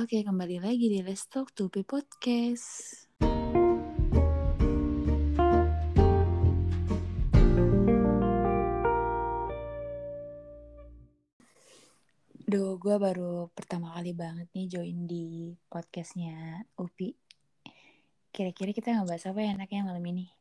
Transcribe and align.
Oke, 0.00 0.24
kembali 0.24 0.64
lagi 0.64 0.88
di 0.88 1.04
Let's 1.04 1.28
Talk 1.28 1.52
to 1.52 1.68
Be 1.68 1.84
Podcast. 1.84 3.04
Duh, 12.48 12.80
gue 12.80 12.96
baru 12.96 13.52
pertama 13.52 13.92
kali 13.92 14.16
banget 14.16 14.48
nih 14.56 14.72
join 14.72 15.04
di 15.04 15.52
podcastnya 15.68 16.64
Upi. 16.80 17.12
Kira-kira 18.32 18.72
kita 18.72 18.96
ngebahas 18.96 19.28
apa 19.28 19.38
ya 19.44 19.52
enaknya 19.52 19.84
malam 19.84 20.04
ini? 20.08 20.32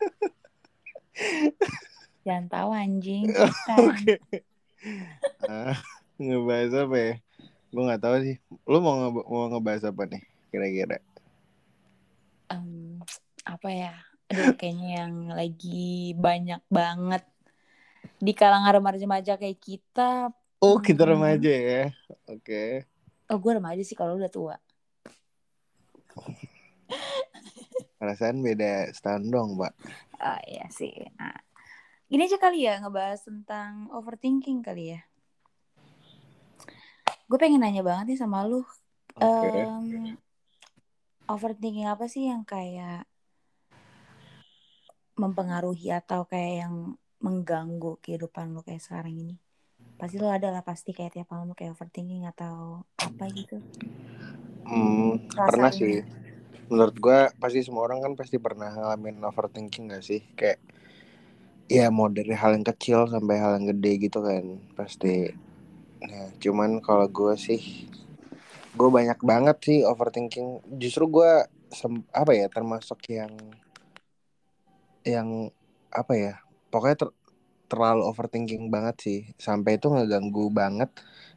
Jangan 2.24 2.48
tahu 2.48 2.70
anjing. 2.72 3.28
Kita. 3.36 3.74
Oke. 3.84 4.16
Ah, 5.44 5.76
ngebahas 6.16 6.88
apa 6.88 6.96
ya? 6.96 7.14
Gue 7.72 7.82
nggak 7.88 8.02
tahu 8.04 8.16
sih. 8.20 8.36
Lu 8.68 8.78
mau 8.84 8.94
nge- 9.00 9.26
mau 9.26 9.44
ngebahas 9.48 9.88
apa 9.88 10.02
nih 10.04 10.22
kira-kira? 10.52 11.00
Em, 12.52 13.00
apa 13.48 13.68
ya? 13.72 13.94
Aduh, 14.28 14.52
kayaknya 14.56 14.88
yang 15.04 15.14
lagi 15.32 16.12
banyak 16.16 16.60
banget 16.68 17.24
di 18.20 18.32
kalangan 18.36 18.76
remaja-remaja 18.78 19.40
kayak 19.40 19.58
kita. 19.58 20.30
Oh, 20.62 20.78
kita 20.78 21.02
Hmm. 21.04 21.16
remaja 21.16 21.50
ya. 21.52 21.84
Oke. 22.28 22.84
Oh, 23.26 23.38
gue 23.40 23.52
remaja 23.56 23.80
sih 23.82 23.96
kalau 23.96 24.20
udah 24.20 24.28
tua. 24.28 24.56
Perasaan 27.98 28.42
beda 28.42 28.90
setahun 28.92 29.24
dong, 29.30 29.50
Pak. 29.56 29.72
Ah 30.20 30.38
iya 30.44 30.66
sih. 30.70 30.92
Nah, 31.18 31.34
gini 32.06 32.26
aja 32.28 32.38
kali 32.38 32.66
ya 32.66 32.78
ngebahas 32.82 33.24
tentang 33.24 33.88
overthinking 33.90 34.60
kali 34.62 34.94
ya. 34.96 35.00
Gue 37.32 37.40
pengen 37.40 37.64
nanya 37.64 37.80
banget 37.80 38.12
nih 38.12 38.20
sama 38.20 38.44
lu. 38.44 38.60
Oke. 39.16 39.24
Em, 39.24 40.20
overthinking 41.24 41.88
apa 41.88 42.04
sih 42.04 42.28
yang 42.28 42.44
kayak 42.44 43.08
mempengaruhi 45.16 45.96
atau 45.96 46.28
kayak 46.28 46.68
yang 46.68 46.92
mengganggu 47.24 47.96
kehidupan 48.04 48.52
lu 48.52 48.60
kayak 48.60 48.84
sekarang 48.84 49.16
ini? 49.16 49.40
Pasti 49.96 50.20
lu 50.20 50.28
ada 50.28 50.52
lah 50.52 50.60
pasti 50.60 50.92
kayak 50.92 51.16
tiap 51.16 51.32
malam 51.32 51.56
kayak 51.56 51.72
overthinking 51.72 52.28
atau 52.28 52.84
apa 53.00 53.24
gitu. 53.32 53.64
Hmm, 54.68 55.16
pernah 55.32 55.72
sih. 55.72 56.04
Menurut 56.68 56.96
gue 57.00 57.18
pasti 57.40 57.64
semua 57.64 57.88
orang 57.88 58.04
kan 58.04 58.12
pasti 58.12 58.36
pernah 58.36 58.68
ngalamin 58.76 59.24
overthinking 59.24 59.88
gak 59.88 60.04
sih? 60.04 60.20
Kayak 60.36 60.60
ya 61.64 61.88
mau 61.88 62.12
dari 62.12 62.36
hal 62.36 62.60
yang 62.60 62.66
kecil 62.68 63.08
sampai 63.08 63.40
hal 63.40 63.56
yang 63.56 63.72
gede 63.72 64.04
gitu 64.04 64.20
kan 64.20 64.60
pasti. 64.76 65.32
Nah, 66.02 66.28
cuman 66.42 66.70
kalau 66.82 67.06
gue 67.06 67.34
sih 67.38 67.60
gue 68.78 68.88
banyak 68.90 69.18
banget 69.22 69.56
sih 69.66 69.78
overthinking. 69.86 70.48
Justru 70.82 71.04
gue 71.16 71.30
apa 72.12 72.32
ya 72.34 72.46
termasuk 72.50 72.98
yang 73.18 73.32
yang 75.06 75.28
apa 75.92 76.12
ya? 76.18 76.34
Pokoknya 76.72 76.96
ter- 77.06 77.16
terlalu 77.70 78.02
overthinking 78.10 78.64
banget 78.74 78.96
sih. 79.04 79.20
Sampai 79.38 79.78
itu 79.78 79.86
ngeganggu 79.92 80.50
banget. 80.50 80.90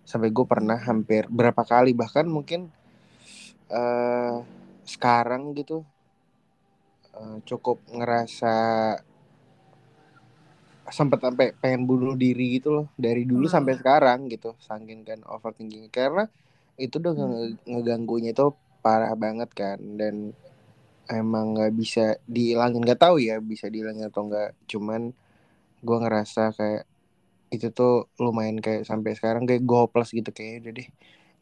Sampai 0.10 0.30
gue 0.34 0.46
pernah 0.46 0.78
hampir 0.78 1.30
berapa 1.30 1.62
kali 1.66 1.92
bahkan 1.94 2.26
mungkin 2.30 2.62
eh 3.70 4.36
sekarang 4.86 5.58
gitu 5.58 5.82
eh, 7.18 7.38
cukup 7.50 7.78
ngerasa 7.90 8.54
sempet 10.94 11.20
sampai 11.26 11.46
pengen 11.62 11.82
bunuh 11.90 12.14
diri 12.14 12.58
gitu 12.62 12.70
loh 12.76 12.86
dari 12.98 13.26
dulu 13.26 13.46
sampai 13.50 13.74
sekarang 13.80 14.30
gitu 14.34 14.54
saking 14.62 15.02
kan 15.08 15.20
overthinking 15.26 15.90
karena 15.90 16.30
itu 16.78 16.96
udah 17.02 17.14
nge- 17.18 17.58
ngeganggunya 17.70 18.30
itu 18.36 18.44
parah 18.86 19.14
banget 19.18 19.50
kan 19.58 19.80
dan 20.00 20.16
emang 21.12 21.46
nggak 21.56 21.74
bisa 21.82 22.02
dihilangin. 22.26 22.82
Nggak 22.86 23.02
tahu 23.06 23.16
ya 23.22 23.38
bisa 23.52 23.66
dihilangin 23.74 24.10
atau 24.10 24.22
enggak 24.28 24.50
cuman 24.72 25.02
gue 25.88 25.98
ngerasa 26.04 26.42
kayak 26.58 26.84
itu 27.56 27.68
tuh 27.78 28.10
lumayan 28.24 28.58
kayak 28.66 28.84
sampai 28.90 29.12
sekarang 29.18 29.44
kayak 29.50 29.64
gue 29.70 29.78
hopeless 29.84 30.12
gitu 30.18 30.30
kayak 30.38 30.54
udah 30.66 30.74
deh 30.80 30.88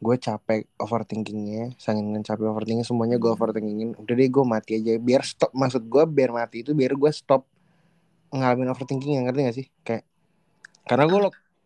gue 0.05 0.15
capek 0.27 0.61
overthinkingnya. 0.83 1.61
Saking 1.83 2.07
capek 2.27 2.45
overthinking 2.51 2.87
semuanya 2.89 3.17
gue 3.23 3.31
Hmm. 3.31 3.37
overthinkingin. 3.37 3.89
Udah 4.01 4.13
deh 4.19 4.29
gue 4.35 4.45
mati 4.55 4.71
aja. 4.79 4.91
Biar 4.99 5.23
stop 5.25 5.51
maksud 5.55 5.83
gue 5.93 6.03
biar 6.17 6.31
mati 6.35 6.57
itu 6.65 6.71
biar 6.79 6.93
gue 7.01 7.11
stop 7.13 7.41
ngalamin 8.35 8.69
overthinking 8.73 9.13
yang 9.17 9.25
ngerti 9.29 9.39
gak 9.47 9.57
sih? 9.59 9.67
Kayak 9.87 10.03
karena 10.89 11.05
gue 11.11 11.19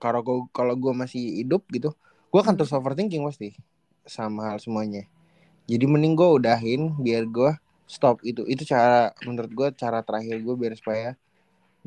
kalau 0.04 0.22
gue 0.28 0.38
kalau 0.54 0.74
gue 0.78 0.94
masih 0.94 1.22
hidup 1.44 1.64
gitu 1.74 1.90
gue 2.32 2.40
akan 2.44 2.54
Hmm. 2.54 2.60
terus 2.60 2.74
overthinking 2.76 3.24
pasti 3.28 3.58
sama 4.08 4.54
hal 4.54 4.60
semuanya. 4.66 5.04
Jadi 5.72 5.86
mending 5.90 6.14
gue 6.20 6.30
udahin 6.40 6.82
biar 7.06 7.24
gue 7.28 7.52
stop 7.88 8.22
itu 8.28 8.44
itu 8.54 8.64
cara 8.68 9.14
menurut 9.28 9.52
gue 9.60 9.68
cara 9.82 10.00
terakhir 10.08 10.38
gue 10.46 10.56
biar 10.62 10.74
supaya 10.82 11.10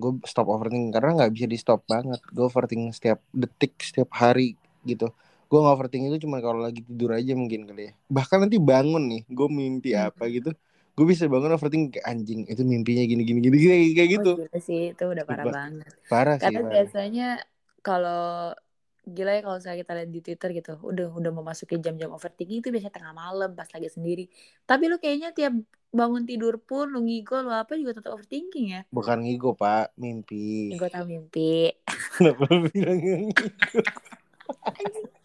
gue 0.00 0.12
stop 0.26 0.46
overthinking 0.54 0.92
karena 0.96 1.10
nggak 1.24 1.32
bisa 1.36 1.46
di 1.50 1.58
stop 1.60 1.80
banget. 1.92 2.20
Gue 2.34 2.44
overthinking 2.50 2.92
setiap 2.96 3.20
detik 3.32 3.72
setiap 3.82 4.10
hari 4.16 4.56
gitu. 4.88 5.12
Gue 5.50 5.58
nggak 5.62 5.74
overthinking 5.76 6.10
itu 6.14 6.20
cuma 6.28 6.38
kalau 6.44 6.60
lagi 6.66 6.80
tidur 6.86 7.12
aja 7.18 7.32
mungkin 7.36 7.68
kali 7.68 7.82
ya. 7.90 7.94
Bahkan 8.16 8.38
nanti 8.46 8.56
bangun 8.58 9.02
nih 9.10 9.22
gue 9.30 9.48
mimpi 9.50 9.90
Hmm. 9.94 10.08
apa 10.08 10.22
gitu 10.30 10.50
gue 10.96 11.06
bisa 11.12 11.24
bangun 11.32 11.54
overthinking 11.56 11.92
kayak 11.96 12.06
anjing 12.12 12.40
itu 12.52 12.62
mimpinya 12.72 13.02
gini 13.10 13.22
gini 13.28 13.38
gini 13.44 13.56
kayak 13.72 13.84
kayak 13.96 14.10
gitu 14.16 14.28
Oh, 14.28 14.34
gila 14.36 14.56
sih, 14.68 14.80
itu 14.92 15.02
udah 15.12 15.24
parah 15.30 15.48
banget. 15.56 15.90
parah 16.10 16.36
sih 16.42 16.42
Karena 16.42 16.60
parah. 16.62 16.76
biasanya 16.76 17.22
kalau 17.86 18.18
gila 19.14 19.30
ya 19.36 19.40
kalau 19.46 19.58
saya 19.64 19.76
kita 19.82 19.92
lihat 19.96 20.10
di 20.16 20.20
Twitter 20.26 20.48
gitu, 20.58 20.70
udah 20.90 21.06
udah 21.18 21.32
memasuki 21.38 21.74
jam-jam 21.84 22.10
overthinking 22.16 22.58
itu 22.62 22.68
biasanya 22.74 22.94
tengah 22.98 23.14
malam 23.22 23.50
pas 23.58 23.68
lagi 23.74 23.88
sendiri. 23.96 24.22
Tapi 24.68 24.82
lu 24.90 24.96
kayaknya 25.02 25.28
tiap 25.38 25.52
bangun 25.98 26.22
tidur 26.28 26.54
pun 26.68 26.84
lu 26.92 26.98
ngigo 27.06 27.34
lu 27.46 27.50
apa 27.62 27.72
juga 27.80 27.92
tetap 27.98 28.12
overthinking 28.16 28.66
ya. 28.76 28.80
bukan 28.94 29.18
ngigo 29.22 29.50
pak 29.60 29.94
mimpi 30.02 30.36
Gue 30.78 30.88
tahu 30.94 31.04
mimpi. 31.12 31.74
kenapa 32.16 32.44
bilang 32.70 32.98
ngigo 33.02 33.44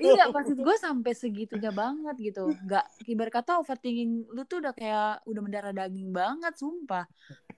Iya, 0.00 0.28
maksud 0.30 0.56
gue 0.60 0.76
sampai 0.76 1.12
segitunya 1.16 1.70
banget 1.72 2.16
gitu. 2.20 2.52
Gak 2.68 2.84
ibarat 3.08 3.32
kata 3.42 3.60
overthinking 3.62 4.28
lu 4.32 4.42
tuh 4.44 4.60
udah 4.60 4.72
kayak 4.76 5.24
udah 5.28 5.40
mendarah 5.44 5.72
daging 5.72 6.10
banget, 6.12 6.52
sumpah. 6.56 7.04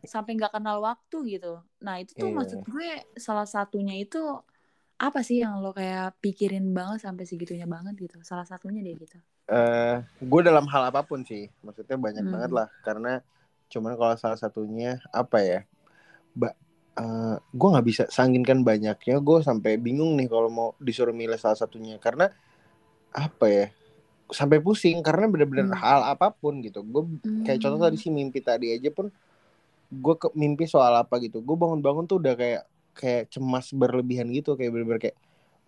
Sampai 0.06 0.38
nggak 0.38 0.54
kenal 0.54 0.78
waktu 0.82 1.16
gitu. 1.38 1.58
Nah 1.82 1.98
itu 1.98 2.14
tuh 2.14 2.30
Iya. 2.30 2.36
maksud 2.38 2.60
gue 2.62 2.88
salah 3.18 3.46
satunya 3.48 3.98
itu 3.98 4.20
apa 4.96 5.20
sih 5.20 5.44
yang 5.44 5.60
lo 5.60 5.76
kayak 5.76 6.16
pikirin 6.24 6.72
banget 6.72 7.04
sampai 7.04 7.24
segitunya 7.28 7.66
banget 7.68 7.94
gitu. 8.00 8.16
Salah 8.22 8.46
satunya 8.46 8.80
deh 8.80 8.96
gitu. 8.96 9.18
eh 9.46 10.02
gue 10.18 10.40
dalam 10.42 10.66
hal 10.66 10.90
apa 10.90 11.06
pun 11.06 11.22
sih 11.22 11.46
maksudnya 11.62 11.94
banyak 11.94 12.26
Hmm. 12.26 12.34
banget 12.34 12.50
lah 12.50 12.68
karena 12.82 13.22
cuman 13.70 13.94
kalau 13.94 14.14
salah 14.18 14.34
satunya 14.34 14.98
apa 15.14 15.38
ya 15.38 15.60
ba 16.34 16.50
eh 16.96 17.36
gue 17.40 17.68
nggak 17.72 17.86
bisa 17.86 18.02
sanginkan 18.08 18.64
banyaknya. 18.64 19.20
Gue 19.20 19.44
sampai 19.44 19.76
bingung 19.76 20.16
nih 20.16 20.28
kalau 20.32 20.48
mau 20.48 20.68
disuruh 20.80 21.12
milih 21.12 21.36
salah 21.36 21.58
satunya. 21.58 22.00
Karena 22.00 22.32
apa 23.12 23.46
ya? 23.48 23.66
Sampai 24.32 24.58
pusing 24.58 25.04
karena 25.04 25.30
bener-bener 25.30 25.70
Hmm. 25.70 25.78
hal 25.78 26.00
apa 26.08 26.32
pun 26.34 26.58
gitu. 26.64 26.80
Gue 26.82 27.04
kayak 27.46 27.60
contoh 27.62 27.80
tadi 27.84 27.96
sih 28.00 28.10
mimpi 28.10 28.40
tadi 28.40 28.72
aja 28.74 28.90
pun 28.90 29.12
gue 29.86 30.14
ke 30.18 30.28
mimpi 30.34 30.64
soal 30.66 30.96
apa 30.98 31.20
gitu. 31.22 31.38
Gue 31.44 31.54
bangun-bangun 31.54 32.08
tuh 32.10 32.18
udah 32.18 32.34
kayak 32.34 32.62
kayak 32.96 33.30
cemas 33.30 33.70
berlebihan 33.76 34.26
gitu. 34.32 34.56
Kayak 34.58 34.72
bener-bener 34.74 35.00
kayak 35.00 35.16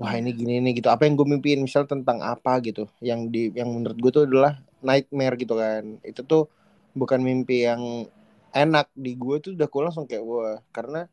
wah 0.00 0.14
ini 0.16 0.32
gini 0.34 0.58
nih 0.64 0.80
gitu. 0.82 0.88
Apa 0.90 1.06
yang 1.06 1.14
gue 1.14 1.28
mimpiin 1.28 1.60
misal 1.62 1.84
tentang 1.86 2.18
apa 2.24 2.58
gitu. 2.64 2.88
Yang 3.04 3.20
di 3.30 3.42
yang 3.54 3.68
menurut 3.70 3.98
gue 4.00 4.10
tuh 4.10 4.24
adalah 4.26 4.58
nightmare 4.80 5.36
gitu 5.38 5.54
kan. 5.54 6.00
Itu 6.02 6.24
tuh 6.24 6.48
bukan 6.96 7.20
mimpi 7.22 7.68
yang 7.68 8.08
enak. 8.50 8.90
Di 8.96 9.12
gue 9.14 9.36
tuh 9.38 9.52
udah 9.54 9.68
gue 9.70 9.82
langsung 9.84 10.06
kayak 10.08 10.24
wah 10.24 10.58
karena 10.72 11.06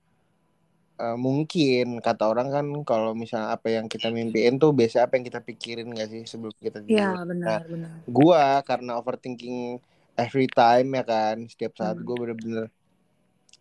eh, 0.96 1.18
mungkin 1.18 2.00
kata 2.00 2.24
orang 2.26 2.48
kan 2.50 2.66
kalau 2.84 3.12
misalnya 3.12 3.52
apa 3.52 3.68
yang 3.70 3.86
kita 3.86 4.08
mimpiin 4.10 4.56
tuh 4.56 4.72
biasa 4.72 5.06
apa 5.06 5.16
yang 5.16 5.26
kita 5.26 5.40
pikirin 5.40 5.92
gak 5.92 6.08
sih 6.08 6.24
sebelum 6.24 6.56
kita 6.58 6.80
tidur 6.80 7.20
Iya 7.20 7.26
benar 7.26 7.62
benar. 7.66 7.92
gua 8.06 8.44
karena 8.62 8.96
overthinking 8.96 9.80
every 10.16 10.47
time 10.47 10.88
ya 10.92 11.03
kan 11.03 11.44
setiap 11.46 11.76
saat 11.76 11.97
Hmm. 11.97 12.06
gue 12.06 12.16
bener-bener 12.16 12.66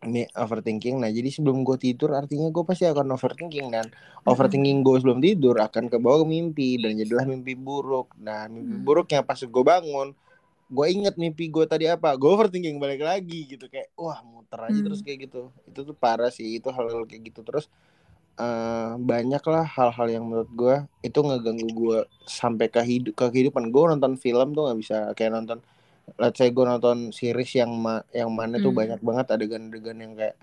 ini 0.05 0.29
overthinking 0.31 1.01
nah 1.01 1.09
jadi 1.09 1.27
sebelum 1.27 1.65
gue 1.65 1.75
tidur 1.75 2.13
artinya 2.13 2.47
gue 2.47 2.63
pasti 2.63 2.85
akan 2.85 3.11
overthinking 3.11 3.73
dan 3.73 3.89
overthinking 4.23 4.85
gue 4.85 5.01
sebelum 5.01 5.19
tidur 5.19 5.57
akan 5.57 5.89
ke 5.89 5.97
bawah 5.97 6.23
mimpi 6.23 6.77
dan 6.77 6.95
jadilah 6.95 7.25
mimpi 7.25 7.57
buruk 7.57 8.13
nah 8.17 8.47
mimpi 8.47 8.69
Hmm. 8.71 8.85
buruknya 8.85 9.25
pas 9.25 9.41
gue 9.41 9.65
bangun 9.65 10.13
gue 10.75 10.87
inget 10.91 11.15
mimpi 11.15 11.47
gue 11.47 11.62
tadi 11.65 11.87
apa? 11.87 12.19
Gue 12.19 12.35
overthinking 12.35 12.76
balik 12.76 13.00
lagi 13.00 13.47
gitu. 13.47 13.71
Kayak 13.71 13.94
wah 13.94 14.19
muter 14.21 14.59
aja 14.61 14.75
Hmm. 14.75 14.85
terus 14.85 15.00
kayak 15.00 15.31
gitu. 15.31 15.55
Itu 15.65 15.87
tuh 15.87 15.94
parah 15.94 16.29
sih 16.29 16.59
itu 16.59 16.67
hal-hal 16.69 17.06
kayak 17.06 17.31
gitu. 17.31 17.41
Terus 17.41 17.71
eh 18.35 18.93
banyak 18.99 19.38
lah 19.47 19.62
hal-hal 19.62 20.09
yang 20.11 20.26
menurut 20.26 20.50
gue 20.50 20.75
itu 21.00 21.15
ngeganggu 21.17 21.69
gue 21.71 21.99
sampai 22.26 22.67
ke 22.67 22.82
hidup 22.82 23.15
ke 23.15 23.25
kehidupan. 23.31 23.71
Gue 23.71 23.87
nonton 23.87 24.19
film 24.19 24.50
tuh 24.53 24.67
nggak 24.67 24.79
bisa 24.79 24.97
kayak 25.15 25.32
nonton 25.32 25.59
let's 26.19 26.37
say 26.37 26.50
gue 26.50 26.65
nonton 26.65 27.15
series 27.15 27.55
yang 27.55 27.70
ma 27.73 28.03
yang 28.11 28.29
mana 28.29 28.59
tuh 28.59 28.69
Hmm. 28.69 28.81
banyak 28.82 29.00
banget 29.00 29.27
adegan-adegan 29.31 29.97
yang 29.97 30.12
kayak 30.12 30.35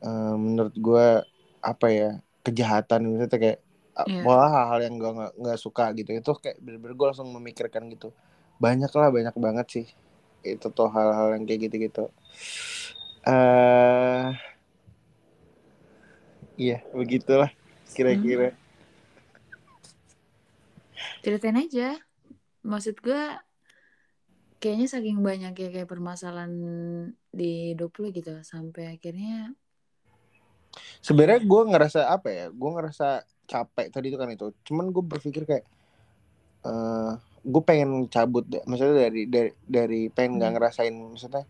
eh, 0.00 0.34
menurut 0.34 0.72
gue 0.72 1.06
apa 1.58 1.86
ya 1.88 2.10
kejahatan 2.40 3.10
misalnya 3.10 3.34
kayak 3.34 3.58
Iya. 3.94 4.26
malah 4.26 4.50
hal-hal 4.50 4.80
yang 4.84 4.94
gue 4.98 5.06
nggak 5.06 5.32
nggak 5.38 5.58
suka 5.58 5.84
gitu. 5.94 6.10
Itu 6.12 6.34
kayak 6.34 6.58
bener-bener 6.58 6.94
gue 6.94 7.06
langsung 7.08 7.30
memikirkan 7.30 7.86
gitu 7.88 8.10
banyak 8.64 8.92
lah 8.96 9.08
banyak 9.12 9.36
banget 9.36 9.66
sih. 9.68 9.86
Itu 10.40 10.72
tuh 10.72 10.88
hal-hal 10.88 11.36
yang 11.36 11.44
kayak 11.44 11.60
gitu-gitu. 11.68 12.04
Eh 13.28 14.28
iya 16.56 16.78
begitulah 16.96 17.52
kira-kira. 17.92 18.56
Ceritain 21.20 21.60
aja. 21.60 22.00
Maksud 22.64 22.96
gue 23.04 23.22
kayaknya 24.60 24.88
saking 24.88 25.20
banyak 25.20 25.52
ya 25.52 25.68
kayak 25.68 25.88
permasalahan 25.88 26.52
di 27.28 27.76
hidup 27.76 27.92
lu 28.00 28.08
gitu 28.08 28.40
sampai 28.40 28.96
akhirnya 28.96 29.52
sebenarnya 31.04 31.44
gue 31.44 31.62
ngerasa 31.68 32.08
apa 32.08 32.28
ya 32.32 32.46
gue 32.48 32.70
ngerasa 32.72 33.28
capek 33.44 33.92
tadi 33.92 34.08
itu 34.08 34.16
kan 34.16 34.32
itu. 34.32 34.46
Cuman 34.64 34.88
gue 34.88 35.04
berpikir 35.04 35.44
kayak 35.44 35.64
eh 36.64 37.12
gue 37.44 37.62
pengen 37.68 37.90
cabut 38.14 38.44
maksudnya 38.68 38.96
dari 39.08 39.20
dari 39.28 39.50
dari 39.76 40.00
pengen 40.16 40.32
nggak 40.40 40.50
Hmm. 40.50 40.56
ngerasain 40.56 40.94
maksudnya 41.12 41.44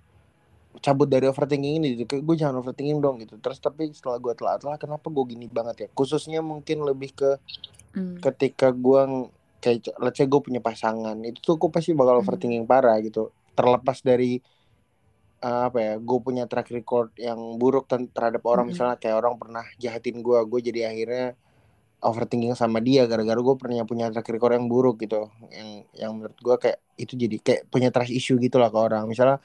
cabut 0.86 1.06
dari 1.06 1.26
overthinking 1.30 1.74
ini 1.80 1.88
gitu 2.02 2.18
gue 2.26 2.36
jangan 2.40 2.56
overthinking 2.60 2.98
dong 3.04 3.16
gitu 3.22 3.34
terus 3.38 3.58
tapi 3.62 3.82
setelah 3.94 4.18
gue 4.18 4.34
telah 4.34 4.54
telah 4.62 4.76
kenapa 4.82 5.06
gue 5.14 5.24
gini 5.32 5.46
banget 5.46 5.76
ya 5.86 5.88
khususnya 5.94 6.40
mungkin 6.42 6.82
lebih 6.88 7.10
ke 7.14 7.30
hmm, 7.94 8.24
ketika 8.24 8.66
gue 8.74 9.00
kayak 9.62 9.78
let's 10.02 10.18
say 10.20 10.26
gue 10.32 10.40
punya 10.46 10.60
pasangan 10.68 11.16
itu 11.28 11.38
tuh 11.46 11.56
gue 11.60 11.70
pasti 11.74 11.90
bakal 11.96 12.16
Hmm. 12.18 12.22
overthinking 12.22 12.66
parah 12.68 12.96
gitu 13.06 13.30
terlepas 13.56 13.98
dari 14.02 14.40
eh, 15.44 15.60
apa 15.68 15.78
ya 15.86 15.92
gue 16.08 16.18
punya 16.26 16.44
track 16.50 16.68
record 16.76 17.08
yang 17.26 17.40
buruk 17.60 17.84
terhadap 18.16 18.42
orang 18.52 18.64
Mm-mm. 18.64 18.70
misalnya 18.70 18.96
kayak 19.02 19.16
orang 19.20 19.34
pernah 19.42 19.64
jahatin 19.82 20.16
gue 20.26 20.38
gue 20.50 20.60
jadi 20.68 20.80
akhirnya 20.90 21.24
overthinking 22.04 22.52
sama 22.52 22.84
dia 22.84 23.08
gara-gara 23.08 23.40
gue 23.40 23.54
pernah 23.56 23.88
punya 23.88 24.12
track 24.12 24.28
record 24.36 24.60
yang 24.60 24.68
buruk 24.68 25.00
gitu. 25.00 25.32
Yang 25.48 25.68
yang 25.96 26.10
menurut 26.20 26.36
gue 26.36 26.56
kayak 26.60 26.78
itu 27.00 27.16
jadi 27.16 27.36
kayak 27.40 27.60
punya 27.72 27.88
trust 27.88 28.12
issue 28.12 28.36
gitu 28.36 28.60
lah 28.60 28.68
ke 28.68 28.76
orang. 28.76 29.08
Misalnya 29.08 29.40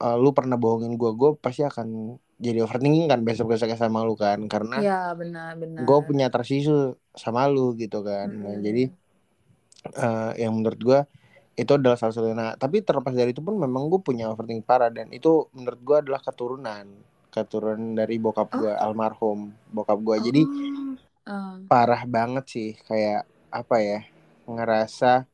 eh, 0.00 0.16
lu 0.16 0.32
pernah 0.32 0.56
bohongin 0.56 0.96
gue 0.96 1.10
gue 1.12 1.30
pasti 1.36 1.62
akan 1.62 2.16
jadi 2.42 2.66
overthinking 2.66 3.06
kan 3.06 3.20
besok 3.22 3.52
besoknya 3.52 3.76
sama 3.76 4.02
lu 4.02 4.16
kan. 4.16 4.40
Karena 4.48 4.76
ya 4.80 5.00
benar 5.12 5.54
benar. 5.60 5.84
gue 5.84 5.98
punya 6.02 6.26
trust 6.32 6.56
issue 6.56 6.96
sama 7.12 7.46
lu 7.46 7.76
gitu 7.76 8.00
kan. 8.02 8.32
Nah, 8.32 8.56
Mm-mm. 8.56 8.64
jadi 8.64 8.82
eh, 9.92 10.32
yang 10.42 10.56
menurut 10.56 10.80
gue 10.80 11.00
itu 11.52 11.68
adalah 11.76 12.00
salah 12.00 12.16
satu. 12.16 12.32
Nah 12.32 12.56
tapi 12.56 12.80
terlepas 12.80 13.12
dari 13.12 13.36
itu 13.36 13.44
pun 13.44 13.60
memang 13.60 13.92
gue 13.92 14.00
punya 14.00 14.32
overthinking 14.32 14.64
parah 14.64 14.88
dan 14.88 15.12
itu 15.12 15.52
menurut 15.52 15.80
gue 15.84 15.96
adalah 16.08 16.20
keturunan. 16.24 16.88
Keturunan 17.32 17.96
dari 17.96 18.16
bokap 18.16 18.48
Oh. 18.52 18.64
gue 18.64 18.72
almarhum 18.72 19.52
bokap 19.68 20.00
gue. 20.00 20.16
Jadi 20.32 20.42
Parah 21.66 22.02
banget 22.04 22.44
sih 22.50 22.70
kayak 22.84 23.24
apa 23.52 23.76
ya 23.78 24.00
ngerasa 24.44 25.24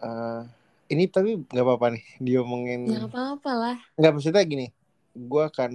eh 0.00 0.42
ini 0.90 1.08
tapi 1.08 1.40
nggak 1.40 1.64
apa-apa 1.64 1.86
nih 1.94 2.04
diomongin 2.26 2.80
ya 2.88 2.98
nggak 2.98 3.12
apa-apa 3.14 3.50
lah 3.54 3.76
nggak 3.96 4.12
maksudnya 4.12 4.42
gini 4.42 4.66
gue 5.14 5.42
akan 5.46 5.72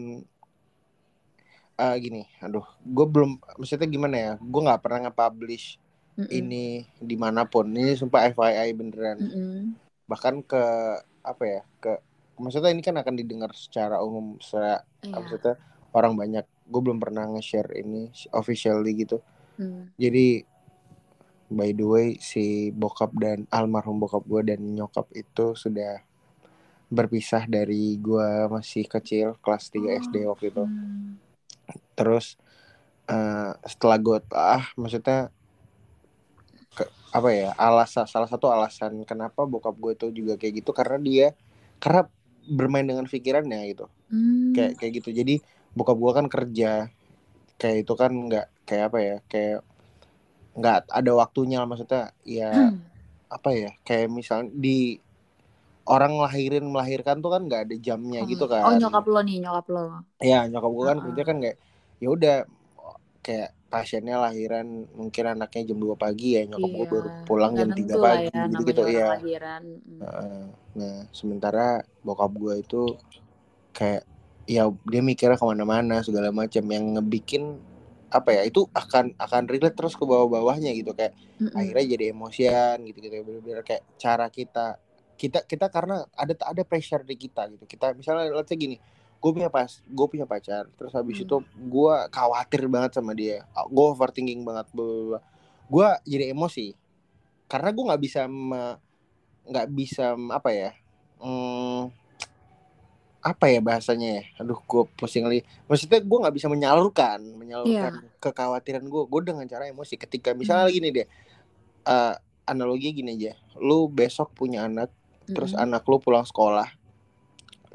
eh 1.79 1.95
gini 2.03 2.27
aduh 2.43 2.67
gue 2.83 3.05
belum 3.07 3.39
maksudnya 3.55 3.87
gimana 3.87 4.15
ya 4.19 4.33
gue 4.35 4.61
nggak 4.67 4.81
pernah 4.83 5.07
nge-publish 5.07 5.79
Mm-mm. 6.19 6.27
ini 6.27 6.65
di 6.99 7.15
mana 7.15 7.47
pun 7.47 7.71
ini 7.71 7.95
sumpah 7.95 8.27
FYI 8.35 8.75
beneran 8.75 9.17
Mm-mm. 9.23 9.59
bahkan 10.03 10.43
ke 10.43 10.59
apa 11.23 11.43
ya 11.47 11.61
ke 11.79 11.95
maksudnya 12.35 12.75
ini 12.75 12.83
kan 12.83 12.99
akan 12.99 13.15
didengar 13.15 13.55
secara 13.55 14.03
umum 14.03 14.35
secara 14.43 14.83
Iya. 14.99 15.15
maksudnya 15.15 15.55
orang 15.95 16.19
banyak 16.19 16.43
gue 16.69 16.81
belum 16.85 16.99
pernah 17.03 17.25
nge-share 17.33 17.71
ini 17.81 18.09
officially 18.31 18.93
gitu 19.03 19.17
Hmm. 19.59 19.91
jadi 19.99 20.47
by 21.49 21.73
the 21.73 21.83
way 21.83 22.07
si 22.21 22.69
bokap 22.71 23.11
dan 23.17 23.43
almarhum 23.49 23.97
bokap 23.99 24.23
gue 24.23 24.41
dan 24.53 24.61
nyokap 24.77 25.09
itu 25.17 25.57
sudah 25.57 25.99
berpisah 26.89 27.45
dari 27.45 27.97
gue 28.01 28.29
masih 28.49 28.85
kecil 28.89 29.37
kelas 29.43 29.69
3 29.73 29.97
SD 29.97 30.25
waktu 30.25 30.53
itu 30.53 30.63
Hmm. 30.65 31.17
terus 31.97 32.37
eh, 33.09 33.51
setelah 33.65 33.97
gue 33.97 34.17
ah 34.33 34.65
maksudnya 34.77 35.33
ke- 36.77 36.91
apa 37.11 37.29
ya 37.33 37.49
alasan 37.57 38.05
salah 38.05 38.29
satu 38.29 38.47
alasan 38.49 39.01
kenapa 39.05 39.43
bokap 39.45 39.75
gue 39.77 39.91
itu 39.97 40.07
juga 40.23 40.33
kayak 40.37 40.61
gitu 40.63 40.71
karena 40.71 40.97
dia 41.01 41.27
karena 41.81 42.05
bermain 42.49 42.85
dengan 42.85 43.05
pikirannya 43.05 43.59
gitu 43.73 43.85
Hmm. 44.09 44.53
kayak 44.57 44.81
kayak 44.81 44.91
gitu 45.01 45.09
jadi 45.13 45.35
bokap 45.77 45.97
gue 45.97 46.11
kan 46.17 46.25
kerja 46.27 46.71
kayak 47.59 47.77
itu 47.85 47.93
kan 47.95 48.11
nggak 48.11 48.47
kayak 48.67 48.83
apa 48.91 48.99
ya 48.99 49.15
kayak 49.31 49.59
nggak 50.59 50.77
ada 50.91 51.11
waktunya 51.15 51.59
maksudnya 51.63 52.11
ya 52.25 52.73
apa 53.29 53.49
ya 53.53 53.69
kayak 53.85 54.07
misalnya 54.09 54.49
di 54.55 54.97
orang 55.89 56.17
lahirin 56.21 56.65
melahirkan 56.69 57.21
tuh 57.23 57.31
kan 57.33 57.41
nggak 57.49 57.61
ada 57.69 57.75
jamnya 57.81 58.21
gitu 58.25 58.45
kan 58.45 58.65
Oh 58.69 58.73
nyokap 58.77 59.05
lo 59.09 59.19
nih, 59.25 59.37
nyokap 59.41 59.65
lo. 59.73 59.85
ya 60.21 60.45
nyokap 60.49 60.71
gue 60.73 60.85
kan 60.85 60.97
Heeh. 60.97 61.05
kerja 61.09 61.21
kan 61.25 61.37
kayak 61.43 61.57
ya 61.99 62.07
udah 62.11 62.37
kayak 63.25 63.49
pasiennya 63.69 64.17
lahiran 64.17 64.65
mungkin 64.97 65.25
anaknya 65.37 65.61
jam 65.69 65.77
2 65.77 65.93
pagi 65.93 66.33
ya 66.37 66.41
nyokap 66.49 66.69
gue 66.73 66.85
Iya. 66.85 66.93
baru 66.97 67.09
pulang 67.29 67.53
jam 67.53 67.69
3 67.69 67.95
nentu 67.95 67.99
lah 68.01 68.09
pagi 68.17 68.25
ya, 68.33 68.41
gitu 68.49 68.61
gitu 68.65 68.81
ya 68.89 69.07
lahiran. 69.13 69.63
Mm. 69.85 69.99
Heeh. 70.01 70.41
nah 70.79 70.95
sementara 71.13 71.67
bokap 72.01 72.31
gue 72.33 72.53
itu 72.65 72.81
kayak 73.73 74.03
ya 74.49 74.63
dia 74.91 75.01
mikirnya 75.05 75.37
ke 75.37 75.45
mana-mana 75.45 76.01
segala 76.01 76.29
macam. 76.33 76.63
Yang 76.75 76.85
ngebikin 76.97 77.43
apa 78.09 78.29
ya 78.33 78.41
itu 78.49 78.65
akan 78.73 79.13
akan 79.21 79.43
relate 79.51 79.75
terus 79.77 79.93
ke 79.99 80.03
bawah-bawahnya 80.05 80.71
gitu. 80.73 80.91
Kayak 80.97 81.13
Mm-mm. 81.39 81.53
akhirnya 81.55 81.85
jadi 81.93 82.05
emosian 82.15 82.75
gitu 82.89 82.97
gitu 83.05 83.15
bener-bener 83.23 83.61
kayak 83.63 83.83
cara 84.01 84.27
kita 84.33 84.67
kita 85.19 85.39
kita 85.45 85.67
karena 85.69 86.07
ada 86.15 86.33
ada 86.51 86.63
pressure 86.65 87.03
di 87.05 87.15
kita 87.19 87.45
gitu. 87.53 87.65
Kita 87.69 87.93
misalnya 87.93 88.33
let's 88.33 88.49
say 88.51 88.57
gini 88.57 88.77
gue 89.19 89.31
punya 89.35 89.51
pas 89.51 89.67
gue 89.83 90.07
punya 90.07 90.23
pacar 90.23 90.63
terus 90.79 90.95
habis 90.95 91.19
Hmm. 91.19 91.25
itu 91.27 91.35
gue 91.73 91.95
khawatir 92.09 92.61
banget 92.71 92.91
sama 92.97 93.13
dia. 93.13 93.45
Gue 93.69 93.85
overthinking 93.93 94.41
banget 94.47 94.67
gue 95.69 95.87
jadi 96.07 96.33
emosi. 96.33 96.73
Karena 97.49 97.69
gue 97.75 97.83
nggak 97.87 98.01
bisa 98.01 98.21
nggak 99.49 99.67
bisa 99.73 100.13
apa 100.29 100.49
ya 100.53 100.71
hmm, 101.19 101.89
apa 103.19 103.51
ya 103.51 103.59
bahasanya 103.59 104.09
ya? 104.19 104.23
Aduh 104.39 104.59
gue 104.63 104.83
pusing 104.95 105.27
lagi. 105.27 105.43
Maksudnya 105.67 105.99
gue 105.99 106.17
nggak 106.23 106.35
bisa 106.35 106.47
menyalurkan 106.47 107.19
menyalurkan 107.35 108.07
kekhawatiran 108.17 108.83
gue 108.87 109.03
gue 109.05 109.21
dengan 109.27 109.45
cara 109.45 109.67
emosi. 109.67 109.99
Ketika 109.99 110.31
misalnya 110.31 110.71
Hmm. 110.71 110.75
gini 110.75 110.87
deh 110.95 111.07
eh 111.83 112.15
analogi 112.47 112.95
gini 112.95 113.19
aja. 113.19 113.35
Lu 113.59 113.91
besok 113.91 114.31
punya 114.31 114.65
anak 114.65 114.89
terus 115.29 115.53
Mm-mm. 115.53 115.67
anak 115.67 115.83
lu 115.85 115.99
pulang 115.99 116.23
sekolah. 116.23 116.65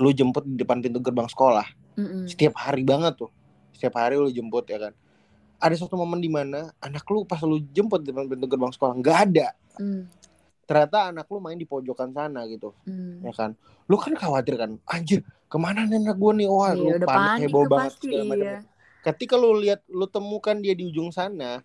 Lu 0.01 0.11
jemput 0.11 0.43
di 0.43 0.59
depan 0.59 0.81
pintu 0.81 0.99
gerbang 0.99 1.29
sekolah. 1.29 1.69
Mm-mm. 1.95 2.27
setiap 2.27 2.59
hari 2.59 2.83
banget 2.83 3.15
tuh. 3.15 3.31
Setiap 3.77 4.01
hari 4.01 4.19
lu 4.19 4.27
jemput 4.33 4.67
ya 4.67 4.81
kan? 4.81 4.93
Ada 5.63 5.87
satu 5.87 5.95
momen 5.95 6.19
di 6.19 6.27
mana 6.27 6.75
anak 6.83 7.07
lu 7.13 7.23
pas 7.23 7.39
lu 7.47 7.63
jemput 7.71 8.03
di 8.03 8.11
depan 8.11 8.27
pintu 8.27 8.49
gerbang 8.49 8.73
sekolah 8.73 8.97
nggak 8.99 9.19
ada. 9.31 9.49
Mm. 9.79 10.03
Ternyata 10.65 11.09
anak 11.09 11.27
lu 11.27 11.39
main 11.39 11.55
di 11.55 11.65
pojokan 11.65 12.11
sana 12.11 12.45
gitu 12.45 12.73
Mm. 12.85 13.23
ya 13.23 13.33
kan 13.33 13.51
lu 13.85 13.97
kan 13.97 14.13
khawatir 14.13 14.55
kan 14.55 14.77
anjir 14.87 15.21
ke 15.45 15.57
mana 15.57 15.85
anak 15.85 16.15
gue 16.15 16.33
nih 16.35 16.49
wah 16.49 16.73
Iya, 16.73 16.81
lu 16.81 16.89
panik 16.99 17.07
panik 17.07 17.41
heboh 17.45 17.63
banget 17.65 17.91
pasti, 17.93 18.07
segala 18.09 18.25
macam 18.27 18.47
iya. 18.47 18.59
ketika 19.03 19.35
lu 19.35 19.49
lihat 19.57 19.81
lu 19.87 20.07
temukan 20.07 20.57
dia 20.57 20.73
di 20.73 20.85
ujung 20.85 21.09
sana 21.09 21.61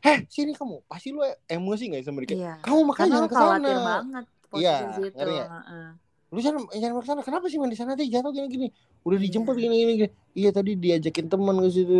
heh 0.00 0.18
sini 0.26 0.52
kamu 0.52 0.84
pasti 0.84 1.08
lu 1.08 1.18
emosi 1.46 1.84
nggak 1.88 2.02
sama 2.02 2.20
dia 2.22 2.34
Iya. 2.34 2.52
kamu 2.60 2.80
makanya 2.84 3.10
jangan 3.14 3.26
ke 3.26 3.34
sana 3.34 3.68
banget 3.72 4.24
Iya, 4.54 4.74
ngerti 4.92 5.10
nggak? 5.30 5.48
Heeh. 5.50 5.88
lu 6.28 6.38
jangan 6.38 6.62
jangan 6.68 6.96
ke 6.96 7.06
sana 7.06 7.20
kenapa 7.22 7.46
sih 7.46 7.56
main 7.56 7.70
di 7.70 7.78
sana 7.78 7.94
tadi 7.94 8.06
jatuh 8.08 8.30
gini 8.30 8.46
gini 8.46 8.66
udah 9.02 9.14
Iya. 9.14 9.24
dijemput 9.24 9.54
gini 9.54 9.74
gini 9.76 9.92
gini. 9.96 10.10
iya 10.34 10.50
tadi 10.50 10.74
diajakin 10.74 11.26
teman 11.26 11.56
ke 11.56 11.70
situ 11.70 11.98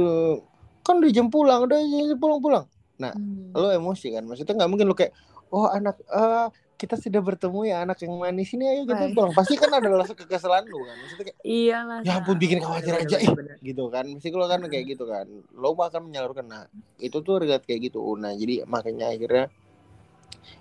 kan 0.83 0.99
udah 0.99 1.11
jam 1.11 1.31
pulang 1.31 1.63
udah 1.63 1.79
pulang 2.15 2.41
pulang 2.41 2.67
Hmm. 2.95 3.51
lu 3.53 3.69
emosi 3.69 4.15
kan 4.15 4.23
maksudnya 4.23 4.55
nggak 4.55 4.71
mungkin 4.71 4.87
lu 4.87 4.95
kayak 4.95 5.11
oh 5.55 5.71
anak 5.71 6.03
eh 6.11 6.51
kita 6.75 6.99
sudah 6.99 7.23
bertemu 7.23 7.71
ya 7.71 7.77
anak 7.87 8.03
yang 8.03 8.19
manis 8.19 8.51
ini 8.51 8.67
ayo 8.67 8.83
kita 8.83 9.07
Baik. 9.07 9.15
pulang 9.15 9.33
pasti 9.33 9.55
kan 9.55 9.71
ada 9.71 9.87
rasa 9.95 10.13
kekesalan 10.19 10.67
lu 10.67 10.83
kan 10.83 10.97
maksudnya 10.99 11.25
kayak 11.31 11.39
Iyalah. 11.47 11.99
ya 12.03 12.13
ampun 12.19 12.37
bikin 12.37 12.59
khawatir 12.59 12.95
aja 12.99 13.17
ih 13.23 13.31
bener. 13.31 13.57
gitu 13.63 13.85
kan 13.95 14.05
mesti 14.11 14.29
lo 14.35 14.47
kan 14.51 14.61
kayak 14.67 14.85
gitu 14.91 15.07
kan 15.07 15.27
lo 15.55 15.71
akan 15.79 16.11
menyalurkan 16.11 16.45
nah 16.51 16.67
itu 16.99 17.23
tuh 17.23 17.39
relate 17.39 17.63
kayak 17.65 17.89
gitu 17.89 18.03
nah 18.19 18.35
jadi 18.35 18.67
makanya 18.67 19.15
akhirnya 19.15 19.47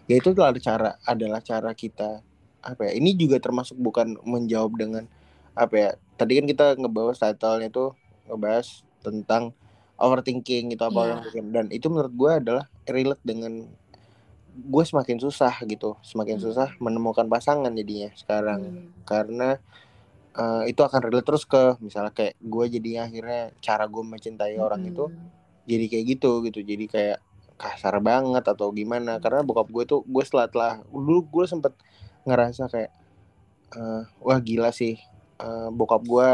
ya 0.05 0.15
itu 0.21 0.29
adalah 0.31 0.53
cara 0.61 0.91
adalah 1.03 1.41
cara 1.41 1.71
kita 1.73 2.21
apa 2.63 2.81
ya 2.87 2.91
ini 2.95 3.17
juga 3.17 3.41
termasuk 3.41 3.75
bukan 3.75 4.15
menjawab 4.23 4.77
dengan 4.79 5.03
apa 5.57 5.75
ya 5.75 5.89
tadi 6.15 6.39
kan 6.39 6.45
kita 6.47 6.65
ngebahas 6.79 7.17
title-nya 7.19 7.73
tuh 7.73 7.97
ngebahas 8.29 8.85
tentang 9.03 9.51
overthinking 9.99 10.71
gitu 10.71 10.83
apa 10.87 11.01
Iya. 11.03 11.09
yang 11.09 11.19
bikin 11.27 11.45
dan 11.51 11.65
itu 11.73 11.87
menurut 11.91 12.13
gue 12.15 12.31
adalah 12.31 12.65
relate 12.87 13.23
dengan 13.25 13.67
gue 14.53 14.83
semakin 14.85 15.17
susah 15.17 15.53
gitu 15.65 15.97
semakin 16.05 16.37
Hmm. 16.37 16.45
susah 16.45 16.69
menemukan 16.77 17.25
pasangan 17.25 17.73
jadinya 17.73 18.13
sekarang 18.13 18.61
Hmm. 18.61 18.89
karena 19.03 19.49
eh, 20.33 20.63
itu 20.69 20.81
akan 20.81 21.09
relate 21.09 21.25
terus 21.25 21.45
ke 21.45 21.77
misalnya 21.77 22.09
kayak 22.09 22.37
gue 22.41 22.65
jadi 22.77 23.05
akhirnya 23.05 23.53
cara 23.61 23.85
gue 23.85 24.01
mencintai 24.01 24.57
orang 24.57 24.81
itu 24.89 25.05
jadi 25.65 25.85
kayak 25.89 26.05
gitu 26.17 26.31
gitu 26.45 26.59
jadi 26.61 26.85
kayak 26.89 27.19
kasar 27.53 28.01
banget 28.01 28.41
atau 28.43 28.73
gimana 28.73 29.21
karena 29.21 29.45
bokap 29.45 29.69
gue 29.69 29.83
tuh 29.85 30.01
gue 30.03 30.23
setelah 30.25 30.49
telah 30.49 30.73
dulu 30.89 31.21
gue 31.29 31.45
sempet 31.45 31.73
ngerasa 32.25 32.65
kayak 32.65 32.91
uh, 33.77 34.03
wah 34.19 34.39
gila 34.41 34.73
sih 34.73 34.97
uh, 35.37 35.69
bokap 35.69 36.01
gue 36.01 36.29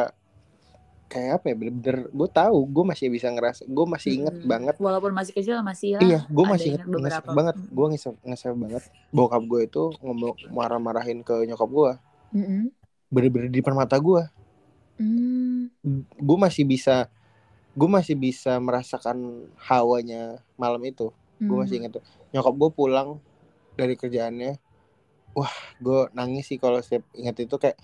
kayak 1.10 1.42
apa 1.42 1.46
ya 1.50 1.56
bener-bener 1.58 1.98
gue 2.08 2.30
tahu 2.30 2.58
gue 2.70 2.84
masih 2.86 3.10
bisa 3.10 3.28
ngerasa 3.34 3.66
gue 3.66 3.86
masih 3.90 4.12
inget 4.22 4.36
Mm-mm. 4.38 4.46
banget 4.46 4.76
walaupun 4.78 5.10
masih 5.10 5.34
kecil 5.34 5.58
masih 5.66 5.98
lah 5.98 6.02
iya 6.06 6.20
gue 6.30 6.46
masih 6.46 6.68
ingat 6.78 6.86
inget 6.86 6.94
beberapa 6.94 7.30
banget 7.34 7.56
Mm. 7.58 7.66
gue 7.74 7.86
ngesel, 7.90 8.14
ngesel 8.22 8.54
banget 8.54 8.84
bokap 9.10 9.42
gue 9.42 9.62
itu 9.66 9.84
ngomong 10.00 10.38
marah-marahin 10.54 11.26
ke 11.26 11.34
nyokap 11.50 11.66
gue 11.68 11.92
Mm-mm. 12.38 12.62
bener-bener 13.10 13.50
di 13.50 13.58
depan 13.58 13.74
mata 13.74 13.98
gue 13.98 14.22
Mm. 15.02 15.74
gue 16.14 16.38
masih 16.38 16.64
bisa 16.64 17.10
gue 17.74 17.90
masih 17.90 18.14
bisa 18.14 18.54
merasakan 18.62 19.50
hawanya 19.66 20.38
malam 20.54 20.80
itu 20.86 21.10
gue 21.42 21.58
masih 21.58 21.76
Mm. 21.76 21.82
inget 21.82 21.92
tuh 21.98 22.04
nyokap 22.30 22.54
gue 22.54 22.70
pulang 22.70 23.10
dari 23.74 23.98
kerjaannya 23.98 24.62
wah 25.32 25.50
gue 25.80 26.00
nangis 26.12 26.46
sih 26.46 26.62
kalau 26.62 26.78
setiap 26.80 27.02
inget 27.16 27.34
itu 27.40 27.56
kayak 27.56 27.80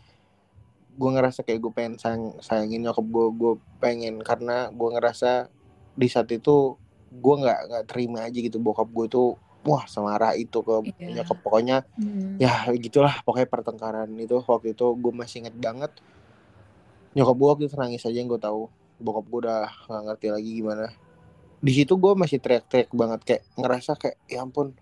gue 0.96 1.10
ngerasa 1.12 1.42
kayak 1.42 1.60
gue 1.60 1.72
pengen 1.72 1.94
sayang 1.96 2.40
sayangin 2.40 2.82
nyokap 2.82 3.04
gue 3.04 3.28
gue 3.32 3.54
pengen 3.78 4.20
karena 4.20 4.68
gue 4.70 4.90
ngerasa 4.90 5.52
di 5.92 6.08
saat 6.08 6.28
itu 6.30 6.80
gue 7.12 7.36
nggak 7.38 7.60
nggak 7.66 7.84
terima 7.86 8.24
aja 8.24 8.36
gitu 8.36 8.58
bokap 8.58 8.88
gue 8.88 9.08
tuh 9.08 9.28
wah 9.62 9.84
semarah 9.86 10.32
itu 10.34 10.60
ke 10.60 10.76
Iya. 10.96 11.20
nyokap 11.20 11.38
pokoknya 11.42 11.84
Mm. 11.96 12.38
ya 12.38 12.52
gitulah 12.76 13.20
pokoknya 13.22 13.48
pertengkaran 13.48 14.10
itu 14.14 14.38
waktu 14.38 14.72
itu 14.72 14.88
gue 14.94 15.12
masih 15.12 15.42
inget 15.42 15.56
banget 15.56 15.92
nyokap 17.14 17.36
gue 17.36 17.48
waktu 17.50 17.64
itu 17.66 17.76
nangis 17.76 18.04
aja 18.04 18.14
yang 18.14 18.28
gue 18.28 18.38
tahu 18.38 18.68
bokap 18.98 19.26
gue 19.26 19.40
udah 19.42 19.60
nggak 19.86 20.04
ngerti 20.06 20.28
lagi 20.30 20.52
gimana 20.54 20.88
di 21.58 21.72
situ 21.74 21.94
gue 21.94 22.14
masih 22.14 22.38
teriak-teriak 22.38 22.92
banget 22.92 23.20
kayak 23.24 23.44
ngerasa 23.56 23.92
kayak 23.96 24.18
ya 24.26 24.40
ampun 24.40 24.76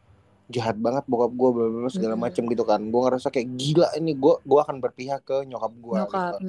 jahat 0.54 0.78
banget 0.78 1.04
bokap 1.10 1.32
gue 1.34 1.50
bla, 1.56 1.66
segala 1.90 2.14
Mm-mm. 2.16 2.24
macem 2.26 2.44
gitu 2.46 2.64
kan 2.64 2.82
gue 2.94 3.02
ngerasa 3.06 3.28
kayak 3.34 3.48
gila 3.60 3.88
ini 4.00 4.12
gue 4.24 4.34
gue 4.46 4.60
akan 4.62 4.78
berpihak 4.84 5.22
ke 5.26 5.38
nyokap 5.50 5.74
gue 5.86 6.00
gitu 6.14 6.30
kan. 6.30 6.44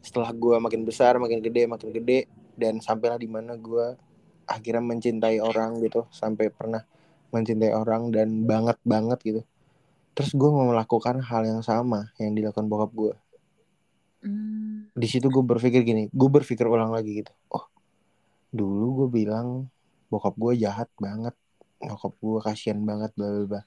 setelah 0.00 0.30
gue 0.32 0.56
makin 0.64 0.82
besar 0.88 1.12
makin 1.22 1.40
gede 1.44 1.62
makin 1.68 1.90
gede 1.92 2.18
dan 2.56 2.80
sampailah 2.80 3.20
di 3.20 3.28
mana 3.28 3.52
gue 3.56 3.86
akhirnya 4.48 4.82
mencintai 4.82 5.38
orang 5.40 5.78
gitu 5.84 6.08
sampai 6.10 6.50
pernah 6.50 6.82
mencintai 7.30 7.72
orang 7.72 8.10
dan 8.10 8.28
banget 8.50 8.76
banget 8.82 9.18
gitu 9.22 9.40
terus 10.16 10.32
gue 10.34 10.50
mau 10.50 10.66
melakukan 10.72 11.22
hal 11.22 11.42
yang 11.46 11.62
sama 11.62 12.10
yang 12.18 12.34
dilakukan 12.34 12.66
bokap 12.66 12.92
gue 12.92 13.14
Mm. 14.20 14.92
di 14.92 15.06
situ 15.08 15.32
gue 15.32 15.40
berpikir 15.40 15.80
gini 15.80 16.12
gue 16.12 16.28
berpikir 16.28 16.68
ulang 16.68 16.92
lagi 16.92 17.24
gitu 17.24 17.32
oh 17.56 17.64
dulu 18.52 19.04
gue 19.04 19.08
bilang 19.24 19.64
bokap 20.12 20.36
gue 20.36 20.60
jahat 20.60 20.92
banget 21.00 21.32
nyokap 21.80 22.12
gue 22.20 22.38
kasihan 22.44 22.80
banget 22.84 23.10
bla 23.16 23.28
bla 23.28 23.44
bla 23.50 23.60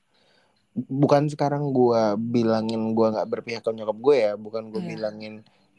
bukan 0.74 1.30
sekarang 1.30 1.70
gue 1.70 2.02
bilangin 2.18 2.82
gue 2.98 3.08
nggak 3.14 3.28
berpihak 3.30 3.62
ke 3.62 3.70
nyokap 3.74 3.98
gue 4.02 4.16
ya 4.18 4.32
bukan 4.34 4.64
gue 4.74 4.82
Iya. 4.82 4.90
bilangin 4.98 5.34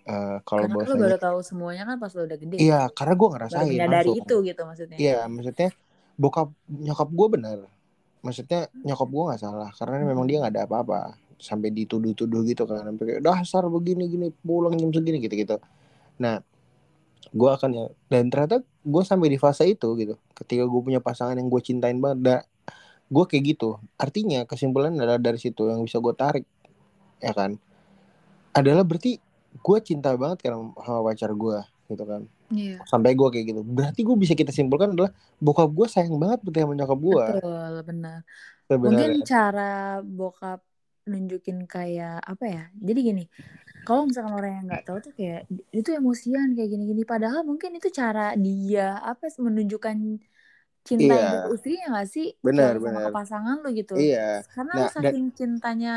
eh, 0.06 0.36
kalau 0.46 0.62
karena 0.70 0.74
kan 0.78 0.86
lo 0.86 0.96
baru 1.02 1.18
tahu 1.18 1.38
semuanya 1.42 1.82
kan 1.88 1.96
pas 1.98 2.12
lo 2.14 2.22
udah 2.28 2.38
gede 2.38 2.56
iya 2.62 2.80
karena 2.94 3.12
gue 3.18 3.26
baru 3.26 3.34
ngerasain 3.34 3.66
menyadari 3.74 3.90
langsung 3.90 4.18
itu 4.22 4.34
gitu 4.46 4.62
maksudnya 4.62 4.96
Iya, 5.00 5.18
maksudnya 5.26 5.68
bokap 6.14 6.48
nyokap 6.70 7.08
gue 7.10 7.28
benar. 7.34 7.58
Maksudnya 8.22 8.60
nyokap 8.86 9.08
gue 9.10 9.22
nggak 9.28 9.40
salah 9.42 9.70
karena 9.74 9.94
memang 10.06 10.24
dia 10.30 10.36
nggak 10.40 10.52
ada 10.54 10.62
apa-apa 10.70 10.98
sampai 11.42 11.68
dituduh-tuduh 11.74 12.40
gitu 12.46 12.62
kan 12.64 12.86
sampai 12.86 13.04
kayak 13.18 13.22
dasar 13.26 13.66
begini 13.66 14.06
gini 14.06 14.26
pulang 14.46 14.78
jam 14.78 14.94
segini 14.94 15.18
gitu 15.18 15.34
gitu. 15.34 15.56
Nah, 16.22 16.38
gue 17.34 17.50
akan 17.50 17.70
ya 17.74 17.86
dan 18.06 18.30
ternyata 18.30 18.62
gue 18.62 19.02
sampai 19.02 19.28
di 19.28 19.38
fase 19.42 19.66
itu 19.66 19.88
gitu. 19.98 20.14
Ketika 20.38 20.62
gue 20.64 20.80
punya 20.80 21.02
pasangan 21.02 21.34
yang 21.34 21.50
gue 21.50 21.58
cintain 21.58 21.98
banget, 21.98 22.18
da, 22.22 22.36
gue 23.10 23.24
kayak 23.26 23.58
gitu. 23.58 23.82
Artinya 23.98 24.46
kesimpulan 24.46 24.94
adalah 24.94 25.18
dari 25.18 25.36
situ 25.42 25.66
yang 25.66 25.82
bisa 25.82 25.98
gue 25.98 26.14
tarik, 26.14 26.46
ya 27.18 27.34
kan? 27.34 27.58
Adalah 28.54 28.86
berarti 28.86 29.18
gue 29.54 29.78
cinta 29.82 30.14
banget 30.14 30.46
kan 30.46 30.54
sama 30.78 31.00
pacar 31.10 31.30
gue 31.34 31.58
gitu 31.90 32.04
kan 32.06 32.22
Iya. 32.54 32.84
sampai 32.86 33.16
gue 33.18 33.28
kayak 33.34 33.46
gitu 33.50 33.60
berarti 33.66 34.00
gue 34.04 34.16
bisa 34.20 34.36
kita 34.36 34.54
simpulkan 34.54 34.94
adalah 34.94 35.10
bokap 35.42 35.70
gue 35.74 35.86
sayang 35.90 36.14
banget 36.20 36.44
berarti 36.44 36.58
sama 36.62 36.74
nyokap 36.76 36.98
gue 37.00 37.24
betul 37.40 37.74
benar 37.88 38.18
mungkin 38.68 39.10
sebenarnya 39.10 39.24
cara 39.26 39.72
bokap 40.04 40.60
nunjukin 41.04 41.64
kayak 41.64 42.20
apa 42.20 42.44
ya 42.44 42.62
jadi 42.74 43.00
gini 43.04 43.24
kalau 43.84 44.08
misalkan 44.08 44.32
orang 44.32 44.50
yang 44.56 44.64
nggak 44.66 44.84
tahu 44.84 44.98
tuh 45.00 45.12
kayak 45.12 45.44
itu 45.70 45.88
emosian 45.92 46.56
kayak 46.56 46.68
gini-gini 46.68 47.04
padahal 47.04 47.44
mungkin 47.44 47.76
itu 47.76 47.88
cara 47.88 48.32
dia 48.34 48.96
apa 48.98 49.28
menunjukkan 49.36 49.96
cinta 50.82 51.16
Iya. 51.16 51.28
ke 51.48 51.56
istrinya 51.56 51.86
nggak 51.96 52.08
sih? 52.08 52.28
Benar, 52.40 52.76
Kayak 52.76 52.80
sama 52.80 52.88
benar. 52.92 53.04
ke 53.04 53.16
pasangan 53.16 53.56
lo 53.60 53.68
gitu. 53.72 53.94
Iya. 53.96 54.44
Karena 54.52 54.72
Nah, 54.72 54.80
lo 54.80 54.92
saking 54.92 55.26
cintanya 55.32 55.94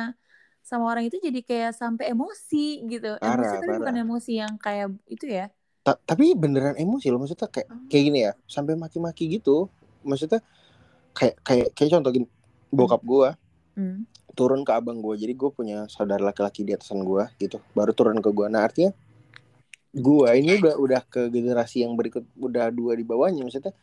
sama 0.59 0.83
orang 0.87 1.07
itu 1.07 1.19
jadi 1.19 1.39
kayak 1.43 1.71
sampai 1.71 2.11
emosi 2.11 2.87
gitu. 2.87 3.19
Emosi 3.19 3.19
Parah, 3.19 3.59
tapi 3.59 3.75
bukan 3.79 3.95
emosi 3.99 4.31
yang 4.35 4.53
kayak 4.55 4.87
itu 5.05 5.27
ya. 5.27 5.51
Ta- 5.83 5.99
tapi 6.01 6.35
beneran 6.35 6.75
emosi 6.75 7.07
loh 7.07 7.19
maksudnya 7.19 7.47
kayak 7.47 7.67
Oh. 7.67 7.83
kayak 7.87 8.03
gini 8.03 8.19
ya 8.23 8.31
sampai 8.47 8.75
maki-maki 8.75 9.27
gitu. 9.27 9.67
Maksudnya 10.03 10.39
kayak 11.11 11.35
kayak 11.39 11.67
kayak 11.71 11.89
contoh 11.91 12.11
gini 12.13 12.27
bokap 12.69 12.99
gue 13.01 13.29
Hmm. 13.77 14.09
turun 14.33 14.65
ke 14.65 14.73
abang 14.73 14.97
gue 15.05 15.13
jadi 15.21 15.37
gue 15.37 15.49
punya 15.53 15.85
saudara 15.85 16.25
laki-laki 16.25 16.65
di 16.65 16.73
atasan 16.73 17.05
gue 17.05 17.29
gitu 17.37 17.61
baru 17.77 17.93
turun 17.93 18.17
ke 18.17 18.29
gue 18.33 18.49
nah 18.49 18.65
artinya 18.65 18.89
gue 19.93 20.29
ini 20.33 20.57
udah 20.57 20.73
udah 20.81 21.01
ke 21.05 21.29
generasi 21.29 21.85
yang 21.85 21.93
berikut 21.93 22.25
udah 22.41 22.73
dua 22.73 22.97
di 22.97 23.05
bawahnya 23.05 23.45
maksudnya 23.45 23.73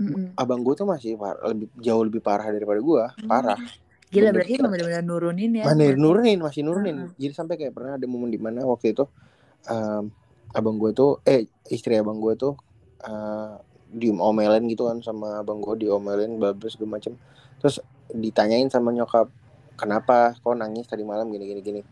Mm-mm. 0.00 0.34
abang 0.34 0.64
gue 0.64 0.74
tuh 0.74 0.88
masih 0.88 1.14
par- 1.20 1.38
lebih 1.44 1.68
jauh 1.78 2.02
lebih 2.02 2.24
parah 2.24 2.48
daripada 2.48 2.80
gue 2.80 3.04
parah 3.28 3.60
gila 4.08 4.30
Bener. 4.30 4.34
berarti 4.40 4.54
benar-benar 4.56 5.02
nurunin 5.04 5.50
ya 5.52 5.64
Mana 5.68 5.84
nurunin 5.96 6.38
masih 6.38 6.62
nurunin. 6.62 6.96
Heeh. 7.08 7.28
Jadi 7.28 7.32
sampai 7.34 7.54
kayak 7.58 7.74
pernah 7.74 7.98
ada 7.98 8.06
momen 8.06 8.30
di 8.30 8.38
mana 8.38 8.62
waktu 8.62 8.94
itu 8.94 9.04
em, 9.66 10.06
abang 10.54 10.76
gue 10.78 10.94
tuh 10.94 11.18
eh 11.26 11.44
istri 11.68 11.98
abang 11.98 12.22
gue 12.22 12.34
tuh 12.38 12.54
eh 13.02 13.54
diomelin 13.94 14.66
gitu 14.70 14.90
kan 14.90 14.98
sama 15.02 15.42
abang 15.42 15.58
gue 15.62 15.86
diomelin 15.86 16.38
bla-bla 16.38 16.68
segala 16.70 16.98
macem. 16.98 17.14
Terus 17.62 17.78
ditanyain 18.14 18.70
sama 18.70 18.94
nyokap, 18.94 19.26
"Kenapa 19.74 20.38
kok 20.38 20.54
nangis 20.54 20.86
tadi 20.86 21.02
malam 21.02 21.26
gini 21.34 21.44
gini 21.50 21.60
gini?" 21.60 21.82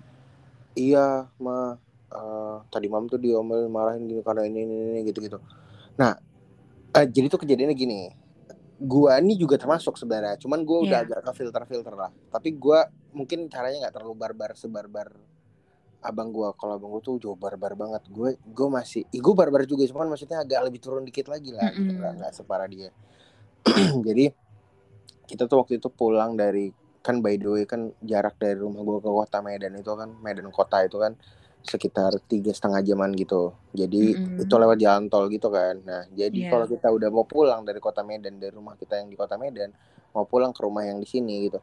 Iya, 0.78 1.28
ma 1.42 1.76
eh, 2.12 2.56
tadi 2.72 2.86
malam 2.92 3.08
tuh 3.08 3.20
diomelin 3.20 3.68
marahin 3.72 4.04
gini 4.08 4.20
karena 4.24 4.44
ini 4.46 4.64
ini, 4.64 4.74
ini 4.96 5.00
gitu 5.08 5.18
gitu. 5.24 5.38
Nah, 6.00 6.16
eh, 6.96 7.06
jadi 7.08 7.26
tuh 7.32 7.40
kejadiannya 7.44 7.76
gini. 7.76 8.00
Gua 8.82 9.16
ini 9.22 9.38
juga 9.38 9.54
termasuk 9.60 9.94
sebenarnya, 9.94 10.34
cuman 10.42 10.66
gue 10.66 10.78
udah 10.90 11.06
Iya. 11.06 11.06
agak 11.06 11.20
ke 11.22 11.32
filter-filter 11.38 11.94
lah. 11.94 12.10
Tapi 12.34 12.50
gua 12.58 12.84
mungkin 13.14 13.46
caranya 13.46 13.86
nggak 13.86 13.94
terlalu 14.00 14.14
barbar 14.18 14.50
sebarbar 14.58 15.08
abang 16.02 16.34
gua. 16.34 16.50
Kalau 16.58 16.76
abang 16.76 16.90
gua 16.90 17.02
tuh 17.04 17.14
jauh 17.22 17.38
barbar 17.38 17.78
banget. 17.78 18.02
Gue 18.10 18.34
gue 18.42 18.68
masih, 18.68 19.06
ih, 19.14 19.20
gue 19.22 19.34
barbar 19.38 19.62
juga, 19.70 19.86
cuman 19.86 20.10
maksudnya 20.10 20.42
agak 20.42 20.66
lebih 20.66 20.80
turun 20.82 21.06
dikit 21.06 21.30
lagi 21.30 21.54
lah, 21.54 21.70
gitu. 21.70 21.86
Mm-mm. 21.86 21.98
nggak 22.02 22.12
nggak 22.18 22.32
separah 22.34 22.66
dia. 22.66 22.90
Jadi 24.06 24.24
kita 25.26 25.46
tuh 25.46 25.62
waktu 25.64 25.78
itu 25.78 25.88
pulang 25.88 26.34
dari 26.34 26.70
kan 27.02 27.18
by 27.18 27.34
the 27.34 27.48
way 27.50 27.64
kan 27.66 27.90
jarak 27.98 28.38
dari 28.38 28.54
rumah 28.54 28.82
gua 28.86 29.02
ke 29.02 29.10
kota 29.10 29.38
Medan 29.42 29.74
itu 29.74 29.90
kan 29.94 30.10
Medan 30.22 30.48
kota 30.54 30.86
itu 30.86 31.02
kan 31.02 31.18
sekitar 31.62 32.10
tiga 32.26 32.50
setengah 32.50 32.82
jaman 32.82 33.14
gitu. 33.14 33.54
Jadi 33.70 34.18
Mm-mm. 34.18 34.42
itu 34.42 34.54
lewat 34.54 34.78
jalan 34.82 35.06
tol 35.06 35.30
gitu 35.30 35.46
kan. 35.50 35.78
Nah 35.82 36.06
jadi 36.10 36.46
Iya. 36.46 36.50
kalau 36.50 36.66
kita 36.66 36.90
udah 36.90 37.08
mau 37.10 37.26
pulang 37.26 37.62
dari 37.62 37.78
kota 37.78 38.02
Medan 38.02 38.38
dari 38.38 38.50
rumah 38.54 38.74
kita 38.74 38.98
yang 38.98 39.10
di 39.10 39.14
kota 39.18 39.38
Medan 39.38 39.70
mau 40.10 40.26
pulang 40.26 40.50
ke 40.50 40.60
rumah 40.62 40.82
yang 40.86 40.98
di 40.98 41.06
sini 41.06 41.46
gitu. 41.50 41.62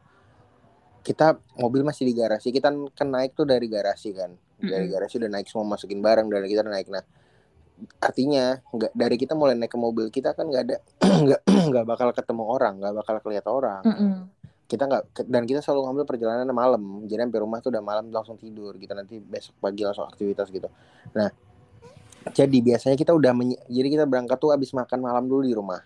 Kita 1.00 1.36
mobil 1.60 1.84
masih 1.88 2.04
di 2.08 2.14
garasi. 2.16 2.52
Kita 2.52 2.72
kan 2.96 3.08
naik 3.08 3.36
tuh 3.36 3.48
dari 3.48 3.68
garasi 3.72 4.12
kan. 4.12 4.36
Dari 4.60 4.92
garasi 4.92 5.16
udah 5.20 5.32
naik 5.32 5.48
semua 5.48 5.64
masukin 5.64 6.04
barang 6.04 6.28
dari 6.28 6.48
kita 6.52 6.64
naik. 6.68 6.92
Nah 6.92 7.04
artinya 8.00 8.60
nggak 8.76 8.92
dari 8.92 9.16
kita 9.16 9.34
mulai 9.36 9.56
naik 9.56 9.72
ke 9.72 9.80
mobil 9.80 10.12
kita 10.12 10.36
kan 10.36 10.48
nggak 10.48 10.64
ada 10.68 10.78
nggak 11.26 11.42
nggak 11.72 11.86
bakal 11.88 12.12
ketemu 12.12 12.44
orang 12.44 12.74
nggak 12.80 12.94
bakal 12.96 13.16
kelihatan 13.24 13.52
orang. 13.52 13.82
Mm-mm. 13.84 14.14
kita 14.70 14.86
nggak 14.86 15.04
dan 15.26 15.44
kita 15.50 15.66
selalu 15.66 15.90
ngambil 15.90 16.06
perjalanan 16.06 16.46
malam. 16.54 17.02
Jadi 17.10 17.26
sampai 17.26 17.42
rumah 17.42 17.58
tuh 17.58 17.74
udah 17.74 17.82
malam 17.82 18.06
langsung 18.14 18.38
tidur 18.38 18.78
kita 18.78 18.94
nanti 18.94 19.18
besok 19.18 19.58
pagi 19.58 19.82
langsung 19.82 20.06
aktivitas 20.06 20.54
gitu. 20.54 20.70
Nah 21.18 21.30
jadi 22.30 22.58
biasanya 22.62 22.94
kita 22.94 23.16
udah 23.16 23.34
jadi 23.66 23.88
kita 23.90 24.06
berangkat 24.06 24.38
tuh 24.38 24.54
abis 24.54 24.70
makan 24.78 25.00
malam 25.02 25.26
dulu 25.26 25.42
di 25.42 25.58
rumah. 25.58 25.82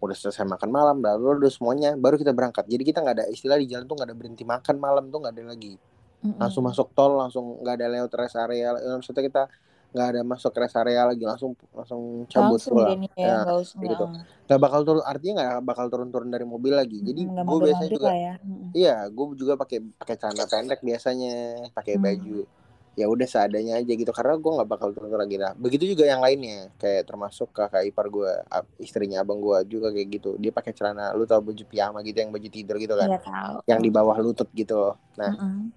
Udah 0.00 0.16
selesai 0.16 0.44
makan 0.44 0.68
malam 0.68 0.96
lalu 1.00 1.40
udah 1.40 1.52
semuanya 1.52 1.96
baru 1.96 2.20
kita 2.20 2.36
berangkat. 2.36 2.68
Jadi 2.68 2.82
kita 2.84 3.00
nggak 3.00 3.16
ada 3.20 3.26
istilah 3.32 3.56
di 3.56 3.70
jalan 3.70 3.88
tuh 3.88 3.96
nggak 3.96 4.08
ada 4.12 4.16
berhenti 4.16 4.44
makan 4.44 4.76
malam 4.76 5.08
tuh 5.08 5.18
nggak 5.24 5.34
ada 5.40 5.44
lagi. 5.56 5.74
Mm-mm. 6.20 6.36
langsung 6.36 6.68
masuk 6.68 6.92
tol 6.92 7.16
langsung 7.16 7.64
nggak 7.64 7.74
ada 7.80 7.86
lewat 7.88 8.12
rest 8.20 8.36
area. 8.36 8.76
Maksudnya 8.76 9.24
kita 9.24 9.42
nggak 9.90 10.06
ada 10.14 10.20
masuk 10.22 10.52
rest 10.54 10.76
area 10.78 11.02
lagi 11.02 11.24
langsung 11.26 11.52
langsung 11.74 12.02
cabut 12.30 12.58
langsung 12.62 12.74
pulang 12.78 12.98
ya 13.18 13.26
Ya, 13.26 13.34
nggak 13.42 13.56
usah 13.58 13.78
gitu. 13.82 14.04
nggak- 14.46 14.60
bakal 14.62 14.80
turun 14.86 15.02
artinya 15.06 15.32
nggak 15.38 15.54
bakal 15.66 15.86
turun-turun 15.90 16.30
dari 16.30 16.46
mobil 16.46 16.74
lagi 16.74 16.98
jadi 17.02 17.22
nggak 17.26 17.44
gue 17.46 17.58
biasanya 17.66 17.90
juga 17.90 18.10
ya. 18.14 18.34
Iya, 18.70 18.96
gue 19.10 19.26
juga 19.34 19.58
pakai 19.58 19.78
pakai 19.98 20.14
celana 20.14 20.46
pendek 20.46 20.78
biasanya, 20.86 21.34
pakai 21.74 21.98
Hmm. 21.98 22.04
baju 22.06 22.38
ya 22.98 23.06
udah 23.06 23.26
seadanya 23.26 23.78
aja 23.80 23.92
gitu 23.96 24.12
karena 24.12 24.34
gue 24.36 24.50
nggak 24.50 24.68
bakal 24.68 24.88
turun 24.92 25.14
lagi 25.14 25.38
lah 25.40 25.54
begitu 25.56 25.88
juga 25.94 26.04
yang 26.10 26.20
lainnya 26.20 26.68
kayak 26.76 27.06
termasuk 27.08 27.48
kakak 27.54 27.86
ipar 27.86 28.06
gue 28.10 28.30
istrinya 28.82 29.22
abang 29.22 29.38
gue 29.40 29.56
juga 29.70 29.88
kayak 29.94 30.08
gitu 30.20 30.30
dia 30.36 30.50
pakai 30.52 30.74
celana 30.74 31.14
lu 31.16 31.24
tau 31.24 31.40
baju 31.40 31.62
piyama 31.64 32.02
gitu 32.04 32.18
yang 32.20 32.34
baju 32.34 32.48
tidur 32.50 32.76
gitu 32.82 32.94
kan 32.98 33.08
Iya 33.08 33.18
tahu. 33.22 33.56
yang 33.70 33.80
di 33.80 33.90
bawah 33.94 34.16
lutut 34.20 34.50
gitu 34.52 34.92
nah 35.16 35.32
Mm-mm. 35.32 35.70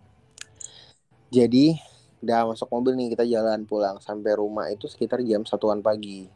jadi 1.32 1.78
udah 2.24 2.56
masuk 2.56 2.72
mobil 2.72 2.96
nih 2.96 3.12
kita 3.12 3.28
jalan 3.28 3.68
pulang. 3.68 4.00
Sampai 4.00 4.40
rumah 4.40 4.72
itu 4.72 4.88
sekitar 4.88 5.20
jam 5.28 5.44
satuan 5.44 5.84
pagi. 5.84 6.32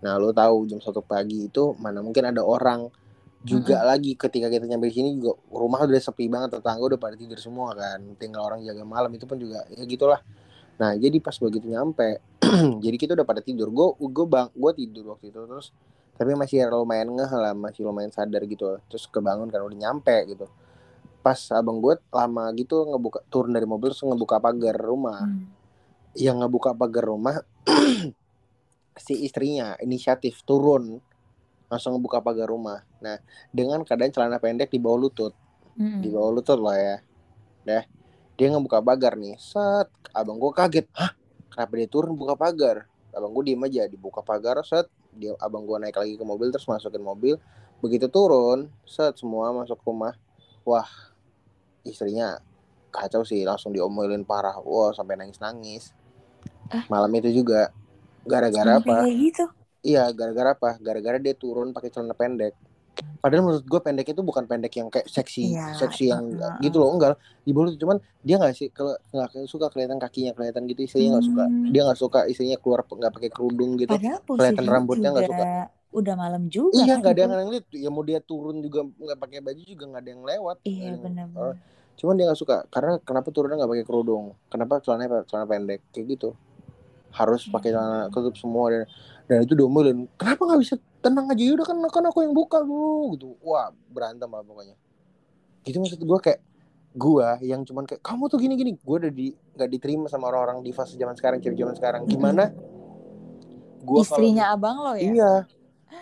Nah 0.00 0.16
lu 0.16 0.32
tahu 0.32 0.64
jam 0.64 0.80
satu 0.80 1.04
pagi 1.04 1.52
itu 1.52 1.76
mana 1.76 2.00
mungkin 2.00 2.32
ada 2.32 2.40
orang 2.40 2.88
juga 3.44 3.84
lagi. 3.84 4.16
Ketika 4.16 4.48
kita 4.48 4.64
nyampe 4.64 4.88
di 4.88 4.94
sini 4.96 5.08
juga 5.20 5.36
rumah 5.52 5.84
udah 5.84 6.00
sepi 6.00 6.32
banget 6.32 6.58
tetangga 6.58 6.80
udah 6.80 6.98
pada 6.98 7.14
tidur 7.14 7.36
semua 7.36 7.76
kan. 7.76 8.00
Tinggal 8.16 8.40
orang 8.40 8.64
jaga 8.64 8.82
malam 8.88 9.12
itu 9.12 9.28
pun 9.28 9.36
juga 9.36 9.68
ya 9.68 9.84
gitulah. 9.84 10.24
Nah 10.80 10.96
jadi 10.96 11.20
pas 11.20 11.36
begitu 11.36 11.68
nyampe 11.68 12.24
jadi 12.84 12.96
kita 12.96 13.12
udah 13.12 13.26
pada 13.28 13.44
tidur. 13.44 13.68
Gue 13.68 13.92
gue 14.00 14.26
bang 14.26 14.48
gue 14.56 14.72
tidur 14.80 15.12
waktu 15.12 15.28
itu 15.28 15.44
terus 15.44 15.76
tapi 16.18 16.34
masih 16.34 16.66
lumayan 16.66 17.14
ngeh 17.14 17.30
lah 17.30 17.52
masih 17.52 17.84
lumayan 17.84 18.08
sadar 18.08 18.40
gitu. 18.48 18.80
Terus 18.88 19.04
kebangun 19.12 19.52
kan 19.52 19.60
udah 19.60 19.76
nyampe 19.76 20.16
gitu 20.24 20.48
pas 21.28 21.36
abang 21.52 21.76
gue 21.84 21.92
lama 22.08 22.48
gitu 22.56 22.88
ngebuka 22.88 23.20
turun 23.28 23.52
dari 23.52 23.68
mobil 23.68 23.92
terus 23.92 24.00
ngebuka 24.00 24.40
pagar 24.40 24.80
rumah. 24.80 25.28
Hmm. 25.28 25.44
yang 26.16 26.40
ngebuka 26.40 26.72
pagar 26.72 27.04
rumah 27.04 27.44
si 29.04 29.28
istrinya 29.28 29.76
inisiatif 29.84 30.40
turun. 30.48 31.04
Langsung 31.68 32.00
ngebuka 32.00 32.24
pagar 32.24 32.48
rumah. 32.48 32.80
Nah 33.04 33.20
dengan 33.52 33.84
keadaan 33.84 34.08
celana 34.08 34.40
pendek 34.40 34.72
di 34.72 34.80
bawah 34.80 35.04
lutut. 35.04 35.36
Mm-mm. 35.76 36.00
di 36.00 36.08
bawah 36.08 36.32
lutut 36.32 36.56
lah 36.56 36.80
ya. 36.80 36.96
Deh 37.68 37.84
dia 38.40 38.48
ngebuka 38.48 38.80
pagar 38.80 39.20
nih. 39.20 39.36
Set 39.36 39.92
abang 40.16 40.40
gue 40.40 40.48
kaget. 40.56 40.88
Hah? 40.96 41.12
Kenapa 41.52 41.72
dia 41.76 41.88
turun 41.92 42.16
buka 42.16 42.40
pagar? 42.40 42.88
Abang 43.12 43.36
gue 43.36 43.52
diem 43.52 43.60
aja 43.68 43.84
dibuka 43.84 44.24
pagar 44.24 44.64
set. 44.64 44.88
Dia 45.12 45.36
abang 45.44 45.68
gue 45.68 45.76
naik 45.76 46.00
lagi 46.00 46.16
ke 46.16 46.24
mobil 46.24 46.48
terus 46.48 46.64
masukin 46.64 47.04
mobil. 47.04 47.36
Begitu 47.84 48.08
turun 48.08 48.72
set 48.88 49.20
semua 49.20 49.52
masuk 49.52 49.76
rumah. 49.84 50.16
Wah 50.64 50.88
istrinya 51.86 52.38
kacau 52.88 53.22
sih 53.22 53.44
langsung 53.44 53.70
diomelin 53.76 54.24
parah 54.24 54.56
wah 54.62 54.90
sampai 54.96 55.18
nangis 55.20 55.38
nangis 55.38 55.84
Ah. 56.68 56.84
malam 56.92 57.08
itu 57.16 57.32
juga 57.32 57.72
gara-gara 58.28 58.76
apa 58.76 59.08
gitu. 59.08 59.48
Iya, 59.80 60.10
gara-gara 60.12 60.52
apa? 60.52 60.76
Gara-gara 60.76 61.16
dia 61.16 61.32
turun 61.32 61.72
pakai 61.72 61.88
celana 61.88 62.12
pendek. 62.12 62.52
Padahal 63.22 63.46
menurut 63.46 63.64
gue 63.64 63.80
pendek 63.80 64.10
itu 64.10 64.20
bukan 64.26 64.44
pendek 64.44 64.74
yang 64.74 64.90
kayak 64.90 65.06
seksi, 65.06 65.54
Iya, 65.54 65.72
seksi 65.78 66.10
yang 66.10 66.34
uh-uh. 66.34 66.58
gitu 66.60 66.82
loh, 66.82 66.92
enggak. 66.92 67.14
Di 67.46 67.54
itu 67.54 67.78
cuman 67.78 68.02
dia 68.26 68.36
nggak 68.42 68.52
sih 68.58 68.68
kalau 68.74 68.98
nggak 69.14 69.46
suka 69.46 69.70
kelihatan 69.70 70.02
kakinya 70.02 70.34
kelihatan 70.34 70.66
gitu, 70.66 70.82
istrinya 70.82 71.16
nggak 71.16 71.26
suka. 71.30 71.44
Hmm. 71.46 71.70
Dia 71.70 71.82
nggak 71.86 72.00
suka 72.04 72.20
istrinya 72.26 72.58
keluar 72.58 72.82
nggak 72.84 73.12
pakai 73.14 73.30
kerudung 73.30 73.78
gitu. 73.78 73.94
Kelihatan 73.96 74.66
rambutnya 74.66 75.08
nggak 75.14 75.26
juga 75.30 75.46
udah 75.88 76.14
malam 76.14 76.46
juga 76.46 76.78
Iya, 76.78 76.94
kan 76.94 76.98
nggak 77.00 77.14
ada 77.14 77.22
yang 77.34 77.50
lihat. 77.50 77.66
Ya 77.72 77.88
mau 77.88 78.02
dia 78.02 78.20
turun 78.20 78.60
juga 78.60 78.84
nggak 78.84 79.18
pakai 79.18 79.40
baju 79.40 79.62
juga 79.62 79.84
nggak 79.86 80.02
ada 80.02 80.10
yang 80.10 80.22
lewat. 80.22 80.56
Iya 80.60 80.68
Nggak 80.68 80.78
ada 80.78 80.86
yang- 80.86 81.02
benar-benar. 81.02 81.54
Cuman 81.98 82.14
dia 82.14 82.24
nggak 82.28 82.38
suka 82.38 82.56
karena 82.68 82.92
kenapa 83.00 83.28
turunnya 83.28 83.56
nggak 83.56 83.72
pakai 83.72 83.84
kerudung? 83.84 84.24
Kenapa 84.46 84.78
celananya 84.78 85.24
celana 85.24 85.46
pendek 85.46 85.80
kayak 85.90 86.06
gitu? 86.10 86.30
Harus 87.10 87.42
Iya, 87.42 87.52
pakai 87.52 87.68
celana 87.72 87.88
benar. 88.04 88.12
tutup 88.12 88.34
semua 88.34 88.64
dan 88.68 88.82
dan 89.24 89.38
itu 89.42 89.52
diomelin. 89.52 89.98
Kenapa 90.14 90.40
nggak 90.44 90.60
bisa 90.60 90.74
tenang 90.98 91.26
aja 91.26 91.42
udah 91.50 91.66
kan 91.66 91.76
kan 91.88 92.04
aku 92.04 92.18
yang 92.20 92.32
buka 92.32 92.60
dulu 92.60 93.16
gitu. 93.16 93.28
Wah 93.40 93.68
berantem 93.88 94.26
lah 94.26 94.40
pokoknya. 94.40 94.76
Gitu 95.62 95.76
maksud 95.76 95.98
gue 95.98 96.18
kayak 96.18 96.40
gua 96.90 97.36
yang 97.38 97.62
cuman 97.62 97.84
kayak 97.84 98.00
kamu 98.00 98.24
tuh 98.26 98.38
gini-gini 98.38 98.72
gue 98.74 98.96
udah 98.98 99.08
di 99.08 99.28
nggak 99.30 99.68
diterima 99.68 100.06
sama 100.06 100.26
orang-orang 100.26 100.60
di 100.60 100.70
fase 100.70 100.94
zaman 100.94 101.12
sekarang 101.12 101.38
cewek 101.38 101.54
zaman 101.54 101.74
sekarang 101.74 102.02
gimana 102.04 102.50
gua 103.80 104.00
Istrinya 104.00 104.50
abang 104.50 104.76
lo 104.78 104.92
ya? 104.92 105.04
Iya. 105.06 105.32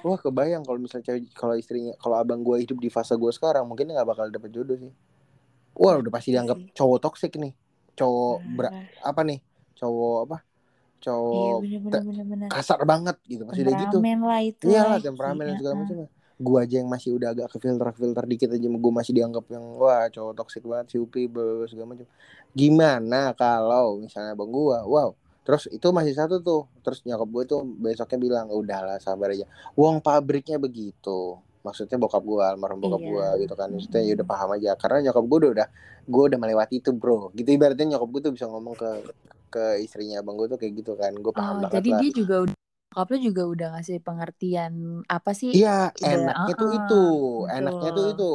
Wah 0.06 0.18
kebayang 0.18 0.62
kalau 0.62 0.78
misalnya 0.78 1.10
cewek 1.10 1.30
kalau 1.34 1.54
istrinya 1.58 1.92
kalau 1.98 2.16
abang 2.18 2.42
gue 2.42 2.62
hidup 2.62 2.78
di 2.78 2.90
fase 2.90 3.14
gue 3.18 3.32
sekarang 3.34 3.66
mungkin 3.66 3.90
nggak 3.90 4.06
bakal 4.06 4.26
dapet 4.30 4.50
jodoh 4.54 4.78
sih. 4.78 4.92
Wah 5.76 5.98
udah 5.98 6.12
pasti 6.14 6.30
dianggap 6.32 6.58
Iya 6.58 6.72
cowok 6.78 6.98
toksik 7.02 7.32
nih. 7.36 7.52
Cowok 7.96 8.36
ber- 8.54 8.72
Parah. 8.72 9.10
apa 9.12 9.20
nih? 9.26 9.38
Cowok 9.76 10.18
apa? 10.30 10.36
Iya 10.40 10.42
Cowok 11.04 11.58
benar-benar 11.62 12.02
benar-benar. 12.02 12.48
kasar 12.50 12.80
banget 12.82 13.16
gitu 13.28 13.42
pasti 13.46 13.60
udah 13.62 13.74
gitu. 13.76 13.98
Lah 14.00 14.40
itu. 14.42 14.64
Iya 14.66 14.80
lah 14.86 14.98
temperamen 15.02 15.44
dan 15.44 15.56
segala 15.58 15.74
Heeh. 15.76 15.82
macam. 15.84 16.14
Gue 16.36 16.58
aja 16.60 16.74
yang 16.84 16.90
masih 16.92 17.10
udah 17.16 17.28
agak 17.32 17.48
ke 17.48 17.58
filter 17.64 17.88
filter 17.96 18.24
dikit 18.28 18.48
aja 18.52 18.66
gue 18.68 18.92
masih 18.92 19.12
dianggap 19.16 19.44
yang 19.48 19.64
wah 19.80 20.04
cowok 20.12 20.32
toksik 20.36 20.62
banget 20.68 20.86
si 20.92 20.96
Upi 21.00 21.28
segala 21.68 21.96
macam. 21.96 22.06
Gimana 22.52 23.32
kalau 23.32 24.00
misalnya 24.00 24.36
abang 24.36 24.52
gue, 24.52 24.78
wow 24.84 25.16
Terus 25.46 25.70
itu 25.70 25.86
masih 25.94 26.12
satu 26.12 26.42
tuh. 26.42 26.66
Terus 26.82 27.06
nyokap 27.06 27.28
gue 27.30 27.44
tuh 27.46 27.60
besoknya 27.62 28.18
bilang, 28.18 28.46
udahlah 28.50 28.98
sabar 28.98 29.30
aja. 29.30 29.46
Uang 29.78 30.02
pabriknya 30.02 30.58
begitu. 30.58 31.38
Maksudnya 31.62 31.98
bokap 31.98 32.22
gue, 32.22 32.42
almarhum 32.42 32.82
bokap 32.82 32.98
Iya. 32.98 33.10
gue 33.10 33.26
gitu 33.46 33.54
kan. 33.54 33.68
Maksudnya 33.70 34.02
ya 34.02 34.12
udah 34.18 34.26
paham 34.26 34.50
aja. 34.58 34.70
Karena 34.74 34.98
nyokap 35.06 35.24
gue 35.24 35.38
udah, 35.38 35.50
udah 35.54 35.68
gue 36.06 36.22
udah 36.34 36.38
melewati 36.38 36.74
itu 36.82 36.90
bro. 36.90 37.30
Gitu 37.30 37.48
ibaratnya 37.54 37.94
nyokap 37.94 38.08
gue 38.10 38.20
tuh 38.26 38.32
bisa 38.34 38.46
ngomong 38.50 38.74
ke 38.74 38.90
ke 39.46 39.64
istrinya 39.78 40.20
abang 40.20 40.34
gue 40.34 40.50
tuh 40.50 40.58
kayak 40.58 40.74
gitu 40.82 40.98
kan. 40.98 41.14
Gue 41.14 41.30
paham 41.30 41.62
Oh, 41.62 41.70
banget 41.70 41.78
jadi 41.78 41.90
lah. 41.94 41.98
dia 42.02 42.10
juga 42.10 42.36
udah 42.42 42.54
bokap 42.86 43.08
lo 43.12 43.18
juga 43.20 43.42
udah 43.44 43.68
ngasih 43.76 43.98
pengertian 44.00 44.72
apa 45.04 45.30
sih? 45.36 45.52
Iya, 45.52 45.92
enaknya 46.00 46.54
tuh 46.56 46.66
uh-uh, 46.66 46.78
itu. 46.80 47.04
betul. 47.04 47.54
Enaknya 47.54 47.90
tuh 47.92 48.04
itu. 48.10 48.30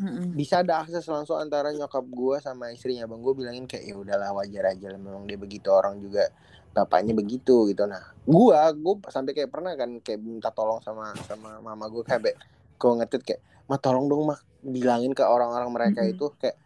Mm-mm. 0.00 0.32
Bisa 0.32 0.64
ada 0.64 0.80
akses 0.80 1.04
langsung 1.04 1.36
antara 1.36 1.68
nyokap 1.76 2.02
gue 2.08 2.36
sama 2.40 2.72
istrinya 2.72 3.04
abang 3.04 3.20
gue 3.20 3.36
bilangin 3.36 3.68
kayak 3.68 3.84
ya 3.84 3.94
udahlah 4.00 4.32
wajar 4.32 4.72
aja 4.72 4.86
lah 4.88 5.00
memang 5.00 5.28
dia 5.28 5.36
begitu 5.36 5.68
orang 5.68 6.00
juga 6.00 6.32
bapaknya 6.72 7.12
begitu 7.12 7.68
gitu. 7.68 7.84
Nah, 7.84 8.00
gua 8.24 8.72
gue 8.72 8.94
sampai 9.12 9.36
kayak 9.36 9.50
pernah 9.52 9.76
kan 9.76 10.00
kayak 10.00 10.20
minta 10.24 10.48
tolong 10.48 10.80
sama 10.80 11.12
sama 11.28 11.60
mama 11.60 11.84
gue 11.92 12.00
kayak 12.00 12.34
gue 12.80 12.92
ngetit 12.96 13.22
kayak 13.22 13.40
ma 13.68 13.76
tolong 13.76 14.08
dong 14.08 14.32
mah 14.32 14.40
bilangin 14.64 15.12
ke 15.12 15.20
orang-orang 15.20 15.68
mereka 15.68 16.00
Mm-mm. 16.00 16.16
itu 16.16 16.26
kayak 16.40 16.56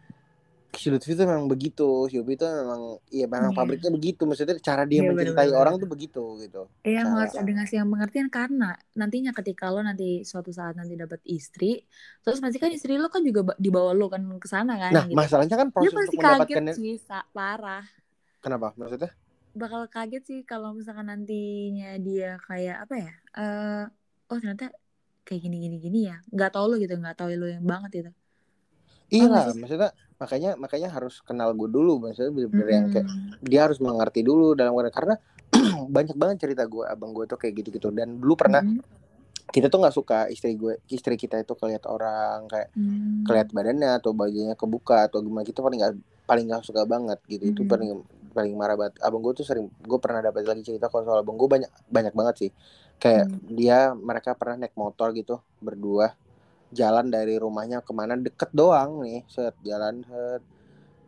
si 0.81 0.87
Lutfi 0.93 1.11
itu 1.15 1.23
memang 1.25 1.47
begitu, 1.53 1.83
si 2.11 2.15
Upi 2.21 2.33
itu 2.37 2.45
memang 2.45 2.81
iya 3.15 3.25
memang 3.29 3.51
Iya. 3.51 3.57
pabriknya 3.57 3.89
begitu, 3.97 4.21
maksudnya 4.29 4.55
cara 4.69 4.83
dia 4.91 5.01
Iya, 5.01 5.09
mencintai 5.09 5.49
bener-bener. 5.49 5.61
orang 5.61 5.73
tuh 5.81 5.89
begitu 5.93 6.21
gitu. 6.43 6.61
Iya, 6.85 7.01
Cara- 7.01 7.17
harus 7.25 7.33
ada 7.41 7.51
ngasih 7.57 7.75
yang 7.81 7.89
pengertian 7.93 8.27
karena 8.29 8.65
nantinya 8.99 9.31
ketika 9.33 9.65
lo 9.73 9.81
nanti 9.81 10.21
suatu 10.21 10.51
saat 10.53 10.73
nanti 10.77 10.93
dapat 10.93 11.17
istri, 11.25 11.81
terus 12.21 12.37
pasti 12.43 12.57
kan 12.61 12.69
istri 12.77 12.93
lo 13.01 13.09
kan 13.09 13.21
juga 13.25 13.41
ba- 13.53 13.59
dibawa 13.65 13.91
lo 13.97 14.05
kan 14.13 14.21
ke 14.37 14.47
sana 14.53 14.73
kan 14.77 14.91
Nah, 14.93 15.03
gitu. 15.09 15.17
masalahnya 15.17 15.55
kan 15.57 15.67
Dia 15.69 15.73
proses 15.75 15.97
pasti 15.97 16.15
untuk 16.21 16.25
kaget 16.45 16.57
sih, 16.77 16.93
Sa- 17.01 17.25
parah. 17.33 17.83
kenapa? 18.43 18.67
Maksudnya? 18.77 19.09
Bakal 19.55 19.81
kaget 19.89 20.23
sih 20.29 20.39
kalau 20.45 20.75
misalkan 20.77 21.07
nantinya 21.09 21.97
dia 22.07 22.37
kayak 22.47 22.75
apa 22.85 22.95
ya? 22.99 23.11
eh 23.39 23.83
oh 24.31 24.37
ternyata 24.41 24.65
kayak 25.25 25.41
gini 25.41 25.57
gini 25.65 25.77
gini 25.81 25.99
ya. 26.11 26.15
Nggak 26.29 26.49
tahu 26.53 26.65
lo 26.69 26.75
gitu, 26.77 26.93
nggak 27.01 27.17
tahu 27.17 27.29
lo 27.33 27.47
yang 27.49 27.65
banget 27.65 27.91
itu. 28.05 28.11
Iya 29.09 29.25
sih? 29.53 29.59
maksudnya 29.61 29.89
makanya 30.15 30.55
makanya 30.55 30.89
harus 30.91 31.19
kenal 31.21 31.51
gue 31.51 31.67
dulu, 31.67 31.99
maksudnya 31.99 32.31
bener-bener 32.31 32.67
yang 32.71 32.85
kayak 32.87 33.07
Mm-mm. 33.07 33.43
dia 33.43 33.67
harus 33.67 33.83
mengerti 33.83 34.23
dulu 34.23 34.55
dalam 34.55 34.71
karena 34.87 35.19
banyak 35.95 36.15
banget 36.15 36.47
cerita 36.47 36.63
gue 36.65 36.87
abang 36.87 37.11
gue 37.11 37.27
tuh 37.27 37.35
kayak 37.35 37.53
gitu-gitu 37.63 37.91
dan 37.91 38.15
dulu 38.19 38.39
pernah 38.39 38.63
Mm-mm. 38.63 38.79
kita 39.51 39.67
tuh 39.67 39.83
nggak 39.83 39.95
suka 39.95 40.19
istri 40.31 40.55
gue 40.55 40.79
istri 40.89 41.15
kita 41.15 41.39
itu 41.39 41.53
kelihat 41.55 41.85
orang 41.87 42.47
kayak 42.47 42.71
Mm. 42.75 43.23
kelihat 43.23 43.47
badannya 43.51 43.91
atau 43.99 44.11
bajunya 44.11 44.55
kebuka 44.55 45.07
atau 45.07 45.23
gimana 45.23 45.47
gitu 45.47 45.63
paling 45.63 45.79
nggak 45.79 45.95
paling 46.25 46.45
nggak 46.49 46.63
suka 46.65 46.83
banget 46.83 47.19
gitu 47.29 47.51
itu 47.53 47.61
Mm. 47.63 47.69
paling 47.69 47.89
paling 48.35 48.53
marah 48.57 48.75
banget 48.75 48.99
abang 48.99 49.23
gue 49.23 49.31
tuh 49.31 49.47
sering 49.47 49.71
gue 49.71 49.99
pernah 50.03 50.19
dapat 50.19 50.43
lagi 50.43 50.63
cerita 50.63 50.91
kalau 50.91 51.07
soal 51.07 51.23
abang 51.23 51.39
gue 51.39 51.47
banyak 51.47 51.71
banyak 51.87 52.11
banget 52.11 52.35
sih 52.35 52.51
kayak 52.99 53.31
Mm. 53.31 53.39
dia 53.55 53.79
mereka 53.93 54.35
pernah 54.35 54.65
naik 54.65 54.75
motor 54.75 55.11
gitu 55.11 55.39
berdua 55.59 56.15
jalan 56.75 57.07
dari 57.07 57.39
rumahnya 57.39 57.79
ke 57.79 57.95
mana 57.95 58.19
deket 58.19 58.51
doang 58.51 58.99
nih 59.01 59.23
set 59.25 59.55
jalan 59.63 60.03
set. 60.03 60.43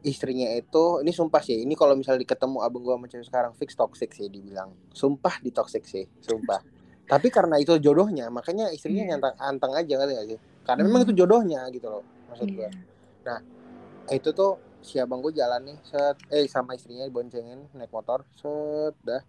Istrinya 0.01 0.47
itu 0.55 1.03
ini 1.03 1.11
sumpah 1.11 1.41
sih 1.43 1.59
ini 1.59 1.75
kalau 1.75 1.91
misalnya 1.91 2.23
ketemu 2.23 2.63
abang 2.63 2.79
gue 2.79 2.95
sama 2.95 3.05
cewek 3.05 3.25
sekarang 3.27 3.51
fix 3.53 3.75
toxic 3.75 4.09
sih 4.15 4.31
dibilang. 4.31 4.71
Sumpah 4.95 5.43
di 5.43 5.51
toxic 5.51 5.83
sih 5.83 6.07
sumpah. 6.23 6.63
Tapi 7.11 7.27
karena 7.27 7.59
itu 7.59 7.75
jodohnya 7.77 8.31
makanya 8.31 8.71
istrinya 8.71 9.03
Iya. 9.03 9.09
nyantang 9.15 9.35
anteng 9.37 9.73
aja 9.75 9.93
kali 9.99 10.11
gak 10.15 10.27
sih? 10.27 10.39
Karena 10.63 10.81
memang 10.83 11.01
Hmm. 11.03 11.07
itu 11.11 11.13
jodohnya 11.17 11.61
gitu 11.69 11.87
loh 11.87 12.03
maksud 12.31 12.47
gue 12.47 12.69
Iya. 13.27 13.35
itu 14.07 14.29
tuh 14.31 14.55
si 14.79 14.95
abang 15.03 15.19
gue 15.19 15.35
jalan 15.35 15.59
nih 15.67 15.77
set. 15.83 16.15
Eh 16.31 16.47
sama 16.47 16.77
istrinya 16.77 17.03
diboncengin 17.03 17.67
naik 17.75 17.91
motor 17.91 18.23
set 18.39 18.95
dah 19.03 19.19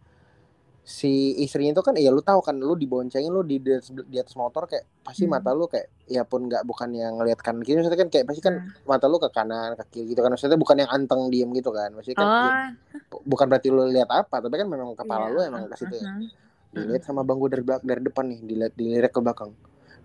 si 0.88 1.36
istrinya 1.44 1.76
itu 1.76 1.84
kan 1.84 1.92
ya 2.00 2.08
lu 2.08 2.24
tahu 2.24 2.40
kan 2.40 2.56
lu 2.56 2.72
diboncengin 2.72 3.28
lu 3.28 3.44
di 3.44 3.60
di 3.60 3.76
atas, 3.76 3.92
di 3.92 4.16
atas 4.16 4.32
motor 4.40 4.64
kayak 4.64 4.88
pasti 5.04 5.28
Hmm. 5.28 5.36
mata 5.36 5.52
lu 5.52 5.68
kayak 5.68 5.86
ya 6.08 6.24
pun 6.24 6.48
nggak 6.48 6.64
bukan 6.64 6.88
yang 6.96 7.20
ngeliat 7.20 7.36
kanan 7.44 7.60
kiri 7.60 7.76
maksudnya 7.84 8.00
kan 8.00 8.08
kayak 8.08 8.24
pasti 8.24 8.40
kan 8.40 8.54
Nah. 8.56 8.96
mata 8.96 9.04
lu 9.04 9.20
ke 9.20 9.28
kanan 9.28 9.76
ke 9.76 9.84
kiri 9.92 10.16
gitu 10.16 10.20
kan 10.24 10.32
maksudnya 10.32 10.56
bukan 10.56 10.76
yang 10.80 10.88
anteng 10.88 11.28
diem 11.28 11.50
gitu 11.52 11.70
kan 11.76 11.92
maksudnya 11.92 12.18
kan 12.24 12.28
ya, 12.40 12.52
Oh, 12.56 13.12
bu- 13.12 13.24
bukan 13.36 13.46
berarti 13.52 13.68
lu 13.68 13.84
lihat 13.84 14.08
apa 14.08 14.40
tapi 14.40 14.54
kan 14.56 14.64
memang 14.64 14.96
kepala 14.96 15.28
iya. 15.28 15.34
lu 15.36 15.38
emang 15.44 15.62
ke 15.68 15.76
situ 15.76 15.94
ya. 16.00 16.08
Uh-huh. 16.08 16.24
dilihat 16.72 17.02
sama 17.04 17.20
bang 17.20 17.36
gue 17.36 17.50
dari 17.52 17.64
belakang 17.68 17.86
dari 17.88 18.02
depan 18.08 18.24
nih 18.32 18.38
dilihat 18.48 18.72
dilirik 18.72 19.12
ke 19.12 19.20
belakang. 19.20 19.50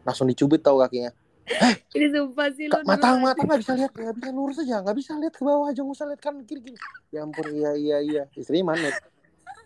Langsung 0.04 0.28
dicubit 0.28 0.60
tau 0.68 0.84
kakinya. 0.84 1.12
Ini 1.96 2.08
sumpah 2.12 2.48
sih 2.52 2.68
lu 2.68 2.76
mata 2.84 3.08
mata 3.16 3.40
nggak 3.40 3.60
bisa 3.64 3.74
lihat 3.80 3.92
nggak 3.96 4.16
bisa 4.20 4.30
lurus 4.36 4.58
aja 4.60 4.76
nggak 4.84 4.98
bisa 5.00 5.12
lihat 5.16 5.34
ke 5.36 5.44
bawah 5.48 5.72
aja 5.72 5.80
nggak 5.80 5.96
usah 5.96 6.08
lihat 6.12 6.22
kan 6.24 6.36
kiri 6.44 6.60
kiri. 6.60 6.78
Ya 7.16 7.24
ampun 7.24 7.48
iya 7.56 7.72
iya 7.80 7.98
iya. 8.04 8.24
Istri 8.36 8.64
manut 8.68 8.96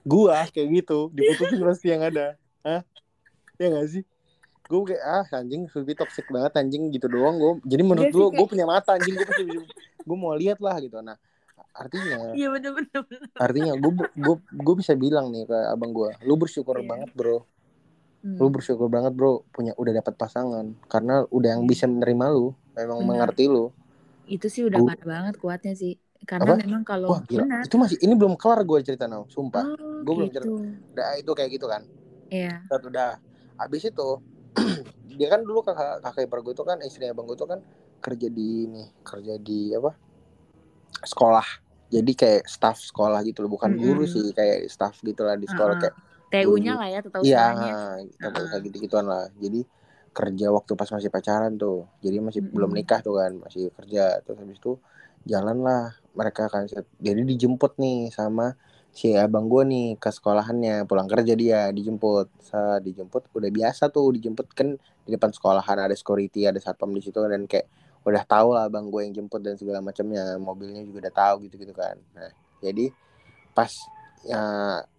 gua 0.07 0.47
kayak 0.47 0.67
gitu 0.73 1.11
diputusin 1.11 1.59
pasti 1.61 1.87
yang 1.87 2.01
ada 2.01 2.39
Hah? 2.61 2.81
ya 3.55 3.67
nggak 3.67 3.87
sih 3.89 4.03
gue 4.63 4.81
kayak 4.85 4.99
ah 5.01 5.25
anjing 5.33 5.63
lebih 5.65 5.95
toxic 5.95 6.27
banget 6.27 6.51
anjing 6.55 6.87
gitu 6.89 7.07
doang 7.07 7.35
gue 7.35 7.51
jadi 7.65 7.81
menurut 7.81 8.05
Iya 8.05 8.13
lu 8.13 8.25
kayak- 8.25 8.35
gue 8.35 8.47
punya 8.47 8.65
mata 8.65 8.91
anjing 8.93 9.15
gue 9.15 9.63
gue 10.01 10.17
mau 10.17 10.33
lihat 10.33 10.59
lah 10.59 10.75
gitu 10.77 10.99
nah 10.99 11.15
artinya 11.71 12.33
Iya 12.33 12.47
bener 12.49 12.71
bener. 12.73 12.99
bener. 13.01 13.29
artinya 13.33 13.73
gue 13.73 13.91
gue 14.13 14.35
gue 14.37 14.75
bisa 14.75 14.91
bilang 14.93 15.29
nih 15.29 15.45
ke 15.45 15.57
abang 15.67 15.91
gue 15.91 16.11
lu 16.21 16.35
bersyukur 16.35 16.75
Iya. 16.75 16.87
banget 16.87 17.09
bro 17.13 17.47
Hmm. 18.17 18.33
lu 18.35 18.49
bersyukur 18.49 18.87
banget 18.87 19.13
bro 19.13 19.45
punya 19.47 19.71
udah 19.73 19.93
dapat 19.95 20.13
pasangan 20.15 20.73
karena 20.85 21.23
udah 21.27 21.49
yang 21.49 21.63
Iya. 21.63 21.69
bisa 21.69 21.85
menerima 21.85 22.25
lu 22.27 22.47
memang 22.73 22.97
Benar. 22.97 23.07
mengerti 23.29 23.45
lu 23.45 23.69
Itu 24.25 24.47
sih 24.47 24.65
udah 24.65 24.75
Gua- 24.77 24.99
banget 24.99 25.37
kuatnya 25.37 25.71
sih. 25.71 25.95
Karena 26.25 26.55
Apa? 26.55 26.63
memang 26.63 26.81
kalau 26.81 27.07
wah 27.11 27.21
gila 27.23 27.43
benar. 27.45 27.61
itu 27.63 27.75
masih 27.75 27.97
ini 28.01 28.13
belum 28.15 28.33
kelar 28.35 28.63
gue 28.63 28.79
cerita 28.81 29.05
now 29.05 29.27
sumpah 29.27 29.63
Oh, 29.67 30.01
Gua 30.01 30.13
belum 30.17 30.29
gitu. 30.31 30.49
udah 30.93 31.07
itu 31.15 31.31
kayak 31.31 31.49
gitu 31.53 31.67
kan 31.67 31.83
Iya. 32.27 32.59
Set, 32.67 32.83
udah 32.83 33.15
habis 33.55 33.83
itu 33.85 34.07
dia 35.17 35.27
kan 35.29 35.41
dulu 35.41 35.61
kakak 35.61 36.01
kakak 36.01 36.21
ipar 36.25 36.39
gue 36.41 36.53
itu 36.53 36.63
kan 36.63 36.77
istrinya 36.81 37.13
abang 37.13 37.25
gue 37.25 37.37
itu 37.37 37.45
kan 37.45 37.59
kerja 37.97 38.27
di 38.27 38.47
ini 38.65 38.83
kerja 39.01 39.33
di 39.37 39.73
apa 39.73 39.91
sekolah 41.03 41.47
jadi 41.87 42.11
kayak 42.13 42.43
staff 42.45 42.77
sekolah 42.83 43.23
gitu 43.23 43.45
loh 43.45 43.51
bukan 43.51 43.73
guru 43.79 44.03
Mm-mm. 44.03 44.11
sih 44.11 44.25
kayak 44.35 44.67
staff 44.67 44.99
gitu 44.99 45.23
lah 45.23 45.39
di 45.39 45.47
sekolah 45.47 45.77
Uh-uh. 45.77 45.83
kayak 45.87 45.95
TU-nya 46.27 46.73
lah 46.75 46.87
ya, 46.91 46.99
atau 46.99 47.21
iya 47.23 47.45
kayak 47.55 47.75
Uh-uh. 48.19 48.45
kayak 48.51 48.61
gitu 48.67 48.77
gituan 48.83 49.05
lah 49.07 49.31
jadi 49.39 49.63
kerja 50.11 50.47
waktu 50.49 50.71
pas 50.73 50.89
masih 50.89 51.07
pacaran 51.07 51.53
tuh 51.55 51.87
jadi 52.03 52.19
masih 52.19 52.41
Mm-mm. 52.43 52.53
belum 52.53 52.71
nikah 52.75 52.99
tuh 52.99 53.15
kan 53.15 53.31
masih 53.39 53.71
kerja 53.71 54.19
terus 54.25 54.37
habis 54.41 54.59
itu 54.59 54.75
jalan 55.23 55.63
lah 55.63 55.95
mereka 56.17 56.49
kan. 56.49 56.65
Jadi 56.97 57.21
dijemput 57.21 57.77
nih 57.77 58.09
sama 58.09 58.57
si 58.89 59.13
abang 59.13 59.45
gue 59.45 59.61
nih 59.61 59.87
ke 60.01 60.09
sekolahannya. 60.09 60.89
Pulang 60.89 61.05
kerja 61.05 61.37
dia 61.37 61.69
dijemput. 61.69 62.33
Sa 62.41 62.81
dijemput 62.81 63.29
udah 63.37 63.49
biasa 63.53 63.93
tuh 63.93 64.09
dijemput. 64.17 64.49
Kan 64.57 64.81
di 65.05 65.13
depan 65.13 65.29
sekolahan 65.29 65.77
ada 65.77 65.93
security 65.93 66.49
ada 66.49 66.57
satpam 66.57 66.89
di 66.97 67.05
situ 67.05 67.21
dan 67.21 67.45
kayak 67.45 67.69
udah 68.01 68.23
tahu 68.25 68.57
lah 68.57 68.65
abang 68.65 68.89
gue 68.89 69.05
yang 69.05 69.13
jemput 69.13 69.45
dan 69.45 69.53
segala 69.53 69.79
macamnya. 69.85 70.41
Mobilnya 70.41 70.81
juga 70.81 71.05
udah 71.05 71.13
tahu 71.13 71.35
gitu 71.45 71.61
gitu 71.61 71.73
kan. 71.77 71.95
Nah 72.17 72.33
jadi 72.65 72.89
pas 73.53 73.69
ya 74.25 74.41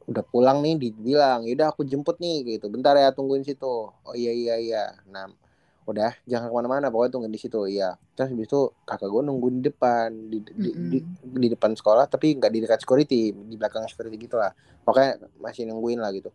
udah 0.08 0.24
pulang 0.24 0.64
nih 0.64 0.88
dibilang 0.88 1.44
yaudah 1.44 1.74
aku 1.74 1.82
jemput 1.82 2.22
nih 2.22 2.56
gitu. 2.56 2.70
Bentar 2.70 2.94
ya 2.94 3.10
tungguin 3.10 3.42
situ. 3.42 3.90
Oh 3.90 4.14
iya 4.14 4.30
iya 4.30 4.54
iya. 4.56 4.84
Nah 5.10 5.26
udah 5.88 6.12
jangan 6.28 6.52
ke 6.52 6.54
mana-mana 6.54 6.92
pokoknya 6.92 7.16
tungguin 7.16 7.32
di 7.32 7.40
situ 7.40 7.64
iya. 7.64 7.96
Terus 8.12 8.28
habis 8.36 8.44
itu 8.44 8.60
kakak 8.84 9.08
gue 9.08 9.22
nungguin 9.24 9.54
di 9.58 9.72
depan 9.72 10.08
di, 10.28 10.38
di, 10.44 10.70
di, 10.76 10.98
di 11.24 11.48
depan 11.48 11.72
sekolah 11.72 12.04
tapi 12.04 12.36
nggak 12.36 12.52
di 12.52 12.60
dekat 12.60 12.84
security 12.84 13.32
di 13.32 13.56
belakang 13.56 13.88
security 13.88 14.20
gitu 14.20 14.36
lah. 14.36 14.52
Pokoknya 14.84 15.16
masih 15.40 15.64
nungguin 15.64 16.04
lah 16.04 16.12
gitu. 16.12 16.28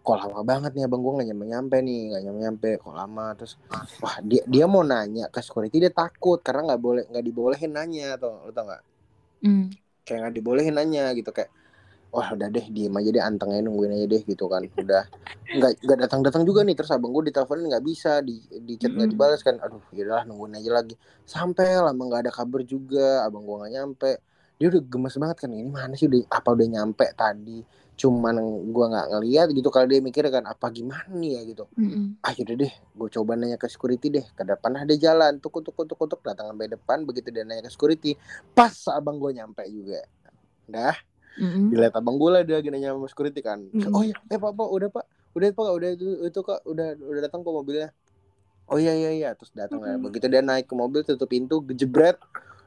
Kok 0.00 0.16
lama 0.16 0.40
banget 0.46 0.78
nih 0.78 0.86
abang 0.86 1.02
gue 1.02 1.12
nggak 1.12 1.28
nyampe 1.34 1.44
nyampe 1.50 1.76
nih 1.82 2.00
nggak 2.14 2.22
nyampe 2.22 2.40
nyampe 2.40 2.70
kok 2.78 2.94
lama? 2.94 3.26
Terus 3.34 3.52
wah 3.98 4.16
dia 4.22 4.42
dia 4.46 4.64
mau 4.70 4.86
nanya 4.86 5.26
ke 5.26 5.42
security 5.42 5.82
dia 5.82 5.92
takut 5.92 6.38
karena 6.38 6.70
nggak 6.70 6.80
boleh 6.80 7.02
nggak 7.10 7.24
dibolehin 7.26 7.74
nanya 7.74 8.14
atau 8.14 8.46
lo 8.46 8.54
tau 8.54 8.70
nggak? 8.70 8.82
Hmm. 9.40 9.72
kayak 10.04 10.18
nggak 10.20 10.34
dibolehin 10.36 10.74
nanya 10.76 11.16
gitu 11.16 11.32
kayak 11.32 11.48
wah 12.10 12.34
udah 12.34 12.50
deh 12.50 12.66
diem 12.74 12.90
aja 12.90 13.10
deh 13.14 13.22
antengnya 13.22 13.62
nungguin 13.62 13.94
aja 13.94 14.06
deh 14.10 14.22
gitu 14.26 14.50
kan. 14.50 14.66
Udah 14.74 15.06
nggak 15.50 15.72
nggak 15.82 15.98
datang 16.06 16.20
datang 16.26 16.42
juga 16.42 16.66
nih 16.66 16.74
terus 16.74 16.90
abang 16.90 17.14
gue 17.14 17.30
diteleponin 17.30 17.70
nggak 17.70 17.84
bisa 17.86 18.18
di 18.22 18.42
di 18.66 18.74
chat 18.78 18.90
nggak 18.90 19.10
dibalas 19.14 19.40
kan. 19.46 19.62
Aduh 19.62 19.82
yaudahlah 19.94 20.26
nungguin 20.26 20.58
aja 20.58 20.70
lagi. 20.74 20.94
Sampai 21.22 21.78
lama 21.78 22.02
nggak 22.02 22.28
ada 22.28 22.32
kabar 22.34 22.66
juga 22.66 23.22
abang 23.22 23.46
gue 23.46 23.56
nggak 23.62 23.72
nyampe. 23.78 24.12
Dia 24.60 24.68
udah 24.68 24.82
gemes 24.84 25.16
banget 25.16 25.36
kan 25.40 25.50
ini 25.54 25.70
mana 25.72 25.96
sih 25.96 26.04
udah 26.10 26.20
apa 26.34 26.48
udah 26.52 26.66
nyampe 26.68 27.06
tadi? 27.16 27.64
Cuman 27.96 28.36
gue 28.68 28.86
nggak 28.90 29.06
ngeliat 29.12 29.48
gitu 29.54 29.68
kalau 29.70 29.86
dia 29.86 30.00
mikir 30.02 30.26
kan 30.28 30.44
apa 30.50 30.66
gimana 30.68 31.08
nih 31.14 31.30
ya 31.38 31.42
gitu. 31.46 31.64
Mm-mm. 31.78 32.20
ah 32.26 32.32
yaudah 32.36 32.56
deh 32.58 32.72
gue 32.72 33.08
coba 33.16 33.38
nanya 33.38 33.56
ke 33.56 33.70
security 33.70 34.12
deh 34.12 34.26
ke 34.36 34.42
depan 34.44 34.76
ada 34.76 34.92
jalan 34.98 35.40
tuk 35.40 35.64
tuk 35.64 35.72
tuk 35.72 35.96
tuk 35.96 36.20
datang 36.20 36.52
sampai 36.52 36.68
depan 36.68 37.06
begitu 37.08 37.32
dia 37.32 37.46
nanya 37.46 37.68
ke 37.68 37.72
security 37.72 38.18
pas 38.52 38.74
abang 38.92 39.16
gue 39.16 39.30
nyampe 39.32 39.64
juga. 39.70 40.04
Dah 40.68 40.96
Mm-mm. 41.40 41.72
dilihat 41.72 41.96
abang 41.96 42.20
gue 42.20 42.30
lah 42.30 42.42
dia 42.44 42.60
nanya 42.60 42.92
sama 42.92 43.08
security 43.08 43.40
kan. 43.40 43.64
Mm-mm. 43.72 43.96
oh 43.96 44.04
iya 44.04 44.16
eh 44.28 44.36
pak 44.36 44.52
pak 44.52 44.68
udah 44.68 44.88
pak. 44.92 45.04
Udah 45.32 45.48
pak 45.56 45.70
udah 45.72 45.88
itu 45.96 46.06
itu 46.28 46.40
kak 46.44 46.60
udah 46.68 46.86
udah 47.00 47.20
datang 47.24 47.40
kok 47.40 47.54
mobilnya. 47.56 47.88
Oh 48.68 48.76
iya 48.76 48.92
iya 48.92 49.10
iya. 49.16 49.30
Terus 49.32 49.50
datang 49.56 49.80
lah. 49.80 49.96
Mm-mm. 49.96 50.04
begitu 50.12 50.28
dia 50.28 50.44
naik 50.44 50.68
ke 50.68 50.74
mobil 50.76 51.00
tutup 51.00 51.32
pintu 51.32 51.64
gejebret 51.64 52.20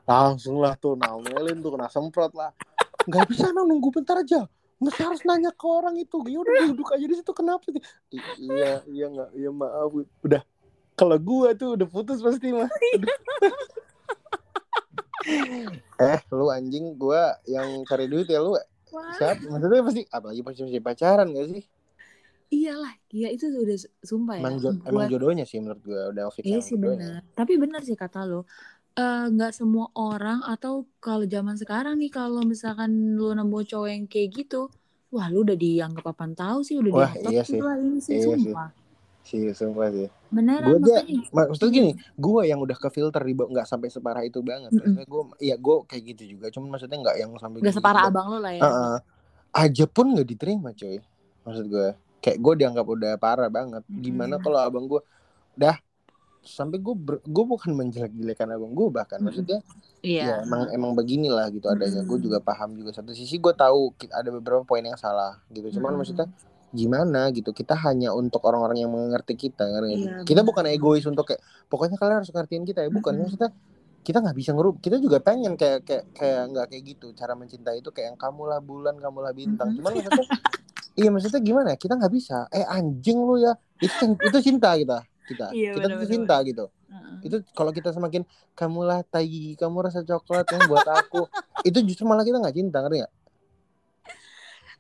langsung 0.04 0.60
lah 0.60 0.76
tuh 0.76 0.98
namelin 0.98 1.62
tuh 1.62 1.78
kena 1.78 1.88
semprot 1.88 2.34
lah. 2.34 2.52
Nggak 3.06 3.26
bisa 3.30 3.54
nah 3.54 3.64
nunggu 3.64 3.94
bentar 3.94 4.20
aja. 4.20 4.50
Mas 4.82 5.00
harus 5.00 5.24
nanya 5.24 5.54
ke 5.54 5.64
orang 5.64 5.96
itu. 5.96 6.18
Ya 6.28 6.42
udah 6.42 6.74
duduk 6.74 6.92
aja 6.92 7.06
di 7.06 7.16
situ 7.16 7.32
kenapa 7.32 7.64
sih? 7.70 7.84
Iya 8.42 8.84
iya 8.90 9.06
nggak 9.08 9.30
iya 9.38 9.50
maaf. 9.54 9.94
Udah 10.26 10.42
kalau 10.98 11.16
gua 11.22 11.56
tuh 11.56 11.78
udah 11.78 11.88
putus 11.88 12.20
pasti 12.20 12.52
mah. 12.52 12.68
eh 16.02 16.20
lu 16.38 16.46
anjing 16.52 16.86
gua 17.00 17.38
yang 17.48 17.68
cari 17.90 18.06
duit 18.12 18.28
ya 18.30 18.40
lu 18.42 18.54
Wah, 18.94 19.10
siapa 19.18 19.42
maksudnya 19.50 19.82
pasti 19.88 20.02
apalagi 20.10 20.42
pas 20.46 20.54
masih 20.58 20.84
pacaran 20.84 21.28
gak 21.34 21.48
sih 21.54 21.64
iyalah, 22.54 22.94
iya 23.10 23.28
itu 23.34 23.46
udah 23.50 23.78
sumpah 24.06 24.36
ya. 24.38 24.42
emang, 24.46 24.56
jo- 24.62 24.70
Buat- 24.78 24.90
emang 24.90 25.06
jodohnya 25.10 25.46
sih 25.50 25.58
menurut 25.58 25.82
gua 25.82 26.02
udah 26.14 26.24
fix 26.30 26.46
Iya 26.46 26.60
sih 26.62 26.78
benar. 26.78 27.26
Tapi 27.34 27.54
benar 27.58 27.82
sih 27.88 27.98
kata 27.98 28.20
lo. 28.30 28.46
Eh, 28.94 29.26
nggak 29.34 29.52
semua 29.58 29.90
orang 29.98 30.40
atau 30.46 30.86
kalau 31.02 31.26
zaman 31.26 31.58
sekarang 31.58 31.98
nih 31.98 32.12
kalau 32.14 32.42
misalkan 32.46 33.18
lu 33.18 33.34
nemu 33.34 33.60
cowok 33.66 33.90
yang 33.90 34.06
kayak 34.06 34.30
gitu, 34.38 34.70
wah 35.10 35.28
lu 35.34 35.42
udah 35.46 35.58
dianggap 35.58 36.06
apaan 36.14 36.34
tahu 36.38 36.60
sih 36.62 36.76
udah 36.78 36.94
Wah, 36.94 37.10
dianggap 37.10 37.34
iya 37.34 37.42
sih. 37.42 37.60
lah 37.66 37.76
ini 37.82 37.98
sih 38.06 38.18
Iya 38.22 38.26
sumpah. 38.38 38.70
sih 38.70 38.83
sumpah 39.24 39.88
sih 39.90 40.10
Beneran 40.30 40.68
Gua 40.68 40.78
aja- 40.84 41.06
maksudnya 41.32 41.72
gini 41.72 41.92
gua 42.16 42.42
yang 42.44 42.60
udah 42.60 42.76
ke 42.76 42.90
filter 42.90 43.22
di 43.22 43.34
nggak 43.34 43.64
sampai 43.64 43.88
separah 43.88 44.22
itu 44.22 44.44
banget 44.44 44.70
Mm-mm. 44.70 44.84
maksudnya 44.84 45.06
gua 45.08 45.24
iya 45.40 45.56
gua 45.56 45.76
kayak 45.84 46.04
gitu 46.14 46.36
juga 46.36 46.52
cuman 46.52 46.76
maksudnya 46.76 46.98
nggak 47.00 47.16
yang 47.18 47.32
sampai 47.40 47.58
Gak 47.60 47.66
gitu 47.66 47.78
separah 47.80 48.02
juga. 48.04 48.12
abang 48.12 48.28
lo 48.30 48.38
lah 48.40 48.54
ya. 48.54 48.62
Heeh. 48.62 48.96
aja 49.54 49.86
pun 49.86 50.06
nggak 50.12 50.28
diterima 50.28 50.70
coy 50.74 50.98
maksud 51.44 51.66
gue 51.68 51.88
kayak 52.20 52.38
gue 52.40 52.54
dianggap 52.56 52.86
udah 52.86 53.14
parah 53.16 53.48
banget 53.48 53.84
gimana 53.88 54.36
Mm-mm. 54.36 54.44
kalau 54.44 54.60
abang 54.60 54.86
gue 54.88 55.02
dah 55.54 55.78
sampai 56.42 56.76
gue 56.76 56.96
gue 57.22 57.46
bukan 57.46 57.72
menjelek-jelekan 57.72 58.50
abang 58.50 58.74
gue 58.74 58.88
bahkan 58.90 59.22
maksudnya 59.22 59.62
Iya. 60.02 60.24
ya 60.26 60.36
emang 60.42 60.68
emang 60.70 60.92
beginilah 60.92 61.48
gitu 61.50 61.70
adanya 61.70 62.02
gue 62.02 62.12
Mm-mm. 62.12 62.26
juga 62.26 62.40
paham 62.40 62.76
juga 62.76 62.92
satu 62.92 63.14
sisi 63.14 63.38
gue 63.38 63.54
tahu 63.54 63.94
ada 64.10 64.28
beberapa 64.28 64.64
poin 64.64 64.82
yang 64.82 64.98
salah 64.98 65.40
gitu 65.48 65.80
cuman 65.80 65.94
Mm-mm. 65.94 66.00
maksudnya 66.02 66.28
gimana 66.74 67.30
gitu. 67.30 67.54
Kita 67.54 67.78
hanya 67.86 68.12
untuk 68.12 68.42
orang-orang 68.44 68.82
yang 68.82 68.92
mengerti 68.92 69.38
kita 69.38 69.64
kan 69.64 69.86
Iya, 69.86 70.26
kita 70.26 70.42
benar. 70.42 70.50
bukan 70.50 70.64
egois 70.74 71.06
untuk 71.06 71.30
kayak 71.30 71.40
pokoknya 71.70 71.96
kalian 72.02 72.18
harus 72.20 72.34
ngertiin 72.34 72.66
kita 72.66 72.84
ya. 72.84 72.90
Bukan 72.90 73.14
Mm-mm. 73.14 73.30
maksudnya 73.30 73.50
kita 74.04 74.20
nggak 74.20 74.36
bisa 74.36 74.52
ngerub 74.52 74.76
kita 74.84 75.00
juga 75.00 75.24
pengen 75.24 75.56
kayak 75.56 75.88
kayak 75.88 76.04
kayak 76.18 76.42
nggak 76.52 76.66
kayak 76.74 76.84
gitu. 76.98 77.08
Cara 77.16 77.38
mencintai 77.38 77.80
itu 77.80 77.90
kayak 77.94 78.14
yang 78.14 78.20
kamu 78.20 78.42
lah 78.50 78.60
bulan 78.60 78.98
kamu 78.98 79.20
lah 79.22 79.32
bintang. 79.32 79.70
Mm-mm. 79.72 79.78
cuman 79.80 79.92
maksudnya 80.02 80.26
iya 80.94 81.10
maksudnya 81.10 81.42
gimana 81.42 81.70
kita 81.78 81.94
nggak 81.96 82.14
bisa 82.14 82.50
eh 82.50 82.66
anjing 82.66 83.22
lu 83.22 83.38
ya. 83.40 83.54
Itu 83.80 84.18
itu 84.18 84.38
cinta 84.42 84.74
kita 84.76 85.06
kita. 85.24 85.56
Iya, 85.56 85.72
kita 85.78 85.88
benar-benar. 85.88 86.12
cinta 86.12 86.36
gitu. 86.44 86.66
Heeh. 86.94 87.16
itu 87.26 87.38
kalau 87.58 87.72
kita 87.74 87.90
semakin 87.90 88.22
kamu 88.54 88.80
lah 88.86 89.02
tai 89.02 89.56
kamu 89.56 89.78
rasa 89.88 90.04
coklat 90.04 90.46
yang 90.52 90.68
buat 90.68 90.84
aku. 90.86 91.26
Itu 91.64 91.80
justru 91.82 92.04
malah 92.04 92.28
kita 92.28 92.38
nggak 92.44 92.54
cinta 92.54 92.84
ngerti 92.84 93.02
nggak 93.02 93.14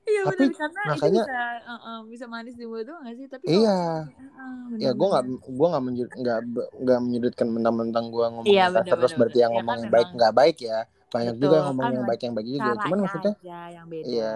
Iya 0.04 0.22
Tapi 0.22 0.36
benar 0.36 0.52
karena 0.54 0.82
makanya- 0.86 1.16
itu 1.16 1.24
bisa 1.24 1.39
uh, 1.63 1.74
uh, 1.74 2.00
bisa 2.04 2.26
manis 2.28 2.54
di 2.54 2.66
mulut 2.66 2.84
doang 2.84 3.02
gak 3.02 3.16
sih? 3.16 3.26
Tapi 3.26 3.44
Iya. 3.48 3.80
kalau, 4.04 4.76
ya 4.76 4.92
gue 4.92 5.08
nggak 5.08 5.24
gue 5.48 5.68
nggak 5.70 5.84
nggak 6.20 6.39
nggak 6.84 7.00
menyudutkan 7.00 7.48
mentang-mentang 7.48 8.06
gue 8.10 8.26
ngomong 8.26 8.46
Iya, 8.46 8.66
bener, 8.70 8.92
terus 8.92 9.12
bener, 9.12 9.20
berarti 9.20 9.32
bener. 9.32 9.44
yang 9.44 9.52
Ya 9.52 9.58
ngomong 9.58 9.72
kan 9.72 9.80
yang 9.80 9.94
baik 9.94 10.10
nggak 10.13 10.34
baik 10.34 10.58
ya 10.60 10.80
banyak 11.08 11.36
juga 11.36 11.46
Betul, 11.46 11.54
yang 11.54 11.66
ngomong 11.70 11.84
kan 11.84 11.94
yang 11.94 12.06
baik 12.06 12.22
yang 12.22 12.34
baik 12.34 12.48
juga 12.50 12.72
cuman 12.76 12.98
maksudnya 13.00 13.34
yang 13.70 13.86
beda. 13.88 14.04
iya 14.04 14.34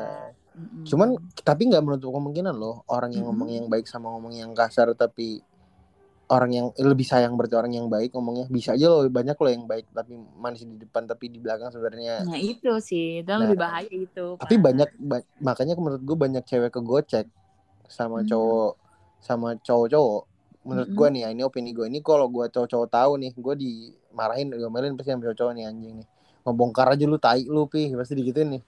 cuman 0.86 1.08
tapi 1.44 1.62
nggak 1.68 1.84
menutup 1.84 2.10
kemungkinan 2.12 2.54
loh 2.54 2.86
orang 2.88 3.10
yang 3.12 3.26
ngomong 3.26 3.50
yang 3.52 3.66
baik 3.66 3.86
sama 3.86 4.10
ngomong 4.10 4.30
yang 4.32 4.54
kasar 4.54 4.94
tapi 4.94 5.42
orang 6.36 6.52
yang 6.58 6.68
lebih 6.92 7.08
sayang 7.08 7.34
berarti 7.40 7.56
orang 7.62 7.74
yang 7.78 7.88
baik 7.88 8.10
ngomongnya 8.16 8.46
bisa 8.52 8.76
aja 8.76 8.88
loh 8.92 9.02
banyak 9.08 9.38
loh 9.40 9.52
yang 9.56 9.66
baik 9.72 9.86
tapi 9.96 10.14
manis 10.44 10.62
di 10.68 10.78
depan 10.84 11.04
tapi 11.08 11.26
di 11.34 11.40
belakang 11.44 11.70
sebenarnya 11.76 12.16
Nah 12.26 12.38
itu 12.50 12.70
sih, 12.90 13.04
itu 13.22 13.30
yang 13.32 13.42
Nah, 13.42 13.46
lebih 13.46 13.60
bahaya 13.64 13.92
itu. 14.06 14.22
tapi 14.40 14.56
Pak. 14.56 14.58
banyak 14.62 14.90
ba- 14.98 15.28
makanya 15.42 15.74
menurut 15.80 16.04
gue 16.04 16.18
banyak 16.18 16.44
cewek 16.50 16.72
kegocek 16.76 17.26
sama 17.90 18.20
Hmm. 18.20 18.28
cowok 18.28 18.72
sama 19.24 19.50
cowok-cowok 19.68 20.22
menurut 20.68 20.92
Mm-mm. 20.92 20.98
gue 20.98 21.08
nih 21.16 21.22
ya 21.26 21.30
ini 21.36 21.42
opini 21.48 21.72
gue 21.78 21.86
ini 21.92 22.00
kalau 22.06 22.28
gue 22.32 22.46
cowok-cowok 22.54 22.90
tahu 22.92 23.12
nih 23.24 23.32
gue 23.38 23.56
dimarahin 23.64 24.48
diomelin 24.54 24.94
pasti 24.98 25.12
sama 25.14 25.24
cowok-cowok 25.28 25.54
nih 25.58 25.66
anjing 25.70 25.94
nih 26.04 26.08
ngebongkar 26.46 26.88
aja 26.96 27.06
lu 27.10 27.18
tai 27.20 27.44
lu 27.48 27.64
pi 27.72 27.92
pasti 27.96 28.14
digituin 28.20 28.50
nih 28.60 28.64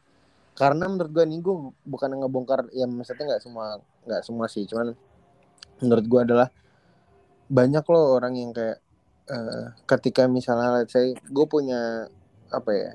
karena 0.58 0.86
menurut 0.92 1.12
gue 1.16 1.26
nih 1.30 1.40
gue 1.46 1.56
bukan 1.88 2.10
ngebongkar 2.20 2.60
ya 2.76 2.86
maksudnya 2.90 3.26
nggak 3.36 3.44
semua 3.46 3.66
nggak 4.08 4.22
semua 4.28 4.46
sih 4.52 4.64
cuman 4.70 4.94
menurut 5.84 6.06
gue 6.08 6.20
adalah 6.24 6.48
banyak 7.50 7.84
loh 7.90 8.22
orang 8.22 8.38
yang 8.38 8.52
kayak 8.54 8.78
uh, 9.30 9.74
ketika 9.90 10.30
misalnya 10.30 10.82
let's 10.82 10.94
say 10.94 11.18
gue 11.18 11.46
punya 11.50 12.06
apa 12.50 12.72
ya 12.72 12.92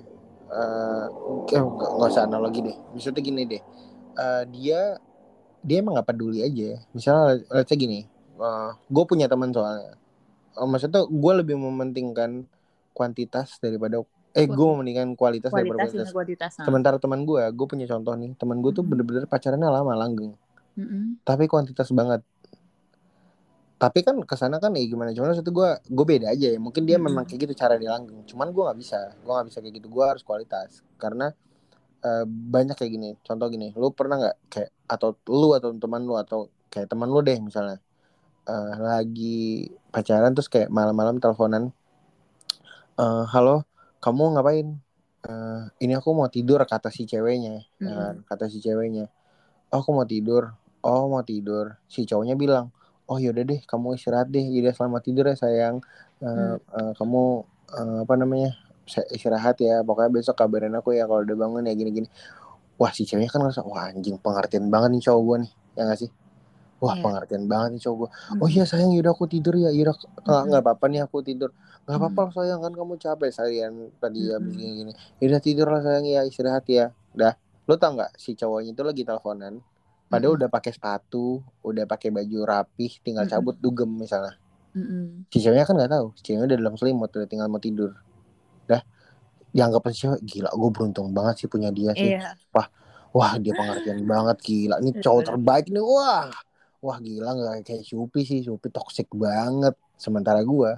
uh, 0.51 1.07
nggak 1.51 2.11
usah 2.11 2.27
analogi 2.31 2.63
deh 2.63 2.77
misalnya 2.95 3.23
gini 3.23 3.43
deh 3.51 3.63
uh, 4.15 4.43
dia 4.47 4.99
dia 5.65 5.77
emang 5.83 5.99
nggak 5.99 6.09
peduli 6.15 6.47
aja 6.47 6.79
misalnya 6.95 7.43
let's 7.51 7.71
say 7.71 7.79
gini 7.79 8.07
uh, 8.39 8.75
gue 8.87 9.05
punya 9.07 9.27
teman 9.27 9.51
soalnya 9.51 9.99
uh, 10.55 10.67
maksudnya 10.71 11.03
gue 11.07 11.33
lebih 11.43 11.59
mementingkan 11.59 12.47
kuantitas 12.95 13.59
daripada 13.59 14.07
eh 14.35 14.51
gue 14.51 14.67
mementingkan 14.67 15.15
kualitas, 15.15 15.55
kualitas 15.55 15.55
daripada 15.55 15.87
kualitas, 15.87 16.11
kualitas. 16.11 16.53
nah. 16.59 16.67
sementara 16.67 16.97
teman 16.99 17.23
gue 17.23 17.43
gue 17.55 17.67
punya 17.71 17.87
contoh 17.87 18.15
nih 18.19 18.35
teman 18.35 18.59
gue 18.59 18.71
tuh 18.75 18.83
bener-bener 18.83 19.31
pacarannya 19.31 19.71
lama 19.71 19.95
langgeng. 19.95 20.35
Mm 20.75 20.87
-hmm. 20.91 21.03
tapi 21.23 21.47
kuantitas 21.47 21.95
banget 21.95 22.27
tapi 23.75 24.07
kan 24.07 24.17
ke 24.23 24.35
sana 24.39 24.63
kan 24.63 24.71
ya 24.79 24.87
gimana 24.87 25.11
cuman 25.11 25.35
itu 25.35 25.51
gue 25.51 25.71
gue 25.83 26.07
beda 26.07 26.33
aja 26.33 26.47
ya. 26.55 26.59
Mungkin 26.63 26.87
dia 26.87 26.97
hmm. 26.97 27.05
memang 27.11 27.25
kayak 27.27 27.41
gitu 27.49 27.55
cara 27.59 27.75
dia 27.77 27.91
langgeng 27.93 28.23
cuman 28.25 28.49
gue 28.55 28.63
nggak 28.63 28.79
bisa 28.79 28.99
gue 29.19 29.33
nggak 29.33 29.47
bisa 29.51 29.59
kayak 29.61 29.75
gitu. 29.83 29.87
Gue 29.91 30.05
harus 30.07 30.23
kualitas. 30.23 30.81
Karena 30.97 31.31
uh, 32.07 32.25
banyak 32.27 32.77
kayak 32.79 32.93
gini. 32.95 33.11
Contoh 33.21 33.47
gini 33.51 33.75
lu 33.75 33.91
pernah 33.91 34.17
nggak 34.21 34.37
kayak 34.49 34.71
atau 34.87 35.19
lu 35.29 35.53
atau 35.59 35.75
teman 35.75 36.03
lu 36.07 36.15
atau 36.15 36.49
kayak 36.71 36.87
teman 36.91 37.11
lu 37.11 37.21
deh 37.23 37.39
misalnya 37.39 37.79
uh, 38.49 38.75
lagi 38.79 39.71
pacaran 39.95 40.35
terus 40.35 40.51
kayak 40.51 40.69
malam-malam 40.69 41.23
teleponan 41.23 41.71
uh, 42.99 43.25
halo 43.31 43.65
kamu 44.05 44.37
ngapain? 44.37 44.69
Uh, 45.25 45.73
ini 45.81 45.97
aku 45.97 46.13
mau 46.13 46.29
tidur 46.29 46.61
kata 46.69 46.93
si 46.93 47.09
ceweknya 47.09 47.65
hmm. 47.81 48.29
kata 48.29 48.53
si 48.53 48.61
ceweknya. 48.61 49.09
Oh, 49.73 49.81
aku 49.81 49.97
mau 49.97 50.05
tidur. 50.05 50.53
Oh 50.85 51.09
mau 51.09 51.25
tidur. 51.25 51.81
Si 51.89 52.05
cowoknya 52.05 52.37
bilang 52.37 52.69
oh 53.09 53.19
yaudah 53.21 53.45
deh 53.45 53.61
kamu 53.65 53.97
istirahat 53.97 54.29
deh 54.33 54.45
jadi 54.45 54.73
selamat 54.73 55.03
tidur 55.05 55.25
ya 55.29 55.37
sayang 55.37 55.85
uh, 56.25 56.29
hmm. 56.29 56.57
uh, 56.73 56.93
kamu 56.97 57.23
uh, 57.75 57.99
apa 58.05 58.15
namanya 58.17 58.51
istirahat 59.13 59.57
ya 59.61 59.81
pokoknya 59.81 60.11
besok 60.13 60.37
kabarin 60.37 60.77
aku 60.77 60.93
ya 60.97 61.09
kalau 61.09 61.25
udah 61.25 61.37
bangun 61.37 61.65
ya 61.69 61.73
gini-gini 61.73 62.09
wah 62.77 62.93
si 62.93 63.09
ceweknya 63.09 63.31
kan 63.33 63.41
ngerasa 63.45 63.65
wah 63.65 63.89
anjing 63.89 64.21
pengertian 64.21 64.69
banget 64.69 64.99
nih 64.99 65.03
cowok 65.09 65.23
gue 65.25 65.37
nih 65.47 65.53
ya 65.75 65.83
gak 65.89 65.99
sih 66.05 66.11
wah 66.83 66.93
yeah. 66.93 67.03
pengertian 67.03 67.45
banget 67.49 67.69
nih 67.77 67.83
cowok 67.87 67.97
gue 67.97 68.09
hmm. 68.11 68.41
oh 68.45 68.49
iya 68.51 68.65
sayang 68.69 68.91
yaudah 68.93 69.13
aku 69.15 69.25
tidur 69.31 69.55
ya 69.57 69.71
yaudah 69.73 69.97
nggak 70.25 70.45
hmm. 70.45 70.65
apa-apa 70.65 70.85
nih 70.93 71.01
aku 71.07 71.19
tidur 71.25 71.51
nggak 71.85 71.97
apa-apa 71.97 72.23
hmm. 72.29 72.33
sayang 72.37 72.61
kan 72.61 72.73
kamu 72.73 72.95
capek 73.01 73.31
sayang 73.33 73.75
tadi 74.01 74.21
hmm. 74.29 74.33
habis 74.37 74.55
gini-gini 74.57 74.93
yaudah 75.21 75.41
tidur 75.41 75.67
lah 75.73 75.81
sayang 75.81 76.05
ya 76.05 76.21
istirahat 76.29 76.65
ya 76.69 76.93
dah 77.17 77.35
lo 77.65 77.75
tau 77.81 77.97
nggak 77.97 78.21
si 78.21 78.37
cowoknya 78.37 78.77
itu 78.77 78.83
lagi 78.85 79.03
teleponan 79.09 79.65
Padahal 80.15 80.31
-hmm. 80.31 80.41
udah 80.47 80.49
pakai 80.51 80.71
sepatu, 80.71 81.43
udah 81.67 81.85
pakai 81.91 82.09
baju 82.15 82.39
rapih, 82.47 82.93
tinggal 83.03 83.27
cabut 83.27 83.59
-hmm. 83.59 83.65
dugem 83.67 83.91
misalnya. 83.91 84.39
Mm 84.75 84.87
-hmm. 84.87 85.05
Si 85.35 85.43
ceweknya 85.43 85.67
kan 85.67 85.75
nggak 85.75 85.91
tahu, 85.91 86.07
si 86.15 86.21
ceweknya 86.23 86.47
udah 86.55 86.59
dalam 86.63 86.75
selimut, 86.79 87.11
udah 87.11 87.29
tinggal 87.29 87.47
mau 87.51 87.59
tidur. 87.59 87.91
Dah, 88.71 88.83
dianggap 89.51 89.83
si 89.91 90.07
cewek 90.07 90.21
gila, 90.23 90.51
gue 90.55 90.71
beruntung 90.71 91.11
banget 91.11 91.35
sih 91.43 91.49
punya 91.51 91.75
dia 91.75 91.91
sih. 91.99 92.15
Yeah. 92.15 92.39
Wah, 92.55 92.71
wah 93.11 93.35
dia 93.43 93.59
pengertian 93.59 94.07
banget 94.13 94.39
gila. 94.39 94.79
Ini 94.79 94.91
cowok 95.03 95.23
terbaik 95.35 95.67
nih, 95.75 95.83
wah, 95.83 96.31
wah 96.79 96.97
gila 97.03 97.31
nggak 97.35 97.67
kayak 97.67 97.83
Supi 97.83 98.23
sih, 98.23 98.47
Supi 98.47 98.71
toxic 98.71 99.11
banget. 99.11 99.75
Sementara 99.99 100.47
gue, 100.47 100.71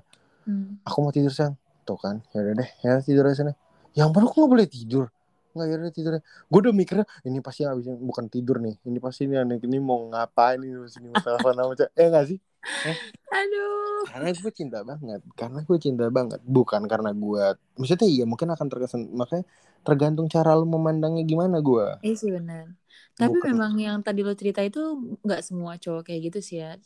mm. 0.48 0.84
aku 0.84 0.96
mau 1.04 1.12
tidur 1.12 1.32
sang, 1.32 1.60
tuh 1.84 2.00
kan, 2.00 2.24
ya 2.32 2.40
udah 2.40 2.54
deh, 2.56 2.70
ya 2.80 3.00
tidur 3.04 3.28
aja 3.28 3.44
sana. 3.44 3.52
Yang 3.96 4.08
baru 4.12 4.24
aku 4.28 4.36
nggak 4.44 4.52
boleh 4.52 4.68
tidur 4.68 5.04
nggak 5.56 5.68
ya 5.72 5.90
tidurnya. 5.90 6.22
Gue 6.52 6.58
udah 6.60 6.74
mikirnya 6.76 7.06
ini 7.24 7.40
pasti 7.40 7.64
abisnya 7.64 7.96
bukan 7.96 8.28
tidur 8.28 8.60
nih 8.60 8.76
ini 8.84 8.98
pasti 9.00 9.24
ini 9.24 9.40
anak 9.40 9.64
ini 9.64 9.80
mau 9.80 10.04
ngapain 10.12 10.60
ini 10.60 10.76
ini 10.76 11.06
mau 11.08 11.20
telepon 11.24 11.54
sama 11.56 11.72
cewek. 11.74 11.92
Eh 11.96 12.06
nggak 12.12 12.26
sih? 12.28 12.38
Eh? 12.66 12.96
aduh. 13.30 14.02
Karena 14.10 14.28
gue 14.36 14.52
cinta 14.52 14.78
banget 14.84 15.20
karena 15.34 15.60
gue 15.64 15.78
cinta 15.80 16.04
banget 16.12 16.40
bukan 16.44 16.82
karena 16.84 17.10
gue 17.16 17.44
maksudnya 17.80 18.08
iya 18.08 18.24
mungkin 18.28 18.52
akan 18.52 18.66
terkesan 18.68 19.00
makanya 19.14 19.44
tergantung 19.86 20.26
cara 20.26 20.58
lo 20.58 20.66
memandangnya 20.66 21.22
gimana 21.22 21.62
gue 21.62 21.86
iya 22.04 22.14
sih 22.14 22.30
benar. 22.30 22.74
Tapi 23.16 23.32
bukan. 23.40 23.56
memang 23.56 23.72
yang 23.80 23.98
tadi 24.04 24.20
lo 24.20 24.36
cerita 24.36 24.60
itu 24.60 24.80
nggak 25.24 25.40
semua 25.40 25.80
cowok 25.80 26.12
kayak 26.12 26.32
gitu 26.32 26.40
sih 26.44 26.60
ya. 26.60 26.76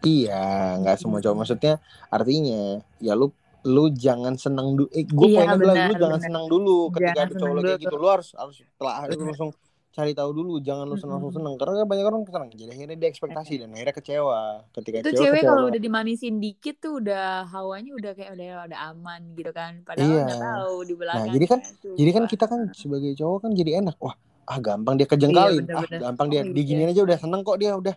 Iya, 0.00 0.78
nggak 0.80 0.96
semua 1.02 1.18
cowok 1.18 1.36
maksudnya 1.42 1.82
artinya 2.08 2.78
ya 3.02 3.12
lu 3.18 3.34
lu 3.68 3.92
jangan 3.92 4.34
senang 4.40 4.72
dulu 4.72 4.88
eh 4.92 5.04
gue 5.04 5.26
iya, 5.28 5.44
poinnya 5.44 5.56
bilang 5.60 5.76
lu 5.76 5.94
jangan 5.96 6.18
bener. 6.20 6.26
senang 6.28 6.44
dulu 6.48 6.76
ketika 6.96 7.12
jangan 7.12 7.28
ada 7.28 7.34
cowok 7.36 7.60
kayak 7.60 7.80
gitu. 7.80 7.96
lu 7.96 8.08
harus 8.08 8.28
harus 8.32 8.56
telah 8.80 8.94
harus 9.04 9.18
langsung 9.20 9.50
cari 9.90 10.12
tahu 10.14 10.30
dulu 10.30 10.54
jangan 10.62 10.86
lu 10.86 10.96
senang 10.96 11.18
langsung 11.18 11.34
seneng. 11.42 11.54
Karena 11.58 11.82
banyak 11.82 12.04
orang 12.06 12.22
senang 12.24 12.48
jadi 12.54 12.70
akhirnya 12.72 12.96
dia 12.96 13.08
ekspektasi 13.10 13.54
dan 13.60 13.68
akhirnya 13.74 13.94
kecewa. 13.98 14.40
Ketika 14.70 14.96
itu 15.02 15.10
cewek 15.18 15.42
kalau 15.42 15.62
udah 15.66 15.80
dimanisin 15.82 16.34
dikit 16.38 16.76
tuh 16.78 17.02
udah 17.02 17.44
hawanya 17.50 17.92
udah 17.98 18.12
kayak 18.14 18.30
udah 18.38 18.70
udah 18.70 18.78
aman 18.94 19.20
gitu 19.34 19.50
kan. 19.50 19.82
Padahal 19.82 20.08
iya. 20.08 20.24
tahu 20.30 20.74
di 20.86 20.94
belakang 20.94 21.26
nah, 21.26 21.34
jadi 21.34 21.46
kan 21.50 21.60
jadi 21.98 22.10
kan 22.14 22.24
kita 22.30 22.44
kan 22.46 22.60
sebagai 22.72 23.12
cowok 23.18 23.38
kan 23.44 23.50
jadi 23.52 23.82
enak. 23.82 23.98
Wah 23.98 24.14
ah 24.50 24.58
gampang 24.58 24.98
dia 24.98 25.06
kejengkalin 25.06 25.62
iya, 25.62 25.62
bener, 25.62 25.78
ah 25.78 25.86
gampang 26.10 26.26
dia 26.26 26.42
oh, 26.42 26.50
diginiin 26.50 26.90
iya. 26.90 26.94
aja 26.98 27.00
udah 27.06 27.18
seneng 27.22 27.40
kok 27.46 27.58
dia 27.60 27.70
udah. 27.76 27.94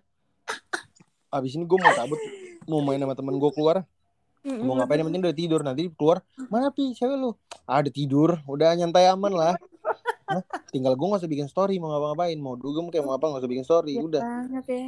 Abis 1.33 1.57
ini 1.57 1.65
gue 1.65 1.77
mau 1.81 1.93
cabut 1.97 2.19
mau 2.69 2.79
main 2.85 3.01
sama 3.01 3.17
temen 3.17 3.35
gue 3.41 3.51
keluar 3.51 3.81
Mm-hmm. 4.43 4.67
Mau 4.67 4.75
ngapain 4.75 4.99
yang 4.99 5.07
penting 5.07 5.23
udah 5.23 5.35
tidur. 5.35 5.61
Nanti 5.63 5.87
keluar 5.95 6.19
mana 6.51 6.67
pi? 6.69 6.91
Cewek 6.91 7.15
lu. 7.15 7.31
Ah 7.63 7.79
udah 7.79 7.93
tidur. 7.93 8.29
Udah 8.43 8.75
nyantai 8.75 9.07
aman 9.07 9.31
lah. 9.31 9.55
Nah, 10.27 10.43
tinggal 10.71 10.99
gue 10.99 11.07
gak 11.07 11.21
usah 11.23 11.31
bikin 11.31 11.47
story. 11.47 11.79
Mau 11.79 11.91
ngapa-ngapain? 11.91 12.35
Mau 12.39 12.59
dugem 12.59 12.91
kayak 12.91 13.07
mau 13.07 13.15
apa 13.15 13.31
gak 13.31 13.41
usah 13.43 13.51
bikin 13.51 13.65
story. 13.65 13.95
Ya 13.95 14.03
udah. 14.03 14.21
banget 14.21 14.65
ya. 14.67 14.87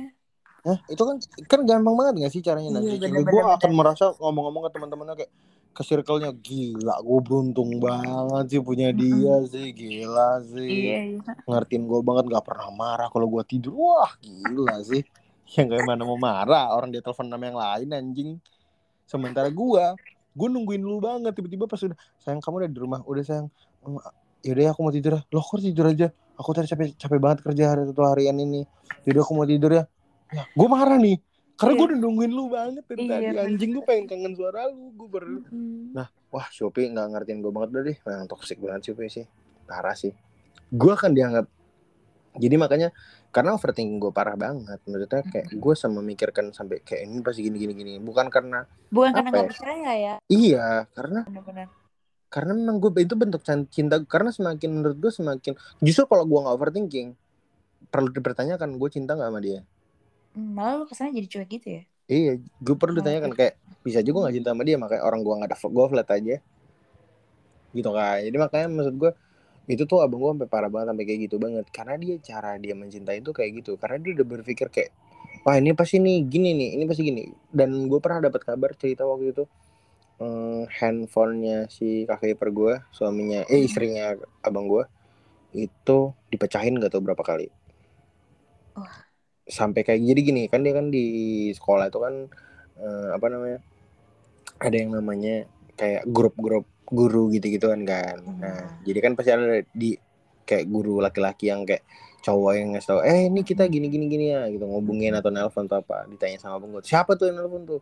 Nah, 0.65 0.77
itu 0.89 1.03
kan 1.05 1.15
kan 1.45 1.59
gampang 1.63 1.95
banget 1.95 2.13
gak 2.25 2.33
sih 2.33 2.41
caranya? 2.43 2.81
Nanti 2.81 2.97
iya, 2.99 3.07
gue 3.07 3.41
akan 3.45 3.71
merasa 3.71 4.11
ngomong-ngomong 4.17 4.65
ke 4.67 4.71
teman-temannya 4.75 5.15
kayak 5.23 5.31
ke 5.75 5.83
circle-nya 5.83 6.31
gila 6.31 7.03
gue 7.03 7.19
beruntung 7.19 7.83
banget 7.83 8.45
sih 8.47 8.61
punya 8.63 8.95
dia 8.95 9.39
mm-hmm. 9.39 9.51
sih. 9.51 9.67
Gila 9.71 10.29
sih. 10.43 10.67
Iya, 10.67 10.99
iya. 11.15 11.33
ngertiin 11.47 11.83
gue 11.87 11.99
banget 12.03 12.25
gak 12.27 12.45
pernah 12.47 12.69
marah 12.75 13.07
kalau 13.07 13.29
gue 13.29 13.43
tidur. 13.47 13.77
Wah 13.77 14.11
gila 14.19 14.81
sih. 14.83 15.03
Yang 15.55 15.77
kayak 15.77 15.85
mana 15.85 16.01
mau 16.03 16.17
marah? 16.17 16.73
Orang 16.73 16.89
dia 16.89 17.05
telepon 17.05 17.29
nama 17.29 17.45
yang 17.45 17.59
lain 17.61 17.89
anjing 17.93 18.29
sementara 19.05 19.47
gua 19.53 19.95
gua 20.35 20.47
nungguin 20.51 20.81
lu 20.83 20.99
banget 20.99 21.31
tiba-tiba 21.31 21.65
pas 21.69 21.79
udah 21.79 21.97
sayang 22.19 22.41
kamu 22.43 22.65
udah 22.65 22.69
di 22.69 22.79
rumah. 22.81 22.99
Udah 23.07 23.23
sayang. 23.23 23.47
Yaudah 24.45 24.75
aku 24.75 24.79
mau 24.85 24.93
tidur 24.93 25.17
ya. 25.17 25.21
Lo 25.31 25.41
kok 25.41 25.61
tidur 25.61 25.85
aja? 25.89 26.07
Aku 26.35 26.51
tadi 26.51 26.67
capek 26.67 26.99
capek 26.99 27.19
banget 27.23 27.39
kerja 27.41 27.63
hari 27.71 27.81
satu 27.87 28.03
harian 28.03 28.35
ini. 28.35 28.67
Jadi 29.07 29.17
aku 29.17 29.31
mau 29.33 29.47
tidur 29.47 29.71
ya. 29.71 29.83
Ya 30.33 30.43
gue 30.51 30.67
marah 30.67 30.97
nih 30.97 31.21
karena 31.55 31.71
yeah. 31.71 31.79
gue 31.79 31.87
udah 31.87 31.99
nungguin 32.03 32.31
lu 32.35 32.45
banget 32.51 32.83
dari 32.83 33.07
yeah, 33.07 33.31
tadi. 33.31 33.47
anjing 33.47 33.71
gue 33.71 33.83
pengen 33.87 34.05
kangen 34.11 34.33
suara 34.35 34.67
lu 34.67 34.91
gue 34.91 35.07
baru 35.07 35.39
mm. 35.47 35.95
nah 35.95 36.11
wah 36.27 36.43
Shopee 36.51 36.91
nggak 36.91 37.15
ngertiin 37.15 37.39
gue 37.39 37.51
banget 37.53 37.69
deh. 37.79 37.97
Yang 38.03 38.27
toxic 38.27 38.57
banget 38.59 38.91
Shopee 38.91 39.07
sih. 39.07 39.25
Parah 39.63 39.95
sih. 39.95 40.11
Gue 40.73 40.91
akan 40.91 41.15
dianggap 41.15 41.45
jadi 42.35 42.55
makanya 42.59 42.89
karena 43.31 43.55
overthinking 43.55 43.99
gue 43.99 44.11
parah 44.11 44.35
banget. 44.35 44.79
Maksudnya 44.87 45.23
kayak 45.27 45.47
gue 45.51 45.73
sama 45.75 45.99
memikirkan 45.99 46.51
sampai 46.51 46.83
kayak 46.83 47.07
ini 47.07 47.19
pasti 47.23 47.43
gini 47.43 47.57
gini 47.59 47.73
gini. 47.75 47.91
Bukan 47.99 48.27
karena 48.31 48.67
bukan 48.91 49.11
karena 49.15 49.29
nggak 49.31 49.45
ya? 49.45 49.51
percaya 49.51 49.91
ya? 49.95 50.15
Iya 50.27 50.67
karena 50.91 51.19
Bener-bener. 51.27 51.67
karena 52.31 52.51
memang 52.51 52.77
gue 52.83 52.91
itu 52.99 53.15
bentuk 53.15 53.41
cinta 53.71 53.95
karena 54.03 54.29
semakin 54.31 54.69
menurut 54.71 54.97
gue 54.99 55.11
semakin 55.11 55.55
justru 55.79 56.03
kalau 56.07 56.27
gue 56.27 56.39
nggak 56.39 56.55
overthinking 56.55 57.15
perlu 57.87 58.11
dipertanyakan 58.11 58.75
gue 58.75 58.89
cinta 58.91 59.15
nggak 59.15 59.29
sama 59.31 59.39
dia? 59.39 59.59
Hmm, 60.35 60.51
malah 60.51 60.83
lu 60.83 60.85
kesannya 60.87 61.15
jadi 61.23 61.27
cuek 61.31 61.49
gitu 61.59 61.67
ya? 61.79 61.83
Iya 62.05 62.31
gue 62.43 62.75
perlu 62.75 62.93
oh, 62.93 62.97
ditanyakan 63.01 63.31
kayak 63.33 63.55
bisa 63.81 64.03
juga 64.03 64.27
gak 64.27 64.35
cinta 64.35 64.49
sama 64.51 64.63
dia? 64.67 64.75
Makanya 64.75 65.01
orang 65.05 65.21
gue 65.23 65.33
nggak 65.37 65.49
ada 65.51 65.57
gue 65.57 65.85
flat 65.87 66.09
aja. 66.11 66.35
Gitu 67.71 67.89
kan. 67.91 68.17
Jadi 68.19 68.37
makanya 68.37 68.67
maksud 68.71 68.95
gue 68.99 69.11
itu 69.65 69.83
tuh 69.89 70.01
abang 70.05 70.21
gue 70.21 70.31
sampai 70.37 70.49
parah 70.49 70.69
banget 70.69 70.93
sampai 70.93 71.05
kayak 71.05 71.19
gitu 71.29 71.35
banget. 71.41 71.65
Karena 71.73 71.95
dia 71.97 72.15
cara 72.21 72.57
dia 72.61 72.73
mencintai 72.77 73.19
itu 73.21 73.31
kayak 73.33 73.51
gitu. 73.63 73.71
Karena 73.81 73.97
dia 74.01 74.11
udah 74.21 74.27
berpikir 74.27 74.67
kayak 74.69 74.91
wah 75.45 75.55
ini 75.57 75.73
pasti 75.77 76.01
nih 76.01 76.25
gini 76.25 76.53
nih 76.53 76.69
ini 76.79 76.83
pasti 76.85 77.03
gini. 77.05 77.23
Dan 77.49 77.89
gue 77.89 77.99
pernah 78.01 78.29
dapat 78.29 78.41
kabar 78.45 78.71
cerita 78.77 79.03
waktu 79.05 79.33
itu 79.33 79.43
hmm, 80.21 80.71
handphonenya 80.71 81.67
si 81.71 82.07
kakek 82.07 82.39
ipar 82.39 82.49
gue 82.53 82.73
suaminya 82.95 83.43
eh 83.49 83.59
hmm. 83.61 83.67
istrinya 83.67 84.05
abang 84.45 84.67
gue 84.69 84.83
itu 85.55 86.11
dipecahin 86.31 86.75
gak 86.79 86.91
tau 86.91 87.03
berapa 87.03 87.23
kali. 87.23 87.47
Oh. 88.75 88.91
sampai 89.47 89.87
kayak 89.87 90.03
jadi 90.03 90.21
gini. 90.25 90.43
Kan 90.51 90.65
dia 90.65 90.73
kan 90.75 90.91
di 90.91 91.05
sekolah 91.53 91.87
itu 91.87 91.99
kan 92.01 92.27
eh, 92.81 93.09
apa 93.15 93.27
namanya 93.31 93.59
ada 94.59 94.75
yang 94.75 94.91
namanya 94.95 95.47
kayak 95.75 96.07
grup-grup 96.07 96.65
guru 96.89 97.33
gitu-gitu 97.33 97.71
kan. 97.71 97.81
Kan. 97.83 98.17
Hmm. 98.21 98.39
Nah, 98.41 98.63
jadi 98.85 98.99
kan 99.01 99.11
pasti 99.17 99.31
ada 99.33 99.61
di 99.73 99.97
kayak 100.45 100.65
guru 100.69 101.01
laki-laki 101.01 101.49
yang 101.49 101.65
kayak 101.65 101.81
cowok 102.25 102.53
yang 102.57 102.73
ngasih 102.73 102.89
tau, 102.89 103.01
eh 103.05 103.29
ini 103.29 103.45
kita 103.45 103.69
gini 103.69 103.85
gini 103.85 104.09
gini 104.09 104.25
ya 104.33 104.49
gitu 104.49 104.65
ngobungin 104.65 105.13
atau 105.13 105.29
nelpon 105.29 105.69
atau 105.69 105.85
apa 105.85 106.09
ditanya 106.09 106.41
sama 106.41 106.57
penggut 106.57 106.81
siapa 106.81 107.13
tuh 107.13 107.29
yang 107.29 107.37
nelpon 107.37 107.69
tuh? 107.69 107.81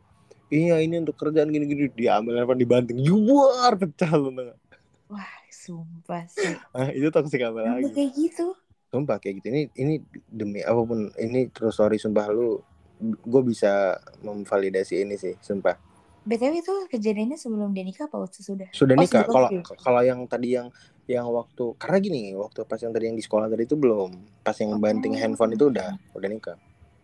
Iya 0.51 0.83
ini 0.83 0.99
untuk 0.99 1.15
kerjaan 1.15 1.47
gini 1.47 1.63
gini. 1.63 1.87
Diambil 1.95 2.43
nelpon 2.43 2.59
dibanting 2.59 2.99
juar 2.99 3.79
pecah 3.79 4.11
lu 4.19 4.35
nggak 4.35 4.59
wah 5.07 5.31
sumpah 5.47 6.27
sih. 6.27 6.59
Ah 6.75 6.91
itu 6.91 7.07
toksik 7.07 7.39
apa 7.39 7.63
lagi? 7.63 7.87
kayak 7.95 8.11
gitu? 8.19 8.51
Sumpah 8.91 9.17
kayak 9.23 9.39
gitu. 9.39 9.47
Ini 9.55 9.61
ini 9.79 9.93
demi 10.27 10.59
apa 10.59 10.81
pun 10.83 11.07
ini 11.15 11.47
terus 11.47 11.79
sorry 11.79 11.95
sumpah 11.95 12.27
lu 12.27 12.59
gue 13.03 13.41
bisa 13.43 13.99
memvalidasi 14.23 15.03
ini 15.07 15.15
sih 15.15 15.35
sumpah 15.39 15.75
BTW 16.23 16.53
itu 16.63 16.73
kejadiannya 16.88 17.36
sebelum 17.36 17.75
dia 17.75 17.83
nikah 17.83 18.07
apa 18.07 18.23
sesudah? 18.31 18.71
sudah? 18.71 18.95
Oh, 18.95 19.03
nikah. 19.03 19.27
kalau 19.27 19.49
kalau 19.75 20.01
yang 20.01 20.23
tadi 20.23 20.55
yang 20.55 20.71
yang 21.03 21.27
waktu 21.27 21.75
karena 21.75 21.97
gini 21.99 22.31
waktu 22.31 22.63
pas 22.63 22.79
yang 22.79 22.95
tadi 22.95 23.12
yang 23.12 23.17
di 23.19 23.23
sekolah 23.23 23.51
tadi 23.51 23.67
itu 23.67 23.75
belum. 23.75 24.39
Pas 24.39 24.55
yang 24.55 24.79
banting 24.79 25.15
Oh. 25.15 25.19
handphone 25.19 25.51
itu 25.51 25.67
udah 25.67 25.99
udah 26.15 26.29
nikah. 26.31 26.55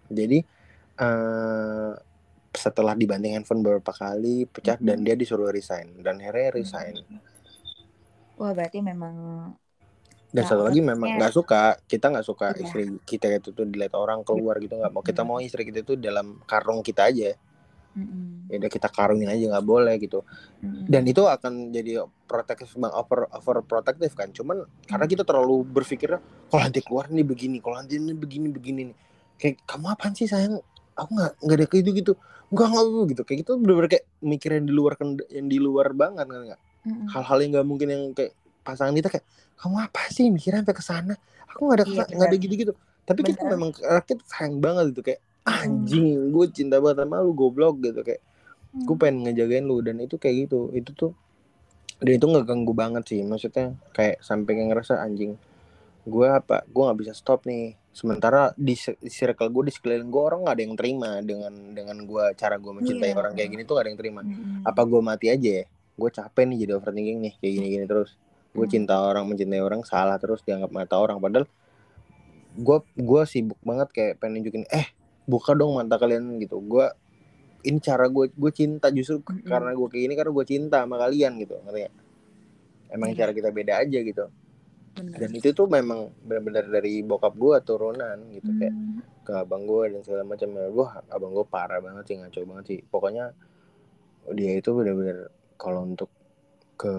Jadi 0.08 0.40
eh 1.00 1.92
setelah 2.56 2.96
dibanting 2.96 3.36
handphone 3.36 3.60
beberapa 3.60 3.92
kali 3.92 4.48
pecah 4.48 4.80
dan 4.80 5.04
Mhm. 5.04 5.06
dia 5.06 5.16
disuruh 5.20 5.52
resign. 5.52 6.00
Dan 6.00 6.24
akhirnya 6.24 6.56
resign. 6.56 6.96
Wah, 8.40 8.56
berarti 8.56 8.80
memang 8.80 9.16
dan 10.30 10.46
satu 10.46 10.64
lagi 10.64 10.80
memang 10.80 11.20
nggak 11.20 11.34
suka. 11.36 11.76
Kita 11.84 12.08
nggak 12.08 12.24
suka 12.24 12.56
Iya. 12.56 12.64
istri 12.64 12.84
kita 13.04 13.28
itu 13.36 13.52
tuh 13.52 13.68
dilihat 13.68 14.00
orang 14.00 14.24
keluar 14.24 14.64
gitu. 14.64 14.80
Nggak 14.80 14.94
mau 14.96 15.04
kita 15.04 15.22
mau 15.28 15.44
istri 15.44 15.68
kita 15.68 15.84
itu 15.84 16.00
dalam 16.00 16.40
karung 16.48 16.80
kita 16.80 17.12
aja 17.12 17.36
Mm-mm. 18.00 18.48
ya 18.48 18.56
udah 18.58 18.72
kita 18.72 18.88
karungin 18.88 19.28
aja 19.28 19.44
nggak 19.52 19.68
boleh 19.68 19.94
gitu 20.00 20.24
Mm-mm. 20.64 20.88
dan 20.88 21.04
itu 21.04 21.22
akan 21.22 21.70
jadi 21.70 22.02
protektif 22.26 22.74
bang 22.74 22.94
over 22.96 23.28
over 23.30 23.60
protektif 23.62 24.16
kan 24.16 24.32
cuman 24.32 24.64
karena 24.88 25.06
kita 25.06 25.28
terlalu 25.28 25.68
berpikir 25.68 26.18
kalau 26.48 26.62
nanti 26.64 26.80
keluar 26.80 27.12
nih 27.12 27.28
begini 27.28 27.60
kalau 27.60 27.78
nanti 27.78 28.00
ini 28.00 28.16
begini 28.16 28.48
begini 28.48 28.82
nih 28.90 28.98
kayak 29.36 29.56
kamu 29.68 29.86
apaan 29.92 30.14
sih 30.16 30.26
sayang 30.26 30.58
aku 30.96 31.12
nggak 31.14 31.32
nggak 31.44 31.58
ada 31.60 31.66
kayak 31.68 31.82
gitu 31.84 31.92
gitu 31.94 32.14
nggak 32.50 32.68
nggak 32.72 33.06
gitu 33.14 33.22
kayak 33.28 33.38
gitu 33.46 33.52
bener-bener 33.60 33.90
kayak 33.92 34.06
mikir 34.24 34.50
yang 34.58 34.66
di 34.66 34.74
luar 34.74 34.94
yang 35.30 35.48
di 35.48 35.58
luar 35.60 35.88
banget 35.94 36.26
kan 36.26 36.42
nggak 36.50 36.62
Mm-mm. 36.88 37.08
hal-hal 37.12 37.38
yang 37.44 37.52
nggak 37.54 37.68
mungkin 37.68 37.88
yang 37.92 38.04
kayak 38.16 38.32
pasangan 38.64 38.96
kita 38.96 39.10
kayak 39.12 39.26
kamu 39.60 39.76
apa 39.76 40.02
sih 40.10 40.32
mikirnya 40.32 40.64
sampai 40.64 40.76
ke 40.80 40.84
sana 40.84 41.14
aku 41.52 41.68
nggak 41.68 41.78
ada 41.78 41.86
Iya, 41.86 42.04
nggak 42.08 42.28
ada 42.28 42.30
benar. 42.32 42.46
gitu-gitu 42.48 42.74
tapi 43.10 43.20
kita 43.26 43.42
Benar. 43.42 43.52
memang 43.58 43.70
kita 44.06 44.22
sayang 44.30 44.62
banget 44.62 44.94
gitu 44.94 45.02
kayak. 45.02 45.18
Anjing 45.44 46.08
gue 46.30 46.46
cinta 46.50 46.78
banget 46.78 47.04
sama 47.04 47.20
lu 47.20 47.32
goblok 47.32 47.80
gitu 47.82 48.02
kayak 48.02 48.24
Mm. 48.70 48.86
gue 48.86 48.96
pengen 48.96 49.18
ngejagain 49.26 49.66
lu 49.66 49.82
dan 49.82 49.98
itu 49.98 50.16
kayak 50.16 50.46
gitu 50.46 50.70
itu 50.72 50.94
tuh 50.94 51.18
dan 51.98 52.14
itu 52.14 52.22
nggak 52.22 52.46
ganggu 52.46 52.70
banget 52.72 53.02
sih 53.04 53.26
maksudnya 53.26 53.74
kayak 53.90 54.22
sampai 54.22 54.54
kayak 54.54 54.70
ngerasa 54.70 55.02
anjing 55.02 55.42
gue 56.06 56.28
apa 56.30 56.62
gue 56.64 56.78
nggak 56.78 57.00
bisa 57.00 57.18
stop 57.18 57.44
nih 57.44 57.74
sementara 57.90 58.54
di, 58.54 58.78
circle 59.10 59.50
gue 59.50 59.64
di 59.66 59.74
sekeliling 59.74 60.06
gue 60.06 60.22
orang 60.22 60.46
nggak 60.46 60.54
ada 60.54 60.62
yang 60.62 60.76
terima 60.78 61.10
dengan 61.20 61.50
dengan 61.74 61.98
gue 61.98 62.24
cara 62.38 62.56
gue 62.56 62.70
mencintai 62.72 63.10
Iya. 63.10 63.18
orang 63.18 63.34
kayak 63.34 63.50
gini 63.50 63.64
tuh 63.66 63.74
gak 63.74 63.82
ada 63.82 63.90
yang 63.90 63.98
terima 63.98 64.22
Mm-mm. 64.22 64.62
apa 64.62 64.82
gue 64.86 65.02
mati 65.02 65.28
aja 65.28 65.50
ya 65.50 65.66
gue 65.98 66.10
capek 66.14 66.44
nih 66.46 66.58
jadi 66.62 66.72
overthinking 66.78 67.20
nih 67.20 67.34
kayak 67.36 67.54
gini 67.58 67.68
gini 67.74 67.86
terus 67.86 68.14
gue 68.50 68.62
Hmm. 68.62 68.70
cinta 68.72 69.02
orang 69.02 69.26
mencintai 69.26 69.60
orang 69.60 69.82
salah 69.82 70.22
terus 70.22 70.46
dianggap 70.46 70.70
mata 70.70 70.94
orang 70.94 71.18
padahal 71.18 71.50
gue 72.54 72.78
gue 72.94 73.22
sibuk 73.26 73.58
banget 73.62 73.90
kayak 73.90 74.14
pengen 74.18 74.40
nunjukin 74.40 74.70
eh 74.70 74.94
buka 75.30 75.54
dong 75.54 75.78
mata 75.78 75.96
kalian 75.96 76.42
gitu 76.42 76.58
gue 76.60 76.90
ini 77.62 77.78
cara 77.78 78.10
gue 78.10 78.34
gue 78.34 78.52
cinta 78.52 78.90
justru 78.90 79.22
Mm-mm. 79.22 79.46
karena 79.46 79.72
gue 79.78 79.88
kayak 79.88 80.04
gini 80.10 80.14
karena 80.18 80.32
gue 80.34 80.46
cinta 80.48 80.78
sama 80.82 80.98
kalian 80.98 81.38
gitu 81.38 81.56
ngerti 81.62 81.80
nggak? 81.86 81.96
emang 82.90 83.10
Iya. 83.14 83.18
cara 83.22 83.32
kita 83.38 83.50
beda 83.54 83.74
aja 83.78 84.00
gitu 84.02 84.26
Benar. 84.90 85.18
dan 85.22 85.30
itu 85.32 85.50
tuh 85.54 85.68
memang 85.70 86.10
benar-benar 86.26 86.66
dari 86.66 87.06
bokap 87.06 87.38
gue 87.38 87.56
turunan 87.62 88.18
gitu 88.34 88.50
kayak 88.58 88.74
Mm. 88.74 89.00
ke 89.22 89.34
abang 89.38 89.64
gue 89.64 89.94
dan 89.94 90.02
segala 90.02 90.24
macam 90.26 90.50
wah 90.74 90.92
abang 91.08 91.32
gue 91.32 91.46
parah 91.46 91.78
banget 91.78 92.04
sih 92.04 92.16
ngaco 92.18 92.40
banget 92.50 92.66
sih 92.66 92.80
pokoknya 92.82 93.26
dia 94.34 94.52
itu 94.58 94.74
benar-benar 94.74 95.30
kalau 95.56 95.86
untuk 95.86 96.10
ke 96.74 96.90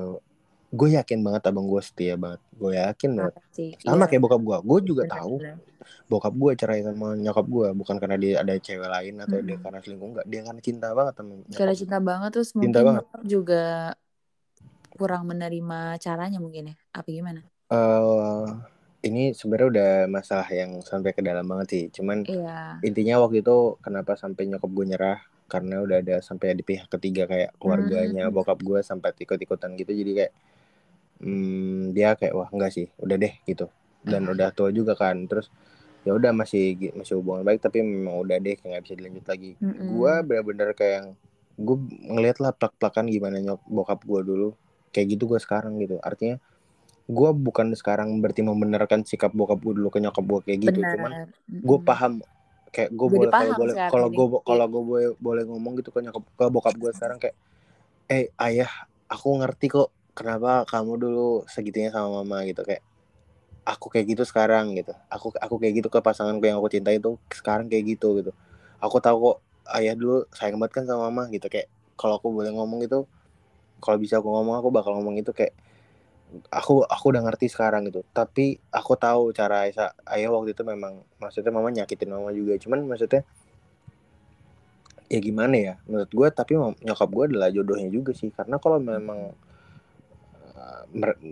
gue 0.70 0.88
yakin 0.92 1.18
banget 1.20 1.42
abang 1.44 1.66
gue 1.66 1.82
setia 1.82 2.14
banget 2.14 2.38
gue 2.52 2.72
yakin 2.72 3.10
banget 3.12 3.34
sih. 3.50 3.70
sama 3.76 3.96
Iya. 3.98 4.08
kayak 4.08 4.22
bokap 4.22 4.40
gue 4.40 4.56
gue 4.60 4.78
juga 4.86 5.02
Benar, 5.04 5.14
tahu 5.16 5.34
benar. 5.36 5.56
bokap 6.06 6.34
gue 6.36 6.50
cerai 6.54 6.80
sama 6.80 7.08
nyokap 7.14 7.46
gue 7.46 7.68
bukan 7.74 7.96
karena 7.96 8.16
dia 8.16 8.32
ada 8.38 8.54
cewek 8.54 8.86
lain 8.86 9.14
atau 9.18 9.38
dia 9.38 9.50
Mm-mm. 9.50 9.64
karena 9.64 9.78
selingkuh 9.80 10.08
enggak 10.08 10.26
dia 10.26 10.40
karena 10.42 10.60
cinta 10.60 10.88
banget 10.90 11.14
sama 11.16 11.30
Karena 11.30 11.42
nyokap 11.66 11.74
cinta 11.76 11.98
banget 12.00 12.30
terus 12.30 12.48
Cinta 12.50 12.60
mungkin 12.60 12.84
banget. 12.86 13.04
juga 13.24 13.64
kurang 14.90 15.22
menerima 15.24 15.96
caranya 15.96 16.38
mungkin 16.38 16.70
ya. 16.70 16.76
Apa 16.92 17.08
gimana? 17.08 17.40
Eh, 17.66 18.46
ini 19.02 19.32
sebenarnya 19.32 19.68
udah 19.70 19.90
masalah 20.06 20.48
yang 20.50 20.82
sampai 20.82 21.10
ke 21.10 21.22
dalam 21.22 21.42
banget 21.42 21.66
sih 21.68 21.84
cuman 21.90 22.22
Iya. 22.22 22.82
intinya 22.82 23.16
waktu 23.18 23.40
itu 23.40 23.56
kenapa 23.80 24.12
sampai 24.12 24.44
nyokap 24.44 24.68
gue 24.68 24.86
nyerah 24.86 25.18
karena 25.46 25.80
udah 25.80 25.98
ada 25.98 26.16
sampai 26.20 26.52
di 26.52 26.60
pihak 26.60 26.86
ketiga 26.88 27.24
kayak 27.24 27.56
keluarganya 27.56 28.28
Hmm. 28.28 28.34
bokap 28.34 28.60
gue 28.60 28.78
sampai 28.80 29.16
ikut-ikutan 29.16 29.72
gitu 29.74 29.90
jadi 29.90 30.12
kayak 30.14 30.32
hmm, 31.20 31.92
dia 31.92 32.16
kayak 32.16 32.34
wah 32.34 32.48
enggak 32.50 32.72
sih 32.74 32.86
udah 32.98 33.16
deh 33.16 33.34
gitu. 33.44 33.68
Dan 34.00 34.24
Ah. 34.28 34.32
udah 34.32 34.48
tua 34.56 34.72
juga 34.72 34.96
kan 34.96 35.28
terus 35.28 35.52
ya 36.00 36.16
udah 36.16 36.32
masih 36.32 36.96
masih 36.96 37.20
hubungan 37.20 37.44
baik 37.44 37.60
tapi 37.60 37.84
memang 37.84 38.24
udah 38.24 38.40
deh 38.40 38.56
kayak 38.56 38.68
nggak 38.72 38.84
bisa 38.88 38.94
dilanjut 38.96 39.26
lagi. 39.28 39.52
Mm-mm. 39.60 39.86
gue 39.92 40.12
bener-bener 40.24 40.68
kayak 40.72 40.94
yang 40.96 41.08
gue 41.60 41.76
ngeliat 42.08 42.40
lah 42.40 42.52
plak-plakan 42.56 43.04
gimana 43.12 43.36
nyok 43.44 43.60
bokap 43.68 44.00
gue 44.02 44.20
dulu. 44.24 44.48
Kayak 44.90 45.06
gitu 45.16 45.28
gue 45.28 45.38
sekarang 45.38 45.76
gitu. 45.76 46.00
Artinya 46.00 46.40
gue 47.10 47.30
bukan 47.36 47.74
sekarang 47.76 48.16
berarti 48.24 48.40
membenarkan 48.40 49.04
sikap 49.04 49.34
bokap 49.36 49.60
gue 49.60 49.76
dulu 49.76 49.92
ke 49.92 50.00
nyokap 50.00 50.24
gue 50.24 50.40
kayak 50.48 50.58
gitu. 50.72 50.80
Benar. 50.80 50.92
cuman 50.96 51.12
gue 51.46 51.78
paham 51.84 52.12
kayak 52.70 52.90
gue 52.94 53.06
boleh 53.10 53.28
kalau 53.34 53.52
boleh 53.58 53.74
kalau 53.90 54.08
gue 54.08 54.26
kalau 54.46 54.66
gue 54.70 54.82
boleh, 54.82 55.08
boleh 55.18 55.42
ngomong 55.44 55.72
gitu 55.82 55.90
ke 55.90 56.00
nyokap 56.00 56.22
ke 56.22 56.44
bokap 56.48 56.74
gue 56.78 56.90
sekarang 56.94 57.18
kayak 57.18 57.36
eh 58.08 58.30
ayah 58.40 58.70
aku 59.10 59.42
ngerti 59.42 59.66
kok 59.68 59.90
kenapa 60.20 60.68
kamu 60.68 61.00
dulu 61.00 61.28
segitunya 61.48 61.88
sama 61.88 62.20
mama 62.20 62.44
gitu? 62.44 62.60
Kayak 62.60 62.84
aku 63.64 63.88
kayak 63.88 64.06
gitu 64.12 64.22
sekarang 64.28 64.76
gitu. 64.76 64.92
Aku 65.08 65.32
aku 65.40 65.56
kayak 65.56 65.80
gitu 65.80 65.88
ke 65.88 66.04
pasanganku 66.04 66.44
yang 66.44 66.60
aku 66.60 66.68
cintai 66.68 67.00
itu 67.00 67.16
sekarang 67.32 67.72
kayak 67.72 67.96
gitu 67.96 68.20
gitu. 68.20 68.32
Aku 68.84 69.00
tahu 69.00 69.16
kok 69.32 69.36
ayah 69.80 69.96
dulu 69.96 70.28
sayang 70.36 70.60
banget 70.60 70.82
kan 70.82 70.84
sama 70.84 71.08
mama 71.08 71.32
gitu. 71.32 71.48
Kayak 71.48 71.72
kalau 71.96 72.20
aku 72.20 72.28
boleh 72.28 72.52
ngomong 72.52 72.84
gitu 72.84 73.08
kalau 73.80 73.96
bisa 73.96 74.20
aku 74.20 74.28
ngomong 74.28 74.60
aku 74.60 74.68
bakal 74.68 74.92
ngomong 75.00 75.16
itu 75.16 75.32
kayak 75.32 75.56
aku 76.52 76.84
aku 76.84 77.04
udah 77.16 77.22
ngerti 77.24 77.48
sekarang 77.48 77.88
gitu. 77.88 78.04
Tapi 78.12 78.60
aku 78.68 78.92
tahu 79.00 79.32
cara 79.32 79.66
ayah, 80.12 80.28
waktu 80.30 80.52
itu 80.52 80.62
memang 80.68 81.00
maksudnya 81.16 81.48
mama 81.48 81.72
nyakitin 81.72 82.12
mama 82.12 82.28
juga. 82.36 82.60
Cuman 82.60 82.84
maksudnya 82.84 83.24
ya 85.08 85.18
gimana 85.18 85.56
ya? 85.56 85.74
Menurut 85.88 86.12
gue 86.12 86.28
tapi 86.28 86.54
nyokap 86.60 87.08
gue 87.08 87.24
adalah 87.34 87.48
jodohnya 87.48 87.88
juga 87.88 88.12
sih. 88.12 88.28
Karena 88.30 88.60
kalau 88.60 88.78
memang 88.78 89.32
mer- 89.32 89.49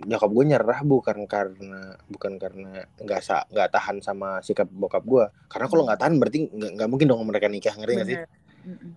nyokap 0.07 0.29
gue 0.31 0.45
nyerah 0.47 0.79
bukan 0.81 1.17
karena 1.27 1.99
bukan 2.07 2.39
karena 2.39 2.87
nggak 2.95 3.21
sa 3.21 3.43
nggak 3.51 3.69
tahan 3.69 3.97
sama 3.99 4.39
sikap 4.39 4.71
bokap 4.71 5.03
gue 5.03 5.25
karena 5.51 5.67
kalau 5.67 5.83
nggak 5.83 5.99
tahan 5.99 6.15
berarti 6.15 6.47
nggak 6.49 6.89
mungkin 6.89 7.07
dong 7.11 7.27
mereka 7.27 7.51
nikah 7.51 7.75
ngerti 7.75 7.93
nggak 7.95 8.07
sih 8.07 8.19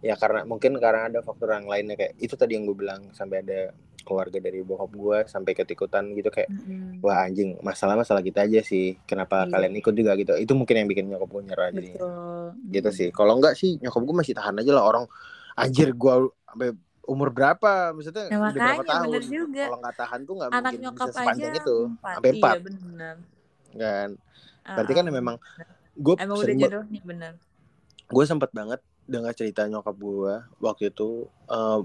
ya 0.02 0.14
karena 0.18 0.42
mungkin 0.42 0.78
karena 0.78 1.10
ada 1.10 1.18
faktor 1.22 1.54
yang 1.54 1.66
lainnya 1.66 1.94
kayak 1.94 2.14
itu 2.18 2.34
tadi 2.34 2.58
yang 2.58 2.66
gue 2.66 2.76
bilang 2.78 3.10
sampai 3.14 3.42
ada 3.42 3.70
keluarga 4.02 4.42
dari 4.42 4.66
bokap 4.66 4.90
gue 4.90 5.18
sampai 5.30 5.54
ketikutan 5.54 6.10
gitu 6.18 6.26
kayak 6.26 6.50
Mm-mm. 6.50 6.98
wah 7.06 7.22
anjing 7.22 7.54
masalah 7.62 7.94
masalah 7.94 8.18
kita 8.18 8.42
aja 8.42 8.58
sih 8.66 8.98
kenapa 9.06 9.46
Iya. 9.46 9.54
kalian 9.54 9.74
ikut 9.78 9.94
juga 9.94 10.18
gitu 10.18 10.34
itu 10.34 10.52
mungkin 10.58 10.74
yang 10.82 10.88
bikin 10.90 11.06
nyokap 11.06 11.30
gue 11.30 11.42
nyerah 11.46 11.68
Betul. 11.70 12.46
gitu 12.74 12.88
Mm-mm. 12.90 12.98
sih 12.98 13.08
kalau 13.14 13.38
enggak 13.38 13.54
sih 13.54 13.78
nyokap 13.78 14.02
gue 14.02 14.16
masih 14.18 14.34
tahan 14.34 14.58
aja 14.58 14.72
lah 14.74 14.84
orang 14.84 15.04
anjir 15.54 15.94
gue 15.94 16.14
sampai 16.42 16.68
umur 17.08 17.28
berapa 17.34 17.90
maksudnya 17.94 18.30
Nah, 18.30 18.38
udah 18.50 18.60
berapa 18.62 18.82
tahun 18.86 19.04
bener 19.10 19.22
juga. 19.26 19.64
kalau 19.66 19.76
nggak 19.82 19.96
tahan 19.98 20.20
tuh 20.28 20.34
nggak 20.38 20.50
mungkin 20.54 20.78
bisa 20.94 21.10
sepanjang 21.10 21.52
aja 21.52 21.60
itu 21.62 21.76
empat. 21.90 22.14
sampai 22.16 22.30
empat 22.32 22.54
Iya 22.54 22.58
benar. 22.66 23.16
kan 23.72 24.08
berarti 24.74 24.92
kan 24.94 25.04
ah, 25.08 25.14
memang 25.18 25.36
gue 25.98 26.14
Emang 26.16 26.38
udah 26.38 26.54
jodohnya 26.56 27.00
benar. 27.04 27.32
gue 28.12 28.24
sempet 28.28 28.50
banget 28.52 28.80
dengar 29.08 29.32
cerita 29.34 29.66
nyokap 29.66 29.96
gue 29.98 30.34
waktu 30.62 30.82
itu 30.92 31.26
eh, 31.50 31.78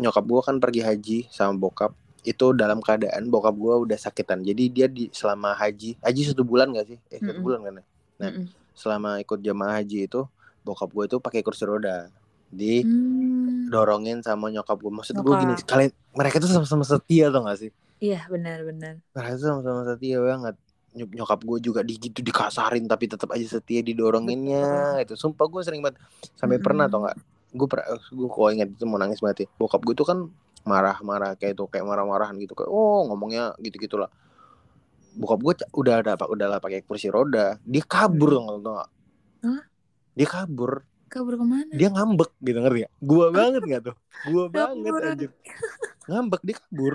nyokap 0.00 0.24
gue 0.24 0.40
kan 0.48 0.56
pergi 0.62 0.80
haji 0.80 1.18
sama 1.28 1.52
bokap 1.58 1.92
itu 2.22 2.54
dalam 2.54 2.78
keadaan 2.80 3.26
bokap 3.28 3.54
gue 3.58 3.74
udah 3.90 3.98
sakitan 3.98 4.40
jadi 4.46 4.64
dia 4.70 4.86
di 4.86 5.10
selama 5.10 5.52
haji 5.58 5.98
haji 6.00 6.20
satu 6.32 6.42
bulan 6.46 6.70
gak 6.72 6.86
sih 6.94 6.98
eh 7.10 7.20
satu 7.20 7.34
Mm-mm. 7.34 7.44
bulan 7.44 7.60
kan 7.66 7.74
ya 7.82 7.84
Nah, 8.22 8.30
Mm-mm. 8.30 8.46
selama 8.78 9.18
ikut 9.18 9.42
jamaah 9.42 9.82
haji 9.82 10.06
itu 10.06 10.20
bokap 10.62 10.88
gue 10.94 11.04
itu 11.10 11.16
pakai 11.18 11.42
kursi 11.42 11.66
roda 11.66 12.06
di 12.52 12.84
Hmm. 12.84 13.72
dorongin 13.72 14.20
sama 14.20 14.52
nyokap 14.52 14.76
gue 14.78 14.92
maksud 14.92 15.16
gue 15.16 15.34
gini 15.40 15.54
kalian 15.64 15.90
mereka 16.12 16.36
tuh 16.38 16.50
sama-sama 16.52 16.84
setia 16.84 17.32
tau 17.32 17.42
gak 17.48 17.58
sih? 17.58 17.70
Iya 18.02 18.26
benar-benar. 18.28 18.94
mereka 19.16 19.32
tuh 19.40 19.46
sama-sama 19.48 19.80
setia 19.88 20.18
banget. 20.20 20.54
Ny- 20.92 21.08
nyokap 21.16 21.40
gue 21.40 21.58
juga 21.64 21.80
di 21.80 21.96
gitu 21.96 22.20
dikasarin 22.20 22.84
tapi 22.84 23.08
tetap 23.08 23.32
aja 23.32 23.46
setia 23.48 23.80
didoroginnya 23.80 25.00
itu 25.00 25.16
sumpah 25.16 25.46
gue 25.48 25.62
sering 25.64 25.80
banget. 25.80 25.96
Sampai 26.36 26.60
Mm-mm. 26.60 26.66
pernah 26.66 26.86
tau 26.92 27.08
gak? 27.08 27.16
Gue 27.52 27.66
pernah 27.68 27.86
gue 27.96 28.28
kalau 28.28 28.48
ingat 28.52 28.68
itu 28.76 28.84
mau 28.84 29.00
nangis 29.00 29.20
banget 29.24 29.38
ya. 29.44 29.48
Bokap 29.56 29.80
gue 29.84 29.94
tuh 29.96 30.04
kan 30.04 30.18
marah-marah 30.68 31.34
kayak 31.40 31.56
itu 31.56 31.64
kayak 31.72 31.84
marah-marahan 31.88 32.36
gitu. 32.36 32.52
Kayak 32.52 32.70
oh 32.70 33.08
ngomongnya 33.08 33.56
gitu 33.64 33.76
gitulah 33.80 34.12
bokap 35.12 35.40
gue 35.44 35.54
udah 35.76 35.94
ada 36.00 36.12
pak 36.16 36.28
udah 36.28 36.46
lah 36.56 36.58
pakai 36.60 36.84
kursi 36.84 37.08
roda. 37.12 37.56
Dia 37.64 37.84
kabur 37.84 38.36
tau 38.60 38.72
gak? 38.80 38.90
Hah? 39.42 39.62
dia 40.12 40.28
kabur 40.28 40.84
Kabur 41.12 41.36
ke 41.36 41.44
mana? 41.44 41.68
dia 41.68 41.88
ngambek 41.88 42.32
gitu 42.40 42.58
ngerti 42.58 42.80
ya 42.84 42.88
gua 42.98 43.26
banget 43.28 43.62
gak 43.62 43.82
tuh? 43.84 43.96
Gua 44.24 44.44
banget 44.48 44.92
anjir. 45.04 45.30
Ngambek 46.08 46.40
dia 46.40 46.56
kabur. 46.56 46.94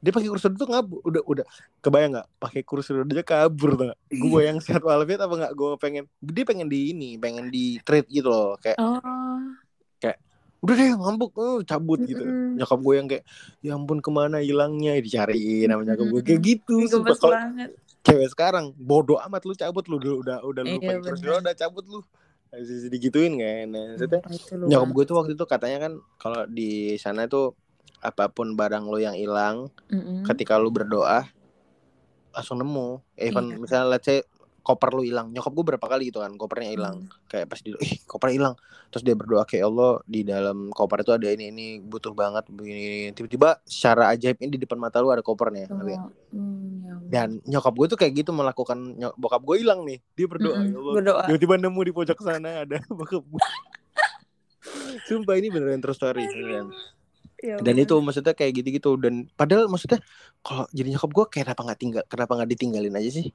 Dia 0.00 0.12
pakai 0.12 0.28
kursi 0.28 0.44
roda 0.44 0.58
tuh 0.58 0.68
ngabur 0.68 0.98
udah 1.02 1.22
udah. 1.24 1.46
Kebayang 1.80 2.12
nggak? 2.12 2.28
Pakai 2.36 2.60
kursi 2.60 2.90
roda 2.92 3.08
aja 3.10 3.20
kabur 3.20 3.70
tuh. 3.74 3.92
Gua 4.10 4.40
yang 4.40 4.58
sehat 4.58 4.80
walafiat 4.80 5.20
apa 5.20 5.34
nggak? 5.34 5.52
Gua 5.52 5.76
pengen 5.76 6.08
dia 6.20 6.44
pengen 6.44 6.68
di 6.68 6.92
ini 6.92 7.16
pengen 7.16 7.48
di 7.48 7.76
trade 7.80 8.08
gitu 8.08 8.28
loh 8.28 8.56
kayak 8.56 8.80
Oh. 8.80 9.00
udah 10.64 10.74
deh 10.74 10.96
ngambek 10.96 11.32
eh, 11.36 11.56
cabut 11.68 12.00
gitu. 12.00 12.24
Mm-mm. 12.24 12.56
nyokap 12.56 12.80
gue 12.80 12.94
yang 12.96 13.04
kayak 13.04 13.24
ya 13.60 13.76
ampun 13.76 14.00
ke 14.00 14.08
mana 14.08 14.40
hilangnya? 14.40 14.96
Dicariin 14.96 15.68
sama 15.68 15.84
nyokap 15.84 16.06
gue 16.08 16.20
kayak 16.24 16.40
gitu 16.40 16.74
sumpah. 16.88 17.12
banget. 17.20 17.70
cewek 18.00 18.28
sekarang 18.32 18.72
bodoh 18.72 19.20
amat 19.20 19.44
lu 19.44 19.52
cabut 19.52 19.84
lu 19.84 20.00
udah 20.00 20.16
udah 20.16 20.36
udah 20.40 20.62
lu 20.64 20.76
Iya, 20.80 21.04
terus 21.04 21.20
bener. 21.20 21.44
udah 21.44 21.52
cabut 21.52 21.84
lu 21.84 22.00
Masih 22.54 22.86
digituin 22.86 23.34
kan 23.34 23.66
nah, 23.66 23.98
maksudnya 23.98 24.20
itu 24.30 24.54
lu 24.54 24.64
nyokap 24.70 24.88
gue 24.94 25.04
tuh 25.04 25.16
waktu 25.18 25.32
itu 25.34 25.44
katanya 25.44 25.78
kan 25.82 25.92
kalau 26.22 26.46
di 26.46 26.94
sana 26.96 27.26
tuh 27.26 27.58
apa 27.98 28.30
pun 28.30 28.54
barang 28.54 28.86
lo 28.86 28.98
yang 29.00 29.16
hilang 29.18 29.74
Mm-mm. 29.90 30.22
ketika 30.22 30.54
lu 30.54 30.70
berdoa 30.70 31.26
langsung 32.30 32.62
nemu 32.62 32.98
even 33.16 33.54
Iya. 33.54 33.58
misalnya 33.58 33.86
let's 33.90 34.06
say 34.06 34.22
koper 34.64 34.90
lu 34.96 35.04
hilang. 35.04 35.28
Nyokap 35.28 35.52
gue 35.52 35.64
berapa 35.76 35.86
kali 35.86 36.08
gitu 36.08 36.24
kan 36.24 36.32
kopernya 36.34 36.72
hilang. 36.72 37.04
Hmm. 37.04 37.28
kayak 37.28 37.46
pas 37.52 37.60
di 37.60 37.76
ih 37.76 38.00
koper 38.08 38.32
hilang. 38.32 38.56
Terus 38.88 39.04
dia 39.04 39.12
berdoa 39.12 39.44
kayak 39.44 39.64
Allah 39.68 40.00
di 40.08 40.24
dalam 40.24 40.72
koper 40.72 41.04
itu 41.04 41.12
ada 41.12 41.28
ini 41.28 41.52
ini 41.52 41.66
butuh 41.78 42.16
banget 42.16 42.48
begini 42.48 43.12
tiba-tiba 43.12 43.60
secara 43.68 44.08
ajaib 44.16 44.40
ini 44.40 44.56
di 44.56 44.60
depan 44.64 44.80
mata 44.80 45.04
lu 45.04 45.12
ada 45.12 45.20
kopernya? 45.20 45.68
Oh, 45.68 45.84
hmm, 45.84 45.92
ya 45.92 46.08
dan 47.04 47.38
nyokap 47.44 47.74
gue 47.76 47.86
tuh 47.94 47.98
kayak 48.00 48.24
gitu 48.24 48.30
melakukan 48.32 48.78
nyok- 48.96 49.16
bokap 49.20 49.42
gue 49.44 49.56
hilang 49.60 49.84
nih. 49.84 50.00
Dia 50.16 50.26
berdoa 50.26 50.56
Mm-mm, 50.56 50.72
ya 50.72 50.78
Allah 50.80 50.94
berdoa. 50.96 51.22
tiba-tiba 51.28 51.54
nemu 51.60 51.80
di 51.84 51.92
pojok 51.92 52.18
sana 52.24 52.64
ada 52.64 52.80
bokap 52.98 53.22
gue 53.22 53.42
sumpah 55.04 55.36
ini 55.36 55.52
beneran 55.52 55.80
terus 55.84 56.00
story 56.00 56.24
beneran. 56.24 56.72
Ya 57.44 57.60
dan 57.60 57.76
itu 57.76 57.92
maksudnya 58.00 58.32
kayak 58.32 58.64
gitu-gitu. 58.64 58.96
Dan 58.96 59.28
padahal 59.36 59.68
maksudnya 59.68 60.00
kalau 60.40 60.64
jadi 60.72 60.96
nyokap 60.96 61.10
gue 61.12 61.24
kenapa 61.28 61.60
nggak 61.60 61.80
tinggal 61.80 62.02
kenapa 62.08 62.32
nggak 62.40 62.50
ditinggalin 62.56 62.94
aja 62.96 63.10
sih 63.20 63.26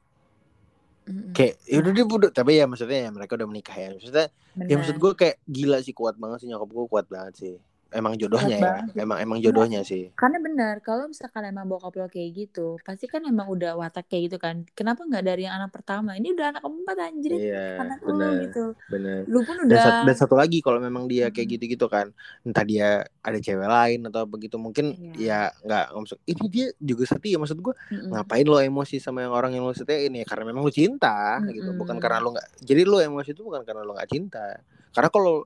Mm-mm. 1.10 1.34
kayak 1.34 1.58
ya 1.66 1.78
udah 1.82 1.92
dia 1.92 2.06
bodoh. 2.06 2.32
Tapi 2.32 2.62
ya 2.62 2.70
maksudnya 2.70 3.00
ya 3.06 3.10
mereka 3.10 3.34
udah 3.34 3.48
menikah 3.50 3.74
ya. 3.74 3.88
Maksudnya 3.98 4.28
ya 4.30 4.76
Benar. 4.78 4.78
maksud 4.86 4.96
gue 5.02 5.12
kayak 5.18 5.36
gila 5.50 5.78
sih 5.82 5.94
kuat 5.98 6.16
banget 6.22 6.46
sih. 6.46 6.48
Nyokap 6.54 6.70
gue 6.70 6.86
kuat 6.86 7.06
banget 7.10 7.34
sih 7.36 7.54
emang 7.92 8.14
jodohnya 8.22 8.58
ya 8.58 8.76
sih. 8.88 9.02
emang 9.04 9.18
emang 9.26 9.40
jodohnya 9.42 9.82
sih 9.82 10.12
Karena 10.20 10.38
benar, 10.44 10.84
kalau 10.84 11.08
misalkan 11.08 11.48
emang 11.48 11.64
bokap 11.72 11.96
lo 11.96 12.06
kayak 12.12 12.30
gitu, 12.36 12.76
pasti 12.84 13.08
kan 13.08 13.24
emang 13.24 13.48
udah 13.48 13.72
watak 13.80 14.04
kayak 14.12 14.24
gitu 14.28 14.38
kan. 14.38 14.68
Kenapa 14.76 15.08
nggak 15.08 15.24
dari 15.24 15.48
yang 15.48 15.56
anak 15.64 15.72
pertama? 15.72 16.12
Ini 16.20 16.36
udah 16.36 16.46
anak 16.52 16.62
keempat 16.66 16.98
anjir, 17.00 17.32
iya 17.40 17.80
anak 17.80 18.00
lo 18.04 18.12
benar 18.12 18.32
gitu. 18.44 18.64
benar 18.92 19.20
Lu 19.32 19.40
pun 19.48 19.56
dan, 19.64 19.66
udah 19.72 19.80
sat- 19.80 20.02
dan 20.04 20.16
satu 20.20 20.36
lagi 20.36 20.60
kalau 20.60 20.80
memang 20.84 21.08
dia 21.08 21.32
kayak 21.32 21.48
Mm-mm. 21.48 21.56
gitu-gitu 21.56 21.86
kan 21.88 22.12
entah 22.44 22.66
dia 22.68 22.88
ada 23.24 23.40
cewek 23.40 23.70
lain 23.70 24.00
atau 24.12 24.24
begitu 24.28 24.56
mungkin 24.60 24.86
Iya. 25.16 25.16
ya 25.16 25.40
nggak 25.64 25.86
maksud 25.96 26.18
ini 26.28 26.44
dia 26.52 26.66
juga 26.84 27.04
setia 27.08 27.36
maksud 27.40 27.60
gue 27.64 27.74
Mm-mm. 27.96 28.12
ngapain 28.12 28.44
lo 28.44 28.60
emosi 28.60 29.00
sama 29.00 29.24
yang 29.24 29.32
orang 29.32 29.56
yang 29.56 29.64
lo 29.64 29.72
setiin 29.72 30.20
ya 30.20 30.26
karena 30.28 30.44
memang 30.52 30.68
lo 30.68 30.72
cinta 30.74 31.40
gitu 31.48 31.72
bukan 31.72 31.96
karena 31.96 32.20
lo 32.20 32.36
nggak 32.36 32.48
jadi 32.60 32.82
lo 32.84 33.00
emosi 33.00 33.32
itu 33.32 33.42
bukan 33.46 33.62
karena 33.64 33.82
lo 33.88 33.96
nggak 33.96 34.10
cinta 34.12 34.60
karena 34.92 35.10
kalau 35.14 35.46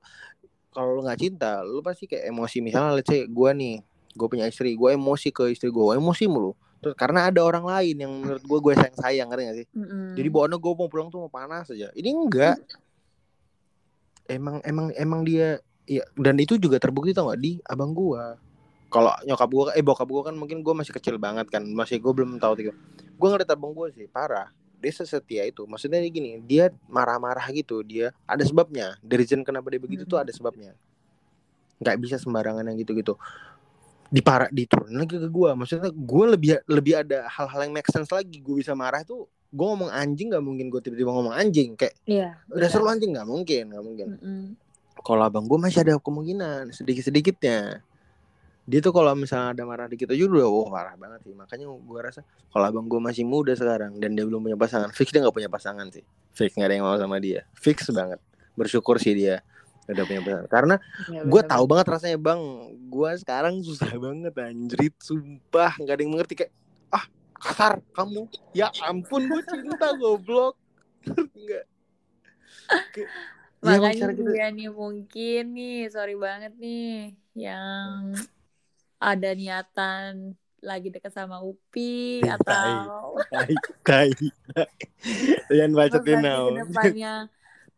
kalau 0.74 0.99
lo 0.99 1.01
nggak 1.05 1.19
cinta 1.21 1.61
lo 1.61 1.80
pasti 1.80 2.09
kayak 2.09 2.34
emosi. 2.34 2.57
Misalnya 2.59 2.97
let's 2.97 3.07
say 3.07 3.30
gue 3.30 3.49
nih 3.53 3.80
gue 4.13 4.28
punya 4.30 4.45
istri 4.49 4.74
gue 4.74 4.89
emosi 4.93 5.30
ke 5.30 5.53
istri 5.53 5.69
gue 5.69 5.84
emosi 5.93 6.26
mulu. 6.28 6.57
Terus 6.84 6.95
karena 6.99 7.32
ada 7.32 7.39
orang 7.39 7.63
lain 7.63 7.95
yang 7.95 8.11
menurut 8.11 8.43
gue 8.43 8.59
gue 8.59 8.74
sayang 8.76 8.97
sayang 8.99 9.28
ngerti 9.32 9.43
gak 9.47 9.57
sih? 9.63 9.67
Mm-mm. 9.71 10.19
jadi 10.19 10.28
bawaannya 10.28 10.57
gue 10.59 10.74
mau 10.76 10.89
pulang 10.91 11.07
tuh 11.07 11.24
mau 11.24 11.32
panas 11.32 11.71
aja. 11.71 11.88
Ini 11.95 12.09
enggak. 12.11 12.57
Emang 14.28 14.59
emang 14.67 14.91
emang 14.99 15.21
dia 15.24 15.63
ya 15.88 16.03
dan 16.15 16.36
itu 16.39 16.59
juga 16.59 16.82
terbukti 16.82 17.15
tau 17.15 17.32
gak 17.32 17.39
di 17.39 17.61
abang 17.63 17.93
gua. 17.95 18.36
Kalau 18.91 19.09
nyokap 19.26 19.49
gua 19.49 19.63
eh 19.74 19.84
bokap 19.86 20.09
gua 20.09 20.21
kan 20.28 20.36
mungkin 20.36 20.59
gua 20.59 20.76
masih 20.76 20.91
kecil 20.91 21.15
banget 21.21 21.47
kan. 21.47 21.63
Masih 21.63 22.01
gua 22.01 22.11
belum 22.11 22.41
tahu 22.41 22.53
tiga. 22.59 22.71
Gua 23.15 23.36
ngeliat 23.36 23.51
abang 23.51 23.71
gua 23.71 23.88
sih 23.91 24.07
parah 24.09 24.51
dia 24.84 24.91
sesetia 24.93 25.47
itu. 25.47 25.63
Maksudnya 25.63 26.03
gini 26.03 26.43
dia 26.43 26.67
marah-marah 26.86 27.47
gitu 27.49 27.79
dia 27.81 28.11
ada 28.27 28.43
sebabnya. 28.43 28.99
The 28.99 29.15
reason 29.15 29.41
kenapa 29.41 29.71
dia 29.71 29.79
begitu 29.79 30.03
tuh 30.03 30.19
ada 30.19 30.29
sebabnya. 30.29 30.75
Nggak 31.79 31.95
bisa 32.03 32.15
sembarangan 32.19 32.67
yang 32.67 32.75
gitu-gitu. 32.77 33.15
Diparah 34.13 34.51
diturunin 34.51 34.99
lagi 34.99 35.17
ke 35.17 35.29
gua. 35.31 35.55
Maksudnya 35.55 35.89
gua 35.89 36.36
lebih 36.36 36.59
lebih 36.67 37.01
ada 37.01 37.25
hal-hal 37.31 37.65
yang 37.65 37.73
make 37.73 37.88
sense 37.88 38.11
lagi. 38.11 38.43
Gua 38.43 38.59
bisa 38.59 38.75
marah 38.75 39.01
tuh 39.01 39.25
gua 39.49 39.73
ngomong 39.73 39.89
anjing 39.89 40.29
nggak 40.29 40.43
mungkin 40.43 40.67
gua 40.69 40.84
tiba-tiba 40.84 41.09
ngomong 41.09 41.34
anjing. 41.34 41.73
Kayak 41.73 41.95
Iya. 42.05 42.38
udah 42.51 42.67
seru 42.69 42.86
anjing? 42.86 43.15
Nggak 43.15 43.25
mungkin 43.25 43.63
nggak 43.71 43.84
mungkin. 43.84 44.07
Mm-mm. 44.19 44.43
kalau 45.03 45.25
abang 45.27 45.43
gue 45.43 45.59
masih 45.59 45.84
ada 45.84 45.99
kemungkinan 45.99 46.71
sedikit 46.71 47.03
sedikitnya 47.03 47.84
dia 48.64 48.80
tuh 48.80 48.95
kalau 48.95 49.11
misalnya 49.11 49.51
ada 49.51 49.64
marah 49.68 49.88
dikit 49.91 50.07
aja 50.16 50.24
udah 50.24 50.47
wah 50.47 50.68
marah 50.72 50.95
banget 50.95 51.20
sih. 51.28 51.34
Makanya 51.36 51.68
gue 51.68 51.99
rasa 51.99 52.22
kalau 52.47 52.66
abang 52.68 52.88
gue 52.88 52.99
masih 53.03 53.28
muda 53.28 53.51
sekarang 53.55 53.99
dan 53.99 54.16
dia 54.16 54.24
belum 54.24 54.39
punya 54.39 54.55
pasangan 54.55 54.89
fix 54.95 55.11
dia 55.11 55.20
nggak 55.20 55.36
punya 55.36 55.51
pasangan 55.51 55.88
sih. 55.91 56.03
Fix 56.32 56.55
nggak 56.55 56.68
ada 56.72 56.76
yang 56.80 56.86
mau 56.88 56.95
sama 56.95 57.20
dia. 57.20 57.43
Fix 57.59 57.91
banget. 57.91 58.24
Bersyukur 58.55 59.03
sih 59.03 59.11
dia 59.14 59.43
udah 59.91 60.03
punya 60.07 60.22
pasangan. 60.24 60.47
Karena 60.47 60.76
Iya, 61.11 61.22
gue 61.28 61.41
tahu 61.43 61.64
banget 61.68 61.88
rasanya 61.91 62.18
bang 62.20 62.41
gue 62.88 63.09
sekarang 63.20 63.53
susah 63.59 63.91
banget 63.99 64.34
anjrit 64.39 64.95
sumpah 65.03 65.76
nggak 65.84 65.93
ada 65.99 66.01
yang 66.01 66.14
mengerti. 66.16 66.34
Kayak 66.39 66.51
ah 66.88 67.05
kasar 67.36 67.84
kamu. 67.91 68.32
Ya 68.55 68.72
ampun 68.88 69.28
gue 69.28 69.41
cinta 69.43 69.91
goblok. 69.99 70.55
Enggak 71.36 71.68
Ya, 73.64 73.80
emang 73.80 73.95
Makanya 73.95 74.07
dia 74.11 74.47
nih 74.51 74.70
mungkin 74.72 75.43
nih, 75.55 75.88
sorry 75.88 76.20
banget 76.20 76.51
nih, 76.59 77.16
yang 77.32 78.11
ada 79.03 79.35
niatan 79.35 80.31
lagi 80.63 80.87
dekat 80.87 81.11
sama 81.11 81.43
Upi 81.43 82.23
Tai. 82.23 82.39
atau 82.39 83.19
tai 83.83 84.15
Jangan 85.51 85.91
nanti 85.91 86.11
now 86.23 86.47
ke 86.47 86.63
depannya 86.63 87.27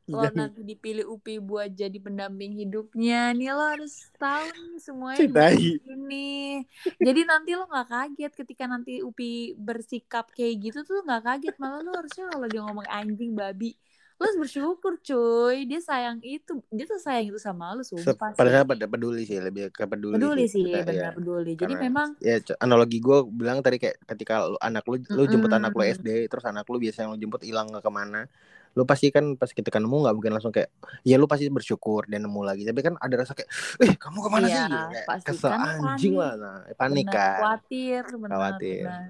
lo 0.05 0.29
nanti 0.29 0.61
dipilih 0.61 1.09
Upi 1.09 1.41
buat 1.41 1.73
jadi 1.73 1.97
pendamping 1.97 2.53
hidupnya 2.53 3.33
nih 3.33 3.49
lo 3.57 3.65
harus 3.73 4.13
tahu 4.21 4.45
nih 4.53 4.77
semuanya 4.77 5.25
Tai. 5.33 5.57
begini 5.81 6.61
jadi 7.01 7.25
nanti 7.25 7.57
lo 7.57 7.65
nggak 7.65 7.89
kaget 7.89 8.31
ketika 8.37 8.69
nanti 8.69 9.01
Upi 9.01 9.57
bersikap 9.57 10.29
kayak 10.29 10.61
gitu 10.61 10.85
tuh 10.85 11.01
nggak 11.01 11.25
kaget 11.25 11.55
malah 11.57 11.81
lo 11.81 11.89
harusnya 11.97 12.29
kalau 12.29 12.45
dia 12.45 12.61
ngomong 12.61 12.85
anjing 12.85 13.33
babi 13.33 13.73
lo 14.15 14.21
harus 14.21 14.39
bersyukur 14.39 14.95
cuy. 14.97 15.65
Dia 15.65 15.77
sayang 15.77 16.17
itu 16.19 16.63
dia 16.69 16.85
tuh 16.85 16.95
sayang 16.95 17.27
itu 17.27 17.37
sama 17.37 17.75
Se- 17.79 17.93
sumpah 17.93 18.31
sih. 18.31 18.37
Padahal 18.37 18.63
pada 18.63 18.85
peduli 18.85 19.23
sih 19.23 19.37
lebih 19.37 19.67
ke 19.69 19.83
peduli, 19.83 20.15
peduli 20.15 20.45
sih 20.45 20.63
Kita- 20.63 20.87
benar 20.87 20.95
ya. 20.95 21.09
peduli. 21.13 21.53
Jadi 21.53 21.73
Karena- 21.73 21.83
memang 21.83 22.07
ya 22.19 22.35
analogi 22.57 22.97
gue 22.97 23.17
bilang 23.27 23.59
tadi 23.59 23.75
kayak 23.75 23.99
ketika 24.07 24.45
lu, 24.45 24.55
anak 24.57 24.83
lu 24.85 24.95
lu 25.09 25.23
jemput 25.25 25.51
anak 25.51 25.71
lu. 25.71 25.83
SD 25.83 26.07
terus 26.25 26.43
anak 26.43 26.63
lu 26.65 26.79
biasanya 26.79 27.11
lu 27.11 27.17
jemput 27.17 27.43
hilang 27.43 27.67
ke 27.69 27.79
ke 27.79 27.89
mana 27.89 28.23
lu 28.71 28.83
pasti 28.83 29.07
kan 29.07 29.35
pas 29.35 29.47
ketika 29.47 29.79
nemu 29.79 30.03
nggak 30.03 30.11
mungkin 30.13 30.31
langsung 30.31 30.51
kayak 30.51 30.67
ya 31.01 31.15
lu 31.15 31.27
pasti 31.27 31.47
bersyukur 31.47 32.07
dan 32.07 32.23
nemu 32.23 32.41
lagi. 32.41 32.63
Tapi 32.63 32.79
kan 32.81 32.95
ada 32.97 33.15
rasa 33.17 33.31
kayak 33.31 33.47
eh 33.79 33.95
kamu 33.95 34.19
ke 34.19 34.29
mana 34.29 34.45
Iya, 34.45 34.55
sih? 34.61 34.67
Kayak 34.67 35.05
kesel 35.23 35.47
Kan 35.49 35.59
anjing 35.61 36.11
panik. 36.11 36.19
lah. 36.19 36.33
Nah 36.35 36.55
panik 36.75 37.05
kan. 37.07 37.35
khawatir 37.39 38.03
benar 38.13 38.31
Khawatir. 38.33 38.83
benar 38.83 39.07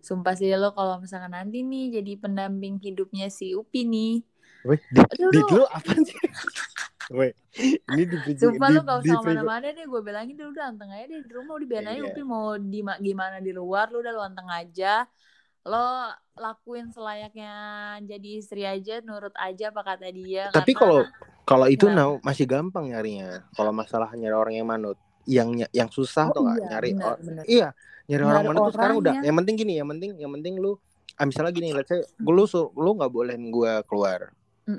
sumpah 0.00 0.34
sih 0.36 0.50
lo 0.56 0.72
kalau 0.72 0.98
misalkan 1.00 1.32
nanti 1.32 1.62
nih 1.64 2.00
jadi 2.00 2.12
pendamping 2.20 2.80
hidupnya 2.80 3.28
si 3.28 3.52
Upi 3.52 3.86
nih 3.86 4.14
Weh, 4.60 4.76
di, 4.92 5.00
Aduh, 5.00 5.32
di 5.32 5.40
lu 5.56 5.64
apa 5.64 5.92
sih 6.04 6.20
Weh, 7.16 7.32
ini 7.88 8.02
di 8.06 8.16
Sumpah 8.36 8.68
di, 8.70 8.74
lu 8.76 8.80
gak 8.84 8.98
usah 9.02 9.18
ke 9.18 9.26
mana-mana 9.34 9.66
deh 9.74 9.82
Gue 9.82 9.98
bilangin 10.04 10.36
dulu 10.38 10.54
udah 10.54 10.70
anteng 10.70 10.92
aja 10.94 11.10
deh 11.10 11.26
Di 11.26 11.32
rumah 11.32 11.58
udah 11.58 11.66
biarin 11.66 11.90
aja 11.90 12.00
Iya. 12.04 12.06
Upi 12.12 12.22
mau 12.22 12.54
di, 12.54 12.80
gimana 13.02 13.42
di 13.42 13.50
luar 13.50 13.90
Lu 13.90 13.98
udah 13.98 14.12
lu 14.14 14.22
anteng 14.22 14.46
aja 14.46 15.08
Lo 15.66 16.12
lakuin 16.38 16.92
selayaknya 16.94 17.52
jadi 18.06 18.28
istri 18.38 18.62
aja 18.62 19.02
Nurut 19.02 19.34
aja 19.34 19.74
apa 19.74 19.82
kata 19.82 20.06
dia 20.14 20.54
Tapi 20.54 20.70
kalau 20.70 21.02
kalau 21.50 21.66
itu 21.66 21.90
Kenapa? 21.90 21.98
now 21.98 22.10
masih 22.22 22.46
gampang 22.46 22.94
nyarinya. 22.94 23.42
Kalau 23.58 23.74
masalah 23.74 24.14
nyari 24.14 24.36
orang 24.38 24.54
yang 24.54 24.68
manut, 24.70 24.94
yang 25.26 25.50
yang 25.74 25.90
susah 25.90 26.30
Oh 26.30 26.34
tuh 26.38 26.46
iya, 26.46 26.62
nyari. 26.70 26.94
benar, 26.94 27.06
or- 27.10 27.18
benar. 27.26 27.44
iya, 27.50 27.68
nyari 28.10 28.24
orang 28.26 28.42
manut 28.50 28.60
tuh 28.66 28.74
sekarang 28.74 28.96
udah. 28.98 29.14
yang- 29.22 29.38
penting 29.38 29.54
gini, 29.54 29.72
yang 29.78 29.88
penting 29.88 30.10
yang 30.18 30.32
penting 30.34 30.54
lu 30.58 30.74
ah, 31.14 31.24
misalnya 31.24 31.52
gini, 31.54 31.70
let's 31.70 31.88
say 31.88 32.02
lu 32.26 32.44
sur- 32.50 32.74
lu 32.74 32.98
nggak 32.98 33.10
bolehin 33.12 33.54
gua 33.54 33.86
keluar. 33.86 34.34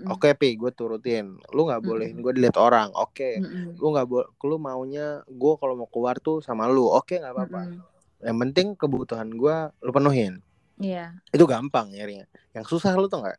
Oke, 0.08 0.32
pi, 0.40 0.56
gue 0.56 0.72
turutin. 0.72 1.36
Lu 1.52 1.68
nggak 1.68 1.84
bolehin 1.84 2.16
gue 2.24 2.32
dilihat 2.32 2.56
orang. 2.56 2.96
Oke. 2.96 3.44
Mm-mm. 3.44 3.76
Lu 3.76 3.92
nggak 3.92 4.08
boleh, 4.08 4.28
lu 4.48 4.56
maunya 4.56 5.20
gue 5.28 5.54
kalau 5.60 5.76
mau 5.76 5.90
keluar 5.92 6.16
tuh 6.16 6.40
sama 6.40 6.64
lu. 6.72 6.88
Oke, 6.88 7.20
nggak 7.20 7.36
apa-apa. 7.36 7.76
Yang 8.24 8.38
penting 8.48 8.68
kebutuhan 8.80 9.28
gua 9.36 9.76
lu 9.84 9.92
penuhin. 9.92 10.40
Iya 10.80 11.20
Itu 11.30 11.44
gampang 11.44 11.92
nyarinya. 11.92 12.24
Yang 12.56 12.72
susah 12.72 12.96
lu 12.96 13.12
tuh 13.12 13.20
nggak? 13.20 13.38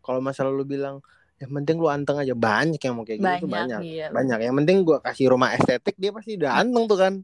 Kalau 0.00 0.24
masalah 0.24 0.48
lu 0.48 0.64
bilang 0.64 1.04
yang 1.42 1.50
penting 1.50 1.76
lu 1.76 1.90
anteng 1.90 2.16
aja 2.16 2.32
banyak 2.32 2.78
yang 2.78 2.94
mau 2.94 3.04
kayak 3.04 3.18
gitu 3.20 3.44
tuh 3.44 3.50
banyak, 3.50 3.80
banyak 3.80 3.80
iya. 3.82 4.06
banyak 4.08 4.38
yang 4.38 4.54
penting 4.62 4.86
gua 4.86 5.02
kasih 5.02 5.34
rumah 5.34 5.50
estetik 5.58 5.98
dia 5.98 6.14
pasti 6.14 6.38
udah 6.38 6.62
anteng 6.62 6.86
tuh 6.86 6.94
kan 6.94 7.14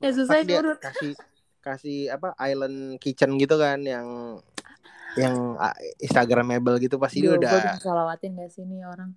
Ya 0.00 0.10
susah 0.16 0.40
dia 0.40 0.64
kasih 0.80 1.12
kasih 1.60 2.08
apa 2.12 2.32
island 2.40 2.96
kitchen 2.96 3.36
gitu 3.36 3.60
kan 3.60 3.80
yang 3.84 4.40
yang 5.18 5.58
instagramable 6.00 6.78
gitu 6.80 6.96
pasti 6.96 7.20
dia 7.20 7.34
Duh, 7.34 7.36
gue 7.36 7.46
udah 7.46 7.52
bisa 7.74 7.82
salawatin 7.82 8.38
gak 8.38 8.50
sih 8.52 8.64
nih 8.64 8.86
orang 8.86 9.10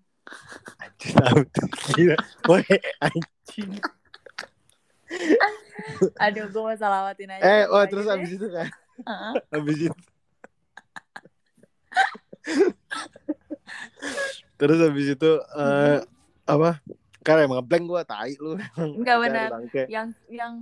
anjing 0.79 1.13
tahu 1.19 1.39
tuh. 1.51 1.67
Gila. 1.99 2.15
Woi, 2.47 2.63
anjing. 3.03 3.71
Aduh 6.17 6.45
gue 6.49 6.61
mau 6.63 6.75
salawatin 6.79 7.29
aja 7.29 7.43
eh 7.43 7.63
oh 7.69 7.83
terus 7.85 8.07
deh. 8.07 8.15
abis 8.17 8.31
itu 8.33 8.47
kan 8.49 8.67
Heeh. 9.03 9.33
abis 9.53 9.77
itu 9.91 9.99
terus 14.57 14.79
abis 14.79 15.07
itu 15.13 15.31
eh, 15.59 15.99
apa 16.47 16.81
Karena 17.23 17.47
emang 17.47 17.63
ngeblank 17.63 17.85
gue 17.87 18.01
tai 18.03 18.35
lu. 18.35 18.59
Enggak 18.99 19.17
benar. 19.23 19.47
Yang 19.87 20.07
yang 20.27 20.53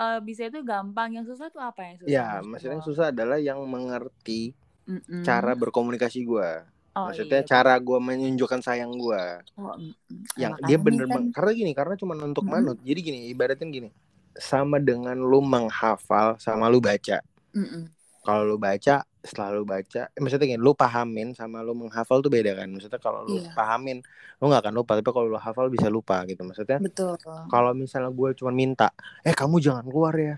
eh, 0.00 0.18
bisa 0.24 0.48
itu 0.48 0.64
gampang, 0.64 1.12
yang 1.20 1.26
susah 1.28 1.52
tuh 1.52 1.60
apa 1.60 1.80
yang 1.84 1.96
susah? 2.00 2.10
Ya, 2.10 2.26
maksudnya 2.40 2.80
yang 2.80 2.86
susah 2.86 3.04
adalah 3.12 3.38
yang 3.38 3.60
mengerti 3.68 4.56
Mm-mm. 4.88 5.22
cara 5.22 5.52
berkomunikasi 5.54 6.24
gue. 6.24 6.50
Oh, 6.90 7.06
Maksudnya 7.06 7.46
iya. 7.46 7.46
cara 7.46 7.78
gue 7.78 7.98
menunjukkan 8.02 8.60
sayang 8.66 8.90
gue. 8.98 9.22
Oh, 9.54 9.78
mm-mm. 9.78 10.26
Yang 10.34 10.52
dia 10.66 10.78
bener 10.80 11.06
kan. 11.06 11.22
Karena 11.30 11.50
gini, 11.54 11.70
karena 11.70 11.94
cuma 11.94 12.18
untuk 12.18 12.42
Mm-mm. 12.42 12.74
manut. 12.74 12.78
Jadi 12.82 13.00
gini, 13.04 13.18
ibaratnya 13.30 13.66
gini. 13.70 13.88
Sama 14.34 14.82
dengan 14.82 15.14
lu 15.14 15.38
menghafal 15.38 16.40
sama 16.42 16.66
lu 16.66 16.82
baca. 16.82 17.22
Mm-mm. 17.54 17.86
Kalau 18.26 18.42
lu 18.42 18.58
baca, 18.58 19.06
setelah 19.20 19.60
lu 19.60 19.68
baca, 19.68 20.08
eh, 20.08 20.20
maksudnya 20.20 20.48
gini, 20.48 20.60
lu 20.60 20.72
pahamin 20.72 21.36
sama 21.36 21.60
lu 21.60 21.76
menghafal 21.76 22.24
tuh 22.24 22.32
beda 22.32 22.56
kan. 22.56 22.68
Maksudnya 22.72 22.96
kalau 22.96 23.28
lu 23.28 23.36
Iya. 23.44 23.52
pahamin, 23.52 24.00
lu 24.40 24.44
nggak 24.48 24.62
akan 24.64 24.74
lupa. 24.80 24.96
Tapi 24.96 25.10
kalau 25.12 25.28
lu 25.28 25.36
hafal 25.36 25.68
bisa 25.68 25.92
lupa 25.92 26.24
gitu. 26.24 26.40
Maksudnya 26.40 26.80
betul. 26.80 27.20
kalau 27.52 27.76
misalnya 27.76 28.08
gue 28.08 28.32
cuma 28.32 28.48
minta, 28.48 28.88
eh 29.20 29.36
kamu 29.36 29.60
jangan 29.60 29.84
keluar 29.84 30.16
ya, 30.16 30.36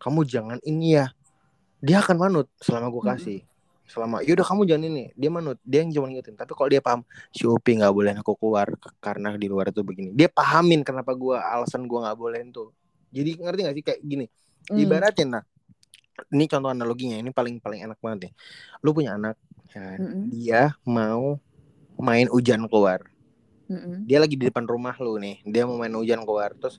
kamu 0.00 0.24
jangan 0.24 0.58
ini 0.64 0.96
ya, 0.96 1.12
dia 1.84 2.00
akan 2.00 2.16
manut 2.16 2.46
selama 2.58 2.88
gue 2.88 3.02
Mm-mm. 3.04 3.12
kasih. 3.20 3.40
Selama, 3.84 4.24
yaudah 4.24 4.46
kamu 4.48 4.64
jangan 4.64 4.84
ini, 4.88 5.04
dia 5.12 5.28
manut, 5.28 5.60
dia 5.60 5.84
yang 5.84 5.92
cuma 5.92 6.08
ngingetin. 6.08 6.32
Tapi 6.32 6.56
kalau 6.56 6.68
dia 6.72 6.80
paham, 6.80 7.04
si 7.28 7.44
Upi 7.44 7.76
nggak 7.76 7.92
boleh 7.92 8.16
aku 8.16 8.32
keluar 8.40 8.72
karena 9.04 9.36
di 9.36 9.52
luar 9.52 9.68
itu 9.68 9.84
begini. 9.84 10.16
Dia 10.16 10.32
pahamin 10.32 10.80
kenapa 10.80 11.12
gue 11.12 11.36
alasan 11.36 11.84
gue 11.84 11.98
nggak 12.00 12.16
boleh 12.16 12.40
itu. 12.40 12.72
Jadi 13.12 13.30
ngerti 13.36 13.60
gak 13.68 13.76
sih 13.76 13.84
kayak 13.84 14.00
gini? 14.00 14.26
Mm. 14.72 14.78
Ibaratin 14.88 15.28
nah, 15.36 15.44
ini 16.32 16.44
contoh 16.48 16.70
analoginya, 16.70 17.16
ini 17.16 17.32
paling 17.32 17.56
paling 17.58 17.88
enak 17.88 17.98
banget 18.00 18.28
nih. 18.28 18.32
Lu 18.84 18.92
punya 18.92 19.16
anak, 19.16 19.36
ya 19.72 19.80
kan? 19.80 19.98
Mm-mm. 20.00 20.24
dia 20.28 20.62
mau 20.84 21.40
main 21.96 22.28
hujan 22.28 22.64
keluar 22.68 23.04
Mm-mm. 23.68 24.04
dia 24.04 24.18
lagi 24.20 24.36
di 24.36 24.48
depan 24.48 24.68
rumah 24.68 24.96
lu 25.00 25.16
nih 25.16 25.40
dia 25.48 25.64
mau 25.64 25.80
main 25.80 25.92
hujan 25.92 26.20
keluar 26.28 26.52
terus 26.56 26.76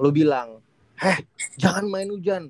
lu 0.00 0.08
bilang 0.08 0.64
heh 0.96 1.18
jangan 1.60 1.84
main 1.88 2.08
hujan 2.08 2.48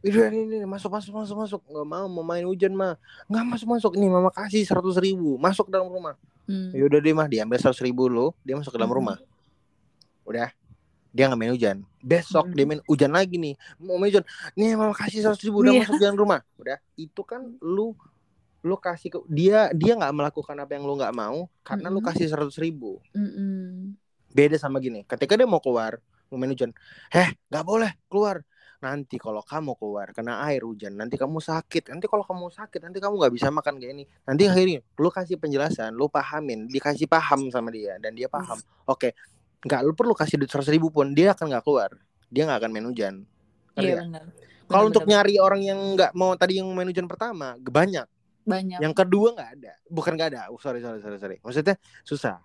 ini 0.00 0.16
ini, 0.16 0.40
ini 0.62 0.66
masuk 0.68 0.88
masuk 0.88 1.12
masuk 1.12 1.36
masuk 1.36 1.60
nggak 1.68 1.88
mau 1.88 2.06
mau 2.08 2.24
main 2.24 2.44
hujan 2.48 2.72
mah 2.72 2.96
nggak 3.28 3.44
masuk 3.44 3.68
masuk 3.76 3.92
ini 4.00 4.08
mama 4.08 4.32
kasih 4.32 4.64
seratus 4.64 4.96
ribu 4.96 5.36
masuk 5.36 5.68
dalam 5.68 5.88
rumah 5.90 6.16
Mm. 6.50 6.74
ya 6.74 6.82
udah 6.82 6.98
deh 6.98 7.14
mah 7.14 7.28
diambil 7.30 7.62
seratus 7.62 7.78
ribu 7.84 8.10
lu 8.10 8.34
dia 8.42 8.58
masuk 8.58 8.74
ke 8.74 8.78
dalam 8.80 8.90
Mm-mm. 8.90 9.00
rumah 9.14 9.18
udah 10.26 10.48
dia 11.10 11.26
nggak 11.26 11.38
main 11.38 11.52
hujan. 11.52 11.76
Besok 12.00 12.50
Mm-mm. 12.50 12.56
dia 12.56 12.64
main 12.66 12.80
hujan 12.86 13.10
lagi 13.10 13.36
nih. 13.36 13.54
Mau 13.82 13.98
main 13.98 14.10
hujan. 14.10 14.24
Nih 14.54 14.74
mama 14.74 14.94
kasih 14.94 15.20
seratus 15.22 15.42
ribu 15.42 15.60
udah 15.60 15.72
Iya. 15.74 15.80
masuk 15.82 15.96
dalam 15.98 16.16
rumah. 16.16 16.40
Udah 16.56 16.78
itu 16.94 17.22
kan 17.22 17.42
lu 17.58 17.92
lu 18.60 18.76
kasih 18.76 19.08
ke 19.08 19.18
dia 19.26 19.72
dia 19.72 19.96
nggak 19.96 20.12
melakukan 20.12 20.52
apa 20.54 20.76
yang 20.76 20.84
lu 20.84 20.92
nggak 20.94 21.16
mau 21.16 21.48
karena 21.64 21.88
lu 21.88 21.98
Mm-mm. 21.98 22.08
kasih 22.12 22.26
seratus 22.28 22.56
ribu. 22.56 23.00
Mm-mm. 23.12 23.96
beda 24.30 24.54
sama 24.54 24.78
gini 24.78 25.02
ketika 25.02 25.34
dia 25.34 25.42
mau 25.42 25.58
keluar 25.58 25.98
mau 26.30 26.38
main 26.38 26.54
hujan 26.54 26.70
heh 27.10 27.34
nggak 27.50 27.64
boleh 27.66 27.90
keluar. 28.06 28.40
Nanti 28.80 29.20
kalau 29.20 29.44
kamu 29.44 29.76
keluar 29.76 30.08
kena 30.16 30.40
air 30.48 30.64
hujan 30.64 30.96
nanti 30.96 31.20
kamu 31.20 31.36
sakit. 31.36 31.92
Nanti 31.92 32.08
kalau 32.08 32.24
kamu 32.24 32.48
sakit 32.48 32.80
nanti 32.80 32.96
kamu 32.96 33.20
nggak 33.20 33.34
bisa 33.34 33.52
makan 33.52 33.76
kayak 33.76 33.92
ini. 33.92 34.04
Nanti 34.24 34.48
akhirnya 34.48 34.80
lu 34.96 35.12
kasih 35.12 35.36
penjelasan 35.36 35.92
lu 35.92 36.08
pahamin 36.08 36.64
dikasih 36.64 37.04
paham 37.04 37.52
sama 37.52 37.68
dia 37.68 38.00
dan 38.00 38.16
dia 38.16 38.24
paham. 38.24 38.56
Oke 38.88 39.12
nggak 39.60 39.80
lu 39.84 39.92
perlu 39.92 40.16
kasih 40.16 40.40
duit 40.40 40.48
seratus 40.48 40.72
ribu 40.72 40.88
pun 40.88 41.12
dia 41.12 41.36
akan 41.36 41.46
nggak 41.52 41.64
keluar. 41.64 41.90
Dia 42.32 42.48
nggak 42.48 42.58
akan 42.64 42.70
main 42.72 42.86
hujan. 42.88 43.14
Iya 43.80 44.04
benar. 44.04 44.26
kalau 44.70 44.86
untuk 44.86 45.02
nyari 45.02 45.34
orang 45.42 45.62
yang 45.66 45.78
nggak 45.98 46.14
mau 46.14 46.34
tadi 46.38 46.62
yang 46.62 46.68
main 46.70 46.86
hujan 46.86 47.10
pertama 47.10 47.58
banyak. 47.58 48.06
Banyak. 48.40 48.78
yang 48.80 48.94
kedua 48.96 49.36
nggak 49.36 49.50
ada. 49.60 49.72
Bukan 49.86 50.16
nggak 50.16 50.28
ada. 50.34 50.40
Oh, 50.50 50.58
sorry 50.58 50.80
sorry 50.80 51.02
sorry 51.02 51.18
sorry. 51.20 51.36
Maksudnya 51.42 51.76
susah. 52.06 52.40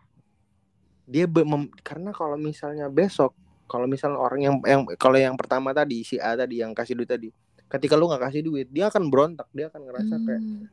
Dia 1.05 1.29
mem- 1.29 1.71
karena 1.85 2.09
kalau 2.11 2.35
misalnya 2.35 2.89
besok 2.89 3.37
kalau 3.65 3.89
misalnya 3.89 4.21
orang 4.21 4.41
yang 4.41 4.55
yang 4.65 4.81
kalau 4.97 5.17
yang 5.17 5.33
pertama 5.33 5.73
tadi 5.73 6.05
si 6.05 6.21
A 6.21 6.37
tadi 6.37 6.61
yang 6.61 6.73
kasih 6.77 6.93
duit 6.93 7.09
tadi 7.09 7.29
ketika 7.65 7.97
lu 7.97 8.05
nggak 8.05 8.29
kasih 8.29 8.41
duit 8.45 8.67
dia 8.69 8.89
akan 8.89 9.09
berontak. 9.09 9.47
Dia 9.53 9.69
akan 9.69 9.81
ngerasa 9.85 10.15
kayak 10.21 10.41
Hmm, 10.41 10.65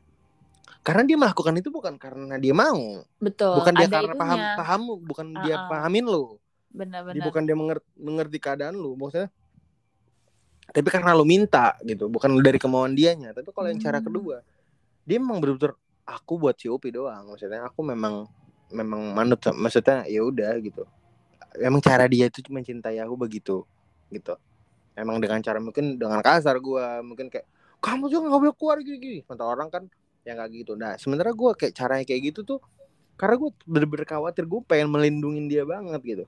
karena 0.83 1.03
dia 1.03 1.15
melakukan 1.15 1.55
itu 1.55 1.69
bukan 1.69 1.95
karena 1.95 2.35
dia 2.35 2.51
mau 2.51 3.01
betul. 3.17 3.55
bukan 3.55 3.73
dia 3.73 3.87
Ada 3.87 3.95
karena 3.97 4.15
paham 4.15 4.37
itunya. 4.37 4.55
paham 4.59 4.81
bukan 5.01 5.27
dia 5.41 5.55
Ah-ah. 5.55 5.69
pahamin 5.69 6.05
lu 6.05 6.25
dia 6.27 6.41
Benar-benar. 6.75 7.23
bukan 7.23 7.41
dia 7.43 7.55
mengerti, 7.55 7.87
mengerti 7.95 8.37
keadaan 8.37 8.75
lu 8.75 8.91
maksudnya 8.93 9.29
tapi 10.65 10.87
karena 10.89 11.13
lu 11.13 11.23
minta 11.23 11.77
gitu 11.81 12.07
bukan 12.07 12.33
dari 12.39 12.57
kemauan 12.57 12.91
dianya 12.91 13.31
tapi 13.31 13.49
kalau 13.49 13.67
yang 13.67 13.77
cara 13.77 13.99
Hmm. 13.99 14.07
kedua 14.07 14.37
dia 15.03 15.17
memang 15.17 15.39
betul-betul 15.39 15.75
aku 16.03 16.33
buat 16.37 16.55
Upi 16.57 16.89
doang 16.89 17.29
maksudnya 17.29 17.63
aku 17.63 17.79
memang 17.79 18.27
memang 18.67 19.13
manut 19.13 19.39
maksudnya 19.53 20.03
ya 20.03 20.19
udah 20.19 20.57
gitu 20.59 20.83
emang 21.59 21.79
cara 21.79 22.07
dia 22.07 22.25
itu 22.25 22.41
mencintai 22.43 22.97
aku 22.99 23.15
begitu 23.15 23.61
gitu 24.09 24.33
emang 24.93 25.21
dengan 25.21 25.39
cara 25.39 25.59
mungkin 25.59 25.95
dengan 25.95 26.19
kasar 26.19 26.57
gua 26.57 26.99
mungkin 26.99 27.29
kayak 27.29 27.45
kamu 27.77 28.09
juga 28.09 28.23
nggak 28.27 28.41
boleh 28.41 28.55
keluar 28.55 28.77
gini-gini 28.81 29.19
kata 29.23 29.43
orang 29.43 29.69
kan 29.69 29.83
ya 30.23 30.35
nggak 30.35 30.49
gitu. 30.51 30.73
Nah 30.79 30.95
sementara 30.99 31.31
gua 31.35 31.55
kayak 31.55 31.75
caranya 31.75 32.05
kayak 32.07 32.33
gitu 32.33 32.41
tuh 32.43 32.59
karena 33.13 33.37
gue 33.37 33.49
bener-bener 33.69 34.09
khawatir 34.09 34.43
gue 34.49 34.61
pengen 34.65 34.89
melindungin 34.89 35.45
dia 35.45 35.63
banget 35.63 36.01
gitu. 36.01 36.25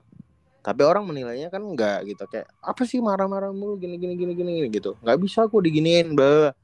Tapi 0.62 0.82
orang 0.82 1.06
menilainya 1.06 1.50
kan 1.50 1.62
enggak 1.62 2.06
gitu 2.06 2.24
kayak 2.30 2.46
apa 2.62 2.82
sih 2.86 3.02
marah-marah 3.02 3.50
mulu 3.50 3.78
gini 3.78 3.98
gini 3.98 4.14
gini 4.14 4.32
gini 4.38 4.70
gitu. 4.70 4.94
Nggak 5.02 5.18
bisa 5.18 5.46
aku 5.46 5.58
diginiin 5.62 6.14
bah 6.14 6.54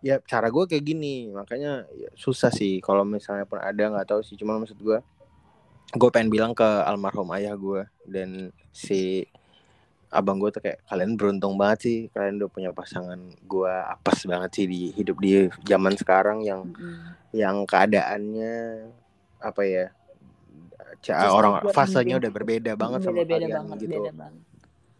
ya 0.00 0.16
cara 0.24 0.48
gue 0.48 0.64
kayak 0.64 0.80
gini 0.80 1.28
makanya 1.28 1.84
ya, 1.92 2.08
susah 2.16 2.48
sih 2.48 2.80
kalau 2.80 3.04
misalnya 3.04 3.44
pun 3.44 3.60
ada 3.62 3.80
nggak 3.80 4.06
tahu 4.10 4.20
sih. 4.26 4.34
Cuma 4.34 4.58
maksud 4.58 4.78
gue 4.82 4.98
gue 5.90 6.10
pengen 6.10 6.30
bilang 6.30 6.52
ke 6.54 6.66
almarhum 6.86 7.30
ayah 7.34 7.54
gue 7.54 7.82
dan 8.06 8.54
si 8.70 9.26
abang 10.10 10.36
gue 10.36 10.50
tuh 10.50 10.58
kayak 10.58 10.82
kalian 10.84 11.14
beruntung 11.14 11.54
banget 11.54 11.78
sih 11.80 11.98
kalian 12.10 12.42
udah 12.42 12.50
punya 12.50 12.70
pasangan 12.70 13.16
gue 13.40 13.72
apes 13.86 14.26
banget 14.26 14.50
sih 14.52 14.66
di 14.66 14.90
hidup 14.90 15.16
di 15.16 15.30
zaman 15.62 15.94
sekarang 15.94 16.42
yang 16.42 16.66
Mm-mm. 16.66 17.14
yang 17.30 17.62
keadaannya 17.62 18.90
apa 19.38 19.62
ya 19.62 19.86
ca- 21.00 21.30
orang 21.30 21.62
fasenya 21.70 22.18
udah 22.18 22.28
berbeda 22.28 22.72
banget 22.74 23.06
sama 23.06 23.22
Beda-beda 23.22 23.38
kalian 23.38 23.54
banget, 23.56 23.76
gitu 23.80 23.92
beda 23.96 24.12
banget. 24.12 24.42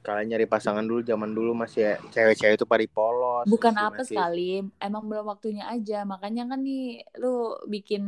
kalian 0.01 0.27
nyari 0.33 0.47
pasangan 0.49 0.81
dulu 0.81 1.05
zaman 1.05 1.29
dulu 1.29 1.53
masih 1.53 1.81
ya, 1.85 1.95
cewek-cewek 2.09 2.57
itu 2.57 2.65
pari 2.65 2.89
polos 2.89 3.45
Bukan 3.45 3.69
masih- 3.69 3.85
apa 3.85 3.93
masih- 4.01 4.09
sekali, 4.17 4.51
emang 4.81 5.05
belum 5.05 5.29
waktunya 5.29 5.69
aja. 5.69 6.09
Makanya 6.09 6.49
kan 6.49 6.65
nih 6.65 7.05
lu 7.21 7.53
bikin 7.69 8.03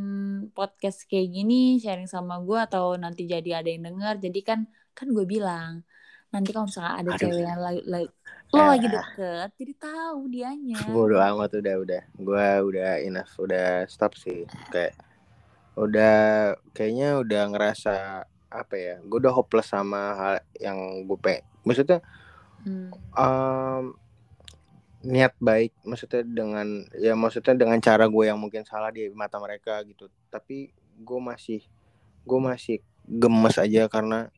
podcast 0.57 1.05
kayak 1.05 1.29
gini, 1.29 1.77
sharing 1.77 2.09
sama 2.09 2.41
gue 2.41 2.57
atau 2.57 2.97
nanti 2.97 3.29
jadi 3.29 3.61
ada 3.61 3.69
yang 3.69 3.85
denger. 3.85 4.25
Jadi 4.25 4.41
kan 4.41 4.65
kan 4.97 5.13
gue 5.13 5.29
bilang 5.29 5.85
nanti 6.33 6.51
kalau 6.51 6.67
misalnya 6.67 6.93
ada 6.97 7.11
Aduh. 7.13 7.21
cewek 7.23 7.45
yang 7.45 7.61
lagi, 7.61 7.83
lagi- 7.85 8.13
lo 8.49 8.59
Eh. 8.59 8.69
lagi 8.69 8.87
deket, 8.87 9.49
jadi 9.55 9.73
tahu 9.79 10.19
dianya. 10.29 10.77
Bodo 10.93 11.17
amat 11.17 11.51
udah 11.55 11.75
udah 11.79 12.03
gue 12.15 12.47
udah 12.67 12.91
enough 12.99 13.33
udah 13.39 13.85
stop 13.87 14.13
sih 14.15 14.43
kayak 14.69 14.97
udah 15.73 16.17
kayaknya 16.71 17.17
udah 17.17 17.43
ngerasa 17.49 17.95
apa 18.49 18.75
ya 18.75 18.95
gue 19.01 19.19
udah 19.19 19.33
hopeless 19.33 19.69
sama 19.69 20.13
hal 20.13 20.35
yang 20.59 20.77
gue 21.03 21.17
pe 21.17 21.41
maksudnya 21.63 22.05
Hmm. 22.63 22.93
em, 23.13 23.85
niat 25.03 25.35
baik 25.37 25.75
maksudnya 25.83 26.23
dengan 26.23 26.69
ya 26.95 27.11
maksudnya 27.13 27.57
dengan 27.57 27.81
cara 27.81 28.07
gue 28.07 28.25
yang 28.25 28.39
mungkin 28.39 28.63
salah 28.63 28.89
di 28.89 29.11
mata 29.11 29.35
mereka 29.37 29.83
gitu 29.83 30.07
tapi 30.29 30.71
gue 30.95 31.19
masih 31.19 31.59
gue 32.23 32.39
masih 32.39 32.79
gemes 33.03 33.57
aja 33.57 33.89
karena 33.89 34.31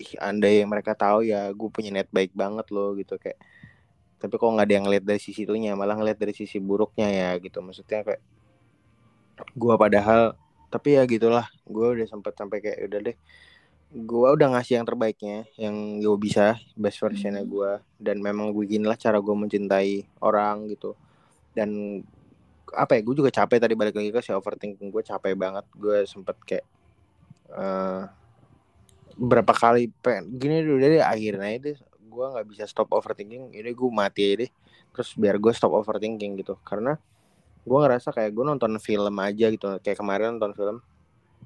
ih 0.00 0.12
andai 0.18 0.64
mereka 0.64 0.96
tahu 0.96 1.28
ya 1.28 1.52
gue 1.52 1.68
punya 1.68 1.92
niat 1.92 2.08
baik 2.08 2.32
banget 2.32 2.66
loh 2.72 2.96
gitu 2.96 3.20
kayak. 3.20 3.38
Tapi 4.20 4.34
kok 4.36 4.50
nggak 4.52 4.66
ada 4.68 4.74
yang 4.76 4.84
ngeliat 4.88 5.04
dari 5.04 5.20
sisi 5.20 5.44
itunya 5.48 5.72
malah 5.76 5.96
ngeliat 5.96 6.18
dari 6.20 6.32
sisi 6.36 6.56
buruknya 6.60 7.08
ya 7.08 7.30
gitu. 7.40 7.60
Maksudnya 7.60 8.00
kayak 8.04 8.22
gue 9.56 9.74
padahal 9.76 10.36
tapi 10.70 10.94
ya 10.96 11.02
gitulah 11.08 11.48
gue 11.66 11.86
udah 11.98 12.06
sempet 12.06 12.32
sampai 12.36 12.58
kayak 12.62 12.78
udah 12.86 13.00
deh 13.10 13.16
gue 13.90 14.28
udah 14.30 14.54
ngasih 14.54 14.78
yang 14.78 14.86
terbaiknya 14.86 15.50
yang 15.58 15.98
gue 15.98 16.18
bisa 16.20 16.54
best 16.78 17.02
versionnya 17.02 17.42
Hmm. 17.42 17.50
gue 17.50 17.72
dan 17.98 18.22
memang 18.22 18.54
beginilah 18.54 18.94
cara 18.94 19.18
gue 19.18 19.34
mencintai 19.34 20.06
orang 20.22 20.70
gitu. 20.70 20.94
Dan 21.50 22.00
apa 22.70 22.94
ya 22.94 23.02
gue 23.02 23.14
juga 23.18 23.34
capek 23.34 23.58
tadi 23.58 23.74
balik 23.74 23.98
lagi 23.98 24.14
ke 24.14 24.22
si 24.22 24.30
overthinking 24.30 24.94
gue 24.94 25.02
capek 25.02 25.34
banget. 25.34 25.66
Gue 25.74 26.06
sempet 26.06 26.38
kayak 26.46 26.66
eh 27.50 28.19
berapa 29.20 29.52
kali 29.52 29.92
pengen 30.00 30.40
gini 30.40 30.64
dulu 30.64 30.80
deh 30.80 31.04
akhirnya 31.04 31.52
itu 31.52 31.76
gue 32.00 32.26
nggak 32.32 32.46
bisa 32.48 32.64
stop 32.64 32.88
overthinking 32.96 33.52
ini 33.52 33.70
gue 33.70 33.90
mati 33.92 34.20
aja 34.24 34.36
deh. 34.46 34.50
Terus 34.96 35.12
biar 35.14 35.36
gue 35.36 35.52
stop 35.52 35.76
overthinking 35.76 36.40
gitu. 36.40 36.56
Karena 36.64 36.96
gue 37.60 37.78
ngerasa 37.78 38.10
kayak 38.16 38.32
gue 38.32 38.44
nonton 38.48 38.80
film 38.80 39.14
aja 39.20 39.52
gitu 39.52 39.76
kayak 39.84 40.00
kemarin 40.00 40.40
nonton 40.40 40.56
film. 40.56 40.78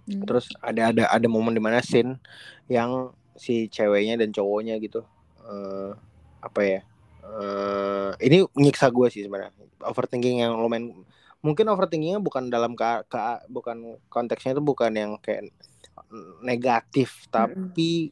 Hmm. 0.04 0.20
terus 0.28 0.52
ada 0.60 0.92
ada 0.92 1.08
ada 1.08 1.28
momen 1.32 1.56
di 1.56 1.62
mana 1.64 1.80
scene 1.80 2.20
yang 2.68 3.08
si 3.40 3.72
ceweknya 3.72 4.20
dan 4.20 4.36
cowoknya 4.36 4.76
gitu 4.76 5.00
eh 5.48 5.96
apa 6.44 6.60
ya 6.60 6.80
eh 7.24 8.10
ini 8.20 8.44
nyiksa 8.52 8.92
gue 8.92 9.08
sih 9.08 9.24
sebenarnya. 9.24 9.56
Overthinking 9.80 10.44
yang 10.44 10.60
lumayan 10.60 10.92
mungkin 11.40 11.68
overthinkingnya 11.72 12.20
bukan 12.20 12.52
dalam 12.52 12.76
ke, 12.76 12.84
ke- 13.08 13.44
bukan 13.48 13.96
konteksnya 14.12 14.56
itu 14.56 14.62
bukan 14.64 14.92
yang 14.92 15.16
kayak 15.24 15.48
negatif 16.44 17.26
tapi 17.32 18.10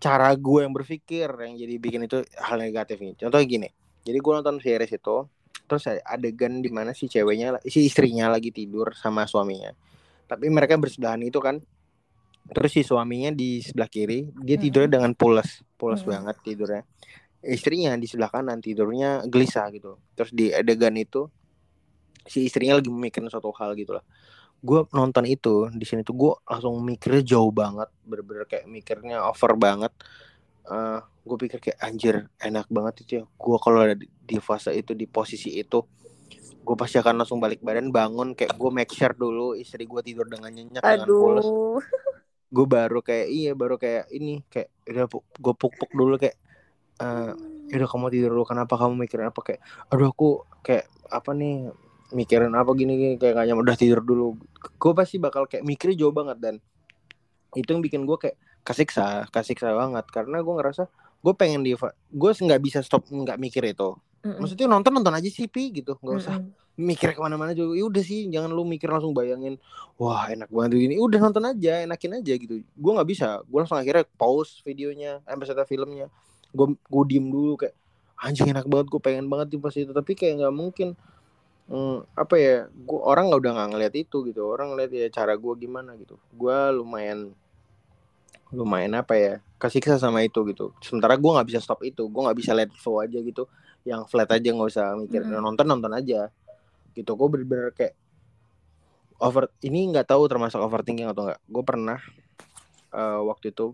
cara 0.00 0.28
gue 0.36 0.60
yang 0.64 0.74
berpikir 0.74 1.28
yang 1.32 1.54
jadi 1.56 1.74
bikin 1.80 2.04
itu 2.04 2.24
hal 2.36 2.60
negatif 2.60 3.00
nih. 3.00 3.16
Contohnya 3.16 3.46
gini 3.46 3.68
jadi 4.04 4.18
gue 4.20 4.32
nonton 4.36 4.60
series 4.60 4.92
itu 4.92 5.16
terus 5.64 5.88
ada 5.88 6.04
adegan 6.04 6.60
di 6.60 6.68
mana 6.68 6.92
si 6.92 7.08
ceweknya 7.08 7.56
si 7.64 7.88
istrinya 7.88 8.28
lagi 8.28 8.52
tidur 8.52 8.92
sama 8.92 9.24
suaminya. 9.24 9.72
Tapi 10.28 10.52
mereka 10.52 10.76
bersebelahan 10.76 11.24
itu 11.24 11.40
kan. 11.40 11.60
Terus 12.44 12.76
si 12.76 12.84
suaminya 12.84 13.32
di 13.32 13.64
sebelah 13.64 13.88
kiri 13.88 14.28
dia 14.44 14.60
tidurnya 14.60 15.00
dengan 15.00 15.16
pulas 15.16 15.64
pulas 15.80 16.04
banget 16.04 16.36
tidurnya. 16.44 16.84
Istrinya 17.40 17.96
di 17.96 18.04
sebelah 18.04 18.28
kanan 18.28 18.60
tidurnya 18.60 19.24
gelisah 19.24 19.72
gitu. 19.72 19.96
Terus 20.12 20.30
di 20.36 20.52
adegan 20.52 20.92
itu 21.00 21.24
si 22.28 22.44
istrinya 22.44 22.80
lagi 22.80 22.92
memikirin 22.92 23.28
suatu 23.32 23.52
hal 23.56 23.72
gitu 23.76 23.96
lah 23.96 24.04
gue 24.64 24.80
nonton 24.96 25.24
itu 25.28 25.68
di 25.72 25.84
sini 25.84 26.00
tuh 26.00 26.16
gue 26.16 26.32
langsung 26.48 26.80
mikirnya 26.80 27.22
jauh 27.36 27.52
banget 27.52 27.88
bener-bener 28.04 28.44
kayak 28.48 28.64
mikirnya 28.68 29.24
over 29.24 29.56
banget. 29.56 29.92
Uh, 30.64 30.96
eh, 30.96 31.00
gue 31.28 31.36
pikir 31.48 31.58
kayak 31.60 31.78
anjir 31.84 32.14
enak 32.40 32.66
banget 32.72 32.94
itu 33.04 33.10
ya. 33.20 33.24
Gue 33.36 33.56
kalau 33.60 33.84
ada 33.84 33.96
di, 34.00 34.36
fase 34.40 34.72
itu 34.72 34.96
di 34.96 35.04
posisi 35.04 35.52
itu 35.56 35.84
gue 36.64 36.76
pasti 36.80 36.96
akan 36.96 37.20
langsung 37.20 37.44
balik 37.44 37.60
badan 37.60 37.92
bangun 37.92 38.32
kayak 38.32 38.56
gue 38.56 38.70
make 38.72 38.88
sure 38.88 39.12
dulu 39.12 39.52
istri 39.52 39.84
gue 39.84 40.00
tidur 40.00 40.24
dengan 40.24 40.48
nyenyak 40.48 40.80
dengan 40.80 41.08
pulas. 41.08 41.44
Gue 42.48 42.66
baru 42.70 43.04
kayak 43.04 43.26
iya 43.28 43.52
baru 43.52 43.76
kayak 43.76 44.08
ini 44.16 44.40
kayak 44.48 44.72
udah 44.88 45.04
gue 45.12 45.54
puk-puk 45.60 45.90
dulu 45.92 46.16
kayak 46.16 46.40
uh, 47.04 47.36
udah 47.68 47.88
kamu 47.88 48.06
tidur 48.08 48.30
dulu 48.32 48.48
kenapa 48.48 48.80
kamu 48.80 49.04
mikirin 49.04 49.28
apa? 49.28 49.40
Kayak 49.44 49.60
aduh 49.92 50.08
aku 50.08 50.48
kayak 50.64 50.88
apa 51.12 51.30
nih 51.36 51.68
mikirin 52.12 52.52
apa 52.52 52.70
gini 52.76 52.92
gini 52.98 53.14
kayak 53.16 53.46
gak 53.48 53.56
udah 53.56 53.76
tidur 53.78 54.00
dulu. 54.04 54.36
Gue 54.76 54.92
pasti 54.92 55.16
bakal 55.16 55.48
kayak 55.48 55.64
mikirnya 55.64 56.04
jauh 56.04 56.12
banget 56.12 56.36
dan. 56.42 56.54
Itu 57.54 57.72
yang 57.72 57.80
bikin 57.80 58.04
gue 58.04 58.16
kayak 58.18 58.36
kasiksa 58.66 59.30
kasiksa 59.30 59.72
banget. 59.72 60.04
Karena 60.12 60.44
gue 60.44 60.54
ngerasa 60.54 60.90
gue 61.24 61.34
pengen 61.38 61.64
di 61.64 61.72
gue 61.78 62.30
nggak 62.36 62.60
bisa 62.60 62.84
stop 62.84 63.08
nggak 63.08 63.40
mikir 63.40 63.64
itu. 63.64 63.96
Mm-mm. 64.24 64.40
maksudnya 64.40 64.64
nonton 64.64 64.88
nonton 64.96 65.12
aja 65.12 65.28
sih 65.28 65.44
pi 65.44 65.68
gitu. 65.68 66.00
Nggak 66.00 66.16
usah 66.16 66.36
Mm-mm. 66.40 66.80
mikir 66.80 67.12
ke 67.12 67.20
mana-mana 67.20 67.52
juga. 67.52 67.76
Ya 67.76 67.84
udah 67.84 68.00
sih 68.04 68.24
jangan 68.32 68.56
lu 68.56 68.64
mikir 68.64 68.88
langsung 68.88 69.12
bayangin 69.12 69.60
wah 70.00 70.32
enak 70.32 70.48
banget 70.48 70.80
ini 70.80 70.96
udah 70.96 71.20
nonton 71.28 71.44
aja 71.44 71.84
enakin 71.84 72.24
aja 72.24 72.32
gitu. 72.32 72.64
Gue 72.72 72.92
nggak 72.96 73.08
bisa. 73.08 73.44
Gue 73.44 73.60
langsung 73.60 73.76
akhirnya 73.76 74.08
pause 74.16 74.64
videonya 74.64 75.20
episode 75.28 75.60
filmnya. 75.68 76.08
Gue 76.56 76.72
gue 76.72 77.04
diem 77.04 77.28
dulu 77.28 77.60
kayak 77.60 77.76
anjing 78.16 78.48
enak 78.48 78.64
banget 78.64 78.86
gue 78.88 79.00
pengen 79.04 79.28
banget 79.28 79.52
di 79.52 79.56
pas 79.60 79.76
itu. 79.76 79.92
Tapi 79.92 80.12
kayak 80.16 80.40
nggak 80.40 80.54
mungkin 80.56 80.88
hmm, 81.68 81.98
apa 82.12 82.34
ya 82.36 82.56
gua 82.84 83.00
orang 83.14 83.32
nggak 83.32 83.40
udah 83.40 83.52
nggak 83.56 83.70
ngeliat 83.72 83.94
itu 83.96 84.16
gitu 84.28 84.42
orang 84.44 84.74
ngeliat 84.74 84.90
ya 84.92 85.08
cara 85.12 85.34
gue 85.36 85.54
gimana 85.56 85.96
gitu. 85.96 86.20
Gue 86.36 86.56
lumayan 86.74 87.32
lumayan 88.54 88.94
apa 88.94 89.14
ya 89.18 89.34
kasih 89.58 89.80
kisah 89.80 90.00
sama 90.00 90.22
itu 90.22 90.44
gitu. 90.50 90.76
Sementara 90.84 91.16
gue 91.16 91.30
nggak 91.30 91.48
bisa 91.48 91.60
stop 91.62 91.80
itu 91.82 92.04
gue 92.06 92.20
nggak 92.20 92.38
bisa 92.38 92.52
let 92.52 92.70
flow 92.76 93.00
aja 93.00 93.18
gitu. 93.18 93.48
Yang 93.84 94.08
flat 94.08 94.30
aja 94.32 94.48
nggak 94.48 94.70
usah 94.70 94.86
mikir 94.96 95.24
mm. 95.24 95.40
nonton 95.40 95.66
nonton 95.66 95.92
aja 95.92 96.28
gitu. 96.92 97.12
Gue 97.16 97.28
bener-bener 97.32 97.72
kayak 97.72 97.96
over 99.22 99.48
ini 99.64 99.88
nggak 99.88 100.10
tahu 100.10 100.26
termasuk 100.28 100.60
overthinking 100.60 101.08
atau 101.08 101.28
enggak 101.28 101.40
gue 101.48 101.64
pernah 101.64 101.98
uh, 102.92 103.20
waktu 103.24 103.54
itu 103.56 103.72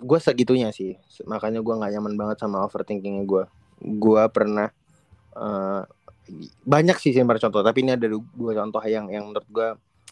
gue 0.00 0.18
segitunya 0.20 0.72
sih. 0.72 0.96
Makanya 1.28 1.60
gue 1.60 1.74
nggak 1.76 1.92
nyaman 1.96 2.14
banget 2.16 2.36
sama 2.40 2.64
overthinkingnya 2.64 3.24
gue 3.24 3.44
gue 3.84 4.22
pernah 4.32 4.72
uh, 5.36 5.84
banyak 6.66 6.96
sih 6.98 7.14
simpar 7.14 7.38
contoh 7.38 7.62
tapi 7.62 7.86
ini 7.86 7.94
ada 7.94 8.06
dua 8.10 8.52
contoh 8.54 8.82
yang 8.82 9.06
yang 9.10 9.30
menurut 9.30 9.46
gue 9.50 9.68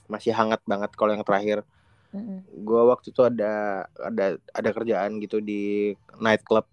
masih 0.07 0.31
hangat 0.37 0.61
banget 0.69 0.91
kalau 0.95 1.11
yang 1.17 1.27
terakhir 1.27 1.67
mm-hmm. 2.15 2.39
gue 2.63 2.83
waktu 2.87 3.11
itu 3.11 3.23
ada 3.25 3.85
ada 3.99 4.39
ada 4.55 4.71
kerjaan 4.71 5.19
gitu 5.19 5.43
di 5.43 5.93
night 6.23 6.45
club 6.47 6.67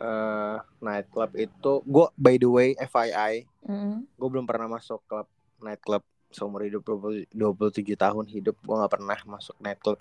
uh, 0.00 0.58
night 0.82 1.06
club 1.12 1.30
itu 1.38 1.72
gue 1.84 2.06
by 2.18 2.34
the 2.40 2.48
way 2.48 2.68
FII 2.74 3.46
mm-hmm. 3.66 3.96
gue 4.18 4.28
belum 4.28 4.46
pernah 4.48 4.66
masuk 4.66 5.02
klub 5.06 5.28
night 5.62 5.80
club 5.84 6.02
seumur 6.30 6.66
hidup 6.66 6.84
20, 6.84 7.30
27 7.32 7.96
tahun 7.96 8.24
hidup 8.28 8.56
gue 8.60 8.74
nggak 8.76 8.92
pernah 8.92 9.18
masuk 9.24 9.56
nightclub 9.62 10.00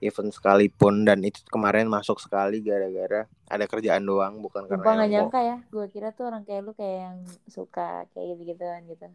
event 0.00 0.30
sekalipun. 0.32 1.04
Dan 1.06 1.22
itu 1.22 1.44
kemarin 1.48 1.86
masuk 1.86 2.18
sekali 2.18 2.64
gara-gara 2.64 3.28
ada 3.46 3.64
kerjaan 3.68 4.02
doang 4.02 4.40
bukan 4.42 4.66
karena 4.66 4.82
gue 4.82 4.94
nggak 4.98 5.10
nyangka 5.12 5.40
ya. 5.44 5.56
Gue 5.68 5.86
kira 5.92 6.10
tuh 6.10 6.32
orang 6.32 6.42
kayak 6.42 6.62
lu 6.64 6.72
kayak 6.72 6.96
yang 7.10 7.18
suka 7.46 8.08
kayak 8.16 8.34
gitu. 8.36 8.42
Gituan 8.56 8.82
gitu 8.88 9.08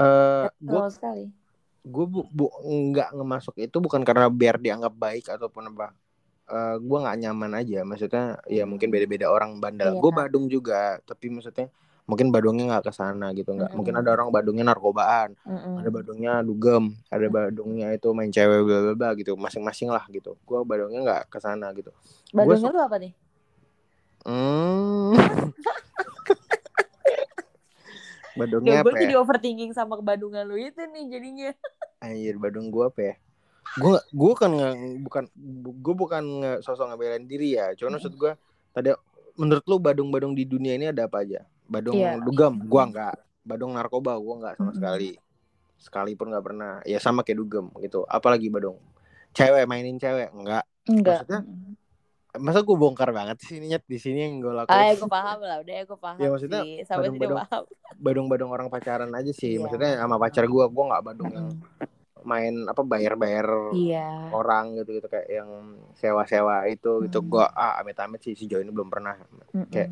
uh, 0.00 0.46
gue 0.60 0.86
sekali. 0.92 1.24
gue 1.86 2.06
bu, 2.06 2.26
bu 2.34 2.50
nggak 2.66 3.14
ngemasuk 3.14 3.54
itu 3.62 3.76
bukan 3.78 4.02
karena 4.02 4.26
biar 4.26 4.58
dianggap 4.58 4.94
baik 4.96 5.30
ataupun 5.30 5.70
apa. 5.70 5.94
Uh, 6.46 6.78
gue 6.78 6.98
nggak 6.98 7.18
nyaman 7.26 7.52
aja. 7.58 7.82
Maksudnya 7.86 8.38
ya 8.46 8.66
mungkin 8.66 8.90
beda-beda 8.90 9.30
orang 9.30 9.58
bandel. 9.58 9.94
Iya, 9.94 10.02
gue 10.02 10.10
Badung 10.14 10.46
juga 10.50 10.98
tapi 11.06 11.30
maksudnya 11.30 11.70
mungkin 12.06 12.30
Badungnya 12.30 12.64
nggak 12.70 12.84
ke 12.86 12.92
sana 12.94 13.34
gitu 13.34 13.50
nggak 13.50 13.70
mm-hmm. 13.70 13.76
mungkin 13.76 13.94
ada 13.98 14.14
orang 14.14 14.30
Badungnya 14.30 14.64
narkobaan 14.70 15.34
mm-hmm. 15.42 15.74
ada 15.82 15.88
Badungnya 15.90 16.32
dugem 16.46 16.94
ada 17.10 17.26
Badungnya 17.26 17.88
itu 17.90 18.08
main 18.14 18.30
cewek 18.30 18.62
bla 18.62 18.78
bla 18.80 18.94
bla 18.94 19.10
gitu 19.18 19.34
masing-masing 19.34 19.90
lah 19.90 20.06
gitu 20.14 20.38
gue 20.46 20.58
Badungnya 20.62 21.00
nggak 21.02 21.22
ke 21.34 21.38
sana 21.42 21.74
gitu 21.74 21.90
Badungnya 22.30 22.70
lu 22.70 22.80
apa 22.80 22.96
nih 23.02 23.12
hmm. 24.22 25.12
Badungnya 28.36 28.84
apa? 28.84 28.92
Gue 28.92 29.00
jadi 29.00 29.14
ya? 29.16 29.20
overthinking 29.24 29.72
sama 29.72 29.96
kebadungan 29.96 30.44
lu 30.44 30.60
itu 30.60 30.84
nih 30.84 31.04
jadinya. 31.08 31.50
Anjir, 32.04 32.36
Badung 32.36 32.68
gue 32.68 32.84
apa 32.84 33.00
ya? 33.00 33.14
Gue 33.80 33.96
gue 34.12 34.32
kan 34.36 34.50
nggak 34.52 34.72
bukan 35.02 35.24
gue 35.80 35.94
bukan 35.96 36.22
nge, 36.44 36.52
sosok 36.62 36.92
ngebelain 36.92 37.24
diri 37.24 37.56
ya. 37.56 37.72
Cuma 37.74 37.96
maksud 37.96 38.12
gue 38.14 38.36
tadi 38.76 38.92
menurut 39.40 39.64
lu 39.64 39.76
Badung-Badung 39.80 40.36
di 40.36 40.44
dunia 40.44 40.76
ini 40.76 40.92
ada 40.92 41.08
apa 41.08 41.24
aja? 41.24 41.48
Badung 41.66 41.98
yeah. 41.98 42.18
dugem, 42.22 42.54
gua 42.66 42.82
enggak. 42.86 43.16
Badung 43.46 43.74
narkoba, 43.74 44.18
gua 44.18 44.34
enggak 44.42 44.54
sama 44.56 44.64
mm-hmm. 44.64 44.78
sekali. 44.78 45.10
Sekalipun 45.76 46.26
enggak 46.32 46.44
pernah. 46.46 46.72
Ya 46.86 46.98
sama 47.02 47.26
kayak 47.26 47.38
dugem 47.42 47.66
gitu. 47.82 48.06
Apalagi 48.06 48.48
Badung. 48.48 48.78
Cewek 49.36 49.68
mainin 49.68 50.00
cewek 50.00 50.32
enggak. 50.32 50.64
Enggak. 50.86 51.26
Maksudnya 51.26 51.42
masa 52.38 52.60
gue 52.62 52.76
bongkar 52.76 53.10
banget 53.12 53.40
sih 53.42 53.56
nyet 53.60 53.84
di 53.88 53.98
sini 54.00 54.28
yang 54.28 54.34
gue 54.44 54.52
lakukan. 54.52 54.76
Ah, 54.76 54.92
gue 54.92 55.08
paham 55.08 55.38
lah, 55.40 55.56
udah 55.64 55.74
gue 55.84 55.98
paham. 55.98 56.18
ya 56.20 56.28
maksudnya 56.28 56.60
sih. 56.64 56.84
badung-badung, 56.84 57.38
badung-badung 57.96 58.50
orang 58.52 58.68
pacaran 58.68 59.10
aja 59.12 59.32
sih. 59.32 59.56
Yeah. 59.56 59.60
Maksudnya 59.64 59.90
sama 60.00 60.16
pacar 60.20 60.44
gue, 60.44 60.64
gue 60.68 60.84
nggak 60.84 61.04
badung 61.04 61.30
yang 61.32 61.48
main 62.26 62.66
apa 62.66 62.82
bayar-bayar 62.82 63.46
yeah. 63.78 64.34
orang 64.34 64.74
gitu 64.82 64.98
gitu 64.98 65.06
kayak 65.06 65.28
yang 65.30 65.48
sewa-sewa 65.94 66.66
itu 66.66 67.06
gitu. 67.06 67.18
Gue 67.24 67.44
ah 67.44 67.78
amit-amit 67.80 68.20
sih 68.20 68.34
sejauh 68.36 68.62
ini 68.62 68.72
belum 68.72 68.88
pernah. 68.90 69.16
Mm 69.16 69.64
-hmm. 69.64 69.66
Kayak 69.70 69.90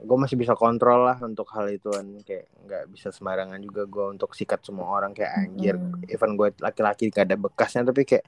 gue 0.00 0.16
masih 0.16 0.36
bisa 0.40 0.56
kontrol 0.56 1.04
lah 1.04 1.20
untuk 1.20 1.46
hal 1.52 1.68
itu 1.68 1.92
kan. 1.92 2.06
Kayak 2.24 2.46
nggak 2.64 2.84
bisa 2.92 3.08
sembarangan 3.12 3.60
juga 3.60 3.84
gue 3.84 4.06
untuk 4.16 4.32
sikat 4.32 4.64
semua 4.64 4.88
orang. 4.88 5.12
Kayak 5.12 5.32
anjir 5.36 5.76
mm. 5.76 6.08
even 6.08 6.34
gue 6.40 6.48
laki-laki 6.56 7.12
gak 7.12 7.28
ada 7.28 7.36
bekasnya 7.36 7.84
tapi 7.84 8.08
kayak 8.08 8.24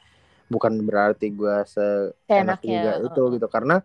bukan 0.52 0.84
berarti 0.84 1.32
gue 1.32 1.56
seenak 1.64 2.60
juga 2.60 2.92
itu 3.00 3.22
gitu. 3.40 3.46
Karena 3.48 3.80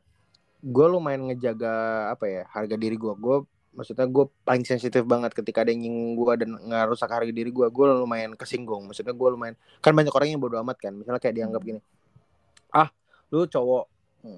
gue 0.59 0.85
lumayan 0.89 1.31
ngejaga 1.31 2.07
apa 2.11 2.25
ya 2.27 2.43
harga 2.49 2.75
diri 2.75 2.97
gue 2.97 3.13
gue 3.13 3.37
maksudnya 3.77 4.09
gue 4.09 4.25
paling 4.41 4.65
sensitif 4.65 5.05
banget 5.05 5.37
ketika 5.37 5.61
ada 5.61 5.69
yang 5.69 5.85
nyinggung 5.85 6.17
gue 6.17 6.33
dan 6.43 6.49
ngerusak 6.57 7.13
harga 7.13 7.29
diri 7.29 7.53
gue 7.53 7.67
gue 7.71 7.85
lumayan 8.03 8.35
kesinggung. 8.35 8.83
Maksudnya 8.83 9.15
gue 9.15 9.29
lumayan 9.31 9.55
kan 9.79 9.95
banyak 9.95 10.11
orang 10.11 10.27
yang 10.35 10.43
bodoh 10.43 10.59
amat 10.59 10.77
kan. 10.81 10.91
Misalnya 10.91 11.23
kayak 11.23 11.35
dianggap 11.39 11.63
gini 11.63 11.79
ah 12.75 12.91
lu 13.31 13.47
cowok 13.47 13.87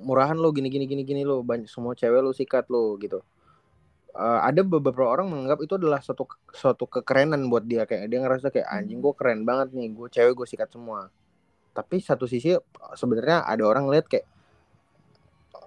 murahan 0.06 0.38
lu 0.38 0.54
gini 0.54 0.70
gini 0.70 0.86
gini 0.86 1.02
gini 1.02 1.22
lu. 1.26 1.42
Banyak 1.42 1.66
semua 1.66 1.98
cewek 1.98 2.22
lu 2.22 2.30
sikat 2.30 2.70
lu 2.70 2.94
gitu 3.02 3.26
uh, 4.16 4.40
ada 4.46 4.62
beberapa 4.66 5.06
orang 5.06 5.30
menganggap 5.30 5.60
itu 5.62 5.74
adalah 5.78 6.00
suatu 6.02 6.26
suatu 6.50 6.86
kekerenan 6.90 7.50
buat 7.52 7.66
dia. 7.66 7.86
Kayak 7.86 8.10
dia 8.10 8.20
ngerasa 8.22 8.48
kayak 8.50 8.68
anjing 8.70 9.00
hmm. 9.02 9.06
gue 9.06 9.14
keren 9.18 9.40
banget 9.46 9.68
nih 9.76 9.88
gue 9.94 10.08
cewek 10.10 10.34
gue 10.34 10.48
sikat 10.48 10.70
semua. 10.72 11.10
Tapi 11.74 12.02
satu 12.02 12.26
sisi 12.26 12.56
sebenarnya 12.98 13.46
ada 13.46 13.64
orang 13.66 13.86
ngeliat 13.88 14.06
kayak 14.10 14.26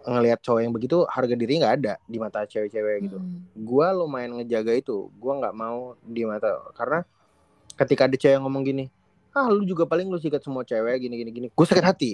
ngelihat 0.02 0.42
cowok 0.42 0.60
yang 0.66 0.74
begitu 0.74 1.06
harga 1.06 1.34
diri 1.38 1.62
nggak 1.62 1.74
ada 1.78 1.94
di 2.10 2.18
mata 2.18 2.42
cewek-cewek 2.42 3.06
gitu. 3.06 3.18
Hmm. 3.22 3.46
gue 3.54 3.86
lumayan 3.94 4.34
ngejaga 4.40 4.72
itu. 4.74 5.12
Gue 5.14 5.32
nggak 5.38 5.54
mau 5.54 5.94
di 6.02 6.26
mata 6.26 6.58
karena 6.74 7.06
ketika 7.78 8.10
ada 8.10 8.16
cewek 8.18 8.34
yang 8.38 8.44
ngomong 8.44 8.66
gini 8.66 8.86
ah 9.32 9.48
lu 9.48 9.64
juga 9.64 9.88
paling 9.88 10.12
lu 10.12 10.20
sikat 10.20 10.44
semua 10.44 10.60
cewek 10.60 11.08
gini 11.08 11.14
gini 11.16 11.30
gini. 11.32 11.48
Gue 11.54 11.64
sakit 11.64 11.86
hati 11.86 12.12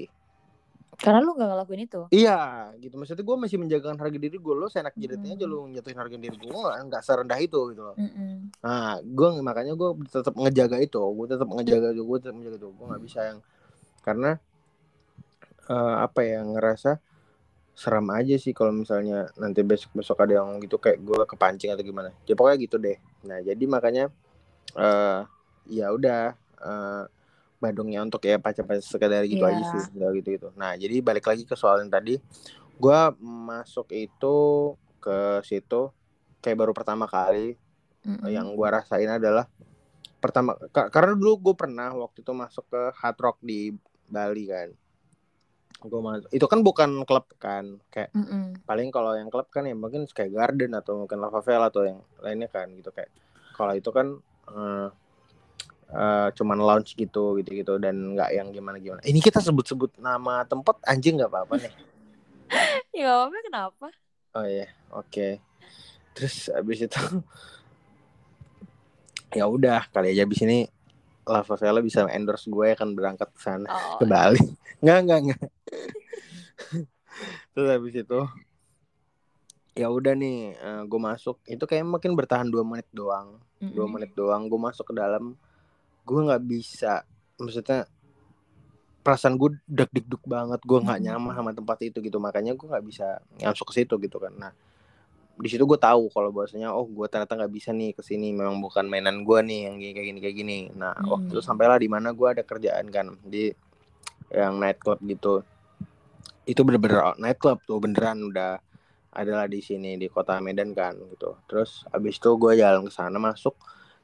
karena 0.98 1.22
lu 1.22 1.38
gak 1.38 1.46
ngelakuin 1.46 1.86
itu. 1.86 2.00
Iya, 2.10 2.74
gitu. 2.82 2.98
Maksudnya 2.98 3.22
gue 3.22 3.36
masih 3.38 3.56
menjaga 3.62 3.94
harga 3.94 4.18
diri 4.18 4.34
gue. 4.34 4.54
Lo 4.58 4.66
seenak 4.66 4.98
jidatnya 4.98 5.30
mm. 5.30 5.36
aja 5.38 5.44
lu 5.46 5.58
jatuhin 5.70 5.98
harga 5.98 6.16
diri 6.18 6.36
gue. 6.40 6.50
Gue 6.50 6.62
gak 6.66 7.02
serendah 7.06 7.38
itu 7.38 7.60
gitu 7.70 7.82
loh. 7.86 7.94
Mm 7.94 8.10
-mm. 8.10 8.32
Nah, 8.66 8.98
gue 8.98 9.28
makanya 9.38 9.78
gue 9.78 9.90
tetap 10.10 10.34
ngejaga 10.34 10.76
itu. 10.82 10.98
Gue 10.98 11.26
tetap 11.30 11.46
ngejaga 11.46 11.94
itu. 11.94 12.02
Gue 12.02 12.18
tetap 12.18 12.34
menjaga 12.34 12.58
itu. 12.58 12.68
Gue 12.74 12.86
gak 12.90 13.02
bisa 13.06 13.20
yang 13.30 13.38
karena 14.02 14.30
uh, 15.70 15.96
apa 16.02 16.20
ya 16.26 16.40
ngerasa 16.42 16.98
seram 17.78 18.10
aja 18.10 18.34
sih 18.34 18.50
kalau 18.50 18.74
misalnya 18.74 19.30
nanti 19.38 19.62
besok 19.62 19.94
besok 19.94 20.18
ada 20.26 20.42
yang 20.42 20.58
gitu 20.58 20.82
kayak 20.82 20.98
gue 20.98 21.22
kepancing 21.30 21.70
atau 21.70 21.86
gimana. 21.86 22.10
Ya 22.26 22.34
pokoknya 22.34 22.58
gitu 22.58 22.76
deh. 22.82 22.98
Nah 23.22 23.38
jadi 23.38 23.64
makanya 23.70 24.10
uh, 24.74 25.22
ya 25.70 25.94
udah. 25.94 26.34
Uh, 26.58 27.06
Badungnya 27.58 28.00
untuk 28.00 28.22
ya 28.22 28.38
pacar-pacar 28.38 28.80
sekedar 28.80 29.22
gitu 29.24 29.42
Iya. 29.42 29.58
aja 29.58 29.64
sih 29.66 29.82
gitu 30.14 30.28
gitu 30.30 30.48
nah 30.54 30.74
jadi 30.74 30.98
balik 30.98 31.26
lagi 31.26 31.42
ke 31.42 31.52
soal 31.52 31.82
yang 31.82 31.90
tadi 31.90 32.16
gue 32.74 33.00
masuk 33.20 33.90
itu 33.90 34.36
ke 34.98 35.18
situ 35.42 35.90
kayak 36.38 36.56
baru 36.56 36.70
pertama 36.70 37.04
kali 37.04 37.58
Mm-mm. 38.02 38.30
yang 38.30 38.46
gue 38.50 38.68
rasain 38.68 39.10
adalah 39.10 39.50
pertama 40.18 40.54
ka- 40.70 40.88
karena 40.88 41.14
dulu 41.14 41.50
gue 41.50 41.54
pernah 41.54 41.90
waktu 41.92 42.22
itu 42.22 42.30
masuk 42.30 42.66
ke 42.66 42.82
Hard 42.94 43.18
Rock 43.18 43.38
di 43.40 43.74
Bali 44.06 44.46
kan 44.46 44.70
gue 45.78 46.00
masuk 46.00 46.30
itu 46.30 46.46
kan 46.46 46.60
bukan 46.60 46.90
klub 47.02 47.26
kan 47.38 47.78
kayak 47.88 48.10
Mm-mm. 48.10 48.58
paling 48.62 48.90
kalau 48.90 49.14
yang 49.14 49.30
klub 49.30 49.46
kan 49.46 49.62
ya 49.62 49.74
mungkin 49.74 50.06
Sky 50.06 50.26
Garden 50.26 50.74
atau 50.74 50.98
mungkin 50.98 51.18
Lava 51.18 51.38
Vela 51.38 51.70
atau 51.70 51.82
yang 51.82 51.98
lainnya 52.18 52.46
kan 52.46 52.66
gitu 52.74 52.90
kayak 52.90 53.10
kalau 53.54 53.74
itu 53.74 53.90
kan 53.90 54.18
eh, 54.50 54.86
eh, 55.88 56.28
cuman 56.36 56.58
lounge 56.60 56.92
gitu 56.92 57.36
gitu 57.40 57.50
gitu 57.52 57.72
dan 57.80 58.14
nggak 58.14 58.30
yang 58.36 58.48
gimana 58.52 58.76
gimana 58.76 59.00
ini 59.04 59.18
kita 59.18 59.40
sebut-sebut 59.40 59.96
nama 59.98 60.44
tempat 60.44 60.76
anjing 60.84 61.16
nggak 61.20 61.32
apa-apa 61.32 61.54
nih. 61.58 61.74
Ya 62.98 63.14
apa-apa 63.14 63.38
kenapa? 63.44 63.88
oh 64.34 64.46
iya 64.48 64.68
oke. 64.90 65.38
Terus 66.16 66.48
abis 66.50 66.88
itu 66.88 66.98
ya 69.38 69.44
udah 69.44 69.84
kali 69.92 70.16
aja 70.16 70.24
abis 70.24 70.40
ini 70.42 70.66
Lava 71.28 71.54
Vela 71.60 71.84
bisa 71.84 72.08
endorse 72.08 72.48
gue 72.48 72.72
akan 72.72 72.96
berangkat 72.96 73.28
ke 73.28 73.40
sana 73.40 73.68
Oh, 73.68 74.00
ke 74.00 74.04
Bali. 74.08 74.40
Nggak 74.82 74.98
nggak 75.04 75.20
nggak. 75.28 75.42
Terus 77.52 77.68
habis 77.68 77.94
itu 77.98 78.20
ya 79.76 79.92
udah 79.92 80.14
nih 80.16 80.56
gue 80.88 81.00
masuk. 81.02 81.36
Itu 81.44 81.68
kayak 81.68 81.84
mungkin 81.84 82.16
bertahan 82.16 82.48
dua 82.48 82.64
menit 82.64 82.88
doang. 82.90 83.36
Dua 83.60 83.84
mm-mm. 83.84 83.90
menit 83.92 84.16
doang 84.16 84.48
gue 84.48 84.56
masuk 84.56 84.88
ke 84.90 84.94
dalam 84.96 85.36
gue 86.08 86.20
nggak 86.24 86.42
bisa 86.48 87.04
maksudnya 87.36 87.84
perasaan 89.04 89.36
gue 89.36 89.56
deg 89.68 89.88
deg 89.92 90.22
banget 90.24 90.60
gue 90.64 90.78
nggak 90.80 90.98
Mm-mm. 91.00 91.08
nyaman 91.12 91.32
sama 91.36 91.50
tempat 91.52 91.78
itu 91.84 92.00
gitu. 92.00 92.16
Makanya 92.16 92.56
gue 92.56 92.66
nggak 92.68 92.84
bisa 92.88 93.20
masuk 93.40 93.68
ke 93.72 93.84
situ 93.84 93.94
gitu 94.00 94.16
kan. 94.16 94.32
Nah 94.32 94.52
di 95.38 95.46
situ 95.46 95.62
gue 95.62 95.78
tahu 95.78 96.10
kalau 96.10 96.34
bahwasanya 96.34 96.74
oh 96.74 96.82
gue 96.82 97.06
ternyata 97.06 97.38
nggak 97.38 97.52
bisa 97.54 97.70
nih 97.70 97.94
ke 97.94 98.02
sini 98.02 98.34
memang 98.34 98.58
bukan 98.58 98.88
mainan 98.90 99.22
gue 99.22 99.38
nih 99.44 99.60
yang 99.70 99.74
kayak 99.78 100.06
gini 100.10 100.18
kayak 100.18 100.36
gini. 100.36 100.58
Nah 100.74 100.96
Hmm. 100.96 101.08
waktu 101.14 101.30
itu 101.36 101.42
sampailah 101.44 101.78
di 101.78 101.88
mana 101.88 102.10
gue 102.10 102.28
ada 102.28 102.42
kerjaan 102.42 102.88
kan 102.90 103.14
di 103.22 103.52
yang 104.34 104.58
nightclub 104.58 104.98
gitu. 105.06 105.44
Itu 106.48 106.64
bener-bener 106.66 107.14
nightclub 107.22 107.60
tuh 107.64 107.78
beneran 107.78 108.18
udah 108.24 108.58
adalah 109.14 109.48
di 109.48 109.64
sini 109.64 109.96
di 109.96 110.10
kota 110.10 110.36
Medan 110.42 110.74
kan 110.76 110.92
gitu. 111.14 111.38
Terus 111.48 111.86
abis 111.94 112.18
itu 112.20 112.30
gue 112.36 112.52
jalan 112.58 112.84
ke 112.84 112.92
sana 112.92 113.16
masuk 113.16 113.56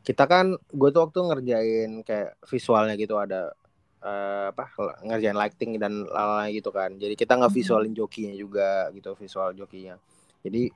kita 0.05 0.25
kan 0.25 0.53
gue 0.55 0.89
tuh 0.93 1.01
waktu 1.03 1.19
ngerjain 1.25 1.91
kayak 2.05 2.37
visualnya 2.45 2.95
gitu 2.95 3.17
ada 3.17 3.51
eh, 3.99 4.53
apa 4.53 4.69
ngerjain 5.01 5.33
lighting 5.33 5.81
dan 5.81 6.05
lalala 6.05 6.53
gitu 6.53 6.69
kan. 6.69 6.93
Jadi 6.93 7.17
kita 7.17 7.35
nggak 7.35 7.49
Mhm. 7.49 7.57
visualin 7.57 7.95
jokinya 7.97 8.37
juga 8.37 8.93
gitu 8.93 9.17
visual 9.17 9.57
jokinya. 9.57 9.97
Jadi 10.45 10.69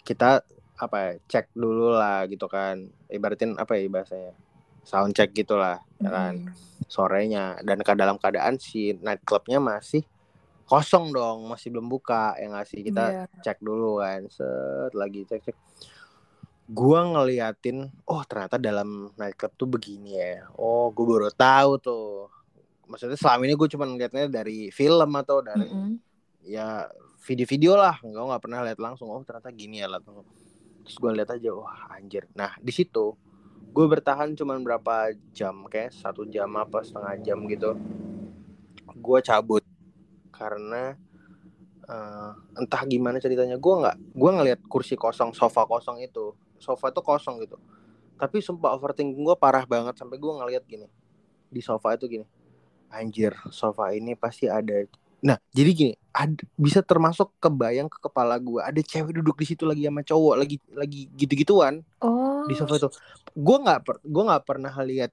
kita 0.00 0.40
apa 0.74 0.96
ya, 0.96 1.12
cek 1.28 1.52
dulu 1.52 1.92
lah 1.92 2.24
gitu 2.24 2.48
kan. 2.48 2.80
Ibaratin 3.06 3.54
apa 3.54 3.76
ya 3.76 3.84
bahasanya? 3.86 4.32
Sound 4.80 5.12
check 5.12 5.30
gitulah 5.30 5.76
ya 6.00 6.08
kan. 6.08 6.40
Mm-mm. 6.40 6.56
sorenya. 6.86 7.60
Dan 7.60 7.80
ke 7.80 7.92
dalam 7.92 8.16
keadaan 8.16 8.56
si 8.56 8.96
nightclubnya 8.96 9.60
masih 9.60 10.00
kosong 10.64 11.12
dong 11.12 11.44
masih 11.44 11.68
belum 11.68 11.84
buka 11.84 12.32
ya 12.36 12.48
nggak 12.48 12.64
sih? 12.64 12.80
Kita 12.80 13.04
Iya. 13.12 13.24
cek 13.44 13.60
dulu 13.60 14.00
kan 14.00 14.24
set 14.28 14.92
lagi 14.92 15.28
cek 15.28 15.40
cek 15.44 15.56
gua 16.64 17.04
ngeliatin 17.04 17.92
oh 18.08 18.24
ternyata 18.24 18.56
dalam 18.56 19.12
nightclub 19.20 19.52
tuh 19.52 19.68
begini 19.68 20.16
ya. 20.16 20.48
Oh 20.56 20.88
gue 20.88 21.04
baru 21.04 21.28
tahu 21.28 21.76
tuh. 21.76 22.32
Maksudnya 22.88 23.16
selama 23.16 23.44
ini 23.44 23.54
gue 23.56 23.68
cuma 23.68 23.84
ngeliatnya 23.88 24.28
dari 24.28 24.68
film 24.72 25.10
atau 25.16 25.40
dari 25.44 25.68
Mm-mm. 25.68 25.96
ya 26.44 26.88
video-video 27.24 27.76
lah. 27.76 28.00
Nggak 28.00 28.24
nggak 28.28 28.42
pernah 28.44 28.60
lihat 28.64 28.80
langsung 28.80 29.12
oh 29.12 29.20
ternyata 29.24 29.52
gini 29.52 29.84
ya 29.84 29.88
lah 29.92 30.00
terus 30.00 30.96
gue 31.00 31.10
lihat 31.12 31.36
aja 31.36 31.52
wah 31.52 31.88
anjir. 31.92 32.28
Nah 32.36 32.56
di 32.60 32.72
situ 32.72 33.16
gue 33.74 33.86
bertahan 33.88 34.32
cuman 34.32 34.62
berapa 34.64 35.12
jam 35.36 35.66
kayak 35.68 35.92
satu 35.92 36.28
jam 36.30 36.48
apa 36.56 36.80
setengah 36.80 37.20
jam 37.20 37.44
gitu 37.44 37.76
gue 38.88 39.18
cabut. 39.20 39.64
Karena 40.32 40.96
eh, 41.88 42.30
entah 42.56 42.82
gimana 42.88 43.20
ceritanya 43.20 43.60
gue 43.60 43.74
nggak 43.84 43.96
gue 44.16 44.30
ngelihat 44.32 44.60
kursi 44.64 44.96
kosong 44.96 45.36
sofa 45.36 45.68
kosong 45.68 46.00
itu 46.00 46.32
sofa 46.64 46.88
itu 46.88 47.00
kosong 47.00 47.36
gitu 47.38 47.60
tapi 48.16 48.40
sumpah 48.40 48.72
overthinking 48.72 49.20
gue 49.20 49.36
parah 49.36 49.62
banget 49.64 49.92
sampai 49.94 50.16
gue 50.16 50.32
ngeliat 50.32 50.64
gini 50.64 50.88
di 51.46 51.60
sofa 51.60 51.92
itu 51.92 52.08
gini 52.08 52.24
anjir 52.88 53.36
sofa 53.50 53.92
ini 53.92 54.14
pasti 54.14 54.48
ada 54.48 54.86
nah 55.20 55.36
jadi 55.50 55.70
gini 55.70 55.92
ada, 56.10 56.40
bisa 56.54 56.80
termasuk 56.80 57.32
kebayang 57.38 57.86
ke 57.86 57.98
kepala 57.98 58.38
gue 58.38 58.60
ada 58.60 58.78
cewek 58.78 59.12
duduk 59.14 59.36
di 59.36 59.46
situ 59.46 59.64
lagi 59.64 59.82
sama 59.82 60.00
cowok 60.00 60.34
lagi 60.36 60.56
lagi 60.70 61.10
gitu-gituan 61.12 61.84
Oh. 61.98 62.44
di 62.44 62.54
sofa 62.54 62.76
itu 62.78 62.88
gue 63.34 63.56
nggak 63.58 63.80
per, 63.80 63.96
gue 64.00 64.22
nggak 64.22 64.44
pernah 64.44 64.72
lihat 64.80 65.10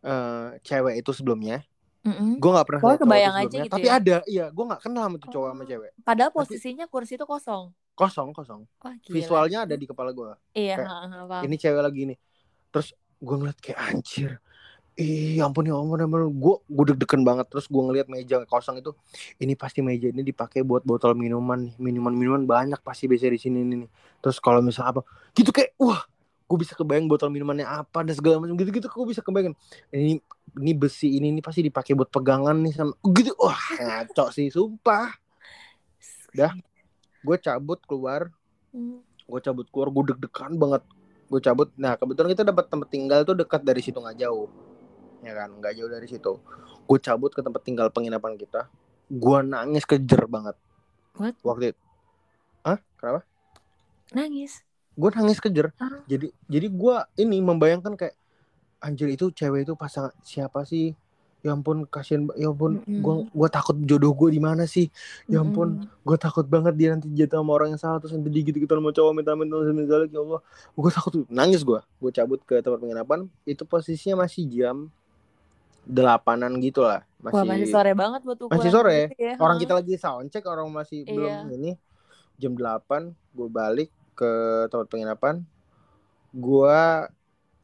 eh, 0.00 0.48
cewek 0.60 1.00
itu 1.00 1.10
sebelumnya 1.10 1.64
Mm-mm. 2.04 2.38
gue 2.38 2.50
nggak 2.52 2.66
pernah 2.68 2.80
cowok 2.84 3.00
kebayang 3.02 3.34
aja 3.34 3.56
gitu 3.58 3.72
tapi 3.74 3.88
ya? 3.88 3.98
ada 3.98 4.16
iya 4.24 4.46
gue 4.46 4.64
nggak 4.64 4.78
kenal 4.78 5.02
sama 5.04 5.16
tuh 5.18 5.30
cowok 5.32 5.48
sama 5.50 5.58
Oh. 5.58 5.66
cewek 5.66 5.90
Padahal 6.00 6.30
Tapi- 6.30 6.38
posisinya 6.38 6.84
kursi 6.86 7.16
itu 7.16 7.26
kosong. 7.26 7.74
Kosong 7.96 8.36
kosong. 8.36 8.68
Wah, 8.84 8.94
gila. 9.00 9.14
visualnya 9.16 9.58
ada 9.64 9.74
di 9.74 9.88
kepala 9.88 10.12
gue 10.12 10.36
Iya, 10.52 10.84
kayak, 10.84 10.88
ha, 10.92 11.08
ha, 11.08 11.40
ini 11.48 11.56
cewek 11.56 11.80
lagi 11.80 12.00
ini 12.04 12.14
terus 12.68 12.92
gue 13.16 13.36
ngeliat 13.40 13.58
kayak 13.58 13.80
anjir. 13.80 14.30
Ih, 14.96 15.44
ampun 15.44 15.68
ya 15.68 15.76
ampun, 15.76 16.00
ampun. 16.00 16.28
gue 16.32 16.54
gue 16.72 16.84
deg-degan 16.92 17.20
banget. 17.20 17.48
Terus 17.52 17.68
gue 17.68 17.82
ngeliat 17.84 18.08
meja 18.08 18.40
kosong 18.48 18.80
itu 18.80 18.96
ini 19.40 19.52
pasti 19.52 19.84
meja 19.84 20.08
ini 20.08 20.24
dipakai 20.24 20.64
buat 20.64 20.84
botol 20.88 21.12
minuman 21.12 21.68
nih. 21.68 21.74
Minuman 21.76 22.12
minuman 22.16 22.44
banyak 22.48 22.80
pasti 22.80 23.04
biasa 23.04 23.28
di 23.28 23.40
sini 23.40 23.60
nih 23.64 23.88
terus 24.24 24.40
kalau 24.40 24.64
misalnya 24.64 24.96
apa 24.96 25.00
gitu 25.36 25.52
kayak 25.52 25.76
wah 25.76 26.00
gue 26.48 26.58
bisa 26.60 26.72
kebayang 26.72 27.12
botol 27.12 27.28
minumannya 27.28 27.68
apa 27.68 28.04
dan 28.08 28.16
segala 28.16 28.40
macam. 28.40 28.56
Gitu 28.56 28.72
gitu 28.72 28.88
gue 28.88 29.06
bisa 29.12 29.20
kebayang 29.20 29.52
ini 29.92 30.16
ini 30.56 30.72
besi 30.72 31.20
ini 31.20 31.28
ini 31.28 31.40
pasti 31.44 31.60
dipakai 31.60 31.92
buat 31.92 32.08
pegangan 32.08 32.56
nih 32.56 32.72
sama 32.72 32.92
gitu 33.12 33.36
wah 33.36 33.60
ngaco 33.76 34.32
sih 34.32 34.48
sumpah. 34.48 35.12
Dah. 36.32 36.52
Gue 37.26 37.36
cabut 37.42 37.80
keluar. 37.82 38.30
Hmm. 38.70 39.02
gue 39.26 39.40
cabut 39.42 39.66
keluar 39.74 39.90
gue 39.90 40.14
deg-degan 40.14 40.54
banget. 40.54 40.86
Gue 41.26 41.42
cabut. 41.42 41.74
Nah 41.74 41.98
kebetulan 41.98 42.30
kita 42.30 42.46
dapat 42.46 42.70
tempat 42.70 42.86
tinggal 42.86 43.26
tuh 43.26 43.34
dekat 43.34 43.66
dari 43.66 43.82
situ 43.82 43.98
nggak 43.98 44.22
jauh. 44.22 44.46
Ya 45.26 45.34
kan? 45.34 45.50
Nggak 45.58 45.74
jauh 45.74 45.90
dari 45.90 46.06
situ. 46.06 46.32
Gue 46.86 46.98
cabut 47.02 47.34
ke 47.34 47.42
tempat 47.42 47.66
tinggal 47.66 47.90
penginapan 47.90 48.38
kita. 48.38 48.70
Gue 49.10 49.42
nangis 49.42 49.82
kejer 49.82 50.30
banget. 50.30 50.54
What? 51.16 51.36
waktu 51.40 51.72
itu 51.72 51.80
Hah? 52.60 52.78
kenapa? 53.00 53.20
Nangis. 54.12 54.60
gue 54.96 55.10
nangis 55.12 55.40
kejer. 55.44 55.76
Ah. 55.76 56.00
jadi 56.08 56.32
jadi 56.48 56.72
gue 56.72 56.96
ini 57.20 57.44
membayangkan 57.44 58.00
kayak 58.00 58.16
anjir 58.80 59.12
itu 59.12 59.28
cewek 59.28 59.68
itu 59.68 59.76
pasangan 59.76 60.12
siapa 60.24 60.64
sih 60.64 60.96
ya 61.46 61.54
ampun 61.54 61.86
kasihan 61.86 62.26
ya 62.34 62.50
ampun 62.50 62.82
Mm-mm. 62.82 62.98
gue 63.06 63.14
gue 63.30 63.48
takut 63.54 63.78
jodoh 63.86 64.10
gue 64.10 64.34
di 64.34 64.42
mana 64.42 64.66
sih 64.66 64.90
ya 65.30 65.46
ampun 65.46 65.78
Mm-mm. 65.86 66.02
gue 66.02 66.16
takut 66.18 66.42
banget 66.42 66.74
dia 66.74 66.88
nanti 66.90 67.06
jatuh 67.14 67.38
sama 67.38 67.50
orang 67.54 67.68
yang 67.70 67.78
salah 67.78 68.02
terus 68.02 68.18
nanti 68.18 68.34
gitu 68.42 68.58
gitu 68.58 68.66
sama 68.66 68.90
cowok 68.90 69.12
minta 69.14 69.38
minta 69.38 69.54
minta 69.70 70.02
ya 70.10 70.18
Allah 70.18 70.42
gue 70.74 70.90
takut 70.90 71.12
nangis 71.30 71.62
gue 71.62 71.78
gue 71.78 72.10
cabut 72.10 72.42
ke 72.42 72.58
tempat 72.58 72.82
penginapan 72.82 73.30
itu 73.46 73.62
posisinya 73.62 74.26
masih 74.26 74.42
jam 74.50 74.90
delapanan 75.86 76.50
gitu 76.58 76.82
lah 76.82 77.06
masih, 77.22 77.38
Wah, 77.38 77.44
masih 77.46 77.66
sore 77.70 77.92
banget 77.94 78.20
buat 78.26 78.38
ukuran 78.42 78.58
masih 78.58 78.70
sore 78.74 78.98
gitu 79.14 79.22
ya. 79.22 79.34
orang 79.38 79.56
kita 79.62 79.72
lagi 79.78 79.94
sound 79.94 80.26
check 80.34 80.42
orang 80.50 80.66
masih 80.74 81.06
Iya. 81.06 81.14
belum 81.46 81.54
ini 81.62 81.70
jam 82.42 82.52
8 82.58 83.14
gue 83.38 83.48
balik 83.48 83.88
ke 84.18 84.30
tempat 84.66 84.90
penginapan 84.90 85.46
gue 86.34 86.80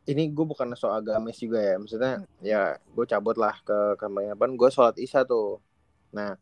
ini 0.02 0.34
gue 0.34 0.44
bukan 0.46 0.74
so 0.74 0.90
agamis 0.90 1.38
juga 1.38 1.62
ya 1.62 1.74
maksudnya 1.78 2.26
ya 2.42 2.74
gue 2.74 3.04
cabut 3.06 3.38
lah 3.38 3.54
ke 3.62 3.94
ke 3.94 4.04
penginapan 4.10 4.58
gue 4.58 4.68
sholat 4.72 4.98
isya 4.98 5.22
tuh. 5.22 5.62
Nah 6.10 6.34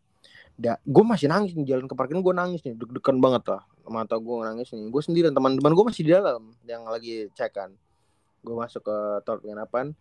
da, 0.57 0.77
gue 0.85 1.05
masih 1.05 1.29
nangis 1.29 1.53
nih 1.57 1.77
jalan 1.77 1.89
ke 1.89 1.97
parkiran 1.97 2.21
gue 2.21 2.35
nangis 2.37 2.61
nih 2.65 2.77
deg-degan 2.77 3.21
banget 3.21 3.45
lah. 3.53 3.63
Mata 3.85 4.17
gue 4.17 4.37
nangis 4.45 4.73
nih 4.73 4.89
gue 4.89 5.03
sendiri 5.05 5.25
dan 5.29 5.37
teman-teman 5.37 5.73
gue 5.77 5.85
masih 5.93 6.03
di 6.09 6.13
dalam 6.13 6.57
yang 6.65 6.89
lagi 6.89 7.29
cek 7.37 7.53
kan. 7.53 7.71
Gue 8.41 8.57
masuk 8.57 8.81
ke 8.81 8.97
tempat 9.29 9.41
penginapan 9.45 9.93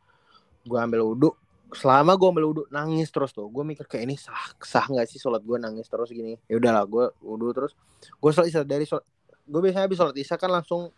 gue 0.64 0.80
ambil 0.80 1.03
wudhu. 1.03 1.32
Selama 1.76 2.16
gue 2.16 2.28
ambil 2.32 2.45
wudhu 2.47 2.64
nangis 2.72 3.12
terus 3.12 3.36
tuh. 3.36 3.51
Gue 3.51 3.68
mikir 3.68 3.84
kayak 3.91 4.07
ini 4.07 4.16
sah 4.16 4.55
sah 4.64 4.88
nggak 4.88 5.03
sih 5.03 5.20
sholat 5.20 5.43
gue 5.43 5.60
nangis 5.60 5.91
terus 5.91 6.07
gini? 6.16 6.39
Ya 6.47 6.55
udahlah 6.55 6.88
gue 6.88 7.05
wudhu 7.20 7.51
terus. 7.51 7.76
Gue 8.24 8.32
sholat 8.32 8.47
isya 8.47 8.64
dari 8.64 8.88
sholat 8.88 9.03
gue 9.49 9.60
biasanya 9.60 9.84
habis 9.89 9.97
sholat 9.99 10.16
isya 10.16 10.36
kan 10.39 10.47
langsung 10.47 10.95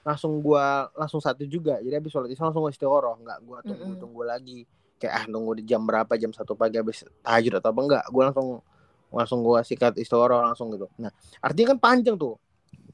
langsung 0.00 0.40
gue 0.40 0.64
langsung 0.96 1.20
satu 1.20 1.44
juga. 1.44 1.76
Jadi 1.78 1.94
habis 1.94 2.10
sholat 2.10 2.28
isya 2.32 2.48
langsung 2.48 2.64
gue 2.64 2.72
istiqoroh 2.72 3.20
nggak 3.20 3.38
gue 3.44 3.58
tunggu 3.68 3.84
Mm-mm. 3.92 4.00
tunggu 4.00 4.22
lagi. 4.24 4.64
Kayak 5.00 5.12
ah 5.16 5.24
tunggu 5.28 5.52
di 5.56 5.64
jam 5.64 5.84
berapa? 5.84 6.12
Jam 6.16 6.32
satu 6.32 6.56
pagi 6.56 6.80
habis 6.80 7.04
tahajud 7.20 7.60
atau 7.60 7.68
apa? 7.72 7.80
Enggak 7.84 8.04
gue 8.08 8.22
langsung 8.24 8.48
langsung 9.10 9.38
gue 9.42 9.58
sikat 9.66 9.96
istiqoroh 9.96 10.40
langsung 10.40 10.72
gitu. 10.72 10.88
Nah 10.96 11.12
artinya 11.40 11.76
kan 11.76 11.78
panjang 11.80 12.16
tuh. 12.16 12.36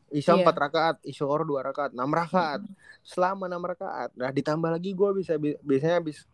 Isya 0.06 0.38
Iya. 0.38 0.46
empat 0.46 0.56
rakaat, 0.56 0.96
isyukur 1.02 1.42
dua 1.42 1.66
rakaat, 1.66 1.90
enam 1.90 2.06
rakaat. 2.08 2.62
Selama 3.02 3.50
enam 3.50 3.62
rakaat, 3.62 4.14
nah 4.14 4.30
ditambah 4.30 4.70
lagi 4.70 4.94
gue 4.94 5.10
bisa 5.14 5.34
bi- 5.34 5.58
biasanya 5.62 5.98
habis 5.98 6.26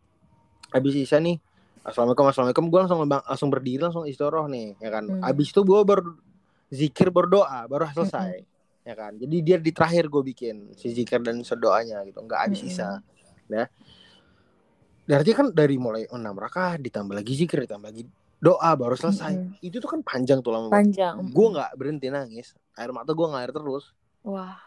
habis 0.72 0.92
isya 0.96 1.20
nih 1.20 1.36
assalamualaikum 1.82 2.28
assalamualaikum. 2.28 2.64
Gue 2.68 2.80
langsung 2.84 3.00
langsung 3.04 3.48
berdiri 3.48 3.80
langsung 3.80 4.04
istirahat 4.04 4.48
nih 4.48 4.76
ya 4.80 4.88
kan. 4.92 5.04
Hmm. 5.08 5.20
abis 5.24 5.52
itu 5.52 5.60
gue 5.64 5.80
baru 5.84 6.16
zikir 6.72 7.08
berdoa 7.12 7.64
baru 7.68 7.88
selesai 7.92 8.44
ya 8.82 8.94
kan? 8.98 9.14
Jadi 9.18 9.36
dia 9.42 9.56
di 9.58 9.70
terakhir 9.70 10.10
gue 10.10 10.22
bikin 10.34 10.74
si 10.74 10.90
zikir 10.90 11.22
dan 11.22 11.42
sedoanya 11.46 12.02
gitu. 12.06 12.22
Nggak 12.22 12.40
ada 12.50 12.54
Mm-mm. 12.54 12.62
sisa. 12.62 12.88
Ya 13.50 13.66
berarti 15.02 15.34
kan 15.34 15.50
dari 15.50 15.76
mulai 15.82 16.06
enam 16.14 16.38
rakaat 16.38 16.78
ditambah 16.78 17.10
lagi 17.10 17.34
zikir 17.34 17.66
ditambah 17.66 17.90
lagi 17.90 18.06
doa 18.42 18.70
baru 18.74 18.94
selesai. 18.94 19.34
Mm-mm. 19.34 19.58
itu 19.66 19.78
tuh 19.82 19.90
kan 19.90 20.00
panjang 20.02 20.42
tuh 20.42 20.54
lama 20.54 20.70
panjang. 20.70 21.18
Gue 21.30 21.46
nggak 21.54 21.70
berhenti 21.78 22.06
nangis. 22.10 22.54
Air 22.78 22.94
mata 22.94 23.14
gue 23.14 23.26
ngalir 23.26 23.50
terus. 23.50 23.90
Wah. 24.22 24.58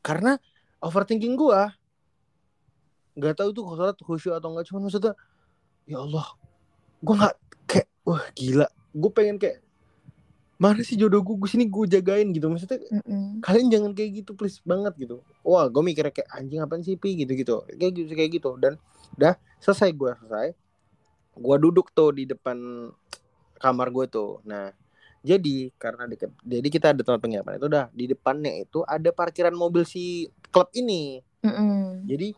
Karena 0.00 0.40
overthinking 0.80 1.36
gue 1.36 1.60
nggak 3.20 3.34
tahu 3.36 3.50
tuh 3.52 3.64
sholat 3.76 3.96
khusyuk 4.00 4.32
atau 4.32 4.54
enggak 4.54 4.70
cuman 4.70 4.88
maksudnya 4.88 5.12
ya 5.84 5.98
Allah 6.00 6.26
gue 7.04 7.14
nggak 7.16 7.36
kayak 7.68 7.88
wah 8.04 8.24
gila. 8.32 8.68
Gue 8.96 9.10
pengen 9.12 9.36
kayak 9.36 9.60
mana 10.60 10.84
sih 10.84 10.92
jodoh 11.00 11.24
gue 11.24 11.48
sini 11.48 11.64
gue 11.64 11.88
jagain 11.88 12.28
gitu. 12.36 12.52
Maksudnya 12.52 12.84
Mm-mm. 12.92 13.40
kalian 13.40 13.72
jangan 13.72 13.90
kayak 13.96 14.20
gitu 14.20 14.36
please 14.36 14.60
banget 14.60 14.92
gitu. 15.00 15.24
Wah 15.40 15.64
gue 15.72 15.80
mikirnya 15.80 16.12
kayak 16.12 16.28
anjing 16.36 16.60
apaan 16.60 16.84
sih 16.84 17.00
pi? 17.00 17.16
gitu 17.16 17.32
gitu 17.32 17.64
kayak 17.64 17.92
gitu 17.96 18.12
kayak 18.12 18.30
gitu. 18.36 18.50
Dan 18.60 18.76
dah 19.16 19.40
selesai 19.56 19.88
gue 19.96 20.12
selesai. 20.20 20.52
Gue 21.40 21.56
duduk 21.56 21.88
tuh 21.96 22.12
di 22.12 22.28
depan 22.28 22.60
kamar 23.56 23.88
gue 23.88 24.04
tuh. 24.12 24.44
Nah 24.44 24.68
jadi 25.24 25.72
karena 25.80 26.04
deket 26.04 26.32
jadi 26.44 26.68
kita 26.68 26.86
ada 26.92 27.00
tempat 27.04 27.20
penginapan 27.20 27.56
itu 27.56 27.68
dah 27.68 27.86
di 27.92 28.04
depannya 28.08 28.52
itu 28.60 28.80
ada 28.84 29.08
parkiran 29.12 29.56
mobil 29.56 29.88
si 29.88 30.28
klub 30.52 30.68
ini. 30.76 31.24
Mm-mm. 31.40 32.04
jadi 32.04 32.36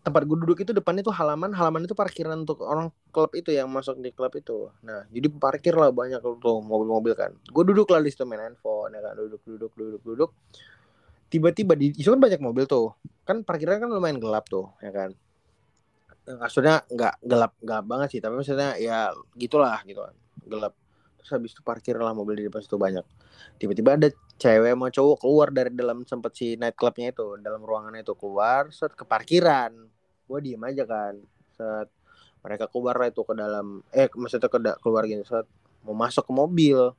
tempat 0.00 0.24
gue 0.24 0.32
duduk 0.32 0.64
itu 0.64 0.72
depannya 0.72 1.04
tuh 1.04 1.12
halaman 1.12 1.52
halaman 1.52 1.84
itu 1.84 1.92
parkiran 1.92 2.40
untuk 2.40 2.64
orang 2.64 2.88
klub 3.12 3.36
itu 3.36 3.52
yang 3.52 3.68
masuk 3.68 4.00
di 4.00 4.08
klub 4.16 4.32
itu. 4.32 4.72
Nah 4.80 5.04
jadi 5.12 5.28
parkir 5.28 5.76
lah 5.76 5.92
banyak 5.92 6.24
tuh 6.24 6.58
mobil-mobil 6.64 7.12
kan. 7.12 7.36
Gue 7.52 7.64
duduk 7.68 7.92
lah 7.92 8.00
di 8.00 8.08
situ 8.08 8.24
main 8.24 8.40
handphone 8.40 8.96
ya 8.96 9.00
kan. 9.04 9.12
Duduk 9.20 9.42
duduk 9.44 9.72
duduk 9.76 10.02
duduk. 10.02 10.30
Tiba-tiba 11.28 11.76
di 11.76 11.92
itu 11.92 12.08
kan 12.08 12.16
banyak 12.16 12.40
mobil 12.40 12.64
tuh. 12.64 12.96
Kan 13.28 13.44
parkiran 13.44 13.76
kan 13.84 13.92
lumayan 13.92 14.16
gelap 14.16 14.48
tuh 14.48 14.72
ya 14.80 14.88
kan. 14.88 15.12
Eh, 16.24 16.36
maksudnya 16.36 16.80
nggak 16.88 17.14
gelap 17.20 17.52
gelap 17.60 17.84
banget 17.84 18.08
sih 18.16 18.20
tapi 18.24 18.34
maksudnya 18.40 18.80
ya 18.80 19.12
gitulah 19.36 19.84
gitu 19.84 20.00
kan 20.00 20.16
gelap. 20.48 20.72
Terus 21.20 21.30
habis 21.36 21.52
itu 21.52 21.60
parkir 21.60 22.00
lah 22.00 22.16
mobil 22.16 22.40
di 22.40 22.44
depan 22.48 22.64
situ 22.64 22.80
banyak. 22.80 23.04
Tiba-tiba 23.60 24.00
ada 24.00 24.08
cewek 24.40 24.72
sama 24.72 24.88
cowok 24.88 25.16
keluar 25.20 25.48
dari 25.52 25.70
dalam 25.76 26.08
sempet 26.08 26.32
si 26.32 26.56
night 26.56 26.72
clubnya 26.72 27.12
itu 27.12 27.36
dalam 27.44 27.60
ruangannya 27.60 28.00
itu 28.00 28.16
keluar 28.16 28.72
set 28.72 28.96
ke 28.96 29.04
parkiran. 29.04 29.70
Gue 30.24 30.38
diem 30.40 30.62
aja 30.64 30.88
kan 30.88 31.14
set. 31.52 31.88
Mereka 32.40 32.72
keluar 32.72 32.96
lah 32.96 33.12
itu 33.12 33.20
ke 33.20 33.36
dalam 33.36 33.84
eh 33.92 34.08
maksudnya 34.16 34.48
ke 34.48 34.58
keluar 34.80 35.04
gini 35.04 35.20
set. 35.28 35.44
Mau 35.84 35.92
masuk 35.92 36.24
ke 36.24 36.32
mobil. 36.32 36.96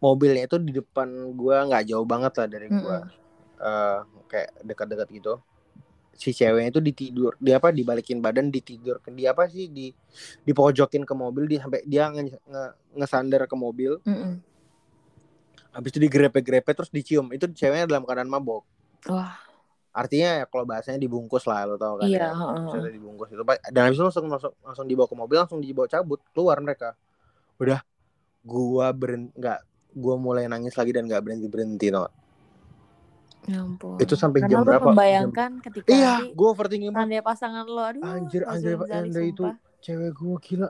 Mobilnya 0.00 0.48
itu 0.48 0.56
di 0.56 0.72
depan 0.72 1.08
gua 1.36 1.68
nggak 1.68 1.84
jauh 1.92 2.04
banget 2.08 2.32
lah 2.40 2.48
dari 2.48 2.68
gua. 2.72 3.04
Eh, 3.60 3.98
kayak 4.28 4.50
dekat-dekat 4.64 5.08
gitu. 5.12 5.34
Si 6.16 6.32
ceweknya 6.36 6.68
itu 6.72 6.80
ditidur 6.84 7.32
dia 7.40 7.56
apa 7.56 7.72
dibalikin 7.72 8.20
badan 8.20 8.52
ditidur. 8.52 9.00
Dia 9.12 9.32
apa 9.32 9.48
sih 9.48 9.68
di 9.68 9.92
dipojokin 10.44 11.04
ke 11.04 11.14
mobil 11.16 11.44
dia 11.48 11.60
sampai 11.64 11.84
dia 11.84 12.08
nge, 12.12 12.36
nge- 12.44 12.74
ngesandar 12.96 13.44
ke 13.48 13.56
mobil. 13.56 14.00
Mm-mm. 14.04 14.40
Habis 15.70 15.90
itu 15.94 16.00
digrepe-grepe 16.02 16.70
terus 16.74 16.90
dicium. 16.90 17.30
Itu 17.30 17.50
ceweknya 17.50 17.86
dalam 17.86 18.02
keadaan 18.06 18.30
mabok. 18.30 18.66
Wah. 19.06 19.38
Artinya 19.90 20.42
ya 20.42 20.44
kalau 20.46 20.62
bahasanya 20.62 21.02
dibungkus 21.02 21.50
lah 21.50 21.66
lo 21.66 21.74
tau 21.74 21.98
kan 21.98 22.06
iya 22.06 22.30
ya. 22.30 22.34
Maksudnya 22.34 22.94
dibungkus 22.94 23.28
itu. 23.34 23.42
Dan 23.74 23.80
habis 23.90 23.98
itu 23.98 24.04
langsung 24.06 24.26
masuk 24.30 24.52
langsung 24.62 24.86
dibawa 24.86 25.06
ke 25.10 25.16
mobil 25.18 25.36
langsung 25.42 25.58
dibawa 25.58 25.86
cabut 25.90 26.22
keluar 26.30 26.62
mereka. 26.62 26.94
Udah 27.58 27.82
gua 28.46 28.94
berhenti 28.94 29.34
nggak 29.34 29.58
gua 29.98 30.14
mulai 30.14 30.46
nangis 30.46 30.78
lagi 30.78 30.94
dan 30.94 31.10
nggak 31.10 31.22
berhenti 31.26 31.46
berhenti 31.50 31.86
tau? 31.90 32.06
Ya 33.50 33.66
ampun. 33.66 33.98
Itu 33.98 34.14
sampai 34.14 34.46
Karena 34.46 34.62
jam 34.62 34.62
berapa? 34.62 34.94
membayangkan 34.94 35.50
ketika 35.64 35.90
iya 35.90 36.22
gua 36.38 36.54
overthinking 36.54 36.94
banget. 36.94 37.26
pasangan 37.26 37.66
lo. 37.66 37.82
Aduh 37.82 38.02
Anjir, 38.06 38.46
anjir, 38.46 38.78
Anda 38.86 39.20
itu 39.26 39.42
cewek 39.82 40.10
gua 40.14 40.36
gila. 40.38 40.68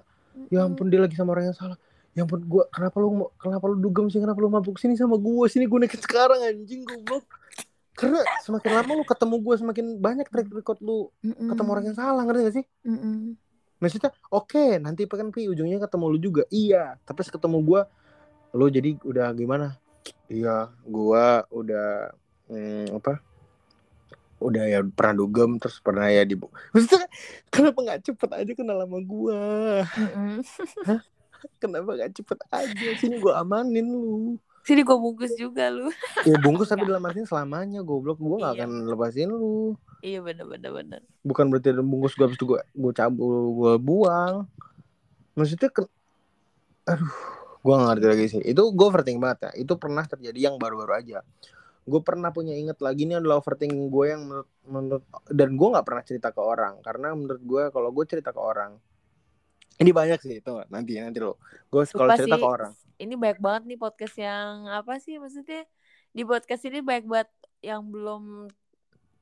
Ya 0.49 0.65
ampun 0.65 0.89
dia 0.89 1.03
lagi 1.03 1.13
sama 1.13 1.37
orang 1.37 1.53
yang 1.53 1.59
salah 1.59 1.77
ya 2.11 2.27
ampun 2.27 2.43
gua 2.43 2.67
kenapa 2.75 2.97
lu 2.99 3.31
kenapa 3.39 3.65
lu 3.71 3.77
dugem 3.79 4.11
sih? 4.11 4.19
Kenapa 4.19 4.39
lu 4.43 4.51
mabuk 4.51 4.77
sini 4.83 4.99
sama 4.99 5.15
gua? 5.15 5.47
Sini 5.47 5.71
gua 5.71 5.87
neket 5.87 6.03
sekarang 6.07 6.43
anjing 6.43 6.83
goblok. 6.83 7.27
Karena 7.95 8.25
semakin 8.43 8.71
lama 8.73 8.93
lu 8.97 9.05
ketemu 9.07 9.37
gua 9.39 9.55
semakin 9.61 9.87
banyak 10.01 10.27
track 10.31 10.49
record 10.51 10.79
lu 10.83 11.13
Mm-mm. 11.23 11.49
ketemu 11.53 11.69
orang 11.71 11.85
yang 11.93 11.99
salah 11.99 12.23
ngerti 12.27 12.41
gak 12.47 12.57
sih? 12.63 12.67
Mm-mm. 12.87 13.37
maksudnya 13.81 14.13
oke 14.29 14.77
nanti 14.77 15.09
kan 15.09 15.33
pi 15.33 15.49
ujungnya 15.49 15.81
ketemu 15.81 16.05
lu 16.13 16.19
juga. 16.21 16.43
Iya 16.53 16.99
tapi 17.07 17.25
ketemu 17.25 17.59
gua 17.63 17.81
lu 18.53 18.67
jadi 18.69 18.99
udah 19.07 19.31
gimana? 19.33 19.79
Iya 20.27 20.69
gua 20.85 21.47
udah 21.49 22.13
hmm, 22.51 22.99
apa? 22.99 23.23
Udah 24.41 24.65
ya 24.65 24.81
pernah 24.89 25.21
dugem 25.21 25.61
terus 25.61 25.81
pernah 25.85 26.09
ya 26.09 26.25
di 26.25 26.37
maksudnya 26.73 27.09
kenapa 27.53 27.79
nggak 27.81 28.01
cepet 28.09 28.31
aja 28.33 28.53
kenal 28.57 28.81
sama 28.83 28.99
gua? 29.05 29.41
Mm-mm. 29.85 30.41
Kenapa 31.61 31.97
nggak 31.97 32.13
cepet 32.17 32.39
aja? 32.53 32.89
Sini 33.01 33.17
gua 33.19 33.41
amanin 33.41 33.87
lu. 33.89 34.37
Sini 34.61 34.85
gue 34.85 34.93
bungkus 34.93 35.33
juga 35.41 35.73
lu. 35.73 35.89
ya 36.29 36.37
bungkus 36.37 36.69
tapi 36.69 36.85
dalam 36.85 37.01
artinya 37.01 37.25
selamanya 37.25 37.81
goblok. 37.81 38.21
Gua 38.21 38.37
nggak 38.45 38.55
Iya. 38.55 38.63
akan 38.65 38.71
lepasin 38.93 39.29
lu. 39.33 39.75
Iya 40.01 40.21
bener 40.25 40.45
bener 40.49 40.71
bener. 40.73 41.01
bukan 41.25 41.49
berarti 41.53 41.73
ada 41.77 41.85
bungkus 41.85 42.13
gua 42.17 42.29
habis 42.29 42.37
itu 42.37 42.47
gua 42.49 42.61
gua 42.77 42.93
cabut 42.93 43.45
gua 43.57 43.73
buang. 43.81 44.35
Maksudnya 45.37 45.69
ke... 45.73 45.83
aduh 46.85 47.13
gua 47.61 47.75
nggak 47.77 47.89
ngerti 47.89 48.07
lagi 48.07 48.25
sih. 48.37 48.41
Itu 48.45 48.63
gua 48.77 48.93
overthinking 48.93 49.21
banget 49.21 49.39
ya. 49.49 49.51
Itu 49.65 49.81
pernah 49.81 50.05
terjadi 50.05 50.39
yang 50.53 50.57
baru-baru 50.61 50.93
aja. 50.93 51.25
Gue 51.89 52.05
pernah 52.05 52.29
punya 52.31 52.55
inget 52.55 52.79
lagi 52.85 53.09
ini 53.09 53.17
adalah 53.19 53.41
overthinking 53.41 53.89
gue 53.91 54.05
yang 54.13 54.23
menurut, 54.29 54.49
menurut 54.69 55.05
dan 55.33 55.57
gue 55.57 55.69
nggak 55.75 55.87
pernah 55.89 56.05
cerita 56.05 56.29
ke 56.31 56.39
orang. 56.39 56.79
Karena 56.85 57.17
menurut 57.17 57.43
gue 57.43 57.63
kalau 57.73 57.91
gue 57.91 58.05
cerita 58.07 58.31
ke 58.31 58.39
orang 58.39 58.77
ini 59.81 59.91
banyak 59.97 60.21
sih 60.21 60.45
itu 60.45 60.53
nanti 60.69 61.01
nanti 61.01 61.19
lo. 61.25 61.41
Gue 61.73 61.89
kalau 61.89 62.13
cerita 62.13 62.37
sih, 62.37 62.43
ke 62.45 62.49
orang. 62.49 62.73
Ini 63.01 63.15
banyak 63.17 63.41
banget 63.41 63.63
nih 63.65 63.79
podcast 63.81 64.17
yang 64.21 64.69
apa 64.69 65.01
sih 65.01 65.17
maksudnya? 65.17 65.65
Di 66.13 66.23
podcast 66.29 66.63
ini 66.69 66.85
banyak 66.85 67.07
banget 67.09 67.31
yang 67.65 67.89
belum 67.89 68.53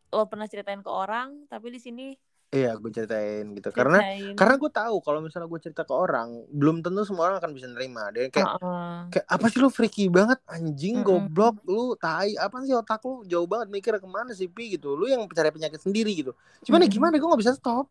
lo 0.08 0.24
pernah 0.26 0.50
ceritain 0.50 0.82
ke 0.82 0.90
orang, 0.90 1.46
tapi 1.46 1.70
di 1.70 1.78
sini 1.78 2.06
iya 2.48 2.72
gue 2.80 2.88
ceritain 2.90 3.44
gitu. 3.54 3.68
Karena 3.70 4.00
ceritain. 4.00 4.34
karena 4.34 4.54
gue 4.56 4.70
tahu 4.72 4.96
kalau 5.04 5.20
misalnya 5.20 5.46
gue 5.46 5.60
cerita 5.62 5.84
ke 5.84 5.94
orang 5.94 6.48
belum 6.48 6.80
tentu 6.80 7.04
semua 7.06 7.30
orang 7.30 7.38
akan 7.38 7.52
bisa 7.54 7.70
nerima. 7.70 8.10
Dan 8.10 8.32
kayak 8.34 8.58
Heeh. 8.58 8.96
kayak 9.14 9.26
apa 9.30 9.46
sih 9.52 9.58
lu 9.62 9.70
freaky 9.70 10.10
banget 10.10 10.42
anjing 10.50 11.04
Mm-mm. 11.04 11.06
goblok 11.06 11.62
lu 11.70 11.94
tai 12.00 12.34
apa 12.34 12.66
sih 12.66 12.74
otak 12.74 13.04
lu? 13.06 13.22
Jauh 13.30 13.46
banget 13.46 13.70
mikir 13.70 13.94
ke 14.00 14.08
mana 14.10 14.34
sih 14.34 14.50
pi? 14.50 14.74
gitu. 14.74 14.98
Lu 14.98 15.06
yang 15.06 15.22
cari 15.30 15.54
penyakit 15.54 15.78
sendiri 15.78 16.10
gitu. 16.18 16.34
Cuman 16.66 16.82
ya 16.82 16.90
Mm-mm. 16.90 16.96
gimana? 16.98 17.14
Gue 17.14 17.28
nggak 17.30 17.42
bisa 17.46 17.54
stop 17.54 17.86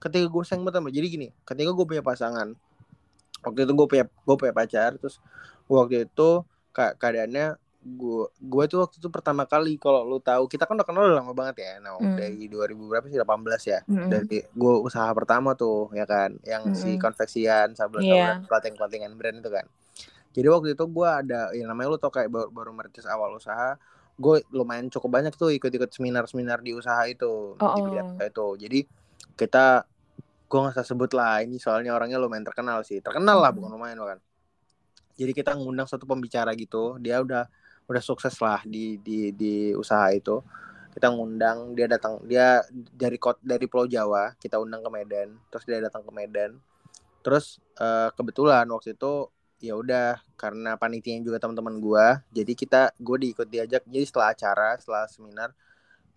ketika 0.00 0.26
gue 0.26 0.42
sayang 0.42 0.64
sama 0.64 0.88
jadi 0.88 1.06
gini 1.06 1.28
ketika 1.44 1.70
gue 1.70 1.86
punya 1.86 2.00
pasangan 2.00 2.56
waktu 3.40 3.60
itu 3.64 3.72
gue 3.72 3.86
punya 3.86 4.04
gue 4.08 4.36
punya 4.36 4.52
pacar 4.52 4.96
terus 4.96 5.20
waktu 5.68 6.08
itu 6.08 6.42
ka- 6.72 6.96
keadaannya 6.96 7.56
gue 7.80 8.28
gue 8.28 8.64
tuh 8.68 8.84
waktu 8.84 9.00
itu 9.00 9.08
pertama 9.08 9.48
kali 9.48 9.80
kalau 9.80 10.04
lu 10.04 10.20
tahu 10.20 10.44
kita 10.44 10.68
kan 10.68 10.76
udah 10.76 10.84
kenal 10.84 11.08
udah 11.08 11.24
lama 11.24 11.32
banget 11.32 11.64
ya 11.64 11.72
nah 11.80 11.96
Mm. 11.96 12.16
dari 12.16 12.44
2000 12.44 12.84
berapa 12.84 13.08
sih 13.08 13.16
18 13.16 13.62
ya 13.64 13.80
Mm-mm. 13.88 14.08
dari 14.08 14.44
gue 14.44 14.74
usaha 14.84 15.08
pertama 15.16 15.56
tuh 15.56 15.88
ya 15.96 16.04
kan 16.04 16.36
yang 16.44 16.68
si 16.76 16.96
Mm-mm. 16.96 17.00
konveksian 17.00 17.72
sabun 17.72 18.04
Iya. 18.04 18.36
sabun 18.36 18.52
clothing 18.52 18.74
clothingan 18.76 19.12
brand 19.16 19.40
itu 19.40 19.48
kan 19.48 19.64
jadi 20.36 20.46
waktu 20.52 20.76
itu 20.76 20.84
gue 20.86 21.08
ada 21.08 21.50
yang 21.56 21.72
namanya 21.72 21.90
lu 21.90 21.98
tau 21.98 22.12
kayak 22.12 22.28
baru, 22.28 22.52
baru 22.52 22.70
merintis 22.76 23.08
awal 23.08 23.32
usaha 23.32 23.80
gue 24.20 24.44
lumayan 24.52 24.92
cukup 24.92 25.16
banyak 25.16 25.32
tuh 25.32 25.48
ikut-ikut 25.48 25.88
seminar-seminar 25.88 26.60
di 26.60 26.76
usaha 26.76 27.00
itu 27.08 27.56
Oh, 27.56 27.72
di 27.72 27.80
oh. 27.80 27.84
bidang 27.88 28.08
itu 28.20 28.46
jadi 28.60 28.80
kita 29.40 29.88
gue 30.50 30.58
nggak 30.58 30.74
usah 30.74 30.86
sebut 30.86 31.14
lah 31.14 31.46
ini 31.46 31.62
soalnya 31.62 31.94
orangnya 31.94 32.18
lumayan 32.18 32.42
terkenal 32.42 32.82
sih. 32.82 32.98
Terkenal 32.98 33.38
lah 33.38 33.54
bukan 33.54 33.70
lumayan 33.70 34.02
kan. 34.02 34.18
Jadi 35.14 35.30
kita 35.30 35.54
ngundang 35.54 35.86
satu 35.86 36.10
pembicara 36.10 36.50
gitu 36.58 36.98
dia 36.98 37.22
udah 37.22 37.46
udah 37.86 38.02
sukses 38.02 38.34
lah 38.42 38.66
di 38.66 38.98
di 38.98 39.30
di 39.30 39.70
usaha 39.78 40.10
itu. 40.10 40.42
Kita 40.90 41.06
ngundang 41.14 41.78
dia 41.78 41.86
datang 41.86 42.18
dia 42.26 42.66
dari 42.74 43.14
kot 43.14 43.38
dari 43.38 43.70
Pulau 43.70 43.86
Jawa 43.86 44.34
kita 44.42 44.58
undang 44.58 44.82
ke 44.82 44.90
Medan 44.90 45.38
terus 45.54 45.62
dia 45.70 45.78
datang 45.78 46.02
ke 46.02 46.10
Medan. 46.10 46.58
Terus 47.22 47.62
eh, 47.78 48.10
kebetulan 48.18 48.66
waktu 48.66 48.98
itu 48.98 49.30
ya 49.60 49.76
udah 49.76 50.18
karena 50.40 50.74
panitianya 50.80 51.20
juga 51.20 51.36
teman-teman 51.36 51.76
gua 51.84 52.24
jadi 52.32 52.52
kita 52.56 52.96
gue 52.96 53.16
diikut 53.28 53.44
diajak 53.44 53.84
jadi 53.84 54.04
setelah 54.08 54.32
acara 54.32 54.68
setelah 54.80 55.04
seminar 55.04 55.52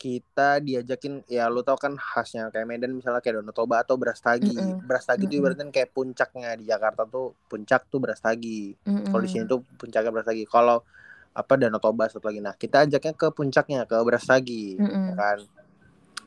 kita 0.03 0.59
diajakin 0.59 1.23
ya 1.31 1.47
lu 1.47 1.63
tau 1.63 1.79
kan 1.79 1.95
khasnya 1.95 2.51
kayak 2.51 2.67
Medan 2.67 2.91
misalnya 2.91 3.23
kayak 3.23 3.39
Danau 3.39 3.55
Toba 3.55 3.87
atau 3.87 3.95
Brastagi 3.95 4.51
Mm-mm. 4.51 4.83
Brastagi 4.83 5.23
itu 5.23 5.39
Mm-mm. 5.39 5.39
ibaratnya 5.39 5.71
kayak 5.71 5.95
puncaknya 5.95 6.59
di 6.59 6.67
Jakarta 6.67 7.07
tuh 7.07 7.31
puncak 7.47 7.87
tuh 7.87 8.03
Brastagi 8.03 8.75
kalau 8.83 9.23
di 9.23 9.29
sini 9.31 9.47
tuh 9.47 9.63
puncaknya 9.79 10.11
Brastagi 10.11 10.43
kalau 10.43 10.83
apa 11.31 11.55
Danau 11.55 11.79
Toba 11.79 12.11
satu 12.11 12.27
lagi. 12.27 12.43
Nah 12.43 12.51
kita 12.51 12.83
ajaknya 12.83 13.15
ke 13.15 13.31
puncaknya 13.31 13.87
ke 13.87 13.95
Brastagi 14.03 14.75
Mm-mm. 14.75 15.03
ya 15.07 15.13
kan? 15.15 15.39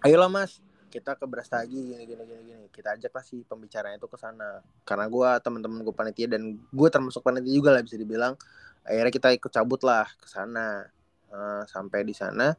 Ayolah 0.09 0.33
mas 0.33 0.57
kita 0.89 1.13
ke 1.13 1.29
Brastagi 1.29 1.77
gini 1.93 2.09
gini 2.09 2.23
gini 2.25 2.43
gini. 2.49 2.65
Kita 2.73 2.97
ajak 2.97 3.13
lah 3.13 3.25
si 3.29 3.45
pembicaranya 3.45 4.01
itu 4.01 4.09
ke 4.09 4.17
sana. 4.17 4.65
Karena 4.89 5.05
gue 5.05 5.29
teman-teman 5.45 5.85
gue 5.85 5.93
panitia 5.93 6.33
dan 6.33 6.57
gue 6.57 6.89
termasuk 6.89 7.21
panitia 7.21 7.53
juga 7.53 7.77
lah 7.77 7.85
bisa 7.85 8.01
dibilang. 8.01 8.41
Akhirnya 8.89 9.13
kita 9.13 9.37
ikut 9.37 9.53
cabut 9.53 9.85
lah 9.85 10.09
ke 10.17 10.25
sana. 10.25 10.89
Uh, 11.27 11.67
sampai 11.69 12.07
di 12.07 12.15
sana 12.15 12.55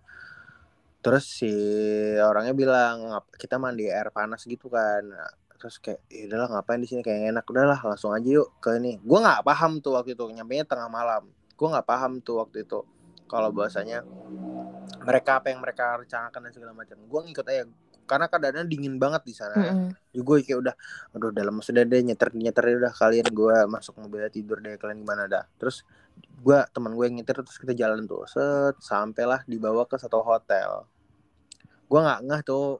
terus 1.01 1.25
si 1.29 1.51
orangnya 2.19 2.53
bilang 2.57 2.95
kita 3.37 3.55
mandi 3.61 3.87
air 3.87 4.09
panas 4.11 4.43
gitu 4.43 4.67
kan. 4.67 5.03
Terus 5.57 5.81
kayak 5.81 6.05
ya 6.05 6.29
udahlah 6.29 6.49
ngapain 6.53 6.81
di 6.81 6.87
sini? 6.89 7.01
Kayak 7.01 7.33
enak. 7.33 7.45
Udahlah 7.49 7.79
langsung 7.81 8.13
aja 8.13 8.29
yuk 8.29 8.61
ke 8.61 8.77
ini. 8.77 9.01
Gue 9.01 9.19
nggak 9.21 9.41
paham 9.41 9.81
tuh 9.81 9.97
waktu 9.97 10.13
itu 10.13 10.23
nyampe 10.29 10.61
tengah 10.69 10.89
malam. 10.89 11.29
Gue 11.57 11.67
nggak 11.73 11.87
paham 11.87 12.21
tuh 12.21 12.45
waktu 12.45 12.65
itu 12.65 12.85
kalau 13.25 13.49
bahasanya 13.51 14.05
mereka 15.03 15.41
apa 15.41 15.51
yang 15.51 15.59
mereka 15.59 15.97
rencanakan 15.97 16.39
dan 16.45 16.51
segala 16.53 16.73
macam. 16.77 16.97
Gue 17.09 17.21
ngikut 17.25 17.45
aja 17.49 17.65
karena 18.07 18.31
keadaannya 18.31 18.65
dingin 18.71 18.95
banget 18.95 19.21
di 19.27 19.33
sana. 19.35 19.55
Mm 19.59 19.67
-hmm. 19.67 19.89
Gue 20.23 20.41
kayak 20.41 20.59
udah, 20.63 20.75
aduh 21.13 21.31
dalam 21.35 21.59
sudah 21.59 21.83
deh 21.83 22.01
nyeter 22.01 22.31
nyeter 22.33 22.63
udah 22.79 22.93
kalian 22.95 23.27
gue 23.29 23.55
masuk 23.67 23.99
mobil 23.99 24.23
tidur 24.31 24.63
deh 24.63 24.79
kalian 24.79 25.03
gimana 25.03 25.27
dah. 25.27 25.43
Terus 25.59 25.83
gue 26.17 26.59
teman 26.71 26.95
gue 26.95 27.05
yang 27.05 27.15
nyetir 27.19 27.35
terus 27.43 27.59
kita 27.59 27.75
jalan 27.75 28.07
tuh 28.07 28.23
set 28.25 28.79
sampailah 28.79 29.43
dibawa 29.45 29.83
ke 29.85 29.99
satu 29.99 30.23
hotel. 30.23 30.87
Gue 31.85 31.99
nggak 31.99 32.19
ngeh 32.25 32.41
tuh. 32.47 32.79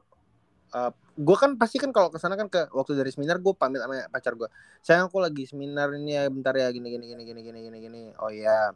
Uh, 0.68 0.92
gue 1.16 1.36
kan 1.40 1.56
pasti 1.56 1.80
kan 1.80 1.88
kalau 1.96 2.12
ke 2.12 2.20
sana 2.20 2.36
kan 2.36 2.52
ke 2.52 2.68
waktu 2.76 2.92
dari 2.92 3.08
seminar 3.08 3.40
gue 3.40 3.52
pamit 3.56 3.84
sama 3.84 4.04
pacar 4.08 4.32
gue. 4.36 4.48
Sayang 4.80 5.12
aku 5.12 5.20
lagi 5.20 5.44
seminar 5.44 5.92
ini 5.92 6.16
ya 6.16 6.28
bentar 6.28 6.56
ya 6.56 6.68
gini 6.72 6.88
gini 6.92 7.04
gini 7.08 7.22
gini 7.24 7.40
gini 7.44 7.58
gini 7.68 7.78
gini. 7.80 8.02
Oh 8.20 8.32
ya 8.32 8.72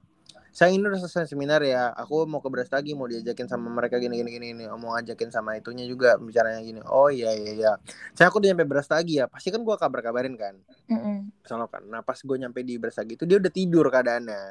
saya 0.52 0.68
ini 0.76 0.84
udah 0.84 1.00
selesai 1.00 1.32
seminar 1.32 1.64
ya. 1.64 1.96
Aku 1.96 2.28
mau 2.28 2.44
ke 2.44 2.48
lagi 2.52 2.92
mau 2.92 3.08
diajakin 3.08 3.48
sama 3.48 3.72
mereka 3.72 3.96
gini 3.96 4.20
gini 4.20 4.30
gini 4.30 4.46
ini 4.52 4.64
mau 4.68 4.92
ngajakin 4.92 5.32
sama 5.32 5.56
itunya 5.56 5.88
juga 5.88 6.20
bicaranya 6.20 6.60
gini. 6.60 6.84
Oh 6.84 7.08
iya 7.08 7.32
iya 7.32 7.52
iya. 7.56 7.72
Saya 8.12 8.28
aku 8.28 8.36
udah 8.36 8.52
nyampe 8.52 8.68
lagi 8.68 9.18
ya. 9.18 9.24
Pasti 9.32 9.48
kan 9.48 9.64
gue 9.64 9.76
kabar 9.80 10.00
kabarin 10.04 10.36
kan? 10.36 10.60
Mm 10.92 10.98
-hmm. 11.00 11.16
kan 11.72 11.82
nah 11.88 12.04
pas 12.04 12.20
gue 12.20 12.36
nyampe 12.36 12.60
di 12.60 12.76
lagi 12.76 13.12
itu 13.16 13.24
dia 13.24 13.40
udah 13.40 13.52
tidur 13.52 13.88
keadaannya. 13.88 14.42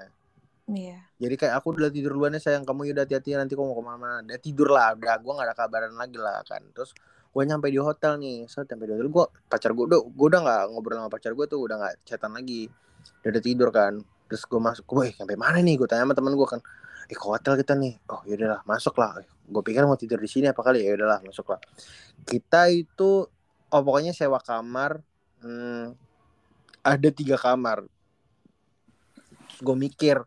Iya. 0.74 0.98
Yeah. 0.98 1.00
Jadi 1.22 1.36
kayak 1.38 1.54
aku 1.62 1.78
udah 1.78 1.94
tidur 1.94 2.18
duluan 2.18 2.34
ya 2.34 2.42
sayang. 2.42 2.66
Kamu 2.66 2.90
udah 2.90 3.06
hati-hati 3.06 3.38
nanti 3.38 3.54
kamu 3.54 3.70
mau 3.70 3.78
ke 3.78 3.84
mana-mana. 3.86 4.26
Dia 4.26 4.42
tidur 4.42 4.74
lah, 4.74 4.98
udah. 4.98 5.20
Gue 5.20 5.32
gak 5.38 5.48
ada 5.52 5.56
kabaran 5.58 5.94
lagi 5.94 6.18
lah 6.18 6.42
kan. 6.48 6.64
Terus 6.74 6.98
gue 7.32 7.44
nyampe 7.48 7.68
di 7.72 7.80
hotel 7.80 8.20
nih, 8.20 8.50
so 8.52 8.64
nyampe 8.66 8.84
di 8.88 8.94
hotel 8.96 9.08
gue 9.08 9.26
pacar 9.48 9.72
gue 9.72 9.86
udah 9.88 10.00
gue 10.04 10.28
udah 10.28 10.42
nggak 10.44 10.64
ngobrol 10.68 11.00
sama 11.00 11.08
pacar 11.08 11.32
gue 11.32 11.46
tuh 11.48 11.64
udah 11.64 11.80
nggak 11.80 11.96
chatan 12.04 12.36
lagi, 12.36 12.68
dia 13.24 13.30
udah 13.32 13.44
tidur 13.44 13.70
kan 13.72 14.04
terus 14.32 14.48
gue 14.48 14.62
masuk 14.64 14.88
gue 14.88 15.12
sampai 15.12 15.36
mana 15.36 15.60
nih? 15.60 15.76
Gue 15.76 15.92
tanya 15.92 16.08
sama 16.08 16.16
temen 16.16 16.32
gue 16.40 16.48
kan 16.48 16.64
eh 17.12 17.18
ke 17.20 17.26
hotel 17.28 17.60
kita 17.60 17.76
nih. 17.76 18.00
Oh 18.08 18.24
yaudahlah 18.24 18.64
masuk 18.64 18.96
lah 18.96 19.20
gue 19.52 19.64
pikir 19.68 19.84
mau 19.84 20.00
tidur 20.00 20.16
di 20.16 20.32
sini 20.32 20.48
apa 20.48 20.64
kali 20.64 20.80
ya 20.80 20.96
yaudahlah 20.96 21.20
masuk 21.28 21.52
lah 21.52 21.60
kita 22.24 22.72
itu 22.72 23.28
oh 23.68 23.82
pokoknya 23.84 24.16
sewa 24.16 24.40
kamar 24.40 25.04
hmm, 25.44 25.92
ada 26.82 27.10
tiga 27.12 27.36
kamar. 27.36 27.86
Gue 29.62 29.76
mikir 29.78 30.18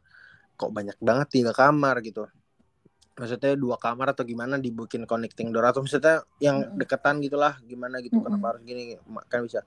kok 0.54 0.70
banyak 0.70 1.00
banget 1.02 1.28
tiga 1.40 1.56
kamar? 1.56 1.98
Gitu. 2.04 2.28
Maksudnya 3.14 3.54
dua 3.54 3.78
kamar 3.78 4.10
atau 4.14 4.26
gimana 4.26 4.58
dibukin 4.58 5.06
connecting 5.06 5.54
door 5.54 5.66
atau 5.70 5.86
maksudnya 5.86 6.26
yang 6.42 6.74
deketan 6.74 7.22
gitulah 7.22 7.58
gimana 7.62 8.02
gitu 8.02 8.18
mm 8.18 8.26
-hmm. 8.26 8.34
kenapa 8.34 8.46
harus 8.54 8.62
gini 8.66 8.98
kan 9.30 9.46
bisa 9.46 9.62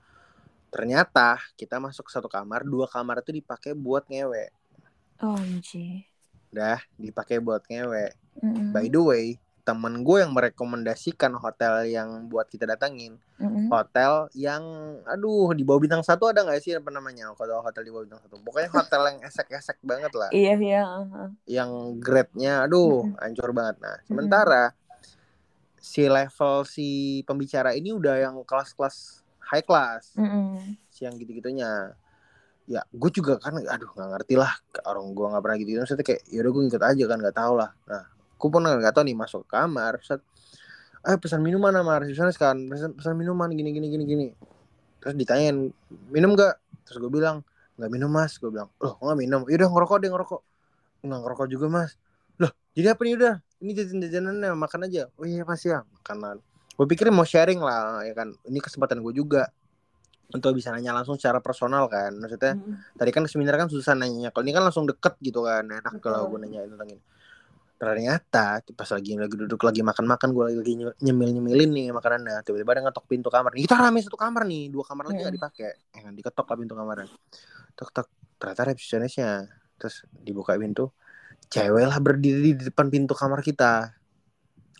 ternyata 0.68 1.40
kita 1.56 1.80
masuk 1.80 2.12
satu 2.12 2.28
kamar 2.28 2.64
dua 2.64 2.84
kamar 2.88 3.24
itu 3.24 3.32
dipakai 3.32 3.72
buat 3.72 4.04
ngewe 4.08 4.52
oh 5.24 5.36
anjir 5.36 6.04
dah 6.52 6.80
dipakai 6.96 7.40
buat 7.40 7.64
ngewe 7.68 8.12
mm-hmm. 8.40 8.72
by 8.72 8.86
the 8.88 9.02
way 9.02 9.26
temen 9.68 10.00
gue 10.00 10.24
yang 10.24 10.32
merekomendasikan 10.32 11.36
hotel 11.36 11.84
yang 11.84 12.24
buat 12.32 12.48
kita 12.48 12.64
datangin 12.64 13.20
mm-hmm. 13.36 13.68
hotel 13.68 14.32
yang 14.32 14.64
aduh 15.04 15.52
di 15.52 15.60
bawah 15.60 15.84
bintang 15.84 16.00
satu 16.00 16.32
ada 16.32 16.40
nggak 16.40 16.64
sih 16.64 16.72
apa 16.72 16.88
namanya 16.88 17.36
kalau 17.36 17.60
hotel 17.60 17.84
di 17.84 17.92
bawah 17.92 18.08
bintang 18.08 18.24
satu 18.24 18.40
pokoknya 18.40 18.72
hotel 18.72 19.02
yang 19.12 19.18
esek-esek 19.28 19.76
banget 19.84 20.12
lah 20.16 20.32
iya 20.32 20.56
iya 20.56 20.82
uh-huh. 20.88 21.28
yang 21.44 22.00
grade-nya 22.00 22.64
aduh 22.64 23.04
mm-hmm. 23.04 23.20
hancur 23.20 23.50
banget 23.52 23.76
nah 23.84 23.96
sementara 24.08 24.72
mm-hmm. 24.72 25.84
si 25.84 26.02
level 26.08 26.54
si 26.64 26.88
pembicara 27.28 27.76
ini 27.76 27.92
udah 27.92 28.24
yang 28.24 28.40
kelas-kelas 28.48 29.27
high 29.48 29.64
class 29.64 30.12
mm 30.14 30.28
-hmm. 30.28 30.56
siang 30.92 31.16
gitu-gitunya. 31.16 31.96
Ya 32.68 32.84
gue 32.92 33.10
juga 33.12 33.40
kan 33.40 33.56
aduh 33.56 33.88
nggak 33.96 34.08
ngerti 34.12 34.34
lah 34.36 34.52
orang 34.84 35.16
gue 35.16 35.24
nggak 35.24 35.40
pernah 35.40 35.56
gitu 35.56 35.68
gitu 35.72 35.80
maksudnya 35.80 36.04
kayak 36.04 36.22
yaudah 36.28 36.50
gue 36.52 36.62
ngikut 36.68 36.84
aja 36.84 37.04
kan 37.08 37.18
nggak 37.24 37.36
tahu 37.36 37.52
lah. 37.56 37.70
Nah 37.88 38.04
gue 38.12 38.48
pun 38.52 38.60
nggak 38.60 38.92
tahu 38.92 39.04
nih 39.08 39.16
masuk 39.16 39.48
ke 39.48 39.56
kamar 39.56 39.96
set 40.04 40.20
eh 41.08 41.16
pesan 41.16 41.40
minuman 41.40 41.72
sama 41.72 42.04
resepsionis 42.04 42.36
kan 42.36 42.58
pesan, 42.68 42.92
pesan 42.92 43.14
minuman 43.16 43.48
gini 43.56 43.72
gini 43.72 43.88
gini 43.88 44.04
gini. 44.04 44.26
Terus 45.00 45.14
ditanyain 45.16 45.72
minum 46.12 46.36
gak 46.36 46.60
terus 46.84 47.00
gue 47.00 47.08
bilang 47.08 47.40
nggak 47.80 47.88
minum 47.88 48.12
mas. 48.12 48.36
Gue 48.36 48.52
bilang 48.52 48.68
loh 48.84 49.00
nggak 49.00 49.16
minum? 49.16 49.40
Yaudah 49.48 49.68
ngerokok 49.72 49.96
deh 50.04 50.10
ngerokok. 50.12 50.40
Nggak 51.08 51.20
ngerokok 51.24 51.46
juga 51.48 51.66
mas. 51.72 51.90
Loh 52.36 52.52
jadi 52.76 52.92
apa 52.92 53.00
nih 53.00 53.14
udah? 53.16 53.34
Ini 53.64 53.70
jajan 53.72 53.98
jajanannya 54.04 54.52
makan 54.52 54.80
aja. 54.92 55.08
Oh 55.16 55.24
iya 55.24 55.40
mas 55.48 55.64
ya. 55.64 55.88
Makanan 55.88 56.44
gue 56.78 56.86
pikir 56.86 57.10
mau 57.10 57.26
sharing 57.26 57.58
lah 57.58 58.06
ya 58.06 58.14
kan. 58.14 58.30
Ini 58.46 58.62
kesempatan 58.62 59.02
gue 59.02 59.10
juga 59.10 59.50
untuk 60.30 60.54
bisa 60.54 60.70
nanya 60.70 60.94
langsung 60.94 61.18
secara 61.18 61.42
personal 61.42 61.90
kan. 61.90 62.14
Maksudnya 62.14 62.54
hmm. 62.54 62.94
tadi 62.94 63.10
kan 63.10 63.26
seminar 63.26 63.58
kan 63.58 63.66
susah 63.66 63.98
nanya. 63.98 64.30
Kalau 64.30 64.46
ini 64.46 64.54
kan 64.54 64.62
langsung 64.62 64.86
deket 64.86 65.18
gitu 65.18 65.42
kan. 65.42 65.66
Enak 65.66 65.98
kalau 65.98 66.30
gue 66.30 66.38
nanya 66.46 66.62
tentang 66.70 66.94
ini. 66.94 67.02
Ternyata 67.78 68.62
pas 68.74 68.90
lagi 68.90 69.14
lagi 69.14 69.34
duduk 69.38 69.62
lagi 69.62 69.82
makan 69.86 70.06
makan 70.06 70.28
gue 70.34 70.44
lagi 70.54 70.72
nyemil 71.02 71.28
nyemilin 71.34 71.70
nih 71.74 71.86
makanannya. 71.90 72.46
Tiba-tiba 72.46 72.70
ada 72.78 72.80
ngetok 72.86 73.06
pintu 73.10 73.28
kamar 73.32 73.50
nih. 73.58 73.66
Kita 73.66 73.74
rame 73.74 73.98
satu 73.98 74.18
kamar 74.20 74.42
nih. 74.46 74.70
Dua 74.70 74.84
kamar 74.86 75.10
lagi 75.10 75.18
nggak 75.18 75.34
hmm. 75.34 75.40
dipakai. 75.42 75.72
Ya 75.98 76.00
kan 76.06 76.12
diketok 76.14 76.46
lah 76.46 76.56
pintu 76.62 76.74
kamarnya. 76.78 77.08
Tok 77.74 77.90
tok. 77.90 78.08
Ternyata 78.38 78.62
resepsionisnya. 78.70 79.30
Terus 79.82 80.06
dibuka 80.14 80.54
pintu. 80.54 80.94
Cewek 81.50 81.90
lah 81.90 81.98
berdiri 81.98 82.54
di 82.54 82.64
depan 82.70 82.86
pintu 82.92 83.16
kamar 83.18 83.42
kita 83.42 83.97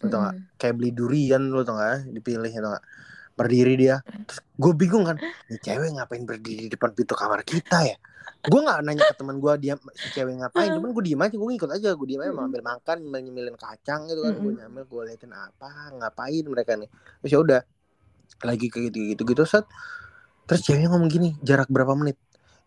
lo 0.03 0.07
tau 0.11 0.21
gak? 0.31 0.37
Kayak 0.59 0.75
beli 0.79 0.91
durian 0.95 1.43
lo 1.51 1.63
tau 1.67 1.77
gak? 1.79 2.07
Dipilih 2.11 2.53
tau 2.59 2.71
gak? 2.79 2.85
Berdiri 3.39 3.75
dia. 3.79 3.97
Terus 4.03 4.41
gue 4.43 4.73
bingung 4.75 5.05
kan 5.07 5.17
ini 5.51 5.59
cewek 5.63 5.95
ngapain 5.95 6.23
berdiri 6.27 6.67
di 6.67 6.71
depan 6.71 6.91
pintu 6.95 7.15
kamar 7.15 7.43
kita 7.47 7.87
ya? 7.87 7.97
Gue 8.39 8.61
nggak 8.63 8.87
nanya 8.87 9.03
ke 9.11 9.15
teman 9.19 9.43
gue 9.43 9.53
dia 9.59 9.75
si 9.99 10.07
cewek 10.15 10.39
ngapain? 10.39 10.71
Cuman 10.71 10.95
gue 10.95 11.03
diem 11.11 11.19
aja 11.19 11.35
gue 11.35 11.49
ngikut 11.55 11.71
aja 11.75 11.89
gue 11.99 12.07
diem 12.07 12.23
aja 12.23 12.31
mau 12.31 12.47
ambil 12.47 12.63
makan 12.63 12.99
nyemilin 13.11 13.59
kacang 13.59 14.07
gitu 14.07 14.23
kan 14.23 14.35
gue 14.39 14.53
nyambil 14.63 14.83
gue 14.87 15.03
liatin 15.11 15.33
apa 15.35 15.71
ngapain 15.99 16.45
mereka 16.47 16.79
nih. 16.79 16.91
Terus 17.23 17.31
ya 17.35 17.39
udah 17.43 17.61
lagi 18.47 18.67
kayak 18.71 18.95
gitu 18.95 18.99
gitu 19.15 19.23
gitu 19.27 19.43
set. 19.43 19.67
Terus 20.47 20.61
ceweknya 20.63 20.89
ngomong 20.95 21.11
gini 21.11 21.35
jarak 21.43 21.67
berapa 21.67 21.99
menit? 21.99 22.15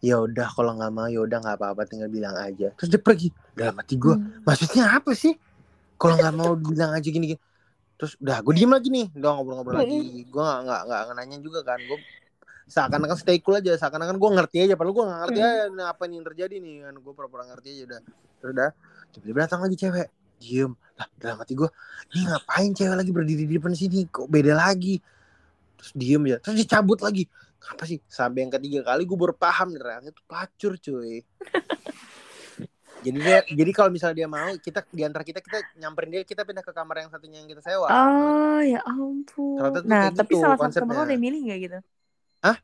Ya 0.04 0.20
udah 0.20 0.50
kalau 0.52 0.76
nggak 0.76 0.92
mau 0.92 1.08
ya 1.08 1.24
udah 1.24 1.40
nggak 1.40 1.56
apa-apa 1.56 1.88
tinggal 1.88 2.12
bilang 2.12 2.36
aja. 2.36 2.76
Terus 2.76 2.90
dia 2.92 3.02
pergi. 3.02 3.32
Dalam 3.56 3.76
hati 3.80 3.96
gue 3.96 4.16
hmm. 4.16 4.44
maksudnya 4.44 4.84
apa 4.92 5.16
sih 5.16 5.36
kalau 6.02 6.18
nggak 6.18 6.34
mau 6.34 6.58
bilang 6.58 6.98
aja 6.98 7.06
gini, 7.06 7.38
gini 7.38 7.42
terus 8.02 8.18
udah 8.18 8.42
gue 8.42 8.54
diem 8.58 8.74
lagi 8.74 8.90
nih. 8.90 9.08
Udah 9.14 9.30
ngobrol-ngobrol 9.38 9.78
lagi. 9.78 10.26
Gue 10.26 10.42
nggak 10.42 10.62
nggak 10.66 10.82
nggak 10.90 11.16
nanya 11.22 11.38
juga 11.38 11.62
kan. 11.62 11.78
Gue 11.86 12.02
seakan-akan 12.66 13.18
stay 13.22 13.38
cool 13.46 13.62
aja. 13.62 13.78
Seakan-akan 13.78 14.18
gue 14.18 14.30
ngerti 14.42 14.58
aja. 14.66 14.74
Padahal 14.74 14.96
gue 14.98 15.06
nggak 15.06 15.20
ngerti 15.22 15.40
aja 15.46 15.64
nah, 15.70 15.94
apa 15.94 16.10
yang 16.10 16.26
terjadi 16.26 16.58
nih 16.58 16.76
kan. 16.90 16.94
Gue 16.98 17.14
pura-pura 17.14 17.46
ngerti 17.46 17.68
aja 17.78 17.84
udah. 17.94 18.00
Terus 18.42 18.52
udah 18.58 18.70
tiba-tiba 19.14 19.38
datang 19.46 19.62
lagi 19.62 19.78
cewek. 19.78 20.10
Diem. 20.42 20.74
Lah 20.98 21.08
dalam 21.22 21.38
hati 21.46 21.54
gue 21.54 21.70
ini 22.18 22.22
ngapain 22.26 22.72
cewek 22.74 22.98
lagi 22.98 23.12
berdiri 23.14 23.44
di 23.46 23.54
depan 23.62 23.74
sini? 23.78 24.10
Kok 24.10 24.26
beda 24.26 24.54
lagi? 24.58 24.98
Terus 25.78 25.92
diem 25.94 26.24
ya 26.26 26.38
terus 26.42 26.58
dicabut 26.58 26.98
lagi. 27.06 27.30
Apa 27.70 27.86
sih? 27.86 28.02
Sampai 28.10 28.50
yang 28.50 28.50
ketiga 28.50 28.82
kali 28.82 29.06
gue 29.06 29.14
baru 29.14 29.38
paham 29.38 29.78
ternyata 29.78 30.10
itu 30.10 30.26
pelacur 30.26 30.74
cuy 30.82 31.22
jadi 33.02 33.18
dia 33.18 33.38
jadi 33.50 33.72
kalau 33.74 33.90
misalnya 33.90 34.16
dia 34.24 34.30
mau 34.30 34.54
kita 34.62 34.86
di 34.94 35.02
antara 35.02 35.26
kita 35.26 35.42
kita 35.42 35.58
nyamperin 35.82 36.10
dia 36.14 36.22
kita 36.22 36.46
pindah 36.46 36.62
ke 36.62 36.70
kamar 36.70 37.02
yang 37.02 37.10
satunya 37.10 37.42
yang 37.42 37.50
kita 37.50 37.62
sewa. 37.66 37.90
Oh 37.90 38.62
ya 38.62 38.78
ampun. 38.86 39.58
Nah 39.90 40.14
tapi 40.14 40.38
gitu, 40.38 40.46
salah 40.46 40.58
satu 40.62 40.86
temen 40.86 40.94
lo 40.94 41.04
ada 41.10 41.18
milih 41.18 41.40
nggak 41.50 41.60
gitu? 41.66 41.80
Ah 42.46 42.58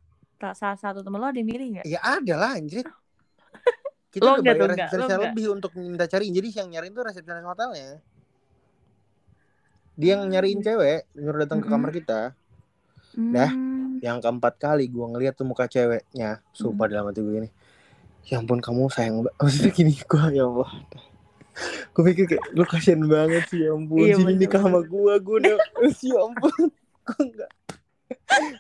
salah 0.54 0.78
satu 0.78 1.02
temen 1.02 1.18
lo 1.18 1.28
ada 1.28 1.42
milih 1.42 1.68
nggak? 1.82 1.86
Ya 1.90 2.00
ada 2.06 2.34
lah 2.38 2.52
anjir. 2.54 2.86
Kita 4.14 4.24
lo 4.30 4.32
udah 4.38 4.54
bayar 4.54 4.70
resepsionis 4.78 5.18
lebih 5.26 5.46
untuk 5.58 5.72
minta 5.74 6.06
cari 6.06 6.30
jadi 6.30 6.48
yang 6.62 6.68
nyariin 6.78 6.94
tuh 6.94 7.04
resepsionis 7.10 7.46
hotelnya. 7.46 7.90
Dia 9.98 10.22
yang 10.22 10.30
nyariin 10.30 10.62
cewek 10.62 11.10
nyuruh 11.18 11.40
datang 11.50 11.66
mm 11.66 11.66
-hmm. 11.66 11.74
ke 11.74 11.82
kamar 11.82 11.92
kita. 11.94 12.22
Mm. 13.18 13.34
dah 13.34 13.52
yang 13.98 14.22
keempat 14.22 14.62
kali 14.62 14.86
gua 14.94 15.10
ngeliat 15.10 15.34
tuh 15.34 15.50
muka 15.50 15.66
ceweknya. 15.66 16.46
Sumpah 16.54 16.86
mm. 16.86 16.92
dalam 16.94 17.06
hati 17.10 17.26
gue 17.26 17.34
gini 17.34 17.50
ya 18.28 18.40
ampun 18.40 18.60
kamu 18.60 18.92
sayang 18.92 19.24
banget 19.24 19.34
maksudnya 19.42 19.72
gini 19.72 19.94
gue 19.96 20.24
ya 20.36 20.44
Allah. 20.46 20.72
Gue 21.90 22.04
pikir 22.14 22.26
kayak 22.30 22.44
lu 22.54 22.64
kasihan 22.70 23.02
banget 23.02 23.44
sih 23.50 23.66
ya 23.66 23.74
ampun. 23.74 23.98
Iya, 23.98 24.22
sini 24.22 24.34
nikah 24.38 24.62
sama 24.62 24.86
gue 24.86 25.14
gue 25.18 25.36
udah 25.42 25.56
sih 25.90 26.12
ya 26.14 26.20
ampun 26.22 26.70
gue 27.08 27.18
enggak 27.24 27.52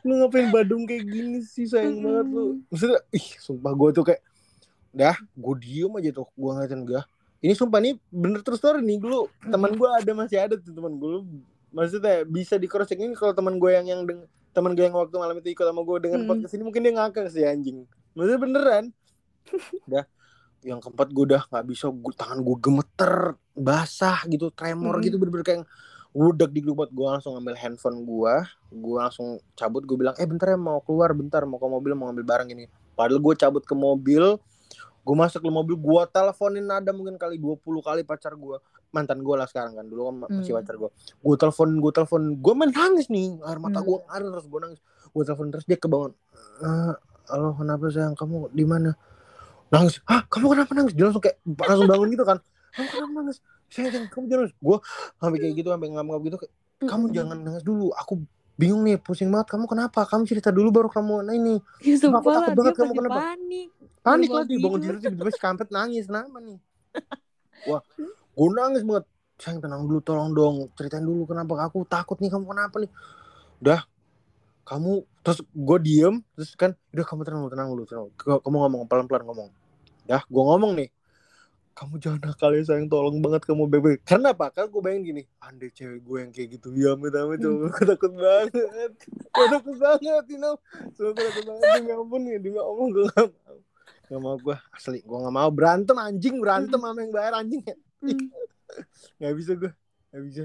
lu 0.04 0.20
ngapain 0.20 0.48
Badung 0.52 0.84
kayak 0.84 1.08
gini 1.08 1.40
sih 1.44 1.68
sayang 1.68 2.04
banget 2.04 2.28
lu? 2.32 2.46
Maksudnya 2.68 3.00
ih 3.14 3.28
sumpah 3.38 3.72
gue 3.72 3.90
tuh 3.94 4.04
kayak 4.04 4.22
dah 4.92 5.14
gue 5.14 5.56
diem 5.62 5.92
aja 5.94 6.10
tuh 6.10 6.28
gue 6.34 6.52
ngeliatin 6.52 6.82
gue 6.82 7.02
ini 7.38 7.54
sumpah 7.54 7.78
nih 7.78 7.94
bener 8.10 8.42
terus 8.42 8.58
story 8.58 8.82
nih 8.82 8.98
dulu 8.98 9.30
teman 9.46 9.78
gue 9.78 9.90
ada 9.94 10.12
masih 10.18 10.42
ada 10.42 10.56
tuh 10.58 10.74
teman 10.74 10.98
gue 10.98 11.22
maksudnya 11.70 12.26
bisa 12.26 12.58
di 12.58 12.66
cross 12.66 12.90
check 12.90 12.98
ini 12.98 13.14
kalau 13.14 13.30
teman 13.30 13.62
gue 13.62 13.70
yang 13.70 13.86
yang 13.86 14.02
teman 14.58 14.74
gue 14.74 14.90
yang 14.90 14.98
waktu 14.98 15.14
malam 15.22 15.38
itu 15.38 15.54
ikut 15.54 15.62
sama 15.62 15.86
gue 15.86 15.98
dengan 16.02 16.26
Hmm. 16.26 16.30
podcast 16.34 16.54
ini 16.58 16.64
mungkin 16.66 16.82
dia 16.82 16.94
ngakak 16.98 17.30
sih 17.30 17.46
anjing. 17.46 17.86
Maksudnya 18.18 18.40
beneran 18.42 18.84
udah. 19.86 20.06
Yang 20.60 20.80
keempat 20.84 21.08
gue 21.10 21.24
udah 21.28 21.42
nggak 21.46 21.66
bisa 21.66 21.86
gue 21.88 22.14
tangan 22.14 22.40
gue 22.40 22.56
gemeter 22.58 23.14
basah 23.54 24.26
gitu 24.26 24.50
tremor 24.50 24.98
Mm-mm. 24.98 25.06
gitu 25.06 25.16
bener-bener 25.16 25.46
kayak 25.46 25.62
udah 26.12 26.50
di 26.50 26.66
buat 26.66 26.90
gue 26.90 27.06
langsung 27.06 27.38
ngambil 27.38 27.56
handphone 27.56 28.02
gue 28.02 28.34
gue 28.72 28.96
langsung 28.98 29.28
cabut 29.54 29.86
gue 29.86 29.94
bilang 29.94 30.18
eh 30.18 30.26
bentar 30.26 30.50
ya 30.50 30.58
mau 30.58 30.82
keluar 30.82 31.14
bentar 31.14 31.46
mau 31.46 31.56
ke 31.56 31.68
mobil 31.68 31.94
mau 31.94 32.10
ngambil 32.10 32.26
barang 32.26 32.48
gini 32.48 32.66
padahal 32.94 33.22
gue 33.22 33.34
cabut 33.38 33.62
ke 33.62 33.76
mobil 33.78 34.24
gue 35.04 35.16
masuk 35.16 35.40
ke 35.40 35.52
mobil 35.52 35.76
gue 35.78 36.02
teleponin 36.10 36.66
ada 36.68 36.90
mungkin 36.90 37.16
kali 37.16 37.38
20 37.38 37.62
kali 37.80 38.02
pacar 38.02 38.34
gue 38.34 38.58
mantan 38.90 39.22
gue 39.22 39.36
lah 39.36 39.46
sekarang 39.46 39.78
kan 39.78 39.86
dulu 39.86 40.10
kan 40.10 40.16
masih 40.26 40.52
Hmm. 40.52 40.58
pacar 40.58 40.76
gue 40.76 40.90
gue 41.22 41.36
telepon 41.38 41.70
gue 41.78 41.92
telepon 41.94 42.22
gue 42.34 42.54
main 42.56 42.72
nangis 42.72 43.08
nih 43.08 43.38
air 43.40 43.60
mata 43.60 43.78
Hmm. 43.78 43.86
gue 43.86 43.98
ngalir 44.02 44.28
terus 44.34 44.48
gue 44.48 44.60
nangis. 44.60 44.82
Gue 45.08 45.24
telepon 45.24 45.48
terus 45.48 45.66
dia 45.66 45.78
kebangun 45.78 46.12
"Eh, 46.60 46.94
halo 47.30 47.54
kenapa 47.54 47.88
sayang 47.88 48.14
kamu 48.14 48.50
di 48.50 48.66
mana 48.66 48.90
nangis. 49.74 50.00
Hah 50.08 50.24
kamu 50.28 50.46
kenapa 50.56 50.72
nangis? 50.76 50.94
Dia 50.96 51.06
langsung 51.10 51.24
kayak 51.24 51.38
langsung 51.46 51.88
bangun 51.90 52.08
gitu 52.14 52.24
kan. 52.24 52.38
Kamu 52.76 52.88
kenapa 52.94 53.12
nangis? 53.24 53.38
Sayang 53.68 53.92
sayang, 53.92 54.08
kamu 54.08 54.26
jangan 54.32 54.48
gue 54.56 54.78
sampai 55.20 55.38
kayak 55.44 55.54
gitu 55.60 55.68
sampai 55.76 55.88
ngap-ngap 55.92 56.22
gitu 56.24 56.38
kayak, 56.40 56.54
kamu 56.88 57.06
jangan 57.12 57.38
nangis 57.44 57.64
dulu. 57.68 57.92
Aku 58.00 58.14
bingung 58.56 58.82
nih 58.88 58.98
pusing 58.98 59.30
banget. 59.30 59.48
Kamu 59.54 59.66
kenapa? 59.68 60.00
Kamu 60.08 60.24
cerita 60.24 60.50
dulu 60.50 60.70
baru 60.72 60.90
kamu 60.90 61.14
nah 61.28 61.36
ini. 61.36 61.60
Ya, 61.84 61.96
Sumpah, 62.00 62.20
aku 62.24 62.30
takut 62.32 62.54
banget 62.56 62.74
kamu 62.80 62.94
kenapa? 62.96 63.20
panik. 63.36 63.70
panik 64.08 64.30
lah 64.32 64.44
dia 64.48 64.56
bangun 64.56 64.80
tidur. 64.80 64.96
tidur 64.98 65.12
tiba-tiba 65.12 65.32
si 65.36 65.42
kampret 65.44 65.70
nangis 65.70 66.06
kenapa 66.08 66.38
nih? 66.40 66.58
Wah 67.70 67.82
gue 68.38 68.50
nangis 68.56 68.84
banget. 68.88 69.06
Sayang 69.38 69.62
tenang 69.62 69.86
dulu 69.86 70.02
tolong 70.02 70.34
dong 70.34 70.56
ceritain 70.74 71.06
dulu 71.06 71.30
kenapa 71.30 71.70
aku 71.70 71.86
takut 71.86 72.18
nih 72.18 72.32
kamu 72.34 72.46
kenapa 72.50 72.76
nih? 72.82 72.92
Udah 73.62 73.86
kamu 74.66 75.06
terus 75.28 75.44
gue 75.44 75.78
diem 75.84 76.24
terus 76.40 76.56
kan 76.56 76.72
udah 76.96 77.04
kamu 77.04 77.28
tenang 77.28 77.44
dulu 77.44 77.52
tenang 77.52 77.68
dulu 77.76 77.84
tenang 77.84 78.08
kamu 78.40 78.56
ngomong 78.64 78.82
pelan-pelan 78.88 79.28
ngomong. 79.28 79.50
Dah 80.08 80.24
gue 80.24 80.40
ngomong 80.40 80.72
nih. 80.80 80.88
Kamu 81.76 82.00
jangan 82.00 82.32
nakal 82.32 82.56
ya 82.56 82.64
sayang 82.64 82.88
tolong 82.88 83.20
banget 83.20 83.44
kamu 83.44 83.68
bebek 83.68 84.08
karena 84.08 84.32
apa? 84.32 84.56
Kan 84.56 84.72
gue 84.72 84.80
bayangin 84.80 85.04
gini 85.04 85.22
andai 85.44 85.68
cewek 85.76 86.00
gue 86.00 86.18
yang 86.24 86.32
kayak 86.32 86.48
gitu 86.56 86.72
ya 86.80 86.96
amit 86.96 87.12
amit 87.12 87.44
gue 87.44 87.84
takut 87.92 88.16
banget. 88.16 88.56
Gue 89.36 89.46
takut 89.52 89.76
banget 89.76 90.26
you 90.32 90.40
know. 90.40 90.56
Gue 90.96 91.12
takut 91.12 91.44
banget 91.44 91.66
demi 91.84 91.92
ampun 91.92 92.22
nih 92.24 92.40
demi 92.40 92.58
allah 92.64 92.88
gue 92.88 93.04
gak 93.12 93.28
mau. 93.28 93.58
Gak 94.08 94.20
mau 94.24 94.36
gue 94.40 94.56
asli 94.80 95.04
gue 95.04 95.18
gak 95.28 95.36
mau. 95.36 95.50
Berantem 95.52 95.98
anjing 96.00 96.40
berantem 96.40 96.80
sama 96.80 97.04
yang 97.04 97.12
bayar 97.12 97.34
anjing. 97.36 97.68
Ya 97.68 97.76
nggak 99.20 99.36
bisa 99.36 99.52
gue 99.60 99.72
nggak 100.16 100.24
bisa. 100.24 100.44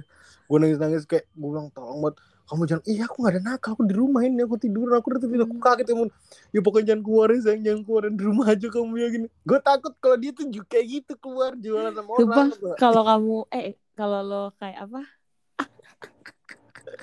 Gue 0.50 0.56
nangis 0.58 0.78
nangis 0.82 1.06
kayak 1.06 1.30
gue 1.30 1.48
bilang 1.54 1.70
tolong 1.70 2.02
buat 2.02 2.18
kamu 2.48 2.62
jangan 2.68 2.84
iya 2.90 3.02
aku 3.08 3.16
nggak 3.22 3.32
ada 3.32 3.42
nakal 3.42 3.70
aku 3.74 3.82
di 3.88 3.94
rumah 3.96 4.20
ini 4.26 4.40
aku 4.44 4.56
tidur 4.60 4.88
aku 4.92 5.06
udah 5.14 5.20
tidur 5.24 5.40
aku 5.46 5.56
Hmm. 5.56 5.64
kaget 5.64 5.86
ya 5.88 5.94
ya 6.52 6.60
pokoknya 6.60 6.86
jangan 6.92 7.02
keluar 7.06 7.28
ya 7.32 7.40
sayang 7.44 7.62
jangan 7.64 7.82
keluar 7.86 8.02
di 8.12 8.22
rumah 8.28 8.46
aja 8.52 8.66
kamu 8.68 8.94
ya 9.00 9.08
gini 9.14 9.26
gue 9.48 9.58
takut 9.64 9.92
kalau 10.02 10.16
dia 10.20 10.30
tuh 10.36 10.46
juga 10.50 10.66
kayak 10.68 10.86
gitu 10.90 11.12
keluar 11.16 11.52
jualan 11.56 11.92
sama 11.96 12.10
orang 12.12 12.50
kalau 12.76 13.02
kamu 13.08 13.36
eh 13.54 13.66
kalau 13.96 14.20
lo 14.24 14.42
kayak 14.60 14.78
apa? 14.88 15.00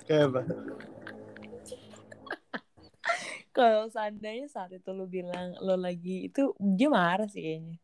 kayak 0.07 0.23
apa 0.29 0.41
Kalau 3.49 3.89
seandainya 3.91 4.47
saat 4.47 4.71
itu 4.71 4.89
lo 4.93 5.09
bilang 5.09 5.57
lo 5.59 5.75
lagi 5.75 6.29
itu 6.29 6.53
dia 6.77 6.87
marah 6.87 7.27
sih 7.27 7.41
kayaknya. 7.43 7.75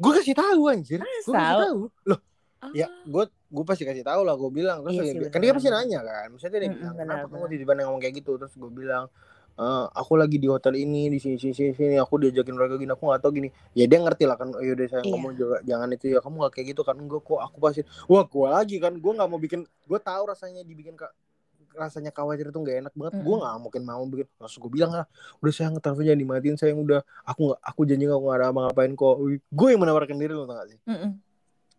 gue 0.00 0.12
kasih 0.16 0.36
tahu 0.36 0.62
anjir 0.72 1.00
gue 1.00 1.32
kasih 1.32 1.32
tahu? 1.36 1.60
tahu 1.62 1.78
loh 2.08 2.20
Ah. 2.60 2.68
ya 2.76 2.86
gue 3.08 3.24
gue 3.24 3.64
pasti 3.64 3.88
kasih 3.88 4.04
tahu 4.04 4.20
lah 4.20 4.36
gue 4.36 4.50
bilang. 4.52 4.84
Terus 4.84 4.94
Iya 4.94 5.02
sih, 5.16 5.32
kan 5.32 5.40
dia 5.40 5.56
pasti 5.56 5.72
nanya 5.72 6.04
kan? 6.04 6.28
Misalnya 6.28 6.60
dia 6.60 6.68
bilang 6.68 6.92
benar, 6.92 7.24
kenapa 7.24 7.32
kamu 7.32 7.44
tiba-tiba 7.48 7.72
ngomong 7.82 8.00
kayak 8.00 8.14
gitu? 8.20 8.32
Terus 8.36 8.52
gue 8.52 8.68
bilang 8.70 9.04
"Eh, 9.56 9.84
aku 9.92 10.12
lagi 10.16 10.36
di 10.36 10.48
hotel 10.48 10.72
ini 10.74 11.08
di 11.08 11.16
sini 11.16 11.36
sini 11.36 11.52
sini, 11.52 11.72
sini. 11.72 11.96
Aku 11.96 12.16
diajakin 12.16 12.52
mereka 12.52 12.76
gini 12.76 12.92
aku 12.92 13.04
nggak 13.04 13.20
tahu 13.20 13.32
gini. 13.34 13.48
Ya 13.72 13.84
dia 13.84 13.98
ngerti 13.98 14.24
lah 14.24 14.36
kan 14.36 14.52
oh 14.52 14.60
yaudah 14.60 14.86
sayang 14.86 15.04
Iya. 15.04 15.14
kamu 15.16 15.28
juga 15.36 15.56
jangan 15.64 15.88
itu 15.90 16.04
ya. 16.08 16.20
Kamu 16.20 16.36
nggak 16.36 16.52
kayak 16.52 16.66
gitu 16.70 16.82
kan? 16.82 16.96
Enggak 16.96 17.20
kok 17.24 17.40
aku 17.40 17.56
pasti 17.58 17.80
wah 18.06 18.24
gue 18.24 18.46
lagi 18.46 18.76
kan 18.76 18.92
gue 18.94 19.12
nggak 19.12 19.28
mau 19.28 19.36
bikin 19.36 19.60
gue 19.64 19.98
tahu 19.98 20.22
rasanya 20.26 20.60
dibikin 20.62 20.96
kak 20.96 21.12
rasanya 21.70 22.10
khawatir 22.10 22.48
itu 22.48 22.56
nggak 22.56 22.76
enak 22.82 22.92
banget. 22.92 23.14
Gue 23.20 23.30
Mm-mm. 23.30 23.40
nggak 23.40 23.54
mungkin 23.58 23.82
mau 23.84 24.02
bikin. 24.04 24.26
Langsung 24.36 24.60
gue 24.64 24.72
bilang 24.72 24.92
lah 24.92 25.04
udah 25.40 25.52
sayang 25.52 25.76
telepon 25.76 26.04
jangan 26.04 26.20
dimatiin 26.20 26.56
sayang 26.56 26.78
udah. 26.78 27.00
Aku 27.24 27.40
nggak 27.50 27.60
aku 27.62 27.80
janji 27.84 28.04
nggak 28.04 28.16
aku 28.16 28.26
nggak 28.28 28.38
ada 28.40 28.46
apa 28.48 28.60
ngapain 28.68 28.92
kok 28.94 29.14
gue 29.32 29.68
yang 29.68 29.80
menawarkan 29.80 30.16
diri 30.16 30.32
lo 30.32 30.44
tau 30.44 30.56
gak 30.56 30.68
sih? 30.68 30.78
Mm-mm. 30.84 31.10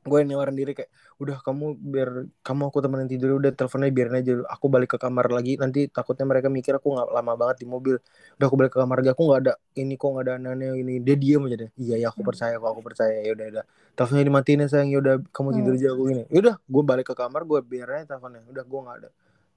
Gue 0.01 0.17
yang 0.17 0.33
nawarin 0.33 0.57
diri 0.57 0.73
kayak 0.73 0.89
udah 1.21 1.37
kamu 1.45 1.77
biar 1.77 2.09
kamu 2.41 2.73
aku 2.73 2.81
temenin 2.81 3.05
tidur 3.05 3.37
udah 3.37 3.53
teleponnya 3.53 3.93
biarin 3.93 4.17
aja 4.17 4.33
aku 4.49 4.65
balik 4.65 4.89
ke 4.93 4.97
kamar 4.97 5.29
lagi. 5.29 5.61
Nanti 5.61 5.85
takutnya 5.85 6.25
mereka 6.25 6.49
mikir 6.49 6.73
aku 6.73 6.97
nggak 6.97 7.13
lama 7.13 7.33
banget 7.37 7.61
di 7.61 7.67
mobil. 7.69 8.01
Udah 8.41 8.45
aku 8.49 8.57
balik 8.57 8.73
ke 8.73 8.81
kamar 8.81 8.97
lagi 9.05 9.13
aku 9.13 9.21
nggak 9.29 9.39
ada 9.45 9.53
ini 9.77 9.93
kok 9.93 10.09
nggak 10.09 10.25
ada 10.25 10.33
aneh-aneh 10.41 10.69
ini. 10.81 10.93
Dia 11.05 11.13
diem 11.13 11.45
aja 11.45 11.57
deh. 11.61 11.69
Iya 11.77 11.95
ya 12.01 12.07
aku 12.09 12.25
Hmm. 12.25 12.29
percaya 12.33 12.53
kok 12.57 12.69
aku 12.73 12.81
percaya. 12.81 13.13
Ya 13.21 13.31
udah 13.37 13.45
udah. 13.53 13.63
Teleponnya 13.93 14.25
dimatiin 14.25 14.59
ya 14.59 14.67
sayang. 14.67 14.89
Ya 14.89 14.99
udah 15.05 15.15
kamu 15.29 15.49
tidur 15.53 15.73
Hmm. 15.73 15.79
aja 15.79 15.87
aku 15.93 16.01
gini. 16.09 16.23
Ya 16.33 16.39
udah 16.41 16.55
gue 16.57 16.83
balik 16.83 17.05
ke 17.05 17.13
kamar 17.13 17.41
gue 17.45 17.59
biarin 17.61 17.95
aja 18.01 18.05
teleponnya. 18.17 18.41
Udah 18.49 18.63
gue 18.65 18.79
nggak 18.81 18.97
ada. 19.05 19.09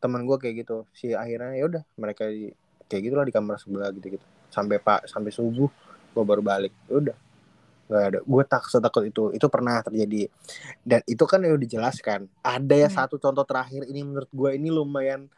Teman 0.05 0.21
gue 0.29 0.37
kayak 0.37 0.55
gitu. 0.61 0.77
Si 0.93 1.17
akhirnya 1.17 1.57
ya 1.57 1.65
udah 1.65 1.83
mereka 1.97 2.29
di, 2.29 2.53
kayak 2.85 3.03
gitulah 3.09 3.25
di 3.25 3.33
kamar 3.33 3.57
sebelah 3.57 3.89
gitu 3.97 4.21
gitu 4.21 4.27
sampai 4.53 4.77
pak 4.77 5.09
sampai 5.09 5.33
subuh 5.33 5.73
gue 6.13 6.25
baru 6.29 6.45
balik. 6.45 6.77
Ya 6.93 7.01
udah 7.01 7.17
nggak 7.87 8.05
ada. 8.09 8.19
Gue 8.25 8.43
tak 8.49 8.65
setakut 8.69 9.05
itu. 9.05 9.31
Itu 9.37 9.47
pernah 9.53 9.85
terjadi. 9.85 10.29
Dan 10.81 11.01
itu 11.05 11.25
kan 11.29 11.41
udah 11.45 11.61
dijelaskan. 11.61 12.27
Ada 12.41 12.75
ya 12.75 12.89
Hmm. 12.89 12.97
satu 13.05 13.17
contoh 13.21 13.45
terakhir 13.45 13.85
ini 13.87 14.01
menurut 14.03 14.31
gue 14.33 14.51
ini 14.57 14.69
lumayan 14.73 15.29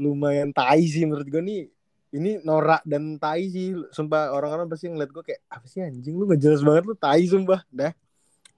lumayan 0.00 0.54
tai 0.54 0.86
sih 0.86 1.04
menurut 1.04 1.26
gue 1.26 1.42
nih. 1.42 1.62
Ini 2.10 2.42
norak 2.42 2.82
dan 2.82 3.18
tai 3.18 3.46
sih. 3.50 3.74
Sumpah 3.94 4.34
orang-orang 4.34 4.66
pasti 4.66 4.90
ngeliat 4.90 5.10
gue 5.10 5.22
kayak 5.22 5.40
apa 5.46 5.66
sih 5.66 5.82
anjing? 5.82 6.14
Lu 6.18 6.26
gak 6.26 6.42
jelas 6.42 6.62
banget 6.62 6.82
lu 6.86 6.94
tai 6.94 7.22
sumpah. 7.26 7.62
Dah. 7.70 7.94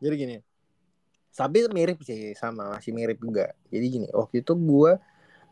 Jadi 0.00 0.14
gini. 0.16 0.36
Tapi 1.32 1.64
mirip 1.72 2.00
sih 2.04 2.36
sama. 2.36 2.76
Masih 2.76 2.92
mirip 2.92 3.16
juga. 3.16 3.52
Jadi 3.72 3.86
gini 3.88 4.08
waktu 4.12 4.44
itu 4.44 4.52
gue 4.52 5.00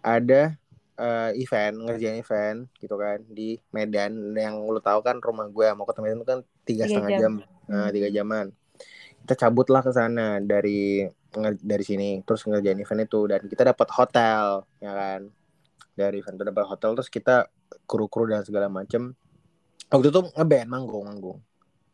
ada 0.00 0.59
eh, 1.00 1.30
event 1.40 1.74
ngerjain 1.88 2.20
event 2.20 2.58
gitu 2.76 2.94
kan 3.00 3.24
di 3.24 3.56
Medan. 3.72 4.36
Yang 4.36 4.54
lu 4.68 4.80
tahu 4.84 5.00
kan 5.00 5.16
rumah 5.18 5.48
gue 5.48 5.66
mau 5.72 5.88
ke 5.88 6.00
Medan 6.04 6.20
itu 6.20 6.28
kan 6.28 6.40
tiga 6.68 6.84
setengah 6.84 7.10
jam. 7.16 7.20
jam, 7.20 7.34
Nah, 7.70 7.88
tiga 7.88 8.08
jaman. 8.12 8.52
Kita 9.24 9.34
cabutlah 9.46 9.80
ke 9.80 9.92
sana 9.94 10.42
dari 10.42 11.06
dari 11.62 11.84
sini 11.86 12.18
terus 12.26 12.42
ngerjain 12.42 12.82
event 12.82 13.06
itu 13.06 13.20
dan 13.30 13.40
kita 13.46 13.62
dapat 13.72 13.88
hotel 13.94 14.66
ya 14.82 14.92
kan. 14.92 15.20
Dari 15.96 16.20
event 16.20 16.36
itu 16.36 16.44
dapat 16.44 16.64
hotel 16.66 16.90
terus 16.98 17.08
kita 17.08 17.48
kru-kru 17.86 18.28
dan 18.28 18.42
segala 18.42 18.66
macem. 18.66 19.14
Waktu 19.90 20.10
itu 20.10 20.20
ngeband 20.34 20.68
manggung 20.68 21.04
manggung. 21.06 21.38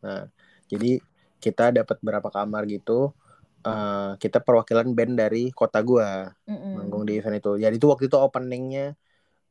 Nah 0.02 0.26
jadi 0.66 0.98
kita 1.38 1.70
dapat 1.70 2.00
berapa 2.02 2.28
kamar 2.32 2.64
gitu 2.66 3.12
Eh, 3.66 4.10
kita 4.22 4.38
perwakilan 4.46 4.88
band 4.96 5.12
dari 5.18 5.50
kota 5.50 5.78
gua 5.82 6.30
Mm-mm. 6.48 6.76
manggung 6.76 7.02
di 7.08 7.18
event 7.18 7.36
itu. 7.42 7.50
Jadi 7.58 7.74
itu 7.80 7.86
waktu 7.90 8.04
itu 8.10 8.18
openingnya 8.20 8.94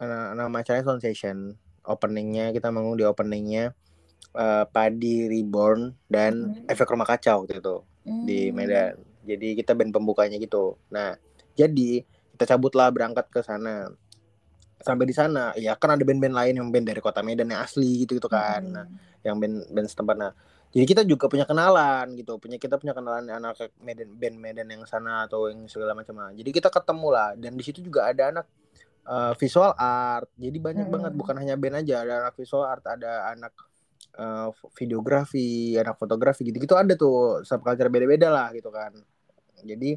eh, 0.04 0.28
nama 0.40 0.56
acaranya 0.62 0.86
Sound 0.88 1.04
Session. 1.06 1.40
Openingnya 1.86 2.52
kita 2.56 2.68
manggung 2.76 2.98
di 3.02 3.06
openingnya 3.08 3.74
eh, 4.38 4.66
Padi 4.74 5.28
Reborn 5.34 5.82
dan 6.12 6.34
Mhm. 6.48 6.66
Efek 6.72 6.88
Rumah 6.92 7.08
Kaca 7.10 7.32
waktu 7.40 7.62
itu 7.62 7.76
di 8.28 8.50
Hmm. 8.50 8.58
Medan. 8.58 8.96
Jadi 9.30 9.48
kita 9.60 9.72
band 9.78 9.92
pembukanya 9.96 10.38
gitu. 10.42 10.78
Nah, 10.94 11.18
jadi 11.60 12.04
kita 12.36 12.46
cabutlah 12.58 12.90
berangkat 12.96 13.28
ke 13.34 13.42
sana. 13.46 13.90
Sampai 14.86 15.08
di 15.10 15.16
sana, 15.16 15.56
ya 15.58 15.74
kan 15.80 15.96
ada 15.98 16.04
band-band 16.06 16.36
lain 16.36 16.54
yang 16.62 16.68
band 16.70 16.86
dari 16.86 17.02
kota 17.02 17.24
Medan 17.26 17.50
yang 17.50 17.64
asli 17.64 18.06
gitu 18.06 18.20
gitu 18.20 18.30
kan. 18.30 18.62
Mm-mm. 18.62 18.76
Nah, 18.76 18.86
yang 19.26 19.40
band 19.42 19.66
band 19.72 19.88
setempat. 19.90 20.16
Nah, 20.20 20.32
jadi 20.76 20.86
kita 20.92 21.02
juga 21.08 21.32
punya 21.32 21.48
kenalan 21.48 22.20
gitu. 22.20 22.36
Punya 22.36 22.60
kita 22.60 22.76
punya 22.76 22.92
kenalan 22.92 23.32
anak 23.32 23.72
Medan 23.80 24.12
band 24.20 24.36
Medan 24.36 24.68
yang 24.68 24.84
sana 24.84 25.24
atau 25.24 25.48
yang 25.48 25.72
segala 25.72 25.96
macam. 25.96 26.20
Nah, 26.20 26.36
Jadi 26.36 26.52
kita 26.52 26.68
ketemu 26.68 27.08
lah 27.16 27.32
dan 27.40 27.56
di 27.56 27.64
situ 27.64 27.80
juga 27.80 28.12
ada 28.12 28.24
anak 28.36 28.46
eh, 29.08 29.34
visual 29.40 29.72
art. 29.80 30.28
Jadi 30.36 30.58
banyak 30.60 30.88
Mm-mm. 30.88 30.92
banget 30.92 31.12
bukan 31.16 31.36
hanya 31.40 31.56
band 31.56 31.80
aja, 31.80 32.04
ada 32.04 32.14
anak 32.28 32.36
visual 32.36 32.68
art, 32.68 32.84
ada 32.84 33.32
anak 33.32 33.54
eh, 34.20 34.50
videografi, 34.76 35.80
anak 35.80 35.96
fotografi 35.96 36.44
gitu-gitu 36.44 36.76
ada 36.76 36.94
tuh 37.00 37.40
subculture 37.48 37.88
beda-beda 37.88 38.28
lah 38.28 38.48
gitu 38.52 38.68
kan. 38.68 38.92
Jadi 39.64 39.96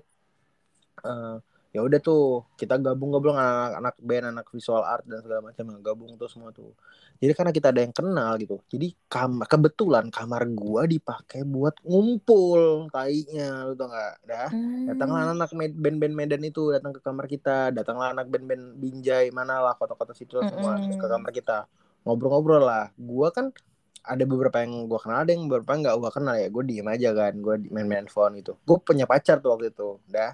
eh, 1.03 1.37
ya 1.79 1.87
udah 1.87 2.03
tuh 2.03 2.43
kita 2.59 2.75
gabung-gabung 2.75 3.39
anak-anak 3.39 3.95
band, 4.03 4.35
anak 4.35 4.47
visual 4.51 4.83
art 4.83 5.07
dan 5.07 5.23
segala 5.23 5.47
macam 5.47 5.79
gabung 5.79 6.19
tuh 6.19 6.27
semua 6.27 6.51
tuh. 6.51 6.75
Jadi 7.23 7.33
karena 7.39 7.55
kita 7.55 7.71
ada 7.71 7.87
yang 7.87 7.95
kenal 7.95 8.35
gitu. 8.43 8.59
Jadi 8.67 8.99
kamar 9.07 9.47
kebetulan 9.47 10.11
kamar 10.11 10.43
gua 10.59 10.91
dipakai 10.91 11.47
buat 11.47 11.79
ngumpul 11.87 12.91
tainya 12.91 13.71
lu 13.71 13.79
tau 13.79 13.95
gak? 13.95 14.15
Dah. 14.27 14.51
Datanglah 14.91 15.23
Hmm. 15.31 15.35
anak 15.39 15.51
med- 15.55 15.79
band-band 15.79 16.15
Medan 16.19 16.43
itu 16.43 16.75
datang 16.75 16.91
ke 16.91 16.99
kamar 16.99 17.31
kita, 17.31 17.71
datanglah 17.71 18.11
anak 18.11 18.27
band-band 18.27 18.75
Binjai 18.75 19.31
mana 19.31 19.63
lah 19.63 19.79
kota-kota 19.79 20.19
situ 20.19 20.43
semua 20.43 20.83
Mm-mm. 20.83 20.83
terus 20.91 20.99
ke 20.99 21.07
kamar 21.07 21.31
kita. 21.31 21.59
Ngobrol-ngobrol 22.03 22.63
lah. 22.67 22.91
Gua 22.99 23.31
kan 23.31 23.55
ada 24.03 24.25
beberapa 24.27 24.65
yang 24.65 24.91
gua 24.91 24.99
kenal, 24.99 25.19
ada 25.23 25.31
yang 25.31 25.47
beberapa 25.47 25.71
yang 25.79 25.81
nggak 25.87 25.97
gua 26.03 26.11
kenal 26.11 26.35
ya. 26.35 26.49
Gue 26.51 26.65
diem 26.67 26.89
aja 26.91 27.11
kan, 27.15 27.33
gue 27.39 27.55
main-main 27.71 28.09
phone 28.11 28.41
gitu. 28.41 28.57
Gue 28.65 28.81
punya 28.81 29.05
pacar 29.05 29.39
tuh 29.39 29.53
waktu 29.53 29.71
itu, 29.71 30.01
dah. 30.09 30.33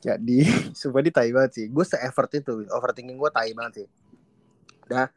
Jadi 0.00 0.38
sumpah 0.78 1.04
di 1.04 1.12
tai 1.12 1.30
banget 1.30 1.52
sih. 1.60 1.66
Gue 1.68 1.84
se-effort 1.84 2.32
itu 2.32 2.64
overthinking 2.72 3.20
gue 3.20 3.30
tai 3.30 3.52
banget 3.52 3.84
sih. 3.84 3.86
Dah 4.88 5.12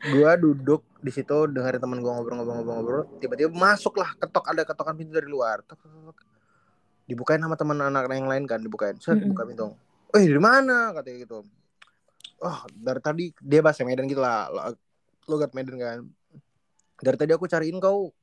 gue 0.00 0.32
duduk 0.40 0.80
di 1.04 1.12
situ 1.12 1.44
dengerin 1.52 1.76
temen 1.76 2.00
gue 2.00 2.08
ngobrol-ngobrol-ngobrol 2.08 3.20
tiba-tiba 3.20 3.52
masuk 3.52 4.00
lah 4.00 4.16
ketok 4.16 4.48
ada 4.48 4.62
ketokan 4.64 4.96
pintu 4.96 5.12
dari 5.16 5.28
luar. 5.28 5.60
Tok, 5.64 5.76
tok, 5.76 5.92
tok. 6.12 6.18
dibukain 7.04 7.42
sama 7.42 7.58
teman 7.58 7.74
anak 7.82 8.06
yang 8.06 8.30
lain 8.30 8.46
kan 8.46 8.62
dibukain. 8.62 8.94
Mm-mm. 8.94 9.34
buka 9.34 9.42
pintu. 9.44 9.66
Eh 10.14 10.24
dari 10.24 10.38
mana? 10.40 10.94
katanya 10.94 11.26
gitu. 11.26 11.38
Oh 12.40 12.58
dari 12.70 13.00
tadi 13.02 13.24
dia 13.42 13.60
bahasa 13.60 13.82
Medan 13.84 14.06
gitu 14.06 14.22
lah. 14.22 14.46
Lo- 14.48 14.78
logat 15.26 15.52
Medan 15.52 15.76
kan. 15.76 15.98
Dari 17.00 17.16
tadi 17.18 17.32
aku 17.34 17.50
cariin 17.50 17.76
kau. 17.82 18.14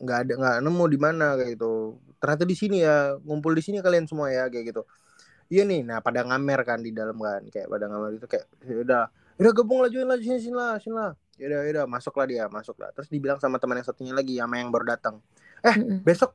Nggak 0.00 0.18
ada 0.24 0.32
nggak 0.34 0.56
nemu 0.64 0.84
di 0.88 0.98
mana 0.98 1.36
kayak 1.36 1.58
gitu. 1.58 2.00
Ternyata 2.16 2.42
di 2.48 2.56
sini 2.56 2.80
ya 2.80 3.14
ngumpul 3.22 3.52
di 3.54 3.62
sini 3.62 3.78
kalian 3.84 4.08
semua 4.08 4.32
ya 4.32 4.48
kayak 4.48 4.72
gitu 4.72 4.82
iya 5.48 5.62
nih 5.64 5.80
nah 5.84 5.98
pada 6.04 6.24
ngamer 6.24 6.60
kan 6.64 6.78
di 6.84 6.92
dalam 6.92 7.16
kan 7.16 7.42
kayak 7.48 7.68
pada 7.72 7.84
ngamer 7.88 8.10
itu 8.16 8.26
kayak 8.28 8.46
"Ya 8.64 8.76
udah 8.84 9.02
udah 9.38 9.52
gabung 9.54 9.80
lah 9.80 9.88
join 9.92 10.06
lah 10.08 10.18
sini 10.18 10.38
sini 10.42 10.56
lah 10.56 10.76
sini 10.82 10.94
lah. 10.98 11.12
Yaudah 11.38 11.60
yaudah 11.70 11.84
masuk 11.86 12.14
lah 12.18 12.26
dia 12.26 12.44
masuk 12.50 12.76
lah 12.82 12.90
terus 12.90 13.06
dibilang 13.06 13.38
sama 13.38 13.62
teman 13.62 13.78
yang 13.78 13.86
satunya 13.86 14.10
lagi 14.10 14.34
sama 14.42 14.58
yang 14.58 14.74
baru 14.74 14.98
datang 14.98 15.22
Mm-mm. 15.62 16.02
besok 16.02 16.34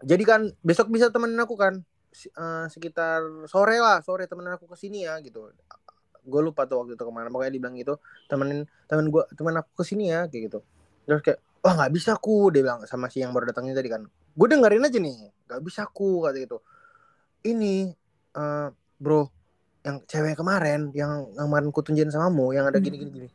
jadi 0.00 0.24
kan 0.24 0.40
besok 0.64 0.88
bisa 0.88 1.12
temenin 1.12 1.36
aku 1.44 1.54
kan? 1.60 1.84
Eh, 2.10 2.66
sekitar 2.72 3.20
sore 3.46 3.76
lah 3.78 4.00
sore 4.02 4.24
temenin 4.26 4.56
aku 4.56 4.66
ke 4.66 4.76
sini 4.80 5.04
ya 5.04 5.20
gitu. 5.20 5.52
Gue 6.24 6.40
lupa 6.40 6.64
tuh 6.64 6.82
waktu 6.84 6.96
itu 6.96 7.04
ke 7.04 7.12
mana 7.12 7.28
pokoknya 7.28 7.52
dibilang 7.52 7.76
gitu 7.76 8.00
temenin 8.28 8.64
temen 8.88 9.12
gue 9.12 9.22
temen 9.36 9.54
aku 9.60 9.70
ke 9.80 9.84
sini 9.84 10.08
ya 10.08 10.24
kayak 10.26 10.42
gitu. 10.50 10.58
Terus 11.04 11.20
kayak 11.20 11.38
wah 11.60 11.72
nggak 11.76 11.92
bisa 11.92 12.16
aku 12.16 12.48
dia 12.48 12.64
bilang 12.64 12.80
sama 12.88 13.12
si 13.12 13.20
yang 13.20 13.36
baru 13.36 13.52
datangnya 13.52 13.76
tadi 13.76 13.88
kan. 13.92 14.02
Gue 14.32 14.46
dengerin 14.48 14.84
aja 14.88 14.98
nih 14.98 15.16
nggak 15.52 15.60
bisa 15.60 15.84
aku 15.84 16.24
kata 16.24 16.38
gitu 16.40 16.58
ini 17.46 17.90
eh, 18.36 18.68
bro 19.00 19.28
yang 19.80 19.96
cewek 20.04 20.36
kemarin 20.36 20.92
yang 20.92 21.24
yang 21.32 21.46
kemarin 21.48 21.68
ku 21.72 21.80
tunjukin 21.80 22.12
samamu 22.12 22.52
yang 22.52 22.68
ada 22.68 22.76
gini 22.78 22.96
gini 23.00 23.10
gini. 23.10 23.28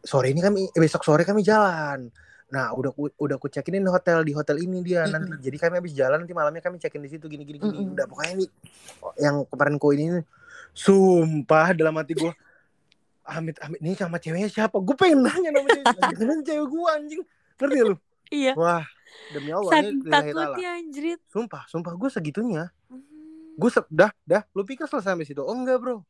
Sore 0.00 0.32
ini 0.32 0.40
kami 0.40 0.70
eh, 0.72 0.80
besok 0.80 1.04
sore 1.04 1.22
kami 1.26 1.44
jalan. 1.44 2.08
Nah 2.46 2.72
udah 2.72 2.90
ku, 2.94 3.10
udah 3.10 3.36
ku 3.36 3.50
check-in 3.50 3.84
hotel 3.90 4.22
di 4.24 4.32
hotel 4.32 4.56
ini 4.62 4.80
dia 4.80 5.04
nanti. 5.04 5.36
Jadi 5.42 5.56
kami 5.60 5.74
habis 5.82 5.92
jalan 5.92 6.24
nanti 6.24 6.32
malamnya 6.32 6.62
kami 6.64 6.80
check-in 6.80 7.04
di 7.04 7.10
situ 7.12 7.26
gini 7.28 7.44
gini 7.44 7.58
gini. 7.60 7.76
Mm-mm. 7.76 7.94
udah 7.98 8.06
pokoknya 8.08 8.32
ini 8.40 8.44
yang 9.20 9.44
kemarin 9.50 9.76
ku 9.76 9.92
ini 9.92 10.22
sumpah 10.72 11.76
dalam 11.76 11.96
hati 11.96 12.16
gua 12.16 12.32
Amit 13.26 13.58
Amit 13.58 13.82
ini 13.82 13.98
sama 13.98 14.22
ceweknya 14.22 14.46
siapa? 14.46 14.78
Gue 14.78 14.94
pengen 14.94 15.26
nanya 15.26 15.50
nama 15.50 15.66
cewek 15.66 16.40
cewek 16.46 16.66
gua 16.70 16.94
anjing? 16.94 17.22
Ngerti 17.58 17.78
lu? 17.82 17.96
Iya. 18.30 18.52
wah 18.58 18.82
demi 19.30 19.50
Allah 19.54 19.70
Saking 19.70 20.02
takutnya 20.06 20.70
anjrit. 20.82 21.20
sumpah 21.30 21.62
sumpah 21.70 21.92
gue 21.94 22.10
segitunya. 22.10 22.70
Hmm. 22.70 22.75
Gue 23.56 23.70
dah 23.90 24.12
dah. 24.28 24.42
Lu 24.52 24.62
pikir 24.62 24.84
selesai 24.84 25.16
sampai 25.16 25.26
situ? 25.26 25.40
Oh 25.40 25.56
enggak 25.56 25.80
bro. 25.80 26.04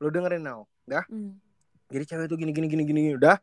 Lu 0.00 0.08
dengerin 0.08 0.42
now 0.42 0.64
dah. 0.88 1.04
Hmm. 1.06 1.38
jadi 1.90 2.06
cewek 2.06 2.26
tuh 2.30 2.38
gini 2.38 2.54
gini 2.54 2.70
gini 2.70 2.82
gini 2.86 3.02
udah 3.18 3.34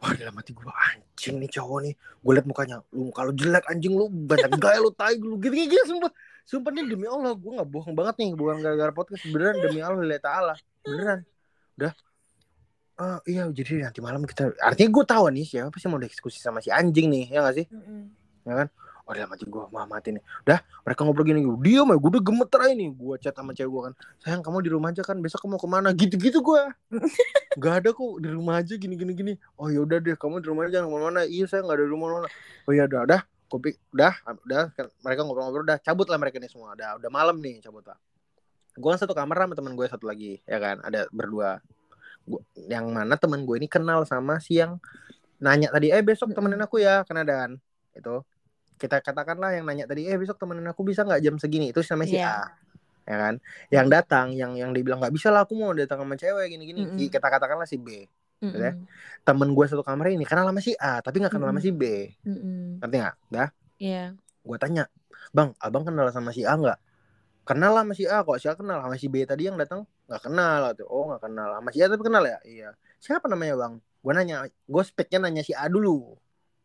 wah 0.00 0.12
dalam 0.16 0.32
hati 0.34 0.56
gue 0.56 0.64
anjing 0.66 1.36
nih 1.38 1.50
cowok 1.52 1.78
nih. 1.86 1.94
Gue 2.24 2.32
liat 2.34 2.46
mukanya. 2.48 2.76
Lu 2.90 3.14
kalau 3.14 3.30
jelek 3.30 3.64
anjing 3.70 3.94
lu. 3.94 4.10
Banyak 4.10 4.58
gaya 4.58 4.82
lu 4.82 4.90
tai 4.90 5.14
lu. 5.20 5.38
Gitu 5.38 5.54
gitu 5.54 5.84
sumpah. 5.86 6.10
Sumpah 6.42 6.70
nih 6.74 6.90
demi 6.90 7.06
Allah 7.06 7.38
gue 7.38 7.52
nggak 7.54 7.68
bohong 7.70 7.94
banget 7.94 8.18
nih. 8.18 8.30
Bukan 8.34 8.64
gara-gara 8.64 8.90
podcast. 8.90 9.22
Beneran 9.30 9.62
demi 9.62 9.78
Allah 9.78 10.02
lihat 10.02 10.24
taala. 10.24 10.54
Beneran. 10.82 11.22
Udah 11.78 11.92
ah 13.00 13.18
iya 13.26 13.48
jadi 13.50 13.88
nanti 13.88 13.98
malam 13.98 14.22
kita 14.22 14.52
artinya 14.60 14.90
gue 14.92 15.04
tahu 15.08 15.24
nih 15.34 15.46
siapa 15.48 15.74
sih 15.74 15.88
mau 15.88 15.98
diskusi 15.98 16.38
sama 16.38 16.60
si 16.60 16.68
anjing 16.68 17.08
nih 17.08 17.24
ya 17.34 17.38
gak 17.42 17.56
sih? 17.58 17.66
Mm-mm. 17.66 18.02
ya 18.44 18.54
kan 18.62 18.68
oh 19.12 19.14
dalam 19.14 19.28
gue 19.36 19.64
mah 19.68 19.84
mati 19.84 20.16
nih 20.16 20.22
udah 20.48 20.58
mereka 20.88 21.00
ngobrol 21.04 21.24
gini 21.28 21.44
dia 21.60 21.84
mah 21.84 22.00
gue 22.00 22.10
udah 22.16 22.22
gemeter 22.24 22.58
aja 22.64 22.72
nih 22.72 22.88
gue 22.96 23.14
chat 23.20 23.36
sama 23.36 23.52
cewek 23.52 23.68
gue 23.68 23.82
kan. 23.92 23.94
Sayang 24.24 24.40
kamu 24.40 24.58
di 24.64 24.70
rumah 24.72 24.88
aja 24.88 25.02
kan 25.04 25.20
besok 25.20 25.44
kamu 25.44 25.60
ke 25.60 25.68
mana? 25.68 25.88
Gitu 25.92 26.16
gitu 26.16 26.38
gue 26.40 26.62
nggak 27.60 27.74
ada 27.84 27.88
kok 27.92 28.12
di 28.24 28.28
rumah 28.32 28.54
aja 28.64 28.74
gini 28.80 28.94
gini 28.96 29.12
gini 29.12 29.32
oh 29.60 29.68
ya 29.68 29.84
udah 29.84 30.00
deh 30.00 30.16
kamu 30.16 30.40
di 30.40 30.48
rumah 30.48 30.64
aja 30.64 30.80
jangan 30.80 30.88
ke 30.88 30.98
mana 31.04 31.20
iya 31.28 31.44
saya 31.44 31.60
nggak 31.60 31.76
ada 31.76 31.84
di 31.84 31.92
rumah 31.92 32.08
mana 32.16 32.28
oh 32.64 32.72
ya 32.72 32.88
udah 32.88 33.02
udah. 33.04 33.22
Kopi 33.52 33.76
udah 33.92 34.16
udah 34.48 34.72
kan 34.72 34.88
mereka 35.04 35.28
ngobrol-ngobrol 35.28 35.68
udah 35.68 35.76
cabut 35.84 36.08
lah 36.08 36.16
mereka 36.16 36.40
nih 36.40 36.48
semua. 36.48 36.72
Udah 36.72 36.96
udah 36.96 37.10
malam 37.12 37.36
nih 37.36 37.60
cabut 37.60 37.84
lah 37.84 38.00
gue 38.72 38.88
kan 38.88 39.00
satu 39.00 39.12
kamar 39.12 39.36
sama 39.44 39.52
teman 39.52 39.76
gue 39.76 39.84
satu 39.84 40.08
lagi 40.08 40.40
ya 40.48 40.56
kan 40.56 40.80
ada 40.80 41.04
berdua. 41.12 41.60
Gua, 42.22 42.40
yang 42.70 42.88
mana 42.94 43.18
teman 43.18 43.44
gue 43.44 43.56
ini 43.58 43.68
kenal 43.68 44.06
sama 44.06 44.38
si 44.38 44.56
yang 44.62 44.78
nanya 45.42 45.74
tadi 45.74 45.90
eh 45.90 46.00
besok 46.00 46.30
temenin 46.32 46.62
aku 46.62 46.78
ya 46.78 47.02
karena 47.02 47.26
dan 47.26 47.50
itu 47.92 48.22
kita 48.82 48.98
katakanlah 48.98 49.54
yang 49.54 49.62
nanya 49.62 49.86
tadi 49.86 50.10
eh 50.10 50.18
besok 50.18 50.42
temenin 50.42 50.66
aku 50.66 50.82
bisa 50.82 51.06
nggak 51.06 51.22
jam 51.22 51.38
segini 51.38 51.70
itu 51.70 51.78
sama 51.80 52.02
si 52.02 52.18
Iya. 52.18 52.26
A 52.26 52.50
ya 53.02 53.16
kan 53.18 53.34
yang 53.66 53.86
datang 53.86 54.30
yang 54.30 54.54
yang 54.54 54.70
dibilang 54.70 54.98
nggak 54.98 55.10
bisa 55.10 55.30
lah 55.30 55.42
aku 55.42 55.54
mau 55.54 55.70
datang 55.70 56.02
sama 56.02 56.14
cewek 56.14 56.50
gini 56.50 56.64
gini 56.66 56.80
Mm-mm. 56.86 57.10
kita 57.10 57.22
katakanlah 57.22 57.66
si 57.66 57.74
B 57.74 58.06
Mm-mm. 58.38 58.54
ya. 58.54 58.72
temen 59.22 59.50
gue 59.50 59.66
satu 59.66 59.82
kamar 59.82 60.10
ini 60.10 60.22
kenal 60.22 60.46
sama 60.46 60.58
si 60.58 60.74
A 60.74 60.98
tapi 60.98 61.18
nggak 61.18 61.34
kenal 61.34 61.50
sama 61.50 61.58
si. 61.58 61.70
B 61.70 61.82
Mm-mm. 62.22 62.78
ngerti 62.78 62.96
nggak 62.98 63.16
dah 63.30 63.48
Iya. 63.78 64.04
gue 64.18 64.56
tanya 64.58 64.86
bang 65.30 65.50
abang 65.58 65.82
kenal 65.82 66.06
sama 66.10 66.30
si 66.30 66.42
A 66.42 66.54
nggak 66.54 66.78
kenal 67.42 67.74
lah 67.74 67.82
sama 67.82 67.94
si 67.94 68.04
A 68.06 68.22
kok 68.22 68.38
si 68.38 68.46
A 68.46 68.54
kenal 68.54 68.78
sama 68.78 68.94
si 68.94 69.06
B 69.06 69.26
tadi 69.26 69.50
yang 69.50 69.58
datang 69.58 69.82
nggak 70.06 70.22
kenal 70.22 70.70
tuh 70.74 70.86
oh 70.86 71.10
nggak 71.10 71.22
kenal 71.26 71.48
sama 71.52 71.68
si 71.70 71.78
A 71.82 71.90
tapi 71.90 72.02
kenal 72.02 72.22
ya 72.22 72.38
iya 72.46 72.68
siapa 72.98 73.26
namanya 73.26 73.58
bang 73.58 73.72
gue 73.98 74.12
nanya 74.14 74.36
gue 74.46 74.82
speknya 74.82 75.26
nanya 75.26 75.42
si 75.42 75.50
A 75.52 75.66
dulu 75.66 76.14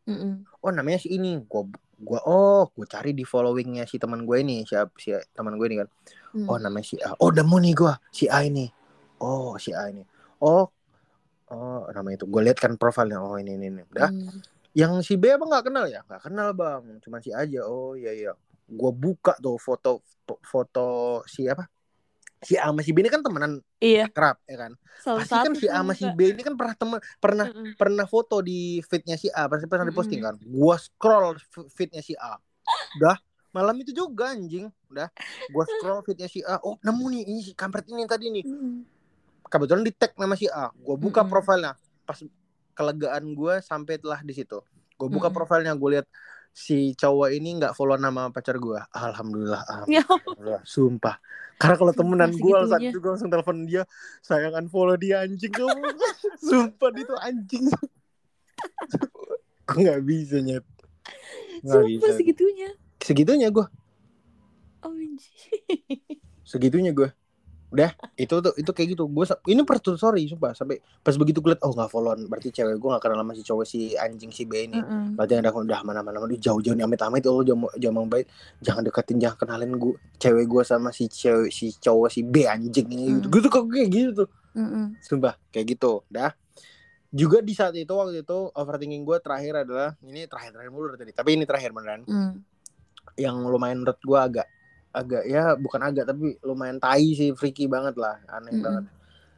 Mm-mm. 0.05 0.45
oh 0.61 0.69
namanya 0.69 1.01
si 1.01 1.09
ini 1.09 1.33
gue 1.41 1.61
gua 1.97 2.19
oh 2.29 2.69
gue 2.73 2.85
cari 2.85 3.11
di 3.17 3.25
followingnya 3.25 3.89
si 3.89 3.97
teman 3.97 4.21
gue 4.21 4.37
ini 4.37 4.61
siapa 4.63 4.93
si 5.01 5.13
teman 5.33 5.57
gue 5.57 5.67
ini 5.69 5.77
kan. 5.81 5.89
Mm. 6.37 6.47
oh 6.49 6.57
namanya 6.61 6.85
si 6.85 6.95
A. 7.01 7.13
Oh 7.17 7.33
nemu 7.33 7.57
nih 7.63 7.73
gue 7.73 7.93
si 8.13 8.25
A 8.29 8.45
ini. 8.45 8.65
Oh 9.21 9.57
si 9.57 9.73
A 9.73 9.89
ini. 9.89 10.05
Oh 10.41 10.69
oh 11.49 11.81
nama 11.89 12.09
itu. 12.13 12.29
Gue 12.29 12.41
lihat 12.45 12.61
kan 12.61 12.77
profilnya. 12.77 13.21
Oh 13.21 13.37
ini 13.37 13.57
ini, 13.57 13.67
ini. 13.73 13.81
udah. 13.93 14.09
Mm. 14.09 14.39
yang 14.77 15.01
si 15.01 15.17
B 15.17 15.33
abang 15.33 15.49
nggak 15.49 15.73
kenal 15.73 15.89
ya? 15.89 16.05
Nggak 16.05 16.21
kenal 16.29 16.49
bang. 16.53 16.83
Cuma 17.01 17.17
si 17.17 17.33
aja. 17.33 17.65
Oh 17.65 17.97
iya 17.97 18.13
iya. 18.13 18.31
Gue 18.67 18.91
buka 18.93 19.33
tuh 19.41 19.57
foto 19.57 20.05
foto 20.43 21.23
si 21.23 21.47
apa 21.47 21.76
si 22.43 22.53
A 22.55 22.69
sama 22.69 22.81
si 22.85 22.91
B 22.93 23.01
ini 23.01 23.09
kan 23.09 23.21
temenan 23.25 23.59
Iya. 23.77 24.09
kerap 24.09 24.37
ya 24.45 24.57
kan 24.67 24.71
Salah 24.97 25.21
pasti 25.25 25.37
kan 25.37 25.53
si 25.57 25.65
A 25.69 25.81
sama 25.81 25.93
si. 25.93 26.05
B 26.09 26.19
ini 26.33 26.41
kan 26.41 26.53
pernah 26.57 26.75
temen 26.77 26.97
pernah 27.17 27.45
Mm-mm. 27.49 27.73
pernah 27.77 28.05
foto 28.09 28.41
di 28.41 28.81
feednya 28.85 29.17
si 29.17 29.29
A 29.29 29.45
pasti 29.49 29.65
pernah 29.65 29.85
Mm-mm. 29.85 29.93
diposting 29.93 30.21
kan 30.21 30.35
gue 30.37 30.75
scroll 30.77 31.37
feednya 31.73 32.01
si 32.01 32.13
A 32.17 32.37
udah 32.97 33.17
malam 33.53 33.73
itu 33.81 33.89
juga 33.89 34.33
anjing 34.33 34.69
udah 34.89 35.09
gue 35.49 35.63
scroll 35.65 36.01
feednya 36.05 36.29
si 36.29 36.41
A 36.45 36.61
oh 36.61 36.77
nemu 36.81 37.05
nih 37.13 37.23
ini 37.25 37.41
si 37.41 37.51
kampret 37.53 37.85
ini 37.89 38.05
tadi 38.05 38.29
nih 38.29 38.45
kebetulan 39.47 39.83
di 39.85 39.93
tag 39.95 40.11
nama 40.19 40.35
si 40.35 40.45
A 40.49 40.69
gue 40.73 40.95
buka 40.99 41.23
Mm-mm. 41.23 41.31
profilnya 41.31 41.73
pas 42.03 42.19
kelegaan 42.73 43.23
gue 43.33 43.53
sampai 43.63 43.97
telah 43.97 44.19
di 44.21 44.33
situ 44.35 44.59
gue 44.97 45.07
buka 45.09 45.29
Mm-mm. 45.29 45.37
profilnya 45.37 45.73
gue 45.73 45.89
lihat 45.97 46.07
si 46.57 46.97
cowok 46.97 47.29
ini 47.37 47.61
nggak 47.61 47.77
follow 47.77 48.01
nama 48.01 48.33
pacar 48.33 48.57
gue 48.57 48.81
alhamdulillah 48.89 49.61
Ya 49.85 50.01
alhamdulillah 50.01 50.65
sumpah. 50.65 51.21
Karena 51.61 51.77
kalau 51.77 51.93
temenan 51.93 52.33
gue 52.33 52.57
saat 52.65 52.81
itu 52.81 52.97
gue 52.97 53.11
langsung 53.13 53.29
telepon 53.29 53.65
dia 53.69 53.85
sayang 54.25 54.57
unfollow 54.57 54.97
dia 54.97 55.21
anjing. 55.21 55.53
Kamu 55.53 55.85
sumpah 56.41 56.89
dia 56.89 57.05
tuh 57.05 57.19
anjing. 57.21 57.69
Gue 59.69 59.79
nggak 59.85 60.01
bisa 60.01 60.41
nyet. 60.41 60.65
Bisa 61.61 61.77
Sumpah 61.77 62.11
segitunya. 62.17 62.69
segitunya 62.97 63.49
gue 63.53 63.65
Oh, 64.85 64.93
segitunya 66.45 66.93
gue 66.93 67.09
udah 67.67 67.91
itu 68.15 68.31
tuh 68.31 68.55
itu 68.55 68.71
kayak 68.71 68.95
gitu 68.95 69.11
gue 69.11 69.25
ini 69.51 69.59
per 69.67 69.83
sorry 69.99 70.23
sumpah 70.23 70.55
sampai 70.55 70.79
pas 71.03 71.11
begitu 71.19 71.43
gue 71.43 71.51
liat 71.51 71.59
oh 71.67 71.75
nggak 71.75 71.91
followan 71.91 72.23
berarti 72.25 72.47
cewek 72.49 72.79
gue 72.79 72.89
nggak 72.95 73.03
kenal 73.03 73.19
sama 73.19 73.35
si 73.35 73.43
cowok 73.43 73.65
si 73.67 73.79
anjing 73.93 74.31
si 74.31 74.47
B 74.47 74.71
ini 74.71 74.79
Mm-mm. 74.79 75.19
berarti 75.19 75.35
ada 75.35 75.51
udah 75.51 75.83
mana 75.83 75.99
mana 75.99 76.15
mana 76.17 76.31
jauh-jauh 76.31 76.71
nih 76.71 76.87
amit-amit 76.87 77.27
Allah 77.27 77.43
jangan 77.43 77.67
jangan 77.75 78.07
baik 78.07 78.25
jangan 78.63 78.81
deketin 78.87 79.17
jangan 79.19 79.37
kenalin 79.37 79.71
gue 79.75 79.93
cewek 80.15 80.47
gue 80.47 80.63
sama 80.63 80.95
si 80.95 81.11
cewek 81.11 81.51
si 81.51 81.75
cowok 81.75 82.07
si 82.07 82.23
B 82.23 82.47
anjing 82.47 82.87
ini 82.87 83.19
gitu 83.19 83.27
Mm. 83.27 83.31
gue 83.35 83.41
tuh 83.43 83.51
kok 83.51 83.63
kayak 83.67 83.89
gitu 83.91 84.09
tuh 84.15 84.29
Mm-mm. 84.55 84.85
sumpah 85.03 85.35
kayak 85.51 85.65
gitu 85.67 86.07
dah 86.07 86.31
juga 87.07 87.39
di 87.39 87.51
saat 87.51 87.75
itu 87.75 87.91
waktu 87.91 88.23
itu 88.23 88.37
overthinking 88.51 89.03
gue 89.03 89.17
terakhir 89.19 89.67
adalah 89.67 89.91
ini 90.07 90.23
terakhir 90.23 90.55
terakhir 90.55 90.71
mulu 90.71 90.95
tadi 90.95 91.11
tapi 91.11 91.35
ini 91.35 91.43
terakhir 91.43 91.75
beneran 91.75 92.07
Mm. 92.07 92.31
yang 93.19 93.35
lumayan 93.43 93.83
menurut 93.83 93.99
gue 93.99 94.19
agak 94.19 94.47
agak 94.97 95.23
ya 95.29 95.53
bukan 95.53 95.81
agak 95.85 96.05
tapi 96.09 96.35
lumayan 96.41 96.81
tai 96.81 97.13
sih 97.13 97.29
freaky 97.37 97.69
banget 97.69 97.95
lah 98.01 98.17
aneh 98.33 98.57
Mm-mm. 98.57 98.65
banget. 98.65 98.85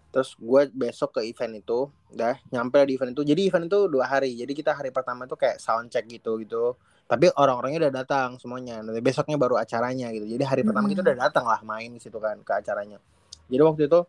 Terus 0.10 0.34
gue 0.40 0.62
besok 0.74 1.20
ke 1.20 1.22
event 1.28 1.54
itu 1.62 1.80
dah 2.10 2.36
nyampe 2.50 2.80
di 2.88 2.98
event 2.98 3.14
itu. 3.14 3.24
Jadi 3.28 3.42
event 3.46 3.66
itu 3.70 3.80
dua 3.92 4.06
hari 4.10 4.34
jadi 4.40 4.52
kita 4.56 4.72
hari 4.74 4.90
pertama 4.90 5.28
itu 5.28 5.36
kayak 5.38 5.62
sound 5.62 5.92
check 5.94 6.08
gitu 6.08 6.40
gitu. 6.42 6.74
Tapi 7.10 7.30
orang-orangnya 7.36 7.90
udah 7.90 7.94
datang 8.06 8.30
semuanya 8.42 8.82
nanti 8.86 9.02
besoknya 9.02 9.38
baru 9.38 9.58
acaranya 9.60 10.10
gitu. 10.16 10.26
Jadi 10.26 10.44
hari 10.46 10.62
pertama 10.66 10.90
kita 10.90 11.02
udah 11.06 11.18
datang 11.30 11.46
lah 11.46 11.62
main 11.62 11.94
di 11.94 12.02
situ 12.02 12.18
kan 12.18 12.42
ke 12.42 12.54
acaranya. 12.54 12.98
Jadi 13.50 13.62
waktu 13.62 13.82
itu 13.90 14.00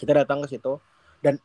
kita 0.00 0.12
datang 0.24 0.44
ke 0.44 0.48
situ 0.50 0.80
dan 1.24 1.36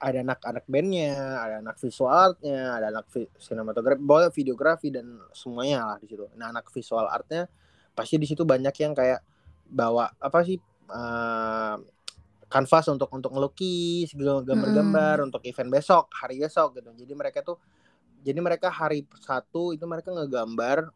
ada 0.00 0.24
anak-anak 0.24 0.64
bandnya, 0.64 1.12
ada 1.36 1.54
anak 1.60 1.76
visual 1.76 2.08
artnya, 2.08 2.72
ada 2.72 2.86
anak 2.88 3.06
vi- 3.12 3.28
sinematografi, 3.36 4.32
videografi 4.32 4.88
dan 4.88 5.20
semuanya 5.36 5.92
lah 5.92 5.98
di 6.00 6.08
situ. 6.08 6.24
Nah 6.40 6.56
anak 6.56 6.72
visual 6.72 7.04
artnya 7.04 7.44
pasti 7.94 8.16
di 8.16 8.26
situ 8.26 8.42
banyak 8.46 8.74
yang 8.80 8.92
kayak 8.94 9.20
bawa 9.70 10.10
apa 10.18 10.38
sih 10.42 10.58
uh, 10.90 11.76
kanvas 12.50 12.90
untuk 12.90 13.06
untuk 13.14 13.30
ngelukis 13.30 14.10
gambar-gambar 14.18 15.22
untuk 15.22 15.42
event 15.46 15.70
besok 15.70 16.10
hari 16.10 16.42
besok 16.42 16.82
gitu 16.82 16.90
jadi 16.98 17.12
mereka 17.14 17.46
tuh 17.46 17.62
jadi 18.20 18.42
mereka 18.42 18.68
hari 18.68 19.06
satu 19.22 19.70
itu 19.70 19.86
mereka 19.86 20.10
ngegambar 20.10 20.90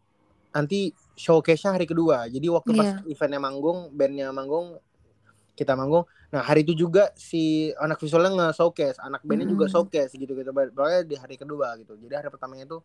nanti 0.50 0.90
showcase-nya 1.14 1.78
hari 1.78 1.86
kedua 1.86 2.26
jadi 2.26 2.46
waktu 2.50 2.70
yeah. 2.74 2.78
pas 2.78 2.90
iya. 3.06 3.10
eventnya 3.10 3.40
manggung 3.42 3.78
bandnya 3.94 4.28
manggung 4.34 4.78
kita 5.54 5.78
manggung 5.78 6.02
nah 6.34 6.42
hari 6.42 6.66
itu 6.66 6.74
juga 6.74 7.14
si 7.14 7.70
anak 7.78 8.02
visualnya 8.02 8.50
nge-showcase 8.50 8.98
anak 8.98 9.22
bandnya 9.22 9.46
mm. 9.46 9.54
juga 9.54 9.66
showcase 9.70 10.18
gitu 10.18 10.34
gitu 10.34 10.50
pokoknya 10.50 11.06
di 11.06 11.14
hari 11.14 11.38
kedua 11.38 11.78
gitu 11.78 11.94
jadi 12.02 12.18
hari 12.22 12.28
pertamanya 12.34 12.66
itu 12.66 12.78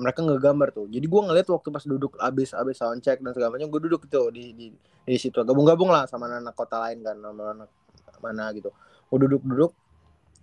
mereka 0.00 0.24
ngegambar 0.24 0.72
tuh. 0.72 0.88
Jadi 0.88 1.04
gue 1.04 1.20
ngeliat 1.20 1.46
waktu 1.52 1.68
pas 1.68 1.84
duduk 1.84 2.16
abis 2.16 2.56
abis 2.56 2.80
soundcheck 2.80 3.20
dan 3.20 3.36
segala 3.36 3.56
macam 3.56 3.68
gue 3.68 3.80
duduk 3.88 4.08
tuh 4.08 4.32
di 4.32 4.56
di 4.56 4.66
di 5.04 5.16
situ. 5.20 5.36
Gabung-gabung 5.44 5.92
lah 5.92 6.08
sama 6.08 6.30
anak, 6.30 6.48
-anak 6.48 6.54
kota 6.56 6.76
lain 6.80 7.04
kan 7.04 7.16
sama 7.20 7.42
anak 7.52 7.68
mana 8.22 8.44
gitu. 8.56 8.70
Gue 9.12 9.18
duduk-duduk 9.28 9.72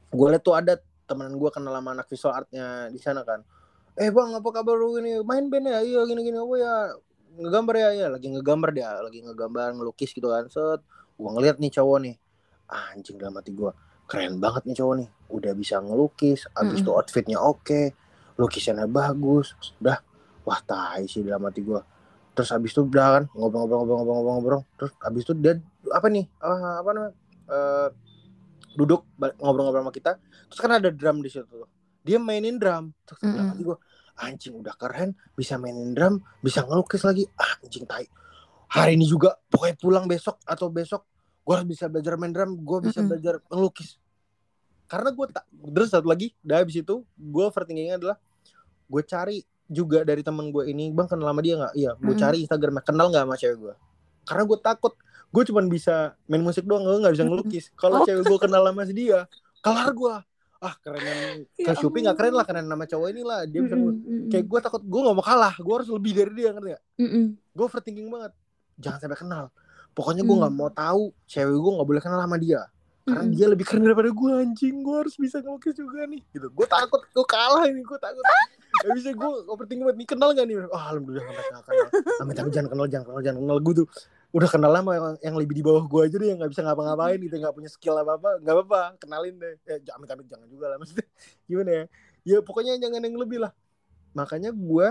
gue 0.09 0.27
liat 0.29 0.43
tuh 0.43 0.53
ada 0.57 0.77
temenan 1.09 1.33
gue 1.37 1.49
kenal 1.49 1.73
sama 1.73 1.89
anak 1.97 2.05
visual 2.05 2.33
artnya 2.35 2.91
di 2.93 2.99
sana 3.01 3.25
kan. 3.25 3.41
Eh 3.97 4.13
bang 4.13 4.29
apa 4.37 4.49
kabar 4.53 4.75
lu 4.77 5.01
ini? 5.01 5.17
Main 5.25 5.49
band 5.49 5.65
ya? 5.65 5.79
Iya 5.81 5.99
gini 6.05 6.21
gini 6.21 6.37
oh 6.37 6.53
ya 6.53 6.93
ngegambar 7.39 7.75
ya? 7.75 7.89
Ya 8.05 8.07
lagi 8.13 8.27
ngegambar 8.29 8.69
dia 8.69 8.89
lagi 9.01 9.25
ngegambar 9.25 9.73
ngelukis 9.73 10.13
gitu 10.13 10.29
kan. 10.29 10.45
Set. 10.53 10.85
Gue 11.17 11.29
ngeliat 11.33 11.57
nih 11.57 11.71
cowok 11.73 11.97
nih. 12.05 12.15
Ah, 12.69 12.93
anjing 12.93 13.17
dalam 13.17 13.33
hati 13.33 13.49
gue 13.49 13.73
keren 14.05 14.37
banget 14.37 14.69
nih 14.69 14.75
cowok 14.77 14.95
nih. 15.01 15.09
Udah 15.33 15.53
bisa 15.57 15.81
ngelukis 15.81 16.45
abis 16.53 16.53
mm 16.53 16.69
-hmm. 16.69 16.85
tuh 16.85 16.93
outfitnya 16.93 17.37
oke. 17.41 17.65
okay, 17.65 17.85
lukisannya 18.39 18.87
bagus 18.87 19.53
udah 19.83 19.99
wah 20.47 20.59
tai 20.63 21.05
sih 21.11 21.21
dalam 21.21 21.43
hati 21.43 21.59
gue 21.59 21.81
terus 22.31 22.55
abis 22.55 22.71
itu 22.71 22.87
udah 22.87 23.07
kan 23.19 23.23
ngobrol-ngobrol-ngobrol-ngobrol 23.35 24.63
terus 24.79 24.95
abis 25.03 25.27
itu 25.27 25.33
dia 25.35 25.59
apa 25.91 26.07
nih 26.07 26.25
uh, 26.39 26.79
apa 26.79 26.89
namanya 26.95 27.13
uh, 27.51 27.89
duduk 28.79 29.03
ngobrol-ngobrol 29.17 29.83
sama 29.83 29.93
kita. 29.93 30.11
Terus 30.47 30.59
kan 30.59 30.71
ada 30.77 30.89
drum 30.93 31.19
di 31.19 31.29
situ 31.31 31.67
dia 31.99 32.17
mainin 32.17 32.55
drum. 32.55 32.95
Terus 33.03 33.19
mm 33.27 33.31
-hmm. 33.35 33.59
gue 33.59 33.77
anjing 34.19 34.53
udah 34.59 34.75
keren 34.79 35.15
bisa 35.35 35.59
mainin 35.59 35.91
drum 35.91 36.23
bisa 36.39 36.63
ngelukis 36.63 37.03
lagi. 37.03 37.27
Ah, 37.35 37.59
anjing 37.59 37.83
tai. 37.83 38.07
Hari 38.69 38.95
ini 38.95 39.05
juga 39.09 39.35
pokoknya 39.49 39.75
pulang 39.75 40.05
besok 40.05 40.39
atau 40.45 40.69
besok 40.69 41.03
gue 41.43 41.53
harus 41.57 41.67
bisa 41.67 41.89
belajar 41.89 42.13
main 42.15 42.31
drum 42.31 42.55
gue 42.61 42.77
bisa 42.87 43.01
mm 43.01 43.03
-hmm. 43.03 43.09
belajar 43.09 43.35
ngelukis. 43.51 43.89
Karena 44.89 45.09
gue 45.13 45.25
tak 45.29 45.45
terus 45.51 45.89
satu 45.91 46.07
lagi 46.09 46.33
dari 46.41 46.65
habis 46.65 46.77
itu 46.79 47.03
gue 47.05 47.43
overthinkingnya 47.45 47.99
adalah 47.99 48.17
gue 48.89 49.03
cari 49.05 49.37
juga 49.69 50.01
dari 50.01 50.25
temen 50.25 50.49
gue 50.49 50.65
ini 50.65 50.89
bang 50.89 51.05
kenal 51.05 51.29
lama 51.29 51.41
dia 51.45 51.55
nggak 51.61 51.73
iya 51.77 51.91
gue 51.93 52.15
mm. 52.17 52.21
cari 52.21 52.37
instagramnya 52.41 52.81
kenal 52.81 53.13
nggak 53.13 53.23
sama 53.29 53.35
cewek 53.37 53.57
gue 53.61 53.73
karena 54.25 54.43
gue 54.49 54.57
takut 54.57 54.93
gue 55.29 55.43
cuma 55.45 55.61
bisa 55.69 56.17
main 56.25 56.41
musik 56.41 56.65
doang 56.65 56.81
gue 56.81 56.97
nggak 57.05 57.13
bisa 57.13 57.25
ngelukis 57.29 57.65
kalau 57.81 58.01
oh. 58.01 58.05
cewek 58.05 58.25
gue 58.25 58.39
kenal 58.41 58.65
lama 58.65 58.81
dia 58.89 59.29
kelar 59.61 59.93
gue 59.93 60.15
ah 60.59 60.75
keren 60.83 61.47
ya 61.55 61.71
ke 61.71 61.71
Shopee 61.79 62.03
nggak 62.03 62.17
keren 62.19 62.35
lah 62.35 62.43
keren 62.43 62.67
nama 62.67 62.83
cowok 62.83 63.07
ini 63.15 63.23
lah 63.23 63.47
dia 63.47 63.63
bisa 63.63 63.79
mm 63.79 63.85
-hmm. 63.85 64.27
kayak 64.27 64.43
gue 64.43 64.59
takut 64.59 64.81
gue 64.83 65.01
nggak 65.05 65.15
mau 65.15 65.23
kalah 65.23 65.55
gue 65.55 65.73
harus 65.79 65.87
lebih 65.87 66.11
dari 66.19 66.31
dia 66.35 66.49
ngerti 66.51 66.69
gak 66.75 66.83
mm 66.99 67.07
-hmm. 67.07 67.25
gue 67.55 67.63
overthinking 67.63 68.09
banget 68.11 68.31
jangan 68.75 68.99
sampai 68.99 69.19
kenal 69.21 69.43
pokoknya 69.95 70.27
gue 70.27 70.35
nggak 70.35 70.51
mm. 70.51 70.59
mau 70.59 70.69
tahu 70.73 71.15
cewek 71.31 71.55
gue 71.55 71.71
nggak 71.79 71.87
boleh 71.87 72.01
kenal 72.03 72.19
sama 72.19 72.35
dia 72.35 72.61
karena 73.09 73.25
mm 73.25 73.29
-hmm. 73.33 73.37
dia 73.41 73.47
lebih 73.49 73.65
keren 73.65 73.81
daripada 73.81 74.09
gue 74.13 74.31
anjing. 74.37 74.75
Gue 74.85 74.95
harus 75.01 75.15
bisa 75.17 75.41
ngelukis 75.41 75.73
juga 75.73 76.05
nih. 76.05 76.21
Gitu. 76.29 76.47
Gue 76.53 76.67
takut. 76.69 77.01
Gue 77.09 77.25
kalah 77.25 77.65
ini 77.65 77.81
gue 77.81 77.97
takut. 77.97 78.21
Gak 78.85 78.93
bisa 78.95 79.09
gue 79.17 79.29
overthinking 79.49 79.85
banget 79.89 79.97
nih 79.97 80.07
kenal 80.07 80.29
gak 80.31 80.45
nih? 80.45 80.55
Oh, 80.69 80.77
alhamdulillah 80.77 81.25
sampai 81.25 81.43
kenal 81.49 81.87
amit 82.21 82.37
amit 82.37 82.53
jangan 82.53 82.69
kenal 82.69 82.85
jangan 82.85 83.05
kenal 83.09 83.21
jangan 83.25 83.39
kenal. 83.41 83.57
Gue 83.59 83.73
tuh 83.83 83.87
udah 84.29 84.49
kenal 84.49 84.69
lama 84.69 84.91
yang, 84.93 85.05
yang 85.25 85.35
lebih 85.41 85.57
di 85.57 85.63
bawah 85.65 85.83
gue 85.89 86.01
aja 86.05 86.15
deh 86.21 86.29
yang 86.29 86.37
nggak 86.37 86.53
bisa 86.53 86.61
ngapa-ngapain 86.61 87.17
gitu 87.17 87.33
nggak 87.41 87.55
punya 87.57 87.69
skill 87.73 87.97
apa 87.97 88.11
apa 88.21 88.29
nggak 88.45 88.55
apa-apa. 88.55 88.81
Kenalin 89.01 89.35
deh. 89.41 89.53
Eh 89.65 89.81
amit 89.89 90.09
amit 90.13 90.25
jangan 90.29 90.47
juga 90.47 90.65
lah 90.69 90.77
maksudnya. 90.77 91.07
Gimana 91.49 91.71
ya? 91.73 91.83
Ya 92.21 92.37
pokoknya 92.45 92.77
jangan 92.77 93.01
yang 93.01 93.17
lebih 93.17 93.41
lah. 93.41 93.51
Makanya 94.13 94.53
gue 94.53 94.87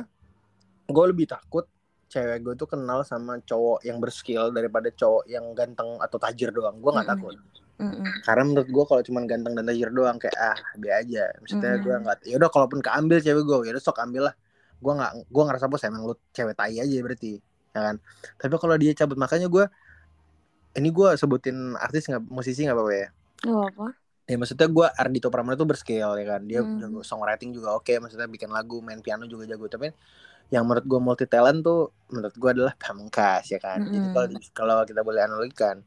gue 0.88 1.04
lebih 1.06 1.30
takut 1.30 1.70
cewek 2.08 2.40
gue 2.40 2.54
tuh 2.56 2.68
kenal 2.68 3.04
sama 3.04 3.36
cowok 3.44 3.84
yang 3.84 4.00
berskill 4.00 4.48
daripada 4.50 4.88
cowok 4.88 5.28
yang 5.28 5.44
ganteng 5.54 6.00
atau 6.02 6.18
tajir 6.18 6.50
doang. 6.50 6.82
Gue 6.82 6.90
nggak 6.92 7.08
takut. 7.08 7.36
mm 7.36 7.40
-hmm. 7.40 7.67
Karena 8.26 8.42
menurut 8.42 8.68
gue 8.68 8.84
kalau 8.90 9.02
cuma 9.06 9.22
ganteng 9.22 9.54
dan 9.54 9.62
tajir 9.62 9.94
doang 9.94 10.18
kayak 10.18 10.34
ah 10.34 10.58
biar 10.74 11.06
aja. 11.06 11.30
Maksudnya 11.38 11.78
mm 11.78 11.82
gue 11.86 11.94
nggak 11.94 12.16
ya 12.26 12.34
udah 12.42 12.50
kalaupun 12.50 12.78
keambil 12.82 13.18
cewek 13.22 13.44
gue 13.46 13.56
ya 13.70 13.72
udah 13.78 13.84
sok 13.84 13.98
ambil 14.02 14.22
lah. 14.30 14.34
Gue 14.82 14.92
nggak 14.98 15.12
gue 15.30 15.42
ngerasa 15.46 15.64
bos 15.70 15.82
emang 15.86 16.02
lu 16.02 16.14
cewek 16.34 16.58
tai 16.58 16.82
aja 16.82 16.96
berarti 16.98 17.38
ya 17.70 17.80
kan? 17.86 17.96
Tapi 18.34 18.54
kalau 18.58 18.74
dia 18.74 18.92
cabut 18.98 19.14
makanya 19.14 19.46
gue 19.46 19.64
ini 20.74 20.88
gue 20.90 21.08
sebutin 21.14 21.78
artis 21.78 22.10
nggak 22.10 22.22
musisi 22.26 22.66
nggak 22.66 22.76
apa-apa 22.76 22.94
ya? 22.94 23.08
Oh, 23.46 23.62
apa 23.62 23.94
ya 24.28 24.36
maksudnya 24.36 24.68
gue 24.68 24.86
Ardito 24.92 25.32
Pramana 25.32 25.56
tuh 25.56 25.64
berskill 25.64 26.18
ya 26.18 26.26
kan? 26.26 26.44
Dia 26.44 26.60
jago 26.60 27.00
songwriting 27.00 27.54
juga 27.56 27.78
oke 27.78 27.88
okay. 27.88 27.96
maksudnya 28.02 28.28
bikin 28.28 28.52
lagu 28.52 28.82
main 28.82 29.00
piano 29.00 29.24
juga 29.30 29.46
jago. 29.46 29.70
Tapi 29.70 29.88
yang 30.52 30.66
menurut 30.66 30.84
gue 30.84 31.00
multi 31.00 31.24
talent 31.24 31.62
tuh 31.62 31.94
menurut 32.10 32.34
gue 32.36 32.50
adalah 32.52 32.74
Pamungkas 32.76 33.48
ya 33.48 33.62
kan? 33.62 33.86
-hmm. 33.86 33.92
jadi 33.92 33.98
kalau 34.12 34.26
kalau 34.52 34.74
kita 34.84 35.00
boleh 35.06 35.22
analogikan 35.24 35.80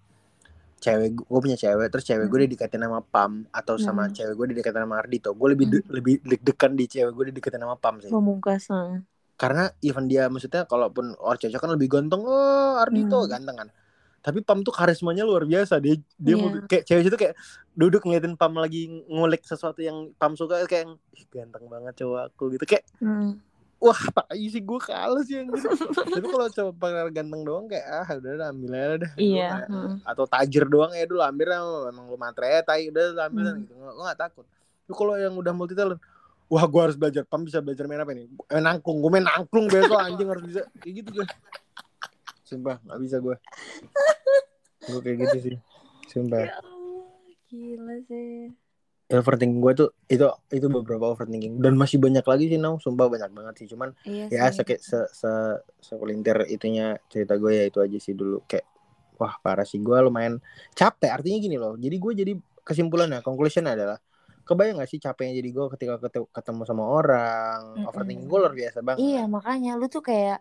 cewek 0.81 1.13
gue 1.13 1.39
punya 1.45 1.53
cewek 1.53 1.87
terus 1.93 2.05
cewek 2.09 2.25
gue 2.25 2.39
didekatin 2.49 2.81
sama 2.81 3.05
Pam 3.05 3.45
atau 3.53 3.77
sama 3.77 4.09
hmm. 4.09 4.13
cewek 4.17 4.33
gue 4.33 4.47
didekatin 4.57 4.81
sama 4.81 4.97
Ardito 4.97 5.29
gue 5.37 5.47
lebih 5.53 5.65
de 5.69 5.79
hmm. 5.85 5.89
lebih 5.93 6.13
deg-degan 6.25 6.73
di 6.73 6.85
cewek 6.89 7.13
gue 7.13 7.25
didekatin 7.29 7.61
sama 7.61 7.77
Pam 7.77 8.01
sih 8.01 8.09
Pamungkas 8.09 8.65
karena 9.37 9.69
even 9.85 10.09
dia 10.09 10.25
maksudnya 10.25 10.65
kalaupun 10.65 11.13
orang 11.21 11.37
cewek 11.37 11.61
kan 11.61 11.69
lebih 11.69 11.85
ganteng 11.85 12.25
oh 12.25 12.81
Ardito 12.81 13.21
hmm. 13.21 13.29
ganteng 13.29 13.55
kan 13.61 13.69
tapi 14.21 14.41
Pam 14.41 14.65
tuh 14.65 14.73
karismanya 14.73 15.21
luar 15.21 15.45
biasa 15.45 15.77
dia 15.77 16.01
dia 16.17 16.33
yeah. 16.37 16.65
kayak 16.65 16.83
cewek 16.89 17.03
itu 17.13 17.17
kayak 17.17 17.35
duduk 17.77 18.01
ngeliatin 18.01 18.33
Pam 18.33 18.57
lagi 18.57 18.89
ngulik 19.05 19.45
sesuatu 19.45 19.85
yang 19.85 20.09
Pam 20.17 20.33
suka 20.33 20.65
kayak 20.65 20.97
Ih, 21.13 21.25
ganteng 21.29 21.69
banget 21.69 21.93
cowok 22.01 22.33
aku 22.33 22.57
gitu 22.57 22.65
kayak 22.65 22.89
hmm. 22.97 23.37
Wah 23.81 24.01
pak 24.13 24.29
sih? 24.37 24.61
Gue 24.61 24.77
kalah 24.77 25.25
sih 25.25 25.41
gitu 25.41 25.57
tapi 26.13 26.27
kalau 26.29 26.47
coba 26.53 26.71
pangeran 26.77 27.11
ganteng 27.11 27.41
doang 27.41 27.65
kayak 27.65 27.85
ah 27.89 28.07
udah 28.13 28.53
ambil 28.53 28.71
aja 28.77 28.95
dah. 29.01 29.11
Iya 29.17 29.51
hmm. 29.65 29.93
atau 30.05 30.25
tajir 30.29 30.69
doang 30.69 30.93
ya 30.93 31.09
dulu 31.09 31.25
ambil 31.25 31.49
emang 31.89 32.05
lu 32.05 32.17
matre 32.21 32.61
tai 32.61 32.93
udah 32.93 33.27
ambil 33.27 33.45
hmm. 33.49 33.59
gitu. 33.65 33.71
Gue 33.73 34.05
gak 34.05 34.19
takut. 34.21 34.45
Tapi 34.45 34.93
kalau 34.93 35.13
yang 35.17 35.33
udah 35.33 35.53
multi 35.57 35.73
talent 35.73 35.99
wah 36.45 36.63
gue 36.69 36.81
harus 36.85 36.97
belajar 36.99 37.25
pam 37.25 37.41
bisa 37.41 37.63
belajar 37.63 37.89
main 37.89 38.03
apa 38.03 38.11
nih 38.11 38.27
main 38.27 38.63
nangklung 38.63 38.99
gue 39.01 39.11
main 39.11 39.25
nangklung 39.25 39.65
besok 39.65 39.97
anjing 39.97 40.29
harus 40.29 40.45
bisa. 40.45 40.61
Kayak 40.77 40.93
gitu 41.01 41.09
gue 41.17 41.27
sumpah 42.45 42.77
nggak 42.85 42.99
bisa 43.01 43.17
gue 43.17 43.35
gue 44.85 45.01
kayak 45.01 45.17
gitu 45.25 45.37
sih. 45.49 45.55
Sumpah. 46.11 46.43
Ya 46.45 46.59
gila 47.51 47.99
sih 48.07 48.55
overthinking 49.19 49.59
gue 49.59 49.73
tuh 49.75 49.89
itu 50.07 50.25
itu 50.53 50.67
beberapa 50.71 51.11
overthinking. 51.11 51.59
Dan 51.59 51.75
masih 51.75 51.99
banyak 51.99 52.23
lagi 52.23 52.45
sih 52.47 52.59
nau. 52.61 52.79
Sumpah 52.79 53.11
banyak 53.11 53.31
banget 53.35 53.53
sih. 53.59 53.67
Cuman 53.67 53.91
iya 54.07 54.31
ya 54.31 54.47
sih. 54.53 54.63
se, 54.79 54.99
se 55.11 55.31
sekelintir 55.83 56.47
itunya 56.47 56.95
cerita 57.11 57.35
gue 57.35 57.51
ya 57.51 57.63
itu 57.67 57.83
aja 57.83 57.97
sih 57.99 58.15
dulu. 58.15 58.45
Kayak 58.47 58.65
wah 59.19 59.35
parah 59.43 59.67
sih. 59.67 59.81
Gue 59.83 59.99
lumayan 59.99 60.39
capek. 60.71 61.11
Artinya 61.11 61.37
gini 61.43 61.57
loh. 61.59 61.75
Jadi 61.75 61.95
gue 61.99 62.11
jadi 62.15 62.33
kesimpulannya 62.61 63.19
conclusion 63.25 63.67
adalah 63.67 63.97
kebayang 64.41 64.81
gak 64.81 64.89
sih 64.89 64.99
capeknya 64.99 65.39
jadi 65.39 65.49
gue 65.53 65.65
ketika 65.77 65.93
ketemu 66.33 66.61
sama 66.65 66.83
orang? 66.83 67.59
Mm 67.75 67.77
-mm. 67.83 67.89
overthinking 67.89 68.27
gue 68.27 68.39
luar 68.39 68.53
biasa 68.55 68.77
banget. 68.83 68.99
Iya 69.01 69.23
makanya 69.29 69.71
lu 69.77 69.87
tuh 69.87 70.03
kayak 70.03 70.39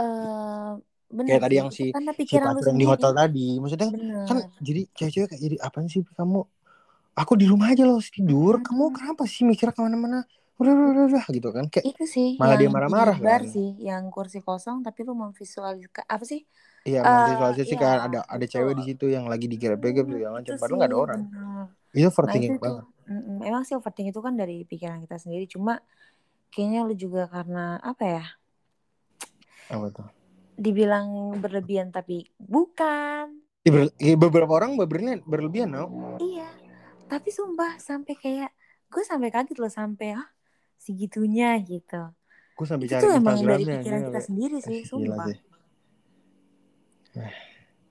uh, 0.00 0.78
bener 1.14 1.38
kayak 1.38 1.42
tadi 1.46 1.56
yang 1.60 1.70
si 1.70 1.92
si 1.92 2.34
yang 2.34 2.78
di 2.78 2.86
hotel 2.86 3.12
tadi. 3.14 3.48
Maksudnya 3.60 3.88
bener. 3.90 4.24
kan 4.26 4.38
jadi 4.58 4.82
cewek-cewek 4.96 5.28
kayak 5.34 5.42
jadi 5.42 5.56
apa 5.60 5.76
sih? 5.86 6.02
Kamu 6.02 6.40
aku 7.14 7.32
di 7.38 7.46
rumah 7.46 7.70
aja 7.72 7.86
loh 7.86 8.02
tidur 8.02 8.60
hmm. 8.60 8.64
kamu 8.66 8.84
kenapa 8.94 9.22
sih 9.26 9.46
mikir 9.46 9.70
ke 9.70 9.80
mana-mana 9.80 10.26
udah 10.54 10.70
udah 10.70 11.04
udah 11.10 11.24
gitu 11.34 11.48
kan 11.50 11.66
kayak 11.66 11.94
itu 11.94 12.04
sih 12.06 12.28
malah 12.38 12.54
dia 12.54 12.70
marah-marah 12.70 13.18
kan 13.18 13.42
sih 13.42 13.74
yang 13.82 14.06
kursi 14.14 14.38
kosong 14.38 14.86
tapi 14.86 15.02
lu 15.02 15.18
memvisualisasikan 15.18 16.06
apa 16.06 16.22
sih 16.22 16.46
iya 16.86 17.02
uh, 17.02 17.10
memvisualisasi 17.10 17.74
iya, 17.74 17.82
kan 17.82 17.98
ada 18.06 18.18
ada 18.22 18.46
cewek 18.46 18.78
di 18.78 18.94
situ 18.94 19.10
yang 19.10 19.26
lagi 19.26 19.50
digerep-gerep 19.50 20.06
segala 20.06 20.38
macam 20.38 20.52
padahal 20.54 20.76
nggak 20.78 20.90
ada 20.90 20.98
orang 20.98 21.20
bener. 21.26 21.66
itu 21.90 22.06
overthinking 22.06 22.54
nah, 22.54 22.58
itu 22.58 22.62
banget 22.62 22.84
Mm-mm. 23.04 23.44
Emang 23.44 23.68
sih 23.68 23.76
overthinking 23.76 24.12
itu 24.16 24.22
kan 24.24 24.34
dari 24.34 24.64
pikiran 24.64 25.04
kita 25.04 25.16
sendiri. 25.20 25.44
Cuma 25.44 25.80
kayaknya 26.48 26.88
lu 26.88 26.94
juga 26.96 27.28
karena 27.28 27.76
apa 27.84 28.04
ya? 28.04 28.24
Apa 29.68 29.86
tuh? 29.92 30.08
Dibilang 30.56 31.36
berlebihan 31.40 31.92
tapi 31.92 32.24
bukan. 32.40 33.44
Ya, 33.64 34.16
beberapa 34.16 34.52
orang 34.52 34.76
berlebihan, 34.76 35.24
berlebihan 35.24 35.72
no? 35.72 36.16
Iya. 36.20 36.48
Tapi 37.14 37.30
sumpah 37.30 37.78
sampai 37.78 38.14
kayak 38.18 38.50
gue 38.90 39.02
sampai 39.06 39.28
kaget 39.30 39.56
loh 39.62 39.70
sampai 39.70 40.18
ah 40.18 40.28
segitunya 40.74 41.54
gitu. 41.62 42.10
Gue 42.58 42.66
sampai 42.66 42.86
itu 42.90 42.94
cari 42.98 43.06
emang 43.14 43.38
dari 43.38 43.62
pikiran 43.62 44.00
kita 44.10 44.20
sendiri 44.22 44.58
sih, 44.58 44.82
eh, 44.82 44.86
sumpah. 44.86 45.26
Sih. 45.30 45.38
Eh 47.22 47.34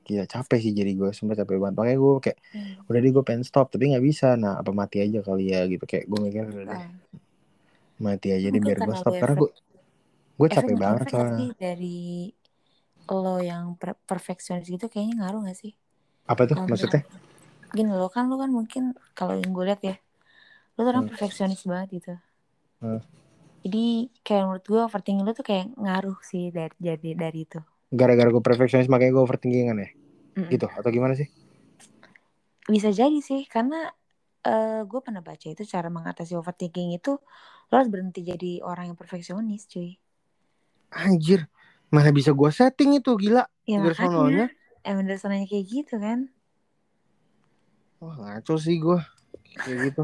gila 0.03 0.27
capek 0.27 0.59
sih 0.59 0.75
jadi 0.75 0.91
gue 0.99 1.09
sempat 1.15 1.39
capek 1.39 1.63
banget 1.63 1.75
makanya 1.79 1.99
gue 2.03 2.13
kayak 2.27 2.39
hmm. 2.51 2.91
udah 2.91 2.99
deh 2.99 3.11
gue 3.15 3.23
pengen 3.23 3.43
stop 3.47 3.71
tapi 3.71 3.95
nggak 3.95 4.03
bisa 4.03 4.35
nah 4.35 4.59
apa 4.59 4.75
mati 4.75 4.99
aja 4.99 5.23
kali 5.23 5.55
ya 5.55 5.63
gitu 5.63 5.87
kayak 5.87 6.11
gue 6.11 6.19
mikir 6.19 6.43
udah 6.43 6.65
deh 6.67 6.83
mati 8.03 8.27
aja 8.35 8.47
deh 8.51 8.59
biar 8.59 8.83
gue 8.83 8.95
stop 8.99 9.15
karena 9.15 9.35
gue 9.39 9.51
gue 10.35 10.47
capek 10.51 10.75
banget 10.75 11.07
soalnya 11.07 11.55
dari 11.55 12.27
lo 13.07 13.37
yang 13.39 13.75
per- 13.79 13.99
perfeksionis 14.07 14.67
gitu 14.67 14.87
kayaknya 14.87 15.23
ngaruh 15.23 15.43
gak 15.45 15.59
sih? 15.59 15.75
Apa 16.23 16.47
tuh 16.47 16.55
maksudnya? 16.65 17.03
Gini 17.73 17.89
lo 17.89 18.07
kan 18.13 18.29
lo 18.29 18.37
kan 18.37 18.53
mungkin 18.53 18.93
kalau 19.17 19.33
yang 19.33 19.49
gue 19.49 19.65
lihat 19.65 19.81
ya, 19.81 19.95
lo 20.77 20.79
tuh 20.85 20.91
orang 20.93 21.05
Hmm. 21.05 21.11
perfeksionis 21.11 21.61
banget 21.65 21.89
gitu. 21.97 22.13
Hmm. 22.81 23.01
Jadi 23.63 24.11
kayak 24.21 24.43
menurut 24.45 24.65
gue 24.67 24.81
overthinking 24.85 25.25
lo 25.25 25.31
tuh 25.33 25.45
kayak 25.47 25.65
ngaruh 25.79 26.19
sih 26.21 26.51
dari 26.53 26.75
jadi 26.77 27.09
dari 27.17 27.39
itu. 27.47 27.59
Gara-gara 27.93 28.29
gue 28.29 28.43
perfeksionis 28.43 28.89
makanya 28.91 29.11
gue 29.17 29.23
overthinkingan 29.25 29.77
ya? 29.79 29.89
Mm-mm. 30.37 30.49
Gitu 30.53 30.65
atau 30.69 30.89
gimana 30.93 31.13
sih? 31.17 31.27
Bisa 32.69 32.89
jadi 32.95 33.19
sih 33.19 33.43
karena 33.47 33.91
eh 34.43 34.83
gue 34.83 34.99
pernah 34.99 35.23
baca 35.23 35.47
itu 35.47 35.63
cara 35.63 35.87
mengatasi 35.87 36.35
overthinking 36.35 36.99
itu 36.99 37.15
lo 37.69 37.73
harus 37.73 37.87
berhenti 37.87 38.21
jadi 38.27 38.59
orang 38.61 38.91
yang 38.91 38.97
perfeksionis 38.99 39.65
cuy. 39.71 39.95
Anjir, 40.93 41.49
mana 41.89 42.13
bisa 42.13 42.35
gue 42.35 42.49
setting 42.53 43.01
itu 43.01 43.11
gila. 43.17 43.47
Ya 43.65 43.79
emang 44.83 45.07
dari 45.07 45.19
sananya 45.19 45.47
kayak 45.47 45.65
gitu 45.71 45.95
kan. 45.97 46.27
Wah 48.03 48.15
ngaco 48.21 48.53
sih 48.65 48.75
gue 48.83 48.97
kayak 49.63 49.79
gitu. 49.85 50.01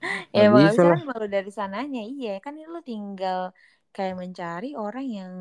Ya 0.36 0.44
emang 0.44 0.60
bisa 0.60 0.82
lah. 0.90 0.98
kan 0.98 1.02
baru 1.10 1.24
dari 1.34 1.50
sananya 1.58 2.00
iya 2.12 2.28
kan 2.44 2.52
lo 2.74 2.78
tinggal 2.88 3.38
kayak 3.94 4.14
mencari 4.22 4.66
orang 4.82 5.04
yang 5.16 5.32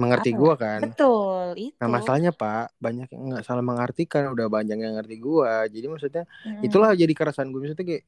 Mengerti 0.00 0.30
apa 0.32 0.36
gue 0.40 0.52
ya? 0.52 0.56
kan. 0.56 0.82
Betul 0.82 1.46
itu. 1.66 1.84
Nah 1.84 1.88
masalahnya 1.90 2.32
pak 2.32 2.72
banyak 2.84 3.08
yang 3.14 3.22
nggak 3.34 3.44
salah 3.48 3.64
mengartikan 3.64 4.30
udah 4.34 4.46
banyak 4.48 4.78
yang 4.84 4.94
ngerti 4.98 5.16
gue. 5.20 5.52
Jadi 5.74 5.86
maksudnya 5.92 6.24
Mm-mm. 6.46 6.66
itulah 6.66 6.90
jadi 6.96 7.12
keresahan 7.18 7.50
gue 7.52 7.60
maksudnya 7.62 7.86
kayak 7.86 8.04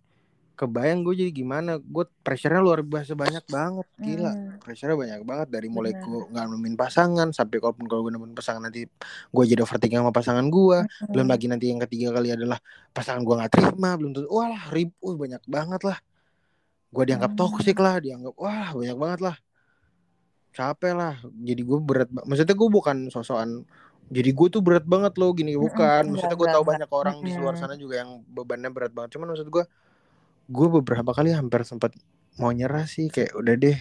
kebayang 0.54 1.02
gue 1.02 1.14
jadi 1.18 1.30
gimana 1.34 1.82
gue 1.82 2.04
pressure-nya 2.22 2.62
luar 2.62 2.86
biasa 2.86 3.18
banyak 3.18 3.42
banget 3.50 3.86
gila 3.98 4.30
Mm-mm. 4.30 4.62
pressure-nya 4.62 4.94
banyak 4.94 5.20
banget 5.26 5.48
dari 5.50 5.66
mulai 5.66 5.90
gue 5.98 6.20
nggak 6.30 6.44
nemuin 6.46 6.76
pasangan 6.78 7.28
sampai 7.34 7.58
kalaupun 7.58 7.90
kalau 7.90 8.06
gue 8.06 8.14
nemuin 8.14 8.38
pasangan 8.38 8.62
nanti 8.70 8.86
gue 9.34 9.44
jadi 9.50 9.66
overthinking 9.66 9.98
sama 9.98 10.14
pasangan 10.14 10.46
gue 10.46 10.78
belum 11.10 11.26
Mm-mm. 11.26 11.32
lagi 11.34 11.46
nanti 11.50 11.74
yang 11.74 11.82
ketiga 11.82 12.14
kali 12.14 12.30
adalah 12.30 12.62
pasangan 12.94 13.26
gue 13.26 13.34
nggak 13.34 13.50
terima 13.50 13.98
belum 13.98 14.14
tentu 14.14 14.30
walah 14.30 14.62
ribut 14.70 14.94
uh, 15.02 15.14
banyak 15.18 15.42
banget 15.50 15.82
lah 15.82 15.98
gue 16.94 17.02
dianggap 17.02 17.34
Hmm. 17.34 17.40
toksik 17.42 17.78
lah 17.82 17.98
dianggap 17.98 18.34
wah 18.38 18.70
banyak 18.70 18.94
banget 18.94 19.20
lah 19.26 19.36
capek 20.54 20.92
lah 20.94 21.14
jadi 21.42 21.62
gue 21.66 21.78
berat 21.82 22.08
maksudnya 22.14 22.54
gue 22.54 22.68
bukan 22.70 22.96
sosokan 23.10 23.66
jadi 24.06 24.30
gue 24.30 24.48
tuh 24.54 24.62
berat 24.62 24.86
banget 24.86 25.18
loh 25.18 25.34
gini 25.34 25.58
Mm-mm. 25.58 25.66
bukan 25.66 26.06
Enggak, 26.06 26.12
maksudnya 26.14 26.36
gue 26.38 26.48
tahu 26.54 26.64
banyak 26.64 26.90
orang 26.94 27.16
di 27.26 27.30
luar 27.34 27.58
Mm-mm. 27.58 27.62
sana 27.66 27.74
juga 27.74 27.94
yang 28.06 28.22
bebannya 28.30 28.70
berat 28.70 28.92
banget 28.94 29.18
cuman 29.18 29.34
maksud 29.34 29.50
gue 29.50 29.64
gue 30.46 30.68
beberapa 30.70 31.10
kali 31.10 31.32
hampir 31.32 31.64
sempat 31.64 31.92
mau 32.36 32.50
nyerah 32.50 32.84
sih 32.84 33.08
kayak 33.08 33.32
udah 33.32 33.54
deh 33.54 33.78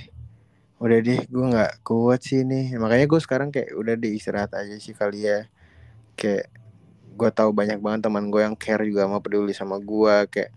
udah 0.78 1.00
deh 1.00 1.20
gue 1.24 1.46
nggak 1.48 1.74
kuat 1.82 2.22
sih 2.22 2.44
nih 2.44 2.76
makanya 2.76 3.08
gue 3.08 3.20
sekarang 3.20 3.50
kayak 3.50 3.72
udah 3.72 3.96
deh 3.96 4.12
istirahat 4.12 4.52
aja 4.52 4.76
sih 4.78 4.92
kali 4.92 5.24
ya. 5.24 5.48
Kayak 6.14 6.52
gue 7.14 7.30
tahu 7.30 7.50
banyak 7.52 7.78
banget 7.78 8.04
teman 8.04 8.28
gue 8.28 8.42
yang 8.42 8.56
care 8.56 8.84
juga 8.84 9.06
sama 9.06 9.20
peduli 9.20 9.54
sama 9.54 9.78
gue 9.78 10.16
kayak 10.28 10.52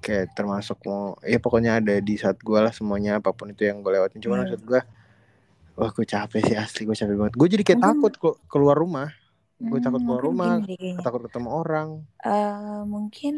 kayak 0.00 0.26
termasuk 0.32 0.76
mau 0.84 1.16
ya 1.22 1.40
pokoknya 1.40 1.80
ada 1.80 1.96
di 1.98 2.14
saat 2.14 2.36
gue 2.36 2.58
lah 2.58 2.72
semuanya 2.72 3.16
apa 3.18 3.32
pun 3.32 3.48
itu 3.48 3.64
yang 3.64 3.80
gue 3.80 3.90
lewatin. 3.90 4.20
Cuman 4.20 4.36
Iya. 4.36 4.42
maksud 4.48 4.60
gue 4.64 4.80
wah 5.74 5.90
gue 5.90 6.06
capek 6.06 6.40
sih 6.44 6.56
asli 6.56 6.82
gue 6.84 6.94
capek 6.94 7.16
banget. 7.16 7.34
Gue 7.34 7.48
jadi 7.48 7.62
kayak 7.62 7.78
Mungkin- 7.78 7.94
takut 8.00 8.12
kok 8.18 8.36
keluar 8.46 8.76
rumah. 8.76 9.08
Gue 9.56 9.78
takut 9.78 10.02
Hmm, 10.02 10.08
keluar 10.10 10.22
rumah 10.22 10.52
gini 10.60 10.98
takut 10.98 11.22
ketemu 11.24 11.48
orang. 11.48 11.88
Eh, 12.20 12.80
mungkin 12.84 13.34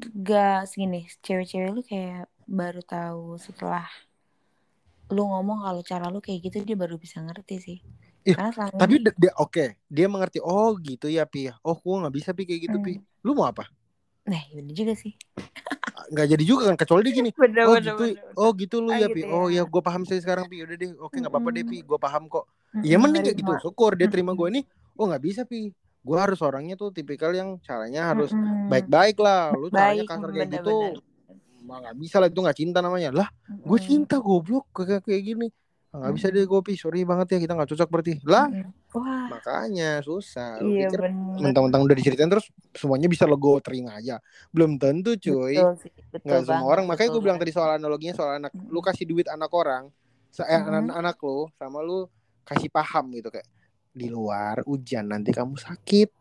gak 0.00 0.68
segini 0.68 1.08
cewek-cewek 1.24 1.70
lu 1.72 1.80
kayak 1.80 2.28
baru 2.44 2.80
tahu 2.84 3.40
setelah 3.40 3.88
lu 5.06 5.22
ngomong 5.22 5.62
kalau 5.62 5.82
cara 5.86 6.06
lu 6.10 6.18
kayak 6.18 6.50
gitu 6.50 6.66
dia 6.66 6.76
baru 6.76 6.98
bisa 6.98 7.22
ngerti 7.22 7.56
sih. 7.62 7.78
Ih, 8.26 8.34
karena 8.34 8.50
selama 8.50 8.74
tapi 8.74 8.98
ini 8.98 9.06
de- 9.06 9.16
dia 9.22 9.32
oke 9.38 9.64
dia 9.86 10.06
mengerti 10.10 10.38
oh 10.42 10.74
gitu 10.82 11.06
ya 11.06 11.22
pi. 11.24 11.46
Oh 11.62 11.78
gue 11.78 11.96
nggak 12.02 12.14
bisa 12.14 12.30
pi 12.34 12.42
kayak 12.42 12.60
gitu 12.68 12.76
pi. 12.82 12.98
Lu 13.22 13.32
mau 13.38 13.46
apa? 13.46 13.70
Nah 14.26 14.42
bener 14.50 14.74
juga 14.74 14.92
sih. 14.98 15.14
Nggak 16.12 16.26
jadi 16.36 16.44
juga 16.46 16.62
kan 16.70 16.76
kecuali 16.78 17.02
dia 17.06 17.14
gini 17.18 17.30
bener 17.42 17.64
oh 17.66 17.76
gitu 17.80 18.02
oh 18.36 18.50
gitu 18.54 18.76
lu 18.82 18.90
Ah, 18.94 18.98
ya 19.00 19.08
gitu 19.08 19.16
pi. 19.16 19.20
ya. 19.22 19.30
oh 19.32 19.46
ya 19.48 19.62
gue 19.64 19.82
paham 19.82 20.02
sih 20.04 20.18
sekarang 20.18 20.44
pi. 20.50 20.60
Udah 20.66 20.76
deh 20.76 20.90
oke 20.98 21.16
nggak 21.16 21.32
apa-apa 21.32 21.48
deh 21.54 21.64
pi 21.64 21.78
gue 21.86 21.98
paham 21.98 22.22
kok. 22.26 22.44
Iya 22.82 22.96
mending 23.00 23.22
kayak 23.30 23.38
gitu 23.40 23.52
syukur 23.62 23.90
dia 23.96 24.06
terima 24.10 24.34
gue 24.36 24.48
nih 24.60 24.64
oh 24.98 25.04
nggak 25.08 25.22
bisa 25.22 25.42
pi 25.46 25.70
gue 26.06 26.14
harus 26.16 26.38
orangnya 26.38 26.78
tuh 26.78 26.94
tipikal 26.94 27.34
yang 27.34 27.58
caranya 27.60 28.14
harus 28.14 28.30
Mm-mm. 28.30 28.70
baik-baik 28.70 29.18
lah. 29.18 29.50
Lu 29.50 29.66
caranya 29.68 30.06
Baik, 30.06 30.08
kasar 30.08 30.30
kayak 30.30 30.50
gitu. 30.54 30.76
mah 31.66 31.82
nggak 31.82 31.96
bisa 31.98 32.22
lah 32.22 32.30
itu 32.30 32.38
nggak 32.38 32.58
cinta 32.62 32.78
namanya. 32.78 33.10
Lah 33.10 33.26
gue 33.50 33.78
cinta 33.82 34.22
goblok 34.22 34.70
kayak 34.70 35.02
kayak 35.02 35.22
gini. 35.26 35.48
Ah, 35.90 36.06
nggak 36.06 36.12
bisa 36.14 36.26
deh 36.30 36.44
gue 36.44 36.60
pi 36.62 36.76
sorry 36.76 37.02
banget 37.02 37.26
ya 37.34 37.38
kita 37.42 37.52
nggak 37.58 37.70
cocok 37.74 37.88
berarti. 37.90 38.12
Lah 38.22 38.46
wah. 38.94 39.26
makanya 39.34 39.98
susah. 40.00 40.62
Lu 40.62 40.70
iya 40.70 40.86
pikir 40.86 41.10
mentang-mentang 41.42 41.82
udah 41.82 41.96
diceritain 41.98 42.30
terus 42.30 42.46
semuanya 42.70 43.10
bisa 43.10 43.26
lo 43.26 43.34
gue 43.34 43.58
terima 43.58 43.98
aja. 43.98 44.22
Belum 44.54 44.78
tentu 44.78 45.18
cuy. 45.18 45.58
Nggak 46.22 46.40
semua 46.46 46.68
orang. 46.70 46.86
Makanya 46.86 47.10
gue 47.10 47.22
bilang 47.24 47.38
tadi 47.42 47.50
soal 47.50 47.82
analoginya 47.82 48.14
soal 48.14 48.38
anak. 48.38 48.54
Lu 48.70 48.78
kasih 48.78 49.02
duit 49.02 49.26
anak 49.26 49.50
orang 49.50 49.90
eh, 50.36 50.44
Mhm. 50.60 50.68
anak 50.68 50.94
anak 51.00 51.16
lu 51.18 51.48
sama 51.56 51.80
lu 51.80 52.04
kasih 52.44 52.68
paham 52.68 53.08
gitu 53.10 53.32
kayak 53.32 53.48
di 53.96 54.12
luar 54.12 54.60
hujan 54.68 55.08
nanti 55.08 55.32
kamu 55.32 55.56
sakit 55.56 56.12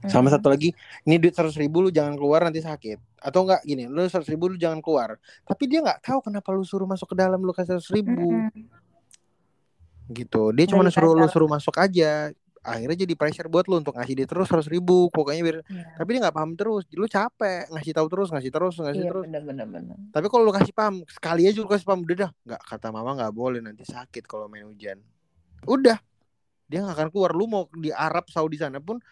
sama 0.00 0.26
Mm-mm. 0.26 0.40
satu 0.40 0.48
lagi 0.48 0.72
ini 1.04 1.20
duit 1.20 1.36
seratus 1.36 1.60
ribu 1.60 1.84
lu 1.84 1.92
jangan 1.92 2.16
keluar 2.16 2.40
nanti 2.40 2.64
sakit 2.64 3.20
atau 3.20 3.44
enggak 3.44 3.60
gini 3.62 3.84
lu 3.84 4.00
seratus 4.08 4.32
ribu 4.32 4.48
lu 4.48 4.56
jangan 4.56 4.80
keluar 4.80 5.20
tapi 5.44 5.68
dia 5.68 5.84
nggak 5.84 6.00
tahu 6.00 6.24
kenapa 6.24 6.48
lu 6.50 6.64
suruh 6.64 6.88
masuk 6.88 7.12
ke 7.12 7.16
dalam 7.20 7.36
lu 7.36 7.52
kasih 7.52 7.76
seratus 7.76 7.92
ribu 7.92 8.16
Mm-mm. 8.16 8.64
gitu 10.10 10.50
dia 10.50 10.64
cuma 10.66 10.88
suruh 10.88 11.12
lu 11.12 11.28
suruh 11.28 11.46
masuk 11.46 11.76
aja 11.76 12.32
akhirnya 12.60 13.08
jadi 13.08 13.14
pressure 13.16 13.48
buat 13.48 13.64
lu 13.68 13.80
untuk 13.80 13.96
ngasih 13.96 14.20
dia 14.20 14.28
terus 14.28 14.44
seratus 14.44 14.68
ribu 14.68 15.08
pokoknya 15.08 15.40
biar 15.40 15.58
Iya. 15.64 15.84
tapi 15.96 16.08
dia 16.12 16.20
nggak 16.28 16.36
paham 16.36 16.52
terus 16.56 16.84
lu 16.92 17.04
capek 17.04 17.68
ngasih 17.72 17.92
tahu 17.96 18.06
terus 18.08 18.28
ngasih 18.28 18.50
terus 18.52 18.74
ngasih 18.76 19.00
Iya 19.00 19.10
terus 19.12 19.24
bener 19.24 19.42
bener 19.44 19.66
bener. 19.68 19.96
Tapi 20.12 20.26
kalau 20.28 20.44
lu 20.44 20.52
kasih 20.52 20.72
paham 20.72 21.00
sekali 21.08 21.48
aja 21.48 21.56
lu 21.56 21.68
kasih 21.68 21.88
paham 21.88 22.04
udah 22.04 22.16
dah, 22.20 22.30
nggak 22.44 22.60
kata 22.60 22.88
mama 22.92 23.16
nggak 23.16 23.32
boleh 23.32 23.60
nanti 23.64 23.88
sakit 23.88 24.28
kalau 24.28 24.44
main 24.44 24.68
hujan. 24.68 25.00
Udah, 25.64 25.96
dia 26.70 26.86
nggak 26.86 26.94
akan 26.94 27.08
keluar. 27.10 27.34
Lu 27.34 27.50
mau 27.50 27.66
di 27.74 27.90
Arab 27.90 28.30
Saudi 28.30 28.54
sana 28.54 28.78
pun, 28.78 29.02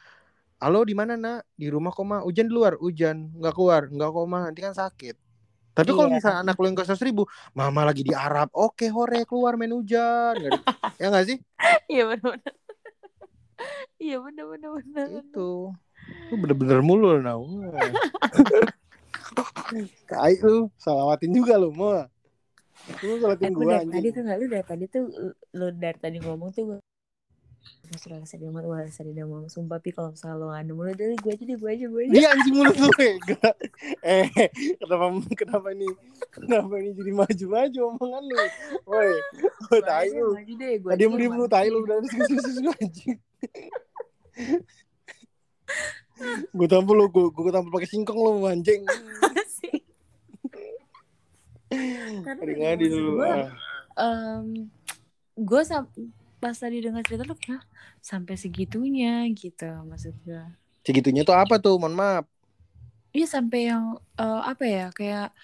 halo 0.62 0.86
di 0.86 0.94
mana 0.94 1.18
nak? 1.18 1.42
Di 1.58 1.66
rumah 1.66 1.90
koma, 1.90 2.22
hujan 2.22 2.46
di 2.46 2.54
luar, 2.54 2.78
hujan 2.78 3.34
nggak 3.34 3.54
keluar, 3.58 3.90
nggak 3.90 4.10
koma 4.14 4.46
nanti 4.46 4.62
kan 4.62 4.78
sakit. 4.78 5.18
Tapi 5.74 5.90
kalau 5.94 6.10
Iya. 6.10 6.16
misalnya 6.18 6.38
anak 6.42 6.58
lu 6.58 6.66
yang 6.70 6.78
ke 6.78 6.86
ribu, 7.02 7.22
mama 7.54 7.86
lagi 7.86 8.02
di 8.02 8.14
Arab, 8.14 8.50
oke 8.54 8.86
hore 8.90 9.22
keluar 9.26 9.54
main 9.58 9.70
hujan, 9.74 10.34
di- 10.38 10.50
ya 11.02 11.06
nggak 11.10 11.26
sih? 11.26 11.38
Iya 11.90 12.14
bener. 12.14 12.38
Iya 13.98 14.22
bener. 14.22 14.46
Itu, 15.18 15.74
lu 16.30 16.34
bener-bener 16.38 16.78
mulu 16.78 17.18
nah. 17.18 17.34
Kayak 20.06 20.46
lu, 20.46 20.70
salawatin 20.78 21.34
juga 21.34 21.58
lu 21.58 21.74
mau. 21.74 22.06
Lu 23.02 23.18
salawatin 23.18 23.50
Aku 23.50 23.58
gua 23.66 23.82
dari 23.82 23.90
tadi 23.90 24.08
tuh 24.14 24.22
nggak 24.22 24.38
lu 24.38 24.46
dari 24.46 24.66
tadi 24.66 24.84
tuh 24.86 25.02
lu 25.58 25.66
dari 25.74 25.98
tadi 25.98 26.16
ngomong 26.22 26.50
tuh 26.54 26.78
gue 27.88 28.50
mau 28.52 28.60
rasa 28.68 29.00
dia 29.00 29.24
mau 29.24 29.48
sumpah 29.48 29.80
pi 29.80 29.96
kalau 29.96 30.12
misalnya 30.12 30.36
lo 30.36 30.52
nggak 30.52 30.64
nemu 30.68 30.82
lu 30.84 30.92
dari 30.92 31.16
gue 31.16 31.32
aja 31.32 31.44
deh 31.48 31.56
gue 31.56 31.70
aja 31.72 31.86
gue 31.88 32.02
aja. 32.04 32.12
Dia 32.12 32.28
anjing 32.36 32.54
mulut 32.54 32.76
lu 32.76 32.90
Ega. 33.00 33.50
Eh, 34.04 34.26
kenapa 34.76 35.04
kenapa 35.32 35.68
ini 35.72 35.88
kenapa 36.28 36.72
ini 36.78 36.90
jadi 36.92 37.12
maju-maju 37.16 37.78
omongan 37.96 38.22
lu? 38.28 38.36
Woi, 38.36 39.08
oh, 39.08 39.16
Gue 39.72 39.80
tai 39.82 40.08
lu. 40.12 40.36
gue. 40.36 40.92
Diem 41.00 41.12
lu 41.16 41.46
tai 41.48 41.68
lu 41.72 41.80
udah 41.82 41.96
susu 42.04 42.68
anjing. 42.76 43.18
Gue 46.52 46.66
tampol 46.68 46.94
lu, 46.98 47.06
gue 47.08 47.24
gue 47.32 47.52
tampol 47.52 47.72
pakai 47.72 47.88
singkong 47.88 48.18
lu 48.18 48.44
anjing. 48.44 48.84
Karena 52.24 52.42
ngadi 52.42 52.84
maksud 52.84 53.00
dulu. 53.00 53.12
gue, 55.38 55.60
Pas 56.38 56.54
tadi 56.54 56.78
dengar 56.78 57.02
cerita 57.02 57.26
lu 57.26 57.34
kayak 57.34 57.58
"Hah, 57.58 57.62
sampai 57.98 58.34
segitunya 58.34 59.26
gitu 59.34 59.66
maksud 59.84 60.14
gue. 60.22 60.44
Segitunya 60.82 61.26
tuh 61.26 61.34
apa 61.34 61.58
tuh? 61.58 61.76
Mohon 61.76 61.96
maaf. 61.98 62.24
Iya 63.10 63.26
sampai 63.26 63.60
yang 63.66 63.84
eh, 64.14 64.40
apa 64.46 64.64
ya 64.64 64.86
kayak 64.94 65.34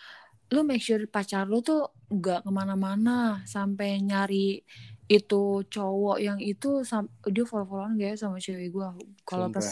lu 0.55 0.63
make 0.63 0.85
sure 0.85 1.03
pacar 1.09 1.49
lu 1.49 1.59
tuh 1.61 1.91
nggak 2.13 2.47
ke 2.47 2.51
mana-mana 2.53 3.43
sampai 3.45 3.99
nyari 3.99 4.63
itu 5.11 5.43
cowok 5.67 6.17
yang 6.23 6.39
itu 6.39 6.87
sam- 6.87 7.11
dia 7.27 7.43
follow-followan 7.43 7.99
gak 7.99 8.15
ya 8.15 8.17
sama 8.17 8.39
cewek 8.39 8.71
gue 8.71 8.89
kalau 9.27 9.51
pas 9.51 9.67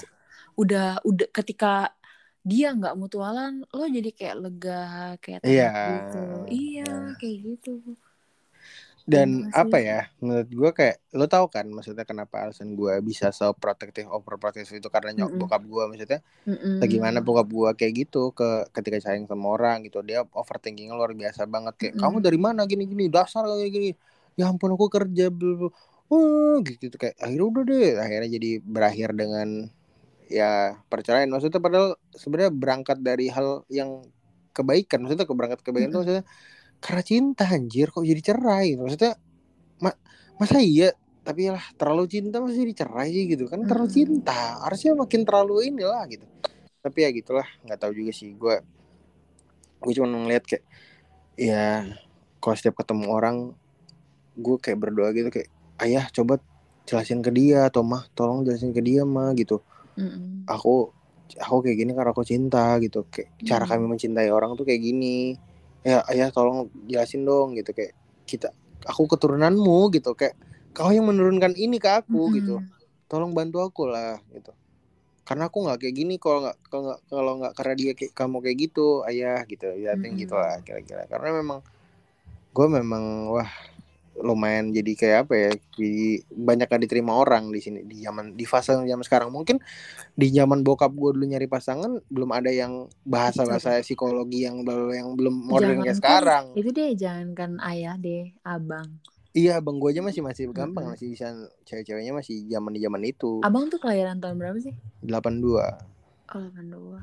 udah 0.59 0.99
udah 1.07 1.29
ketika 1.31 1.93
dia 2.43 2.75
nggak 2.75 2.99
mutualan 2.99 3.63
lo 3.71 3.85
jadi 3.87 4.11
kayak 4.11 4.37
lega 4.43 4.83
kayak 5.23 5.41
Iya. 5.47 5.71
gitu 5.71 6.23
iya 6.51 6.85
Nah. 6.85 7.15
kayak 7.17 7.37
gitu 7.47 7.73
Dan 9.03 9.29
Terima 9.29 9.51
apa 9.51 9.77
kasih. 9.77 9.83
ya? 9.83 9.99
Menurut 10.23 10.49
gue 10.51 10.71
kayak 10.79 10.97
lo 11.19 11.27
tau 11.27 11.47
kan 11.51 11.67
maksudnya 11.67 12.07
kenapa 12.07 12.47
alasan 12.47 12.79
gue 12.79 12.95
bisa 13.03 13.35
so 13.35 13.51
protective 13.57 14.07
overprotective 14.07 14.79
itu 14.79 14.89
karena 14.95 15.11
nyok 15.19 15.33
Mm-mm. 15.33 15.41
bokap 15.41 15.63
gue 15.67 15.83
maksudnya 15.91 16.21
Mm-mm. 16.47 16.79
bagaimana 16.83 17.19
bokap 17.27 17.49
gua 17.51 17.71
kayak 17.79 17.93
gitu 18.07 18.19
ke 18.39 18.45
ketika 18.77 18.99
sayang 19.05 19.27
sama 19.31 19.47
orang 19.57 19.77
gitu 19.87 19.99
dia 20.09 20.25
overthinking 20.35 20.91
luar 20.95 21.13
biasa 21.17 21.43
banget 21.55 21.75
kayak 21.81 21.95
Mm-mm. 21.95 22.01
kamu 22.01 22.19
dari 22.27 22.39
mana 22.47 22.61
gini 22.71 22.85
gini 22.91 23.05
dasar 23.13 23.43
kayak 23.49 23.71
gini 23.77 23.89
ya 24.39 24.51
ampun 24.51 24.71
aku 24.77 24.87
kerja 24.93 25.25
bla. 25.33 25.69
oh 26.13 26.53
gitu 26.69 26.97
kayak 27.01 27.17
akhirnya 27.25 27.47
udah 27.51 27.63
deh 27.71 27.87
akhirnya 28.05 28.29
jadi 28.37 28.49
berakhir 28.75 29.09
dengan 29.21 29.49
ya 30.31 30.79
perceraian 30.91 31.29
maksudnya 31.33 31.61
padahal 31.61 31.89
sebenarnya 32.17 32.53
berangkat 32.55 32.99
dari 33.05 33.29
hal 33.29 33.67
yang 33.69 33.91
kebaikan 34.57 34.99
maksudnya 35.05 35.27
keberangkat 35.29 35.61
kebaikan 35.65 35.89
itu 35.93 35.99
Mm-mm. 35.99 36.03
maksudnya 36.03 36.25
karena 36.85 37.03
cinta 37.11 37.43
anjir 37.55 37.87
kok 37.95 38.05
jadi 38.11 38.23
cerai? 38.29 38.69
Maksudnya 38.81 39.13
ma- 39.85 40.01
masa 40.41 40.59
iya? 40.63 40.87
Tapi 41.27 41.43
lah 41.55 41.65
terlalu 41.79 42.05
cinta 42.15 42.37
masih 42.45 42.59
jadi 42.67 42.75
cerai 42.87 43.09
sih 43.17 43.25
gitu 43.33 43.45
kan? 43.53 43.61
Terlalu 43.69 43.89
Mm-mm. 43.89 43.99
cinta 43.99 44.33
harusnya 44.65 44.93
makin 45.03 45.23
terlalu 45.29 45.55
inilah 45.71 46.03
gitu. 46.13 46.27
Tapi 46.85 46.99
ya 47.07 47.11
gitulah 47.19 47.49
nggak 47.65 47.79
tahu 47.83 47.93
juga 48.01 48.13
sih 48.21 48.31
gue 48.43 48.57
gue 49.83 49.93
cuma 49.97 50.07
ngeliat 50.11 50.45
kayak 50.49 50.65
ya 51.39 51.87
kalau 52.43 52.57
setiap 52.59 52.77
ketemu 52.83 53.07
orang 53.17 53.37
gue 54.45 54.57
kayak 54.63 54.79
berdoa 54.83 55.09
gitu 55.17 55.29
kayak 55.35 55.49
ayah 55.85 56.05
coba 56.17 56.35
jelasin 56.89 57.21
ke 57.27 57.31
dia 57.39 57.57
atau 57.69 57.83
mah 57.93 58.03
tolong 58.17 58.39
jelasin 58.47 58.73
ke 58.77 58.81
dia 58.89 59.03
mah 59.05 59.31
gitu. 59.41 59.55
Mm-mm. 59.99 60.53
aku 60.53 60.71
aku 61.45 61.57
kayak 61.65 61.77
gini 61.81 61.91
karena 61.97 62.11
aku 62.15 62.25
cinta 62.33 62.59
gitu. 62.85 62.99
Kayak 63.13 63.29
cara 63.49 63.65
Hmm. 63.65 63.71
kami 63.71 63.85
mencintai 63.93 64.29
orang 64.37 64.51
tuh 64.59 64.65
kayak 64.69 64.83
gini 64.89 65.07
ya 65.83 66.07
ayah 66.11 66.31
tolong 66.31 66.71
jelasin 66.87 67.27
dong 67.27 67.59
gitu 67.59 67.75
kayak 67.75 67.95
kita 68.27 68.55
aku 68.87 69.07
keturunanmu 69.11 69.91
gitu 69.95 70.15
kayak 70.15 70.35
kau 70.73 70.91
yang 70.91 71.07
menurunkan 71.07 71.53
ini 71.59 71.77
ke 71.83 71.91
aku 71.91 72.33
gitu 72.39 72.63
Mm-mm. 72.63 73.07
tolong 73.11 73.35
bantu 73.35 73.61
aku 73.61 73.91
lah 73.91 74.19
gitu 74.31 74.55
karena 75.23 75.47
aku 75.47 75.59
nggak 75.67 75.79
kayak 75.79 75.95
gini 75.95 76.15
kalau 76.19 76.47
nggak 76.47 76.57
kalau 76.67 76.83
nggak 76.91 77.01
kalau 77.07 77.33
nggak 77.39 77.53
karena 77.55 77.75
dia 77.79 77.93
kayak 77.95 78.13
kamu 78.15 78.37
kayak 78.43 78.59
gitu 78.59 78.87
ayah 79.07 79.41
gitu 79.47 79.67
ya 79.79 79.95
Mm-mm. 79.95 80.19
gitu 80.19 80.35
lah 80.35 80.59
kira-kira 80.63 81.07
karena 81.11 81.29
memang 81.43 81.61
gue 82.53 82.67
memang 82.69 83.05
wah 83.33 83.51
lumayan 84.21 84.69
jadi 84.71 84.93
kayak 84.93 85.19
apa 85.25 85.35
ya 85.35 85.51
di 85.73 85.93
banyak 86.29 86.69
gak 86.69 86.83
diterima 86.85 87.17
orang 87.17 87.49
di 87.49 87.59
sini 87.59 87.81
di 87.83 88.05
zaman 88.05 88.37
di 88.37 88.45
fase 88.45 88.77
zaman 88.77 89.01
sekarang 89.01 89.33
mungkin 89.33 89.57
di 90.13 90.29
zaman 90.29 90.61
bokap 90.61 90.93
gue 90.93 91.17
dulu 91.17 91.25
nyari 91.25 91.49
pasangan 91.49 91.97
belum 92.07 92.31
ada 92.31 92.53
yang 92.53 92.93
bahasa 93.03 93.49
bahasa 93.49 93.81
psikologi 93.81 94.45
yang 94.45 94.61
belum 94.61 94.93
yang 94.93 95.09
belum 95.17 95.35
modern 95.49 95.81
kayak 95.81 95.97
sekarang 95.97 96.45
Itu 96.53 96.71
deh 96.71 96.93
jangankan 96.93 97.57
ayah 97.65 97.97
deh, 97.97 98.37
abang. 98.43 99.01
iya 99.33 99.57
bang 99.59 99.81
gue 99.81 99.89
aja 99.89 100.05
masih 100.05 100.21
masih 100.21 100.45
gampang 100.53 100.85
masih 100.85 101.09
bisa 101.09 101.33
cewek-ceweknya 101.65 102.13
masih 102.13 102.45
zaman 102.47 102.77
di 102.77 102.81
zaman 102.85 103.03
itu 103.03 103.41
Abang 103.41 103.73
tuh 103.73 103.81
kelahiran 103.81 104.21
tahun 104.21 104.37
berapa 104.37 104.59
sih? 104.61 104.77
82 105.01 105.89
Oh, 106.33 106.41
82. 106.49 106.97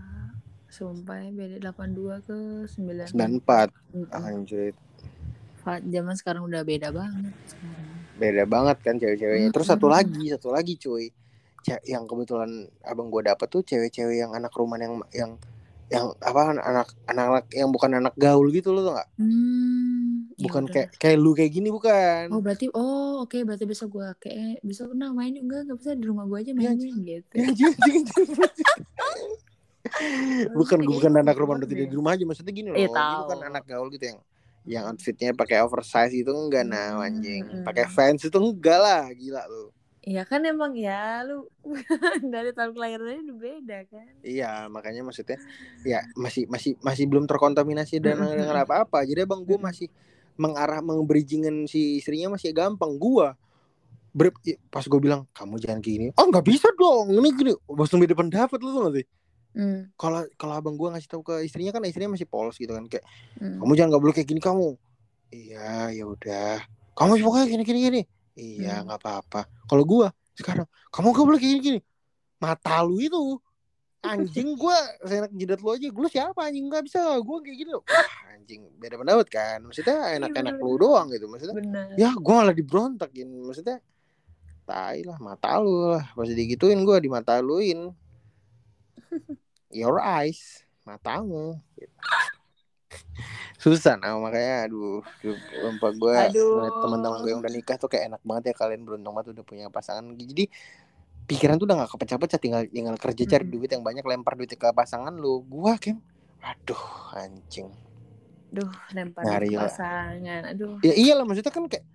Sumpah 0.69 1.18
ya 1.22 1.30
beda 1.30 1.73
82 1.73 2.22
ke 2.22 2.38
9. 2.65 3.10
94 3.10 3.73
Mm-mm. 3.98 4.10
anjir 4.14 4.73
Fa- 5.70 5.86
Zaman 5.86 6.16
sekarang 6.18 6.44
udah 6.50 6.66
beda 6.66 6.90
banget 6.90 7.30
sekarang. 7.46 7.88
beda 8.18 8.44
banget 8.50 8.78
kan 8.82 8.96
cewek-ceweknya 8.98 9.50
terus 9.54 9.70
satu 9.70 9.86
lagi 9.86 10.34
satu 10.34 10.50
lagi 10.50 10.74
cuy 10.76 11.14
Ce- 11.62 11.86
yang 11.86 12.10
kebetulan 12.10 12.50
abang 12.82 13.08
gue 13.08 13.22
dapet 13.22 13.48
tuh 13.48 13.62
cewek-cewek 13.62 14.18
yang 14.18 14.34
anak 14.34 14.50
rumah 14.58 14.82
yang 14.82 14.98
yang 15.14 15.32
yang 15.90 16.06
apa 16.20 16.41
anak 16.58 16.88
anak 17.06 17.46
yang 17.54 17.70
bukan 17.70 17.91
anak 17.96 18.14
gaul 18.18 18.50
gitu 18.50 18.74
loh 18.74 18.82
tau 18.82 18.94
gak 18.98 19.10
Hmm, 19.20 20.32
ya 20.36 20.44
bukan 20.48 20.64
udah. 20.66 20.74
kayak 20.74 20.90
kayak 20.98 21.18
lu 21.20 21.32
kayak 21.38 21.52
gini 21.52 21.70
bukan 21.70 22.32
Oh 22.32 22.40
berarti 22.40 22.70
oh 22.72 23.24
oke 23.24 23.36
berarti 23.44 23.66
besok 23.66 23.90
gua 23.96 24.14
kayak 24.16 24.62
besok 24.62 24.94
nah 24.96 25.12
main 25.12 25.34
enggak 25.34 25.66
enggak 25.68 25.78
bisa 25.80 25.91
di 25.96 26.06
rumah 26.06 26.26
gua 26.26 26.40
aja 26.40 26.52
Ya, 26.56 26.72
mainnya 26.72 26.88
gitu. 26.94 27.34
Ya, 27.36 27.48
anjing, 27.48 27.74
anjing. 27.74 28.06
bukan 30.60 30.80
Kayak 30.80 30.88
bukan 30.88 31.12
gitu, 31.12 31.20
anak 31.24 31.36
rumah 31.36 31.56
bener 31.58 31.66
berarti 31.66 31.76
deh. 31.76 31.90
di 31.90 31.96
rumah 31.98 32.12
aja 32.16 32.24
maksudnya 32.24 32.54
gini 32.54 32.70
loh 32.70 32.78
Iya, 32.78 32.88
dia 32.88 32.94
tahu. 32.94 33.20
bukan 33.26 33.40
anak 33.50 33.64
gaul 33.66 33.88
gitu 33.91 34.06
yang 34.14 34.20
yang 34.70 34.86
outfitnya 34.86 35.34
pakai 35.34 35.66
oversize 35.66 36.14
itu 36.14 36.30
enggak 36.30 36.70
nah 36.70 37.02
Hmm, 37.02 37.06
anjing 37.10 37.44
hmm. 37.50 37.66
pakai 37.66 37.90
fans 37.90 38.22
itu 38.22 38.38
enggak 38.38 38.78
lah 38.78 39.10
gila 39.18 39.41
lu 39.50 39.74
Iya 40.00 40.24
kan 40.24 40.41
emang 40.48 40.80
ya 40.80 41.28
lu 41.28 41.52
dari 42.34 42.56
tahun 42.56 42.72
kelahirannya 42.72 43.20
udah 43.30 43.38
beda 43.38 43.78
kan. 43.91 44.08
Iya, 44.24 44.72
makanya 44.72 45.04
maksudnya 45.04 45.38
ya 45.84 46.00
masih 46.16 46.48
masih 46.48 46.80
masih 46.80 47.04
belum 47.04 47.28
terkontaminasi 47.28 48.00
dan 48.00 48.24
dengan 48.24 48.64
apa-apa. 48.64 49.04
Jadi 49.04 49.28
bang 49.28 49.44
gue 49.44 49.60
Mm-mm. 49.60 49.70
masih 49.70 49.88
mengarah 50.40 50.80
mengbridgingan 50.80 51.68
si 51.68 52.00
istrinya 52.00 52.40
masih 52.40 52.56
gampang. 52.56 52.96
Gua 52.96 53.36
ber, 54.16 54.32
pas 54.72 54.88
gue 54.88 55.00
bilang 55.04 55.28
kamu 55.36 55.60
jangan 55.62 55.80
gini. 55.84 56.16
Oh 56.16 56.26
nggak 56.32 56.48
bisa 56.48 56.72
dong. 56.80 57.12
Ini 57.12 57.30
gini. 57.36 57.52
Langsung 57.68 58.00
beda 58.00 58.16
pendapat 58.16 58.58
lu 58.64 58.72
tuh 58.72 58.96
sih. 58.96 59.06
Hmm, 59.50 59.90
Kalau 59.98 60.24
kalau 60.38 60.54
abang 60.56 60.78
gue 60.78 60.88
ngasih 60.94 61.10
tahu 61.10 61.26
ke 61.26 61.42
istrinya 61.42 61.74
kan 61.74 61.82
istrinya 61.82 62.14
masih 62.14 62.30
polos 62.30 62.54
gitu 62.56 62.70
kan 62.70 62.86
kayak 62.86 63.02
hmm. 63.42 63.58
kamu 63.58 63.72
jangan 63.74 63.90
nggak 63.92 64.04
boleh 64.06 64.14
kayak 64.14 64.30
gini 64.30 64.42
kamu. 64.42 64.78
Iya 65.30 65.90
ya 65.90 66.04
udah. 66.06 66.58
Kamu 66.94 67.18
pokoknya 67.18 67.46
gini 67.50 67.64
gini 67.66 67.80
gini. 67.82 68.02
Iya 68.38 68.80
Hmm. 68.80 68.86
nggak 68.88 69.00
apa-apa. 69.02 69.42
Kalau 69.66 69.84
gua 69.84 70.08
sekarang 70.38 70.70
kamu 70.90 71.08
nggak 71.12 71.26
boleh 71.28 71.40
kayak 71.42 71.52
gini 71.52 71.62
gini. 71.62 71.80
Mata 72.38 72.86
lu 72.86 73.02
itu 73.02 73.42
anjing 74.00 74.56
gua 74.56 74.78
seenak 75.04 75.34
jidat 75.34 75.60
lu 75.60 75.70
aja. 75.74 75.88
Lu 75.92 76.08
siapa 76.08 76.40
anjing 76.46 76.66
nggak 76.70 76.84
bisa 76.86 77.02
gua 77.20 77.38
kayak 77.42 77.58
gini 77.58 77.70
loh. 77.74 77.84
Wah, 77.84 78.10
anjing 78.32 78.62
beda 78.78 78.96
pendapat 78.96 79.28
kan. 79.28 79.60
Maksudnya 79.66 79.98
enak-enak 80.16 80.56
bener. 80.56 80.66
lu 80.66 80.78
doang 80.78 81.08
gitu. 81.10 81.26
Maksudnya 81.26 81.56
Benar. 81.58 81.88
ya 81.98 82.10
gua 82.16 82.46
malah 82.46 82.56
dibrontakin. 82.56 83.28
Maksudnya 83.44 83.82
tai 84.64 85.02
lah 85.04 85.18
mata 85.18 85.58
lu 85.58 85.98
lah. 85.98 86.06
Pas 86.14 86.30
digituin 86.30 86.80
gua 86.86 87.02
di 87.02 87.10
mata 87.10 87.42
luin. 87.42 87.90
Your 89.69 90.02
eyes, 90.02 90.65
matamu. 90.81 91.61
Gitu. 91.77 91.94
Susah 93.60 93.99
nah 93.99 94.15
makanya 94.18 94.72
aduh 94.72 95.03
lupa 95.61 95.88
gue 95.91 96.15
Aduh. 96.31 96.80
teman-teman 96.80 97.19
gue 97.22 97.30
yang 97.36 97.41
udah 97.44 97.52
nikah 97.52 97.76
tuh 97.76 97.91
kayak 97.91 98.15
enak 98.15 98.22
banget 98.23 98.49
ya 98.49 98.53
kalian 98.56 98.81
beruntung 98.88 99.11
banget 99.14 99.36
udah 99.36 99.44
punya 99.45 99.65
pasangan 99.68 100.15
jadi 100.15 100.48
pikiran 101.27 101.60
tuh 101.60 101.68
udah 101.69 101.86
gak 101.86 101.91
kepecah-pecah 101.94 102.40
tinggal 102.40 102.61
tinggal 102.72 102.95
kerja 102.98 103.23
cari 103.30 103.45
Mm-mm. 103.45 103.53
duit 103.60 103.69
yang 103.69 103.84
banyak 103.84 104.02
lempar 104.02 104.34
duit 104.40 104.49
ke 104.49 104.68
pasangan 104.73 105.11
lu 105.11 105.44
gua 105.45 105.76
kan 105.77 105.99
aduh 106.40 106.81
anjing 107.14 107.68
Duh, 108.49 108.72
lempar 108.98 109.22
Nyari 109.27 109.53
pasangan. 109.53 110.41
Aduh. 110.56 110.81
ya 110.81 110.95
iyalah 110.98 111.22
maksudnya 111.27 111.53
kan 111.53 111.69
kayak 111.69 111.86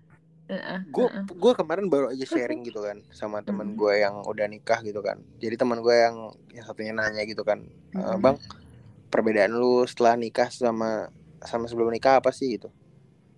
gue 0.85 1.07
gue 1.33 1.53
kemarin 1.55 1.85
baru 1.89 2.05
aja 2.09 2.25
sharing 2.27 2.61
gitu 2.63 2.79
kan 2.79 3.01
sama 3.09 3.41
teman 3.41 3.73
Mm. 3.73 3.77
gue 3.77 3.93
yang 3.97 4.15
udah 4.21 4.45
nikah 4.45 4.79
gitu 4.79 5.01
kan. 5.01 5.17
Jadi 5.37 5.57
teman 5.57 5.81
gue 5.81 5.95
yang 5.95 6.15
yang 6.53 6.63
satunya 6.63 6.93
nanya 6.93 7.25
gitu 7.25 7.41
kan 7.41 7.65
"E, 7.91 7.99
bang 8.21 8.37
perbedaan 9.09 9.51
lu 9.51 9.81
setelah 9.83 10.13
nikah 10.13 10.47
sama 10.47 11.09
sama 11.41 11.65
sebelum 11.65 11.89
nikah 11.89 12.21
apa 12.21 12.29
sih? 12.29 12.55
Gitu. 12.55 12.69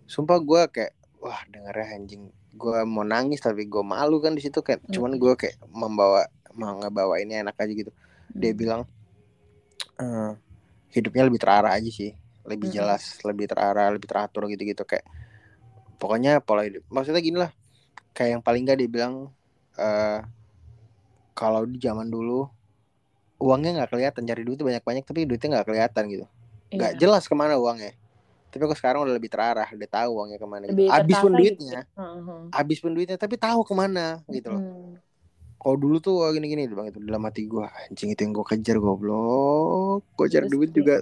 Sumpah 0.05 0.38
gue 0.39 0.61
kayak 0.67 0.91
wah 1.17 1.39
dengernya 1.47 1.88
anjing. 1.95 2.23
Gue 2.51 2.84
mau 2.84 3.03
nangis 3.03 3.39
tapi 3.39 3.63
gue 3.63 3.84
malu 3.84 4.19
kan 4.19 4.35
di 4.35 4.43
situ 4.43 4.59
kayak. 4.59 4.84
Cuman 4.91 5.15
Mm. 5.15 5.19
gue 5.19 5.34
kayak 5.38 5.55
membawa 5.71 6.27
mau 6.51 6.75
ngebawa 6.75 7.21
ini 7.21 7.39
enak 7.39 7.55
aja 7.55 7.71
gitu. 7.71 7.91
Dia 8.34 8.51
Hmm. 8.51 8.59
bilang 8.59 8.81
"Eh, 9.97 10.31
hidupnya 10.91 11.23
lebih 11.25 11.39
terarah 11.39 11.73
aja 11.73 11.88
sih. 11.89 12.11
Lebih 12.43 12.69
jelas 12.71 13.19
lebih 13.23 13.47
terarah 13.47 13.91
lebih 13.91 14.07
teratur 14.07 14.47
gitu 14.47 14.63
gitu 14.63 14.84
kayak 14.84 15.03
pokoknya 15.97 16.39
pola 16.41 16.63
hidup 16.65 16.85
maksudnya 16.89 17.21
gini 17.21 17.37
lah. 17.41 17.51
Kayak 18.13 18.39
yang 18.39 18.43
paling 18.45 18.65
gak 18.65 18.77
dia 18.81 18.89
bilang 18.89 19.29
eh 19.77 20.21
kalau 21.37 21.69
di 21.69 21.77
zaman 21.77 22.09
dulu 22.09 22.49
uangnya 23.37 23.83
nggak 23.83 23.89
kelihatan. 23.93 24.25
Cari 24.25 24.41
duit 24.41 24.57
tuh 24.57 24.65
banyak 24.65 24.81
banyak 24.81 25.03
tapi 25.05 25.29
duitnya 25.29 25.61
nggak 25.61 25.67
kelihatan 25.69 26.03
gitu. 26.09 26.25
Nggak 26.73 26.91
Iya. 26.97 26.99
jelas 26.99 27.29
ke 27.29 27.35
mana 27.37 27.61
uangnya. 27.61 27.93
Tapi 28.49 28.61
kok 28.63 28.79
sekarang 28.79 29.05
udah 29.05 29.13
lebih 29.13 29.29
terarah 29.29 29.69
udah 29.69 29.89
tahu 29.91 30.09
uangnya 30.17 30.37
ke 30.41 30.47
mana 30.49 30.63
gitu. 30.65 30.89
Habis 30.89 31.17
pun 31.21 31.31
gitu 31.37 31.41
duitnya. 31.45 31.81
Heeh. 31.93 32.41
habis 32.57 32.77
pun 32.81 32.91
duitnya 32.95 33.17
tapi 33.21 33.35
tahu 33.37 33.61
ke 33.61 33.73
mana 33.77 34.23
gitu 34.33 34.49
loh. 34.49 34.61
Mm. 34.61 34.93
kalau 35.57 35.73
dulu 35.73 35.97
tuh 35.97 36.21
wah, 36.21 36.29
gini-gini 36.31 36.69
bang 36.69 36.93
itu 36.93 37.01
dalam 37.01 37.25
hati 37.27 37.43
gue 37.49 37.65
anjing 37.65 38.13
itu 38.13 38.21
yang 38.23 38.31
gue 38.31 38.45
kejar 38.45 38.77
goblok. 38.77 40.05
Gue 40.15 40.27
cari 40.29 40.45
Terus 40.47 40.53
duit 40.53 40.69
juga 40.71 41.01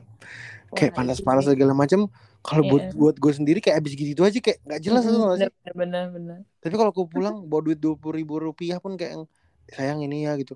kayak 0.73 0.91
itu 0.91 0.97
panas-panas 0.97 1.43
segala 1.45 1.75
macam 1.75 2.07
kalau 2.45 2.61
buat 2.69 2.83
Iya. 2.85 2.93
buat 2.93 3.15
gue 3.17 3.33
sendiri 3.33 3.57
kayak 3.57 3.81
abis 3.81 3.97
gitu 3.97 4.21
aja 4.21 4.37
kayak 4.37 4.61
nggak 4.61 4.81
jelas 4.85 5.01
tuh 5.01 5.17
nggak 5.17 5.37
sih? 5.41 5.49
bener 5.49 5.73
bener 5.73 6.03
bener. 6.13 6.37
tapi 6.61 6.75
kalau 6.77 6.91
gue 6.93 7.05
pulang 7.09 7.35
bawa 7.49 7.61
duit 7.65 7.79
dua 7.81 7.97
puluh 7.97 8.21
ribu 8.21 8.37
rupiah 8.37 8.77
pun 8.77 8.93
kayak 8.93 9.17
yang, 9.17 9.23
sayang 9.73 9.99
ini 10.05 10.29
ya 10.29 10.37
gitu. 10.37 10.53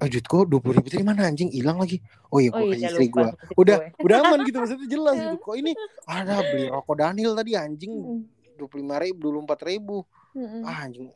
Eh 0.00 0.08
duit 0.08 0.24
gue 0.24 0.40
dua 0.48 0.60
puluh 0.62 0.80
ribu 0.80 0.88
itu 0.88 1.04
mana 1.04 1.28
anjing? 1.28 1.52
Hilang 1.52 1.76
lagi. 1.76 2.00
Oh 2.32 2.40
iya 2.40 2.48
Oh 2.56 2.64
gue 2.64 2.72
iya 2.72 2.88
kasih 2.88 2.88
istri 2.96 3.06
gue 3.12 3.28
udah 3.60 3.76
gue. 3.76 4.04
udah 4.08 4.16
aman 4.24 4.38
gitu 4.48 4.56
maksudnya 4.56 4.88
jelas 4.88 5.16
gitu. 5.20 5.36
Kok 5.44 5.56
ini 5.60 5.72
ada 6.08 6.40
beli 6.40 6.64
rokok 6.72 6.96
Daniel 6.96 7.32
tadi 7.36 7.52
anjing 7.52 7.92
dua 8.56 8.66
puluh 8.66 8.80
lima 8.88 8.96
ribu 8.96 9.20
dua 9.20 9.30
puluh 9.36 9.42
empat 9.44 9.60
ribu. 9.68 9.96
Ah, 10.64 10.88
anjing 10.88 11.12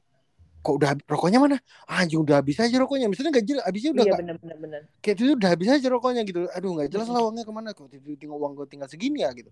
kok 0.65 0.75
udah 0.79 0.91
rokoknya 1.11 1.39
mana? 1.45 1.57
Ah, 1.91 2.03
anjing 2.03 2.21
udah 2.25 2.37
habis 2.41 2.57
aja 2.63 2.77
rokoknya. 2.83 3.07
Misalnya 3.11 3.31
nggak 3.39 3.47
jelas 3.51 3.65
habisnya 3.69 3.91
udah 3.97 4.05
Iya 4.05 4.11
nggak 4.11 4.21
bener 4.21 4.37
bener 4.43 4.59
bener. 4.65 4.83
kayak 5.03 5.15
itu 5.19 5.25
udah 5.39 5.51
habis 5.55 5.69
aja 5.75 5.89
rokoknya 5.91 6.23
gitu. 6.29 6.41
Aduh 6.55 6.71
nggak 6.79 6.89
jelas 6.93 7.09
lah 7.13 7.21
uangnya 7.25 7.45
ke 7.49 7.53
mana. 7.55 7.69
Kok 7.77 7.89
tinggal 8.21 8.39
uang 8.39 8.53
gue 8.59 8.67
tinggal 8.71 8.89
segini 8.91 9.25
ya 9.27 9.31
gitu. 9.35 9.51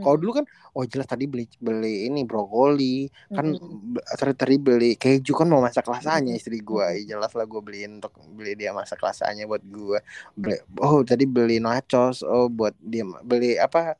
Kalau 0.00 0.16
Mm-mm. 0.16 0.22
dulu 0.22 0.32
kan 0.40 0.46
oh 0.76 0.84
jelas 0.88 1.04
tadi 1.08 1.28
beli 1.28 1.44
beli 1.60 2.08
ini 2.08 2.24
brokoli. 2.24 3.08
Kan 3.36 3.56
b- 3.60 4.04
tadi 4.20 4.32
tadi 4.36 4.56
beli 4.56 4.96
keju 4.96 5.32
kan 5.36 5.46
mau 5.52 5.60
masak 5.60 5.84
lasanya 5.92 6.32
Mm-mm. 6.32 6.36
istri 6.36 6.60
Mm-mm. 6.68 6.94
ya 6.96 7.16
jelas 7.16 7.32
lah 7.36 7.44
gue 7.44 7.60
beliin 7.60 8.00
untuk 8.00 8.16
beli 8.36 8.56
dia 8.56 8.72
masak 8.72 9.00
lasanya 9.04 9.44
buat 9.50 9.60
gua. 9.68 10.00
Beli, 10.36 10.56
oh 10.80 11.00
tadi 11.04 11.24
beli 11.28 11.60
nachos 11.60 12.24
oh 12.24 12.48
buat 12.48 12.72
dia 12.80 13.04
beli 13.24 13.56
apa 13.60 13.96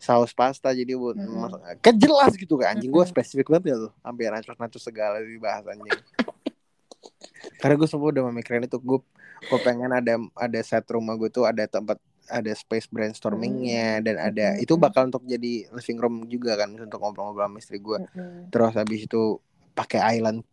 saus 0.00 0.32
pasta 0.32 0.72
jadi 0.72 0.96
buat 0.96 1.12
masak 1.12 1.84
kan 1.84 1.94
jelas 2.00 2.32
gitu 2.32 2.56
kan 2.56 2.72
anjing 2.72 2.88
gue 2.88 3.04
spesifik 3.04 3.52
banget 3.52 3.76
ya 3.76 3.76
tuh. 3.76 3.92
Hampir 4.00 4.32
nacos-nacos 4.32 4.80
segala 4.80 5.20
dibahas 5.20 5.68
anjing. 5.68 5.92
Karena 7.60 7.76
gue 7.76 7.88
semua 7.88 8.08
udah 8.08 8.24
memikirin 8.32 8.64
itu 8.64 8.80
gue 8.80 9.00
gue 9.40 9.58
pengen 9.60 9.92
ada 9.92 10.16
ada 10.36 10.60
set 10.64 10.88
rumah 10.88 11.16
gue 11.20 11.28
tuh 11.28 11.44
ada 11.44 11.68
tempat 11.68 12.00
ada 12.30 12.52
space 12.54 12.88
brainstormingnya 12.88 14.00
dan 14.00 14.16
ada 14.20 14.46
Mm-mm. 14.56 14.64
itu 14.64 14.76
bakal 14.80 15.08
untuk 15.10 15.24
jadi 15.26 15.68
living 15.68 15.98
room 15.98 16.14
juga 16.30 16.56
kan 16.60 16.70
untuk 16.76 17.00
ngobrol-ngobrol 17.00 17.48
sama 17.48 17.58
istri 17.58 17.80
gue 17.80 17.98
Mm-mm. 17.98 18.52
terus 18.54 18.72
habis 18.76 19.04
itu 19.04 19.40
pakai 19.74 20.20
island 20.20 20.44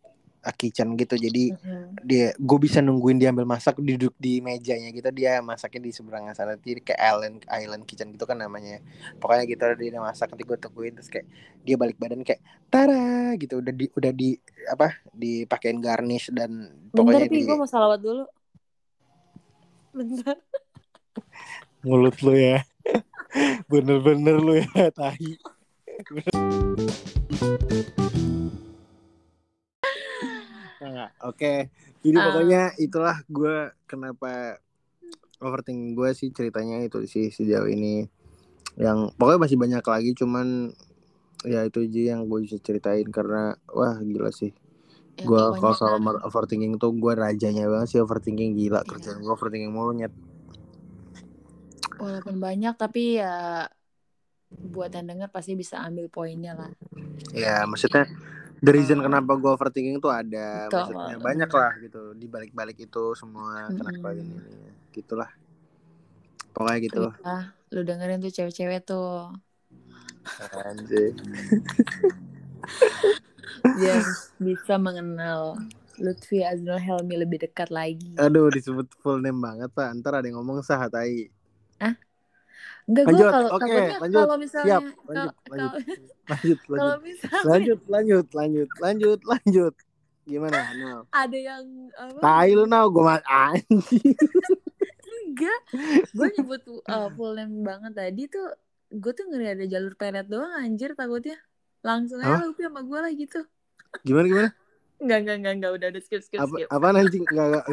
kitchen 0.54 0.94
gitu. 0.94 1.18
Jadi 1.18 1.54
Mm-mm. 1.54 1.98
dia 2.06 2.30
gue 2.36 2.58
bisa 2.58 2.78
nungguin 2.78 3.18
dia 3.18 3.34
ambil 3.34 3.46
masak 3.46 3.78
duduk 3.78 4.14
di 4.16 4.38
mejanya 4.38 4.90
gitu. 4.94 5.10
Dia 5.10 5.42
masaknya 5.42 5.86
di 5.86 5.90
seberang 5.92 6.30
sana 6.34 6.54
jadi 6.58 6.80
kayak 6.82 7.00
island 7.00 7.36
island 7.48 7.82
kitchen 7.84 8.14
gitu 8.14 8.24
kan 8.24 8.38
namanya. 8.38 8.80
Pokoknya 9.18 9.44
gitu 9.46 9.64
dia 9.78 10.00
masak 10.00 10.32
nanti 10.32 10.44
gue 10.46 10.58
tungguin 10.58 10.94
terus 10.94 11.10
kayak 11.10 11.26
dia 11.62 11.76
balik 11.76 11.98
badan 11.98 12.22
kayak 12.22 12.40
tara! 12.70 13.34
gitu. 13.36 13.60
Udah 13.60 13.74
di 13.74 13.86
udah 13.92 14.12
di 14.14 14.38
apa 14.70 15.02
dipakein 15.12 15.82
garnish 15.82 16.30
dan 16.32 16.72
Bentar, 16.90 16.94
pokoknya 16.94 17.26
di 17.28 17.40
gue 17.44 17.56
mau 17.56 17.68
salawat 17.68 18.00
dulu. 18.00 18.24
Bentar. 19.92 20.36
mulut 21.86 22.16
lu 22.22 22.34
ya. 22.34 22.62
Bener-bener 23.70 24.36
lu 24.40 24.54
ya 24.62 24.90
tahi 24.90 25.36
Nah, 30.98 31.10
Oke, 31.22 31.70
jadi 32.02 32.16
Ah. 32.18 32.24
pokoknya 32.26 32.62
itulah 32.76 33.22
gue 33.24 33.56
kenapa 33.86 34.58
overthinking 35.38 35.94
gue 35.94 36.10
sih 36.10 36.34
ceritanya 36.34 36.82
itu 36.82 37.06
sih 37.06 37.30
sejauh 37.30 37.70
ini. 37.70 38.10
Yang 38.74 39.14
pokoknya 39.14 39.38
masih 39.38 39.56
banyak 39.56 39.84
lagi, 39.84 40.10
cuman 40.12 40.74
ya 41.46 41.62
itu 41.62 41.86
aja 41.86 42.02
yang 42.12 42.26
gue 42.26 42.42
bisa 42.42 42.58
ceritain 42.58 43.06
karena 43.06 43.54
wah 43.70 43.94
gila 43.96 44.34
sih. 44.34 44.50
Ya, 45.14 45.22
Gue 45.22 45.38
kalau 45.54 45.70
soal 45.72 45.98
over- 45.98 46.22
overthinking 46.24 46.78
tuh 46.78 46.90
gue 46.90 47.14
rajanya 47.14 47.66
banget 47.66 47.88
sih 47.90 48.00
overthinking 48.02 48.54
gila 48.54 48.82
Iya. 48.82 48.88
kerjaan 48.88 49.18
gue 49.18 49.30
overthinking 49.30 49.70
mulu 49.70 49.94
nyet. 49.94 50.10
walaupun 51.98 52.38
banyak 52.38 52.78
tapi 52.78 53.18
ya 53.18 53.66
buat 54.70 54.94
yang 54.94 55.10
denger 55.10 55.34
pasti 55.34 55.58
bisa 55.58 55.82
ambil 55.82 56.06
poinnya 56.06 56.54
lah. 56.54 56.70
Ya 57.34 57.66
maksudnya 57.66 58.06
the 58.58 58.72
reason 58.72 58.98
Ah. 58.98 59.04
kenapa 59.06 59.32
gue 59.34 59.50
overthinking 59.50 59.98
tuh 59.98 60.10
ada 60.10 60.66
Betul, 60.66 60.94
maksudnya 60.94 61.16
banyak 61.18 61.50
lah 61.50 61.72
gitu 61.78 62.00
di 62.14 62.26
balik-balik 62.26 62.78
itu 62.78 63.04
semua 63.14 63.70
kenapa 63.70 64.12
Mm-mm. 64.12 64.22
ini 64.22 64.36
gitulah. 64.92 65.30
Pokoknya 66.50 66.78
gitu. 66.82 67.02
Tuh 67.06 67.12
ya, 67.22 67.38
lu 67.70 67.80
dengerin 67.86 68.18
tuh 68.18 68.32
cewek-cewek 68.34 68.80
tuh. 68.82 69.30
Anjir. 70.66 71.14
Biar 73.78 74.02
bisa 74.38 74.74
mengenal 74.76 75.56
Lutfi 75.98 76.46
Aznul 76.46 76.78
Helmi 76.78 77.18
lebih 77.18 77.42
dekat 77.42 77.70
lagi. 77.74 78.14
Aduh 78.18 78.50
disebut 78.50 78.86
full 79.02 79.18
name 79.18 79.38
banget 79.42 79.70
pak 79.74 79.90
Ntar 79.98 80.22
ada 80.22 80.26
yang 80.26 80.38
ngomong 80.38 80.62
sah 80.62 80.86
tai 80.86 81.26
Enggak 82.88 83.04
gue 83.04 83.12
Lanjut, 83.12 83.28
kalau 83.28 83.48
oke, 83.52 83.60
takutnya 83.60 83.96
lanjut. 84.00 84.18
kalau 84.18 84.36
misalnya 84.40 84.68
Siap, 84.68 84.82
lanjut, 85.08 85.34
kalau 85.44 85.72
Lanjut 86.28 86.58
kalau 86.64 86.78
lanjut 86.78 87.00
misalnya 87.04 87.44
Lanjut 87.44 87.80
lanjut 87.84 88.26
lanjut 88.32 88.68
lanjut 88.80 89.20
lanjut 89.28 89.74
Gimana 90.28 90.56
Nal 90.76 91.00
ada 91.08 91.38
yang 91.40 91.64
apa? 91.96 92.20
Tai 92.20 92.50
lu 92.52 92.64
Nal 92.68 92.86
Gue 92.92 93.00
mah 93.00 93.20
Enggak. 95.28 95.60
Gue 96.12 96.28
nyebut 96.36 96.62
uh, 96.84 97.08
full 97.16 97.32
name 97.38 97.64
banget 97.64 97.92
tadi 97.96 98.22
tuh 98.28 98.48
gue 98.88 99.12
tuh 99.12 99.24
ngeri 99.28 99.56
ada 99.56 99.64
jalur 99.68 99.96
pelet 99.96 100.26
doang 100.28 100.52
anjir 100.58 100.92
takutnya. 100.92 101.38
Langsung 101.80 102.18
aja 102.20 102.40
Hah? 102.40 102.44
Lutfi 102.44 102.66
sama 102.66 102.82
gue 102.82 102.98
lah 102.98 103.12
gitu. 103.14 103.40
Gimana 104.04 104.26
gimana 104.28 104.50
Enggak, 104.98 105.18
enggak, 105.22 105.36
enggak, 105.38 105.54
enggak. 105.54 105.70
Udah, 105.78 105.88
udah 105.94 106.02
skip, 106.02 106.22
skip, 106.26 106.38
Apa, 106.42 106.54
skip. 106.58 106.66
Apaan 106.74 106.96
anjing 106.98 107.22
Enggak 107.22 107.46
enggak 107.46 107.64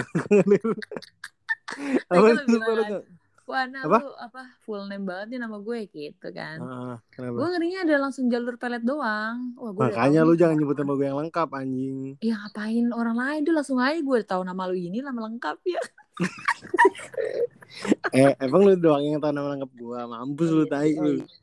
Apa 2.14 2.28
lu 2.30 2.42
bilang, 2.46 3.04
Wah, 3.46 3.70
nah 3.70 3.86
Apa? 3.86 3.98
lu 4.02 4.10
apa 4.18 4.42
full 4.66 4.90
name 4.90 5.06
banget 5.06 5.38
nih 5.38 5.40
nama 5.46 5.62
gue 5.62 5.80
gitu 5.86 6.28
kan. 6.34 6.58
Ah, 6.66 6.98
Kenapa 7.14 7.38
Gue 7.38 7.48
ngerinya 7.54 7.80
ada 7.86 7.96
langsung 8.02 8.26
jalur 8.26 8.58
pelet 8.58 8.82
doang. 8.82 9.54
Wah, 9.54 9.70
gue 9.70 9.82
Makanya 9.86 10.26
lu 10.26 10.34
jangan 10.34 10.58
nyebut 10.58 10.74
nama 10.74 10.94
gue 10.98 11.06
yang 11.06 11.20
lengkap 11.22 11.50
anjing 11.54 12.18
Ya 12.26 12.34
ngapain 12.42 12.90
orang 12.90 13.18
lain 13.22 13.40
dia 13.46 13.54
langsung 13.54 13.78
aja 13.78 14.02
gue 14.02 14.20
tahu 14.26 14.42
nama 14.42 14.66
lu 14.66 14.74
ini 14.74 14.98
nama 15.06 15.30
lengkap 15.30 15.58
ya. 15.62 15.82
Eh 18.16 18.32
emang 18.40 18.64
lu 18.64 18.74
doang 18.80 19.04
yang 19.04 19.20
tahu 19.20 19.34
nama 19.36 19.52
lengkap 19.54 19.72
gue 19.76 20.00
Mampus 20.08 20.50
lu 20.50 20.64
Iya, 20.64 20.72
tai 20.72 20.92
oh 20.96 21.04
lu 21.06 21.12
iya. 21.14 21.26
Iya 21.26 21.36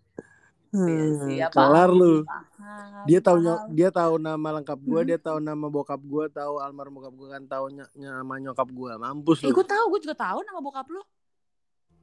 Hmm, 0.73 1.29
ya, 1.29 1.47
Kelar 1.53 1.91
lu 1.93 2.25
paham, 2.25 3.05
dia 3.05 3.21
tahu 3.21 3.37
dia 3.77 3.89
tahu 3.93 4.15
nama 4.17 4.49
lengkap 4.57 4.79
gue 4.81 5.01
Hmm. 5.05 5.09
dia 5.13 5.19
tahu 5.21 5.39
nama 5.39 5.67
bokap 5.69 6.01
gue 6.01 6.25
tahu 6.33 6.55
almarhum 6.65 6.97
bokap 6.97 7.13
gue 7.13 7.29
kan 7.29 7.43
tahu 7.45 7.65
ny- 7.77 7.93
nama 8.01 8.35
nyokap 8.41 8.69
gue 8.73 8.93
mampus 8.97 9.45
Eh, 9.45 9.53
lu 9.53 9.53
gue 9.53 9.67
tahu, 9.69 9.85
gue 9.93 10.01
juga 10.09 10.17
tahu 10.17 10.41
nama 10.43 10.59
bokap 10.59 10.89
lu. 10.89 11.05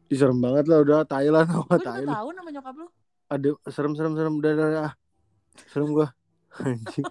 Ih, 0.10 0.16
serem 0.16 0.38
banget 0.38 0.64
lah 0.66 0.80
udah 0.80 0.98
Thailand 1.04 1.48
Gue 1.48 1.64
juga 1.70 1.78
Thailand 1.86 2.12
tahu 2.12 2.28
nama 2.34 2.50
nyokap 2.50 2.74
lu. 2.76 2.86
ada 3.28 3.48
serem 3.68 3.92
serem 3.94 4.12
serem 4.14 4.34
udah 4.36 4.52
udah, 4.52 4.68
udah. 4.68 4.92
serem 5.68 5.90
gue 5.92 6.08
anjing 6.66 7.06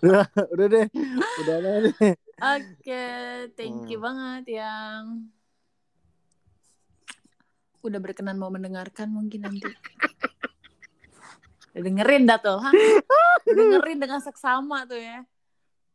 udah 0.00 0.24
udah 0.48 0.66
deh 0.68 0.86
udah 1.40 1.56
deh 1.58 1.76
Oke, 2.42 3.04
thank 3.54 3.86
you 3.86 3.96
Hmm. 3.96 4.04
banget 4.04 4.44
yang 4.56 5.00
udah 7.80 7.98
berkenan 7.98 8.34
mau 8.34 8.46
mendengarkan 8.46 9.08
mungkin 9.08 9.42
nanti. 9.42 9.66
Udah 11.70 11.80
dengerin 11.80 12.24
dah 12.24 12.36
tuh, 12.36 12.56
ha? 12.56 12.68
Udah 13.42 13.56
dengerin 13.56 13.96
dengan 13.96 14.18
seksama 14.18 14.84
tuh 14.84 14.98
ya. 14.98 15.22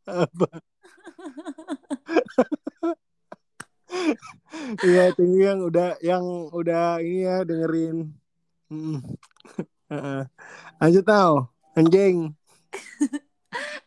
apa 0.04 0.48
Iya, 4.84 5.12
you 5.16 5.40
yang 5.40 5.60
udah 5.64 5.96
yang 6.04 6.24
udah 6.52 7.00
ini 7.00 7.24
ya 7.24 7.36
dengerin. 7.44 8.12
Hmm. 8.68 9.00
Heeh. 9.88 10.22
Lanjut 10.76 11.04
tau, 11.04 11.48
anjing. 11.72 12.36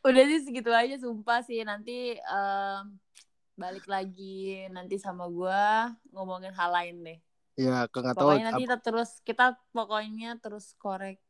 Udah 0.01 0.23
sih 0.25 0.41
segitu 0.41 0.73
aja 0.73 0.97
sumpah 0.97 1.45
sih 1.45 1.61
nanti 1.61 2.17
em, 2.17 2.83
balik 3.53 3.85
lagi 3.85 4.65
nanti 4.73 4.97
sama 4.97 5.29
gua 5.29 5.93
ngomongin 6.09 6.49
hal 6.57 6.73
lain 6.73 7.05
deh. 7.05 7.19
Ya, 7.53 7.85
ke 7.85 8.01
nggak 8.01 8.17
tahu 8.17 8.33
Pokoknya 8.33 8.45
nanti 8.49 8.65
kita 8.65 8.77
terus 8.81 9.11
kita 9.21 9.45
pokoknya 9.69 10.41
terus 10.41 10.73
korek 10.81 11.21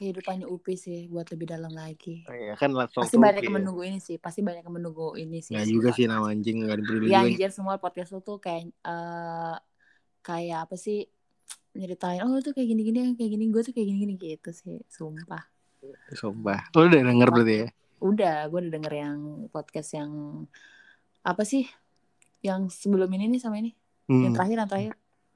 kehidupannya 0.00 0.48
Upi 0.48 0.74
sih 0.74 1.04
buat 1.06 1.28
lebih 1.28 1.46
dalam 1.46 1.68
lagi. 1.70 2.24
ya 2.24 2.56
kan 2.56 2.72
langsung 2.72 3.04
Pasti 3.04 3.14
banyak 3.14 3.44
yang 3.44 3.54
menunggu 3.54 3.82
ini 3.82 3.98
sih, 3.98 4.16
pasti 4.16 4.40
banyak 4.40 4.64
yang 4.64 4.72
menunggu 4.72 5.12
ini 5.14 5.38
sih. 5.38 5.52
Nggak 5.52 5.68
juga 5.68 5.88
sih 5.92 6.04
nama 6.04 6.26
anjing 6.26 6.64
nggak 6.64 6.80
peduli 6.80 7.06
Ya 7.06 7.20
juga. 7.20 7.28
anjir 7.28 7.50
semua 7.50 7.76
podcast 7.76 8.10
lu 8.10 8.20
tuh 8.20 8.36
kayak 8.36 8.72
eh 8.72 9.56
kayak 10.20 10.64
apa 10.64 10.74
sih 10.74 11.04
nyeritain 11.70 12.20
oh 12.20 12.28
lu 12.28 12.40
tuh 12.40 12.50
kayak 12.50 12.66
gini-gini 12.66 13.12
kayak 13.14 13.30
gini 13.30 13.44
gue 13.46 13.62
tuh 13.62 13.70
kayak 13.70 13.86
gini-gini 13.86 14.14
gitu 14.16 14.50
sih 14.50 14.80
sumpah 14.86 15.44
Sumpah. 16.12 16.68
Lu 16.72 16.86
udah 16.86 17.00
denger 17.00 17.28
berarti 17.30 17.54
ya? 17.56 17.68
udah 18.00 18.36
gue 18.46 18.58
udah 18.58 18.72
denger 18.74 18.92
yang 18.94 19.18
podcast 19.48 19.92
yang 19.92 20.10
apa 21.20 21.40
sih 21.42 21.64
yang 22.40 22.68
sebelum 22.68 23.08
ini 23.10 23.28
nih 23.28 23.40
sama 23.40 23.56
ini 23.56 23.72
yang 24.06 24.32
Hmm. 24.32 24.34
terakhir 24.34 24.56
yang 24.56 24.68
terakhir 24.68 24.94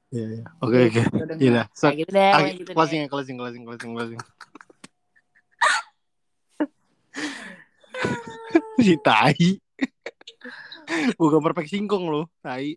Iya, 0.09 0.27
iya. 0.31 0.45
Oke, 0.63 0.79
oke. 0.87 1.01
Udah 1.11 1.27
denger. 1.27 1.43
Iya 1.43 1.51
dah. 1.53 1.67
So, 1.73 1.85
kayak 1.85 1.99
gitu 1.99 2.11
deh 2.13 2.23
ah, 2.29 2.41
gitu 2.47 2.63
deh. 2.63 2.75
closing 2.77 3.01
ya, 3.01 3.09
closing, 3.09 3.35
closing, 3.35 3.63
closing, 3.65 3.91
closing. 3.93 4.21
si 8.87 8.95
tai. 9.01 9.61
Bukan 11.17 11.41
perfect 11.41 11.73
singkong 11.73 12.11
lo, 12.11 12.29
tai. 12.45 12.77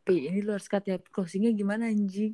Pi, 0.00 0.28
ini 0.28 0.40
lu 0.40 0.56
harus 0.56 0.68
kata 0.68 0.96
closingnya 1.12 1.52
gimana 1.52 1.92
anjing 1.92 2.32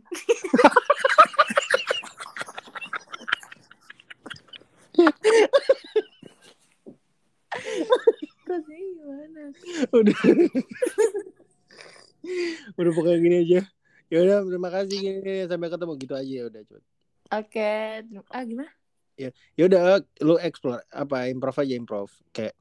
closingnya 8.47 8.89
gimana 8.95 9.41
Udah. 9.91 10.21
udah 12.79 12.93
pokoknya 12.95 13.19
gini 13.19 13.37
aja. 13.43 13.61
Ya 14.07 14.19
udah, 14.23 14.39
terima 14.47 14.71
kasih 14.71 14.97
gini, 15.03 15.35
sampai 15.51 15.67
ketemu 15.67 15.93
gitu 15.99 16.15
aja 16.15 16.33
ya 16.39 16.45
udah 16.47 16.63
oke 17.35 17.75
ah 18.31 18.43
gimana 18.47 18.71
Ya 19.17 19.65
udah 19.65 19.81
lu 20.21 20.37
explore 20.39 20.85
apa 20.93 21.33
improv 21.33 21.57
aja 21.57 21.75
improv 21.75 22.09
kayak 22.37 22.53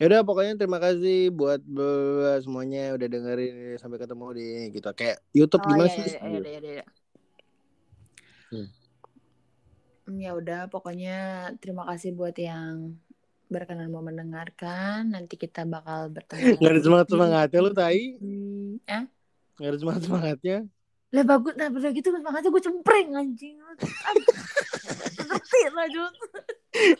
ya 0.00 0.04
udah 0.08 0.20
pokoknya 0.24 0.52
terima 0.58 0.80
kasih 0.80 1.28
buat 1.30 1.60
semuanya 2.42 2.96
udah 2.96 3.06
dengerin 3.06 3.76
sampai 3.76 3.98
ketemu 4.00 4.26
di 4.32 4.46
gitu 4.74 4.88
kayak 4.96 5.16
YouTube 5.36 5.62
Oh 5.62 5.68
gimana 5.70 5.88
iya, 5.92 5.96
sih? 5.96 6.04
iya, 6.10 6.18
iya, 6.18 6.40
iya, 6.40 6.50
iya, 6.50 6.72
iya. 6.80 6.84
Hmm. 8.50 8.66
Hmm, 10.10 10.18
Ya 10.18 10.34
udah, 10.34 10.66
pokoknya 10.72 11.14
terima 11.62 11.86
kasih 11.86 12.10
buat 12.18 12.34
yang 12.34 12.98
berkenan 13.46 13.90
mau 13.94 14.02
mendengarkan. 14.02 15.06
Nanti 15.14 15.38
kita 15.38 15.62
bakal 15.62 16.10
bertemu. 16.10 16.58
Nggak 16.58 16.72
ada 16.74 16.80
semangat 16.82 17.06
semangatnya 17.12 17.58
lu 17.62 17.70
tai, 17.70 18.02
Hmm, 18.18 18.82
Eh? 18.90 19.04
nggak 19.60 19.68
ada 19.70 19.78
semangat 19.78 20.02
semangatnya. 20.08 20.58
Lah 21.10 21.24
bagus 21.26 21.54
nah 21.58 21.66
udah 21.66 21.90
gitu 21.90 22.08
makanya 22.22 22.48
gue 22.54 22.62
cempreng 22.62 23.08
anjing 23.18 23.58
ngerti 25.26 25.60
lah 25.74 25.86
Jun 25.90 26.14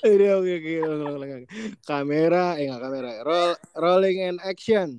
Udah 0.02 0.42
oke 0.42 0.50
oke 0.50 0.72
ulang. 0.82 1.46
kamera 1.86 2.58
eh 2.58 2.66
nggak 2.66 2.82
kamera 2.82 3.10
roll 3.22 3.54
rolling 3.78 4.18
and 4.26 4.38
action 4.42 4.98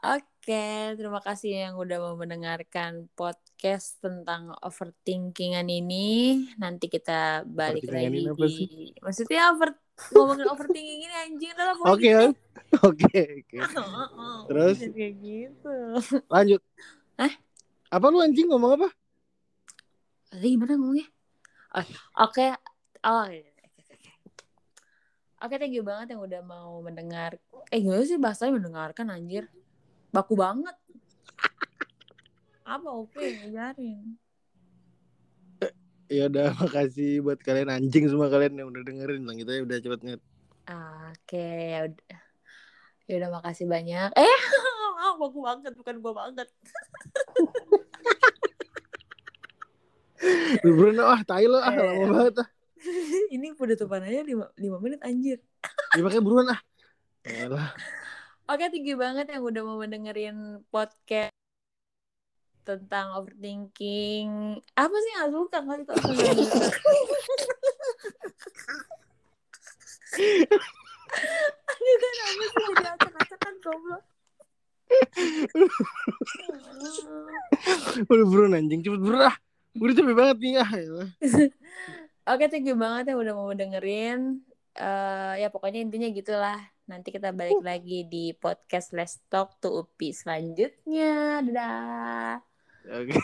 Oke, 0.00 0.96
terima 0.96 1.20
kasih 1.20 1.68
yang 1.68 1.74
udah 1.76 2.00
mau 2.00 2.16
mendengarkan 2.16 3.12
podcast 3.12 4.00
tentang 4.00 4.56
overthinkingan 4.64 5.68
ini. 5.68 6.48
Nanti 6.56 6.88
kita 6.88 7.44
balik 7.44 7.84
lagi 7.84 8.08
ini 8.08 8.24
apa 8.24 8.48
di 8.48 8.96
maksudnya 9.04 9.52
over 9.52 9.76
ngomongin 10.16 10.48
overthinking 10.48 11.00
ini 11.04 11.14
anjing 11.28 11.50
adalah 11.52 11.76
oke 11.84 12.00
ya. 12.00 12.32
oke 12.80 13.20
oke 13.44 13.58
Terus? 14.48 14.76
kayak 14.80 15.14
gitu. 15.20 15.76
lanjut 16.32 16.60
Hah? 17.20 17.32
Apa 17.90 18.06
lu 18.06 18.22
anjing 18.22 18.46
ngomong 18.46 18.78
apa 18.78 18.88
Tadi 20.30 20.46
gimana 20.54 20.78
ngomongnya? 20.78 21.10
Oh, 21.74 21.86
Oke, 22.22 22.54
oh 23.02 23.26
iya, 23.26 23.42
iya, 23.42 23.50
oke, 23.66 23.82
oke, 23.82 23.94
oke. 23.98 24.10
Oke, 25.42 25.54
thank 25.58 25.74
you 25.74 25.82
banget 25.82 26.14
yang 26.14 26.22
udah 26.22 26.38
mau 26.46 26.78
mendengar. 26.86 27.34
Eh, 27.74 27.82
gimana 27.82 28.06
sih 28.06 28.14
bahasanya 28.14 28.62
mendengarkan 28.62 29.10
anjir? 29.10 29.50
Baku 30.14 30.38
banget. 30.38 30.78
Apa 32.62 32.94
OP 32.94 33.18
ngajarin? 33.18 34.22
ya 36.10 36.26
udah 36.26 36.50
makasih 36.60 37.22
buat 37.22 37.38
kalian 37.38 37.70
anjing 37.70 38.10
semua 38.10 38.26
kalian 38.26 38.58
yang 38.58 38.68
udah 38.74 38.82
dengerin 38.82 39.22
lah 39.22 39.34
gitu 39.38 39.50
ya 39.54 39.62
udah 39.62 39.78
cepet 39.78 40.00
nget 40.02 40.20
Oke, 40.70 41.50
ya 41.74 41.90
udah. 41.90 42.18
Ya 43.10 43.14
udah 43.18 43.30
makasih 43.42 43.66
banyak. 43.66 44.14
Eh, 44.14 44.38
baku 45.18 45.42
banget 45.42 45.74
bukan 45.74 45.98
gua 45.98 46.14
banget. 46.14 46.46
Liburan 50.64 51.00
ah 51.00 51.20
tai 51.24 51.48
lo 51.48 51.58
ah 51.58 51.72
lama 51.72 52.04
banget 52.12 52.44
ah 52.44 52.48
Ini 53.34 53.56
penutupan 53.56 54.04
aja 54.04 54.20
5, 54.24 54.56
5 54.56 54.84
menit 54.84 55.00
anjir. 55.04 55.38
ya 55.96 56.00
makanya 56.00 56.24
buruan 56.24 56.48
ah 56.52 56.60
Yalah. 57.28 57.76
Oke, 58.48 58.72
you 58.80 58.96
banget 58.96 59.28
yang 59.30 59.44
udah 59.44 59.62
mau 59.62 59.76
mendengerin 59.76 60.64
podcast 60.72 61.30
tentang 62.64 63.12
overthinking. 63.14 64.56
Apa 64.74 64.96
sih 64.96 65.10
gak 65.20 65.30
suka? 65.30 65.58
Gak 65.60 65.78
suka. 65.84 65.94
Aduh 71.70 71.96
kan 72.00 72.14
apa 72.24 72.44
sih 72.44 72.62
jadi 72.66 72.84
acak-acakan 72.96 73.54
goblok. 73.62 74.02
udah 78.10 78.26
buruan 78.26 78.58
anjing 78.58 78.82
cepet 78.82 78.98
buruan 78.98 79.30
ah 79.30 79.36
udah 79.78 79.94
capek 79.94 80.14
banget 80.18 80.36
nih 80.42 80.52
ah 80.58 80.70
yalah. 80.74 81.10
Oke, 82.30 82.44
thank 82.50 82.66
you 82.66 82.74
banget 82.74 83.14
yang 83.14 83.18
udah 83.22 83.34
mau 83.34 83.50
dengerin. 83.54 84.42
Eh 84.74 85.34
ya 85.42 85.48
pokoknya 85.50 85.82
intinya 85.82 86.10
gitulah. 86.10 86.58
Nanti 86.90 87.14
kita 87.14 87.30
balik 87.30 87.62
lagi 87.62 88.02
di 88.10 88.34
podcast 88.34 88.90
Let's 88.90 89.22
Talk 89.30 89.62
to 89.62 89.86
Upi 89.86 90.10
selanjutnya. 90.10 91.42
Dadah. 91.46 92.42
oke 92.80 93.12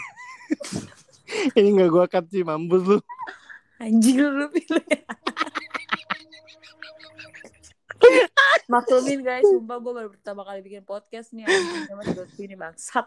ini 1.59 1.69
nggak 1.75 1.89
gua 1.89 2.05
cut 2.05 2.29
sih 2.29 2.45
mampus 2.45 2.85
lu 2.85 2.99
Anjing 3.81 4.21
lu 4.21 4.47
pilih. 4.53 4.85
Maklumin 8.73 9.23
guys, 9.23 9.47
sumpah 9.47 9.79
gue 9.79 9.93
baru 9.95 10.09
pertama 10.11 10.43
kali 10.43 10.61
bikin 10.63 10.83
podcast 10.83 11.31
nih 11.31 11.47
anjing 11.47 12.47
ini 12.47 12.57
bangsat. 12.59 13.07